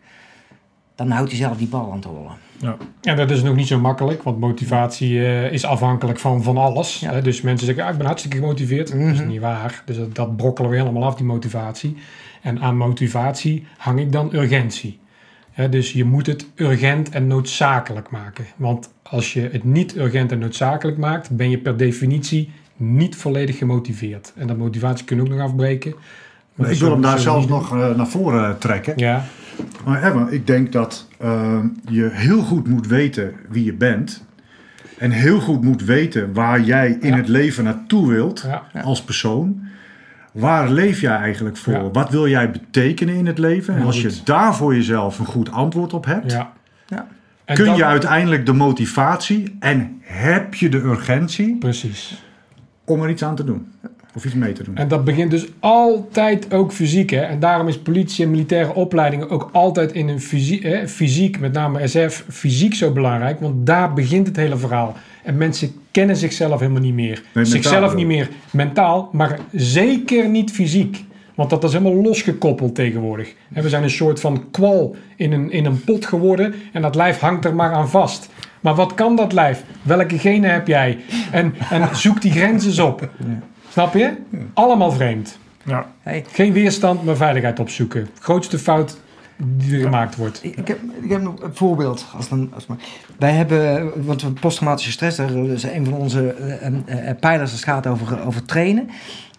dan 0.95 1.09
houdt 1.11 1.29
hij 1.29 1.39
zelf 1.39 1.57
die 1.57 1.67
bal 1.67 1.89
aan 1.91 1.95
het 1.95 2.05
rollen. 2.05 2.31
Ja, 3.01 3.15
dat 3.15 3.31
is 3.31 3.41
nog 3.43 3.55
niet 3.55 3.67
zo 3.67 3.79
makkelijk, 3.79 4.23
want 4.23 4.39
motivatie 4.39 5.25
eh, 5.25 5.51
is 5.51 5.65
afhankelijk 5.65 6.19
van 6.19 6.43
van 6.43 6.57
alles. 6.57 6.99
Ja. 6.99 7.11
Hè? 7.11 7.21
Dus 7.21 7.41
mensen 7.41 7.65
zeggen, 7.65 7.83
ah, 7.85 7.91
ik 7.91 7.97
ben 7.97 8.05
hartstikke 8.05 8.37
gemotiveerd. 8.37 8.87
Dat 8.91 8.99
is 8.99 9.19
Mhm. 9.19 9.27
niet 9.27 9.39
waar. 9.41 9.81
Dus 9.85 9.97
dat, 9.97 10.15
dat 10.15 10.35
brokkelen 10.37 10.69
we 10.69 10.77
helemaal 10.77 11.03
af, 11.03 11.15
die 11.15 11.25
motivatie. 11.25 11.97
En 12.41 12.59
aan 12.61 12.77
motivatie 12.77 13.67
hang 13.77 13.99
ik 13.99 14.11
dan 14.11 14.29
urgentie. 14.33 14.99
Ja, 15.55 15.67
dus 15.67 15.91
je 15.91 16.03
moet 16.03 16.25
het 16.27 16.45
urgent 16.55 17.09
en 17.09 17.27
noodzakelijk 17.27 18.09
maken. 18.09 18.45
Want 18.55 18.89
als 19.03 19.33
je 19.33 19.49
het 19.51 19.63
niet 19.63 19.95
urgent 19.95 20.31
en 20.31 20.39
noodzakelijk 20.39 20.97
maakt, 20.97 21.29
ben 21.29 21.49
je 21.49 21.57
per 21.57 21.77
definitie 21.77 22.51
niet 22.75 23.15
volledig 23.15 23.57
gemotiveerd. 23.57 24.33
En 24.35 24.47
dat 24.47 24.57
motivatie 24.57 25.05
kun 25.05 25.15
je 25.15 25.21
ook 25.21 25.29
nog 25.29 25.39
afbreken. 25.39 25.95
Maar 26.55 26.71
ik 26.71 26.79
wil 26.79 26.91
hem 26.91 27.01
daar 27.01 27.19
zelfs 27.19 27.39
niet 27.39 27.49
nog 27.49 27.71
eh, 27.71 27.95
naar 27.95 28.07
voren 28.07 28.49
eh, 28.49 28.55
trekken. 28.55 28.93
Ja, 28.95 29.25
Maar 29.85 30.03
Emma, 30.03 30.27
ik 30.29 30.47
denk 30.47 30.71
dat 30.71 31.07
eh, 31.19 31.59
je 31.89 32.09
heel 32.11 32.41
goed 32.41 32.67
moet 32.67 32.87
weten 32.87 33.33
wie 33.49 33.63
je 33.63 33.73
bent. 33.73 34.23
En 34.97 35.11
heel 35.11 35.39
goed 35.39 35.63
moet 35.63 35.83
weten 35.83 36.33
waar 36.33 36.61
jij 36.61 36.97
in 37.01 37.09
Ja. 37.09 37.15
het 37.15 37.27
leven 37.27 37.63
naartoe 37.63 38.07
wilt 38.07 38.45
ja, 38.73 38.81
als 38.83 39.03
persoon. 39.03 39.61
Waar 40.31 40.69
leef 40.69 41.01
jij 41.01 41.15
eigenlijk 41.15 41.57
voor? 41.57 41.73
Ja. 41.73 41.89
Wat 41.91 42.09
wil 42.09 42.27
jij 42.27 42.51
betekenen 42.51 43.15
in 43.15 43.25
het 43.25 43.37
leven? 43.37 43.75
En 43.75 43.81
als 43.85 44.01
je 44.01 44.17
daar 44.23 44.55
voor 44.55 44.75
jezelf 44.75 45.19
een 45.19 45.25
goed 45.25 45.51
antwoord 45.51 45.93
op 45.93 46.05
hebt, 46.05 46.31
ja. 46.31 46.51
Ja. 46.87 47.07
En 47.45 47.55
kun 47.55 47.65
dan- 47.65 47.75
je 47.75 47.85
uiteindelijk 47.85 48.45
de 48.45 48.53
motivatie 48.53 49.55
en 49.59 49.97
heb 50.01 50.53
je 50.53 50.69
de 50.69 50.77
urgentie 50.77 51.57
Precies. 51.57 52.23
om 52.85 53.01
er 53.03 53.09
iets 53.09 53.23
aan 53.23 53.35
te 53.35 53.43
doen. 53.43 53.67
Of 54.15 54.25
iets 54.25 54.33
mee 54.33 54.53
te 54.53 54.63
doen. 54.63 54.75
En 54.75 54.87
dat 54.87 55.03
begint 55.03 55.31
dus 55.31 55.47
altijd 55.59 56.53
ook 56.53 56.71
fysiek. 56.71 57.09
Hè? 57.09 57.21
En 57.21 57.39
daarom 57.39 57.67
is 57.67 57.77
politie 57.77 58.25
en 58.25 58.31
militaire 58.31 58.73
opleidingen 58.73 59.29
ook 59.29 59.49
altijd 59.51 59.91
in 59.91 60.07
een 60.07 60.21
fysiek, 60.21 60.63
hè, 60.63 60.87
fysiek, 60.87 61.39
met 61.39 61.53
name 61.53 61.87
SF, 61.87 62.25
fysiek 62.29 62.73
zo 62.73 62.91
belangrijk. 62.91 63.39
Want 63.39 63.65
daar 63.65 63.93
begint 63.93 64.27
het 64.27 64.35
hele 64.35 64.57
verhaal. 64.57 64.95
En 65.23 65.37
mensen 65.37 65.71
kennen 65.91 66.15
zichzelf 66.15 66.59
helemaal 66.59 66.81
niet 66.81 66.93
meer. 66.93 67.23
zichzelf 67.33 67.91
ook. 67.91 67.95
niet 67.95 68.05
meer 68.05 68.29
mentaal, 68.51 69.09
maar 69.11 69.39
zeker 69.51 70.29
niet 70.29 70.51
fysiek. 70.51 71.03
Want 71.35 71.49
dat 71.49 71.63
is 71.63 71.73
helemaal 71.73 72.01
losgekoppeld 72.01 72.75
tegenwoordig. 72.75 73.33
En 73.53 73.63
we 73.63 73.69
zijn 73.69 73.83
een 73.83 73.89
soort 73.89 74.19
van 74.19 74.51
kwal 74.51 74.95
in 75.15 75.31
een, 75.31 75.51
in 75.51 75.65
een 75.65 75.83
pot 75.83 76.05
geworden. 76.05 76.53
En 76.73 76.81
dat 76.81 76.95
lijf 76.95 77.19
hangt 77.19 77.45
er 77.45 77.55
maar 77.55 77.71
aan 77.71 77.89
vast. 77.89 78.29
Maar 78.59 78.75
wat 78.75 78.93
kan 78.93 79.15
dat 79.15 79.33
lijf? 79.33 79.63
Welke 79.81 80.19
genen 80.19 80.51
heb 80.51 80.67
jij? 80.67 80.97
En, 81.31 81.55
en 81.69 81.95
zoek 81.95 82.21
die 82.21 82.31
grenzen 82.31 82.85
op. 82.85 83.09
Snap 83.75 83.93
je? 83.93 84.13
Allemaal 84.53 84.91
vreemd. 84.91 85.37
Ja. 85.63 85.91
Hey, 86.01 86.25
Geen 86.27 86.53
weerstand, 86.53 87.03
maar 87.03 87.15
veiligheid 87.15 87.59
opzoeken. 87.59 88.09
Grootste 88.19 88.59
fout 88.59 88.99
die 89.37 89.75
er 89.75 89.81
gemaakt 89.83 90.15
wordt. 90.15 90.43
Ik 90.43 90.55
ik 90.57 90.67
heb, 90.67 90.79
ik 91.01 91.09
heb 91.09 91.21
nog 91.21 91.41
een 91.41 91.55
voorbeeld. 91.55 92.05
Als 92.15 92.29
dan, 92.29 92.51
als 92.53 92.65
maar. 92.65 92.77
Wij 93.19 93.31
hebben, 93.31 93.91
want 94.05 94.21
we 94.21 94.31
posttraumatische 94.31 94.91
stress, 94.91 95.17
dat 95.17 95.29
is 95.29 95.63
een 95.63 95.85
van 95.85 95.93
onze 95.93 96.33
eh, 96.33 96.67
eh, 96.67 97.09
eh, 97.09 97.17
pijlers 97.19 97.51
als 97.51 97.59
het 97.59 97.69
gaat 97.69 97.87
over, 97.87 98.25
over 98.25 98.45
trainen. 98.45 98.87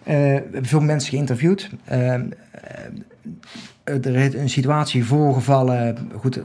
Eh, 0.03 0.15
we 0.15 0.21
hebben 0.21 0.65
veel 0.65 0.81
mensen 0.81 1.09
geïnterviewd. 1.09 1.69
Er 3.83 4.15
is 4.15 4.33
een 4.33 4.49
situatie 4.49 5.05
voorgevallen. 5.05 6.09
Goed, 6.15 6.41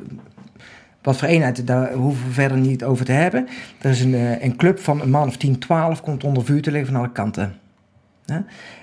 wat 1.02 1.16
voor 1.16 1.28
eenheid, 1.28 1.66
daar 1.66 1.92
hoeven 1.92 2.26
we 2.26 2.32
verder 2.32 2.58
niet 2.58 2.84
over 2.84 3.04
te 3.04 3.12
hebben. 3.12 3.48
Er 3.80 3.90
is 3.90 4.00
een, 4.00 4.44
een 4.44 4.56
club 4.56 4.78
van 4.78 5.00
een 5.00 5.10
man 5.10 5.28
of 5.28 5.36
10, 5.36 5.58
12, 5.58 6.00
komt 6.00 6.24
onder 6.24 6.44
vuur 6.44 6.62
te 6.62 6.70
liggen 6.70 6.92
van 6.92 7.00
alle 7.00 7.12
kanten. 7.12 7.60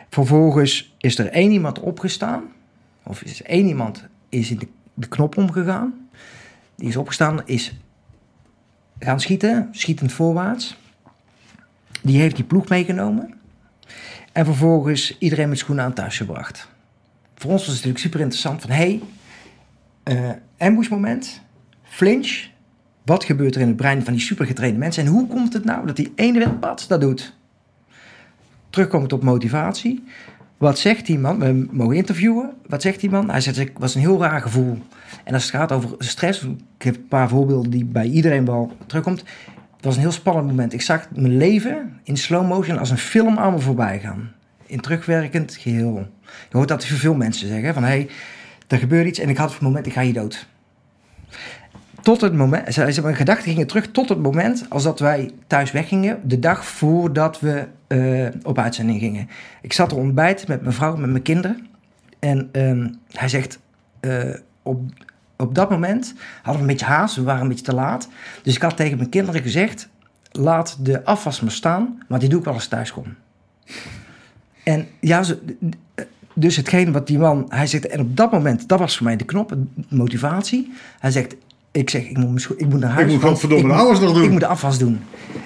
Vervolgens 0.10 0.96
is 0.98 1.18
er 1.18 1.28
één 1.28 1.52
iemand 1.52 1.80
opgestaan, 1.80 2.44
of 3.04 3.22
is 3.22 3.42
één 3.42 3.68
iemand 3.68 4.08
is 4.30 4.52
in 4.52 4.58
de, 4.58 4.68
de 4.94 5.08
knop 5.08 5.38
omgegaan. 5.38 6.10
Die 6.76 6.88
is 6.88 6.96
opgestaan, 6.96 7.42
is 7.46 7.74
gaan 9.00 9.20
schieten, 9.20 9.68
schietend 9.72 10.12
voorwaarts. 10.12 10.78
Die 12.02 12.20
heeft 12.20 12.36
die 12.36 12.46
ploeg 12.46 12.68
meegenomen. 12.70 13.34
En 14.32 14.46
vervolgens 14.46 15.18
iedereen 15.18 15.50
met 15.50 15.58
schoenen 15.58 15.86
aan 15.86 15.94
thuis 15.94 16.18
gebracht. 16.18 16.68
Voor 17.36 17.52
ons 17.52 17.66
was 17.66 17.76
het 17.76 17.76
natuurlijk 17.76 18.04
super 18.04 18.20
interessant 18.20 18.62
van... 18.62 18.70
hé, 18.70 18.76
hey, 18.76 19.02
eh 20.04 20.32
ambush 20.68 20.90
moment, 20.90 21.42
flinch... 21.84 22.48
wat 23.06 23.24
gebeurt 23.24 23.56
er 23.56 23.62
in 23.62 23.68
het 23.68 23.76
brein 23.76 24.04
van 24.04 24.14
die 24.14 24.22
supergetrainde 24.22 24.80
mensen... 24.80 25.06
en 25.06 25.12
hoe 25.12 25.28
komt 25.28 25.54
het 25.54 25.64
nou 25.66 25.86
dat 25.86 25.96
die 25.96 26.12
ene 26.16 26.40
wetpad 26.40 26.86
dat 26.88 27.02
doet? 27.02 27.38
Terugkomend 28.70 29.14
op 29.14 29.24
motivatie... 29.24 30.04
Wat 30.60 30.80
zegt 30.80 31.06
die 31.06 31.20
man? 31.20 31.40
We 31.40 31.68
mogen 31.72 31.96
interviewen. 31.96 32.54
Wat 32.68 32.82
zegt 32.82 33.00
die 33.00 33.10
man? 33.10 33.30
Hij 33.30 33.42
zegt, 33.42 33.58
het 33.58 33.72
was 33.78 33.96
een 33.96 34.02
heel 34.02 34.22
raar 34.22 34.42
gevoel. 34.42 34.78
En 35.24 35.34
als 35.34 35.44
het 35.44 35.52
gaat 35.52 35.72
over 35.72 35.96
stress, 35.98 36.44
ik 36.78 36.84
heb 36.84 36.96
een 36.96 37.08
paar 37.08 37.30
voorbeelden 37.30 37.72
die 37.72 37.86
bij 37.86 38.06
iedereen 38.06 38.46
wel 38.46 38.72
terugkomt. 38.86 39.20
Het 39.76 39.86
was 39.86 39.96
een 39.96 40.02
heel 40.02 40.12
spannend 40.12 40.48
moment. 40.48 40.74
Ik 40.74 40.82
zag 40.82 41.08
mijn 41.16 41.38
leven 41.38 42.00
in 42.04 42.18
slow 42.18 42.48
motion 42.48 42.78
als 42.78 42.90
een 42.90 42.98
film 42.98 43.38
aan 43.38 43.54
me 43.54 43.60
voorbij 43.60 44.00
gaan. 44.00 44.32
In 44.66 44.80
terugwerkend 44.80 45.56
geheel. 45.56 46.08
Je 46.24 46.58
hoort 46.58 46.68
dat 46.68 46.86
veel 46.86 47.16
mensen 47.16 47.48
zeggen, 47.48 47.74
van 47.74 47.84
hé, 47.84 47.90
hey, 47.90 48.10
er 48.68 48.78
gebeurt 48.78 49.08
iets 49.08 49.20
en 49.20 49.30
ik 49.30 49.38
had 49.38 49.52
het 49.52 49.62
moment, 49.62 49.86
ik 49.86 49.94
ga 49.94 50.02
hier 50.02 50.14
dood. 50.14 50.48
Tot 52.02 52.22
het 52.22 52.34
moment, 52.34 52.76
mijn 53.02 53.16
gedachten 53.16 53.52
gingen 53.52 53.68
terug 53.68 53.92
tot 53.92 54.10
het 54.10 54.20
moment 54.20 54.66
als 54.70 54.84
dat 54.84 55.00
wij 55.00 55.32
thuis 55.48 55.72
weggingen, 55.72 56.20
de 56.24 56.40
dag 56.40 56.66
voordat 56.66 57.40
we 57.40 57.68
eh, 57.88 58.28
op 58.44 58.58
uitzending 58.58 59.00
gingen. 59.00 59.30
Ik 59.62 59.74
zat 59.74 59.92
er 59.92 59.98
ontbijt 59.98 60.48
met 60.48 60.62
mijn 60.62 60.74
vrouw, 60.74 60.96
met 60.96 61.10
mijn 61.10 61.24
kinderen. 61.24 61.68
En 62.20 62.50
ehm, 62.52 62.88
hij 63.12 63.28
zegt, 63.28 63.60
eh, 64.00 64.34
op, 64.64 64.82
op 65.38 65.56
dat 65.56 65.70
moment 65.70 66.14
hadden 66.36 66.54
we 66.54 66.60
een 66.60 66.78
beetje 66.78 66.94
haast, 66.94 67.16
we 67.16 67.24
waren 67.24 67.42
een 67.42 67.48
beetje 67.48 67.64
te 67.64 67.74
laat. 67.74 68.10
Dus 68.44 68.56
ik 68.56 68.62
had 68.62 68.78
tegen 68.78 68.98
mijn 68.98 69.10
kinderen 69.10 69.42
gezegd, 69.42 69.90
laat 70.32 70.78
de 70.86 71.06
afwas 71.06 71.42
maar 71.42 71.52
staan, 71.52 72.04
maar 72.08 72.20
die 72.20 72.30
doe 72.30 72.40
ik 72.40 72.46
wel 72.46 72.54
als 72.54 72.68
thuis 72.68 72.94
kom. 72.94 73.06
En 74.64 74.88
ja, 75.00 75.24
dus 76.34 76.56
hetgeen 76.56 76.92
wat 76.92 77.08
die 77.08 77.20
man, 77.20 77.46
hij 77.50 77.68
zegt, 77.68 77.88
en 77.88 78.00
op 78.00 78.18
dat 78.18 78.32
moment, 78.32 78.68
dat 78.68 78.80
was 78.80 78.98
voor 78.98 79.06
mij 79.06 79.16
de 79.16 79.26
knop, 79.26 79.56
motivatie. 79.90 80.74
Hij 81.00 81.12
zegt, 81.12 81.36
ik 81.72 81.90
zeg, 81.90 82.10
ik 82.10 82.18
moet, 82.18 82.50
ik 82.58 82.70
moet 82.70 82.80
naar 82.80 82.90
huis. 82.92 83.06
Ik 83.06 83.12
moet 83.14 83.24
godverdomme 83.30 83.64
ik 83.64 83.70
de 83.70 83.76
moet- 83.78 83.84
afwas 83.88 84.00
nog 84.00 84.14
doen. 84.14 84.24
Ik 84.24 84.32
moet 84.32 84.40
de 84.40 84.48
afwas 84.48 84.78
doen. 84.78 85.00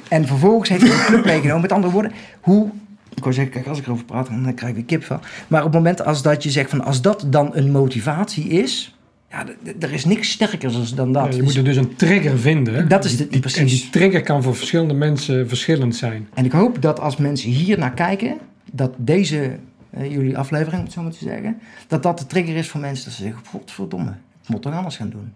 En 0.10 0.28
vervolgens 0.28 0.70
heeft 0.70 0.82
hij 0.82 0.92
een 0.92 1.06
club 1.06 1.26
meegenomen. 1.34 1.62
Met 1.62 1.72
andere 1.72 1.94
woorden, 1.94 2.12
hoe... 2.42 2.70
Ik 3.16 3.24
wou 3.24 3.34
zeggen, 3.34 3.54
kijk, 3.54 3.68
als 3.68 3.78
ik 3.80 3.86
erover 3.86 4.06
praat, 4.06 4.28
dan 4.28 4.54
krijg 4.54 4.70
ik 4.72 4.76
weer 4.76 4.86
kip 4.86 5.04
van. 5.04 5.20
Maar 5.48 5.60
op 5.60 5.66
het 5.66 5.76
moment 5.76 6.06
als 6.06 6.22
dat 6.22 6.44
je 6.44 6.50
zegt 6.52 6.70
van, 6.70 6.84
als 6.84 7.02
dat 7.02 7.26
dan 7.28 7.50
een 7.56 7.72
motivatie 7.72 8.48
is... 8.48 8.96
Ja, 9.30 9.46
er 9.80 9.92
is 9.94 10.06
niks 10.06 10.30
sterkers 10.32 10.94
dan 10.94 11.12
dat. 11.12 11.26
Ja, 11.32 11.36
je 11.36 11.44
moet 11.44 11.56
er 11.56 11.64
dus 11.64 11.76
een 11.76 11.96
trigger 11.96 12.40
vinden. 12.40 12.88
Dat 12.88 13.06
is 13.06 13.18
de- 13.18 13.28
Die- 13.28 13.40
precies. 13.40 13.60
En 13.60 13.66
die 13.66 13.90
trigger 13.90 14.22
kan 14.22 14.44
voor 14.44 14.56
verschillende 14.56 14.94
mensen 14.94 15.48
verschillend 15.48 15.96
zijn. 15.96 16.28
En 16.34 16.46
ik 16.46 16.52
hoop 16.52 16.82
dat 16.82 17.00
als 17.00 17.18
mensen 17.18 17.50
hier 17.50 17.78
naar 17.78 17.94
kijken, 17.94 18.38
dat 18.72 18.92
deze, 18.98 19.58
eh, 19.90 20.12
jullie 20.12 20.38
aflevering, 20.38 20.78
om 20.78 20.84
het 20.84 20.94
zo 20.94 21.02
maar 21.02 21.12
te 21.12 21.18
zeggen, 21.24 21.58
dat 21.88 22.04
dat 22.04 22.20
de 22.20 22.26
trigger 22.26 22.56
is 22.56 22.68
voor 22.70 22.80
mensen 22.82 23.06
dat 23.06 23.14
ze 23.14 23.22
zeggen, 23.24 23.42
godverdomme, 23.46 24.10
ik 24.44 24.50
moet 24.50 24.62
toch 24.62 24.74
anders 24.76 24.96
gaan 24.96 25.10
doen. 25.10 25.32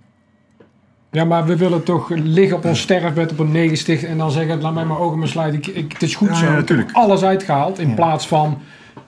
Ja, 1.18 1.26
maar 1.26 1.46
we 1.46 1.58
willen 1.58 1.84
toch 1.84 2.10
liggen 2.10 2.58
op 2.58 2.66
ons 2.66 2.80
sterfbed 2.82 3.32
op 3.32 3.40
een 3.40 3.52
negensticht 3.52 4.04
en 4.04 4.18
dan 4.18 4.32
zeggen, 4.32 4.62
laat 4.62 4.74
mij 4.74 4.86
mijn 4.86 5.00
ogen 5.00 5.20
maar 5.20 5.28
sluiten. 5.28 5.60
Ik, 5.60 5.68
ik, 5.68 5.92
het 5.94 6.02
is 6.02 6.16
goed 6.16 6.28
Ja, 6.28 6.34
zo. 6.36 6.46
ja, 6.46 6.52
natuurlijk. 6.52 6.92
alles 6.92 7.24
uitgehaald 7.24 7.80
in 7.80 7.88
Ja. 7.90 7.94
plaats 7.96 8.28
van... 8.28 8.58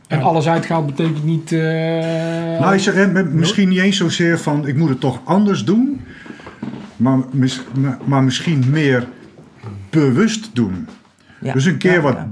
En 0.08 0.22
alles 0.22 0.48
uitgehaald 0.48 0.86
betekent 0.86 1.24
niet... 1.26 1.52
eh, 1.52 1.60
Nou, 2.60 2.74
ik 2.74 2.80
zeg 2.80 2.94
hè, 2.94 3.08
met- 3.08 3.34
misschien 3.34 3.70
niet 3.70 3.80
eens 3.80 3.98
zozeer 3.98 4.40
van 4.40 4.68
ik 4.68 4.76
moet 4.76 4.90
het 4.90 5.00
toch 5.00 5.20
anders 5.24 5.64
doen, 5.66 6.02
maar, 6.98 7.18
mis- 7.32 7.64
maar- 7.80 7.98
maar 8.06 8.24
misschien 8.24 8.64
meer 8.70 9.08
bewust 9.90 10.50
doen. 10.54 10.88
Ja. 11.42 11.54
Dus 11.54 11.66
een 11.66 11.78
keer 11.78 11.92
Ja, 11.94 12.02
wat 12.02 12.16
ja. 12.16 12.30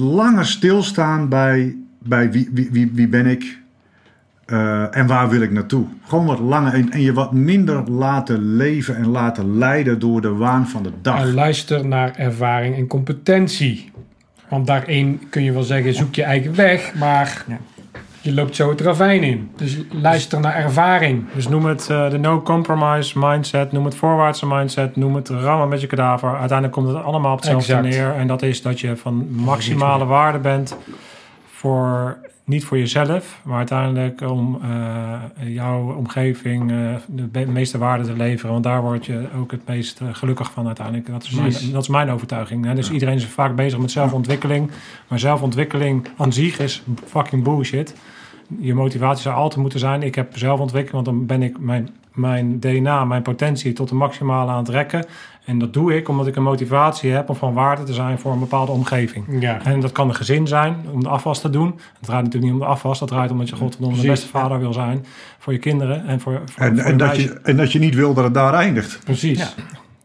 langer 0.00 0.46
stilstaan 0.46 1.28
bij, 1.28 1.76
bij 2.02 2.30
wie, 2.30 2.50
wie, 2.52 2.68
wie, 2.72 2.90
wie 2.94 3.08
ben 3.08 3.26
ik 3.26 3.58
eh, 4.46 4.96
en 4.96 5.06
waar 5.06 5.28
wil 5.28 5.40
ik 5.40 5.50
naartoe. 5.50 5.84
Gewoon 6.08 6.26
wat 6.26 6.38
langer 6.38 6.74
en, 6.74 6.90
en 6.90 7.00
je 7.00 7.12
wat 7.12 7.32
minder 7.32 7.90
laten 7.90 8.56
leven 8.56 8.96
en 8.96 9.06
laten 9.08 9.58
leiden 9.58 9.98
door 9.98 10.20
de 10.20 10.32
waan 10.34 10.68
van 10.68 10.82
de 10.82 10.92
dag. 11.02 11.20
En 11.20 11.34
luister 11.34 11.86
naar 11.86 12.12
ervaring 12.16 12.76
en 12.76 12.86
competentie. 12.86 13.92
Want 14.48 14.66
daarin 14.66 15.20
kun 15.30 15.42
je 15.42 15.52
wel 15.52 15.62
zeggen, 15.62 15.94
zoek 15.94 16.14
je 16.14 16.22
eigen 16.22 16.54
weg, 16.54 16.94
maar 16.94 17.44
Ja. 17.48 17.58
je 18.20 18.34
loopt 18.34 18.56
zo 18.56 18.68
het 18.70 18.80
ravijn 18.80 19.22
in. 19.22 19.50
Dus 19.56 19.78
luister 19.90 20.40
naar 20.40 20.54
ervaring. 20.54 21.24
Dus 21.34 21.48
noem 21.48 21.64
het 21.64 21.90
eh, 21.90 22.10
de 22.10 22.18
no-compromise 22.18 23.18
mindset, 23.18 23.72
noem 23.72 23.84
het 23.84 23.94
voorwaartse 23.94 24.46
mindset, 24.46 24.96
noem 24.96 25.14
het 25.14 25.28
rammen 25.28 25.68
met 25.68 25.80
je 25.80 25.86
kadaver. 25.86 26.28
Uiteindelijk 26.30 26.72
komt 26.72 26.88
het 26.88 27.02
allemaal 27.04 27.32
op 27.32 27.38
hetzelfde 27.38 27.74
Exact. 27.74 27.94
neer. 27.94 28.12
En 28.14 28.26
dat 28.26 28.42
is 28.42 28.62
dat 28.62 28.80
je 28.80 28.96
van 28.96 29.26
maximale 29.30 30.04
waarde 30.04 30.38
bent 30.38 30.76
voor, 31.52 32.16
niet 32.44 32.64
voor 32.64 32.78
jezelf, 32.78 33.40
maar 33.44 33.56
uiteindelijk 33.56 34.20
om 34.20 34.60
eh, 34.62 35.54
jouw 35.54 35.94
omgeving 35.94 36.70
eh, 36.70 36.94
de 37.06 37.46
meeste 37.46 37.78
waarde 37.78 38.04
te 38.04 38.16
leveren. 38.16 38.52
Want 38.52 38.64
daar 38.64 38.82
word 38.82 39.06
je 39.06 39.28
ook 39.38 39.50
het 39.50 39.66
meest 39.66 40.00
eh, 40.00 40.08
gelukkig 40.12 40.50
van 40.52 40.66
uiteindelijk. 40.66 41.06
Dat 41.06 41.22
is 41.22 41.70
dat 41.70 41.82
is 41.82 41.88
mijn 41.88 42.10
overtuiging. 42.10 42.64
Hè? 42.64 42.74
Dus 42.74 42.90
iedereen 42.90 43.14
is 43.14 43.26
vaak 43.26 43.56
bezig 43.56 43.78
met 43.78 43.90
zelfontwikkeling. 43.90 44.70
Maar 45.08 45.18
zelfontwikkeling 45.18 46.08
aan 46.16 46.32
zich 46.32 46.58
is 46.58 46.82
fucking 47.06 47.42
bullshit 47.42 47.94
je 48.58 48.74
motivatie 48.74 49.22
zou 49.22 49.34
altijd 49.34 49.60
moeten 49.60 49.78
zijn: 49.78 50.02
ik 50.02 50.14
heb 50.14 50.38
zelfontwikkeling, 50.38 51.04
want 51.04 51.16
dan 51.16 51.26
ben 51.26 51.42
ik 51.42 51.58
mijn, 51.58 51.88
mijn 52.12 52.60
DNA, 52.60 53.04
mijn 53.04 53.22
potentie 53.22 53.72
tot 53.72 53.88
de 53.88 53.94
maximale 53.94 54.50
aan 54.50 54.58
het 54.58 54.68
rekken. 54.68 55.06
En 55.44 55.58
dat 55.58 55.72
doe 55.72 55.96
ik 55.96 56.08
omdat 56.08 56.26
ik 56.26 56.36
een 56.36 56.42
motivatie 56.42 57.10
heb 57.10 57.28
om 57.28 57.36
van 57.36 57.54
waarde 57.54 57.82
te 57.82 57.92
zijn 57.92 58.18
voor 58.18 58.32
een 58.32 58.38
bepaalde 58.38 58.72
omgeving. 58.72 59.26
Ja. 59.40 59.60
En 59.64 59.80
dat 59.80 59.92
kan 59.92 60.08
een 60.08 60.14
gezin 60.14 60.46
zijn 60.46 60.76
om 60.92 61.02
de 61.02 61.08
afwas 61.08 61.40
te 61.40 61.50
doen. 61.50 61.66
Het 61.66 62.02
draait 62.06 62.24
natuurlijk 62.24 62.52
niet 62.52 62.62
om 62.62 62.66
de 62.66 62.72
afwas. 62.74 62.98
Dat 62.98 63.08
draait 63.08 63.30
om 63.30 63.38
dat 63.38 63.48
je 63.48 63.56
godverdomme 63.56 64.00
de 64.00 64.06
beste 64.06 64.28
vader 64.28 64.58
wil 64.58 64.72
zijn 64.72 65.04
voor 65.38 65.52
je 65.52 65.58
kinderen 65.58 66.06
en 66.06 66.20
voor, 66.20 66.42
voor, 66.44 66.64
En, 66.64 66.76
voor 66.76 66.84
en, 66.84 66.92
je 66.92 66.98
dat 66.98 67.16
je, 67.16 67.40
en 67.42 67.56
dat 67.56 67.72
je 67.72 67.78
niet 67.78 67.94
wil 67.94 68.14
dat 68.14 68.24
het 68.24 68.34
daar 68.34 68.54
eindigt. 68.54 69.00
Precies. 69.04 69.38
Ja. 69.38 69.48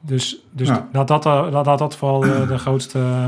Dus, 0.01 0.43
dus 0.51 0.67
Ja. 0.67 0.87
laat, 0.91 1.07
dat, 1.07 1.25
eh, 1.25 1.47
laat, 1.51 1.65
laat 1.65 1.79
dat 1.79 1.95
vooral 1.95 2.19
de, 2.19 2.45
de 2.47 2.57
grootste 2.57 2.99
eh, 2.99 3.25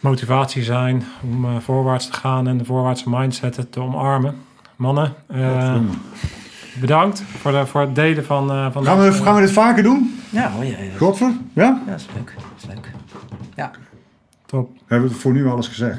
motivatie 0.00 0.62
zijn 0.62 1.04
om 1.22 1.44
eh, 1.44 1.50
voorwaarts 1.58 2.06
te 2.06 2.12
gaan 2.12 2.48
en 2.48 2.58
de 2.58 2.64
voorwaartse 2.64 3.10
mindset 3.10 3.66
te 3.70 3.80
omarmen. 3.80 4.34
Mannen, 4.76 5.14
eh, 5.26 5.50
Godverdomme. 5.50 5.90
Bedankt 6.80 7.22
voor, 7.38 7.52
de, 7.52 7.66
voor 7.66 7.80
het 7.80 7.94
delen 7.94 8.24
van, 8.24 8.50
eh 8.50 8.66
van 8.72 8.84
gaan, 8.84 8.98
we, 9.00 9.12
gaan 9.12 9.34
we 9.34 9.40
dit 9.40 9.52
vaker 9.52 9.82
doen? 9.82 10.20
Ja, 10.30 10.52
oh 10.58 10.64
ja, 10.64 10.78
ja. 10.78 10.96
Godver? 10.98 11.32
Ja? 11.52 11.80
Ja, 11.86 11.90
dat 11.90 12.00
is 12.00 12.06
leuk. 12.14 12.34
Dat 12.36 12.44
is 12.56 12.66
leuk. 12.74 12.90
Ja. 13.54 13.70
Top. 14.46 14.70
Hebben 14.86 15.08
we 15.08 15.14
voor 15.14 15.32
nu 15.32 15.48
alles 15.48 15.68
gezegd? 15.68 15.98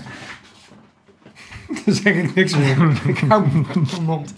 Dan 1.85 1.93
zeg 1.93 2.13
ik 2.15 2.35
niks 2.35 2.57
meer. 2.57 3.01
ik 3.07 3.23
hou 3.27 3.43
mijn 3.51 3.65
mond. 4.05 4.33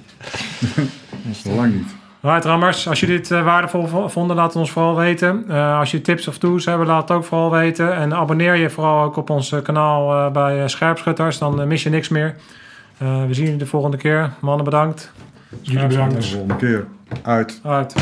Lang 1.55 1.73
niet. 1.73 1.87
Right, 2.21 2.45
Rammers, 2.45 2.87
als 2.87 2.99
je 2.99 3.05
dit 3.05 3.31
eh, 3.31 3.43
waardevol 3.43 3.87
vo- 3.87 4.07
vonden, 4.07 4.35
laat 4.35 4.47
het 4.47 4.55
ons 4.55 4.71
vooral 4.71 4.95
weten. 4.95 5.45
Eh, 5.49 5.79
als 5.79 5.91
je 5.91 6.01
tips 6.01 6.27
of 6.27 6.37
tools 6.37 6.65
hebben, 6.65 6.87
laat 6.87 7.01
het 7.09 7.17
ook 7.17 7.23
vooral 7.25 7.51
weten. 7.51 7.95
En 7.95 8.13
abonneer 8.13 8.55
je 8.55 8.69
vooral 8.69 9.03
ook 9.03 9.15
op 9.15 9.29
ons 9.29 9.51
eh, 9.51 9.61
kanaal 9.61 10.13
eh, 10.25 10.31
bij 10.31 10.61
eh, 10.61 10.67
Scherpschutters, 10.67 11.37
dan 11.37 11.61
eh, 11.61 11.67
mis 11.67 11.83
je 11.83 11.89
niks 11.89 12.09
meer. 12.09 12.35
Eh, 12.97 13.25
we 13.25 13.33
zien 13.33 13.43
jullie 13.43 13.59
de 13.59 13.65
volgende 13.65 13.97
keer. 13.97 14.31
Mannen, 14.39 14.63
bedankt. 14.65 15.11
Jullie 15.61 15.87
bedankt. 15.87 16.15
De 16.15 16.21
volgende 16.21 16.55
keer. 16.55 16.87
Uit. 17.21 17.59
Uit. 17.63 17.95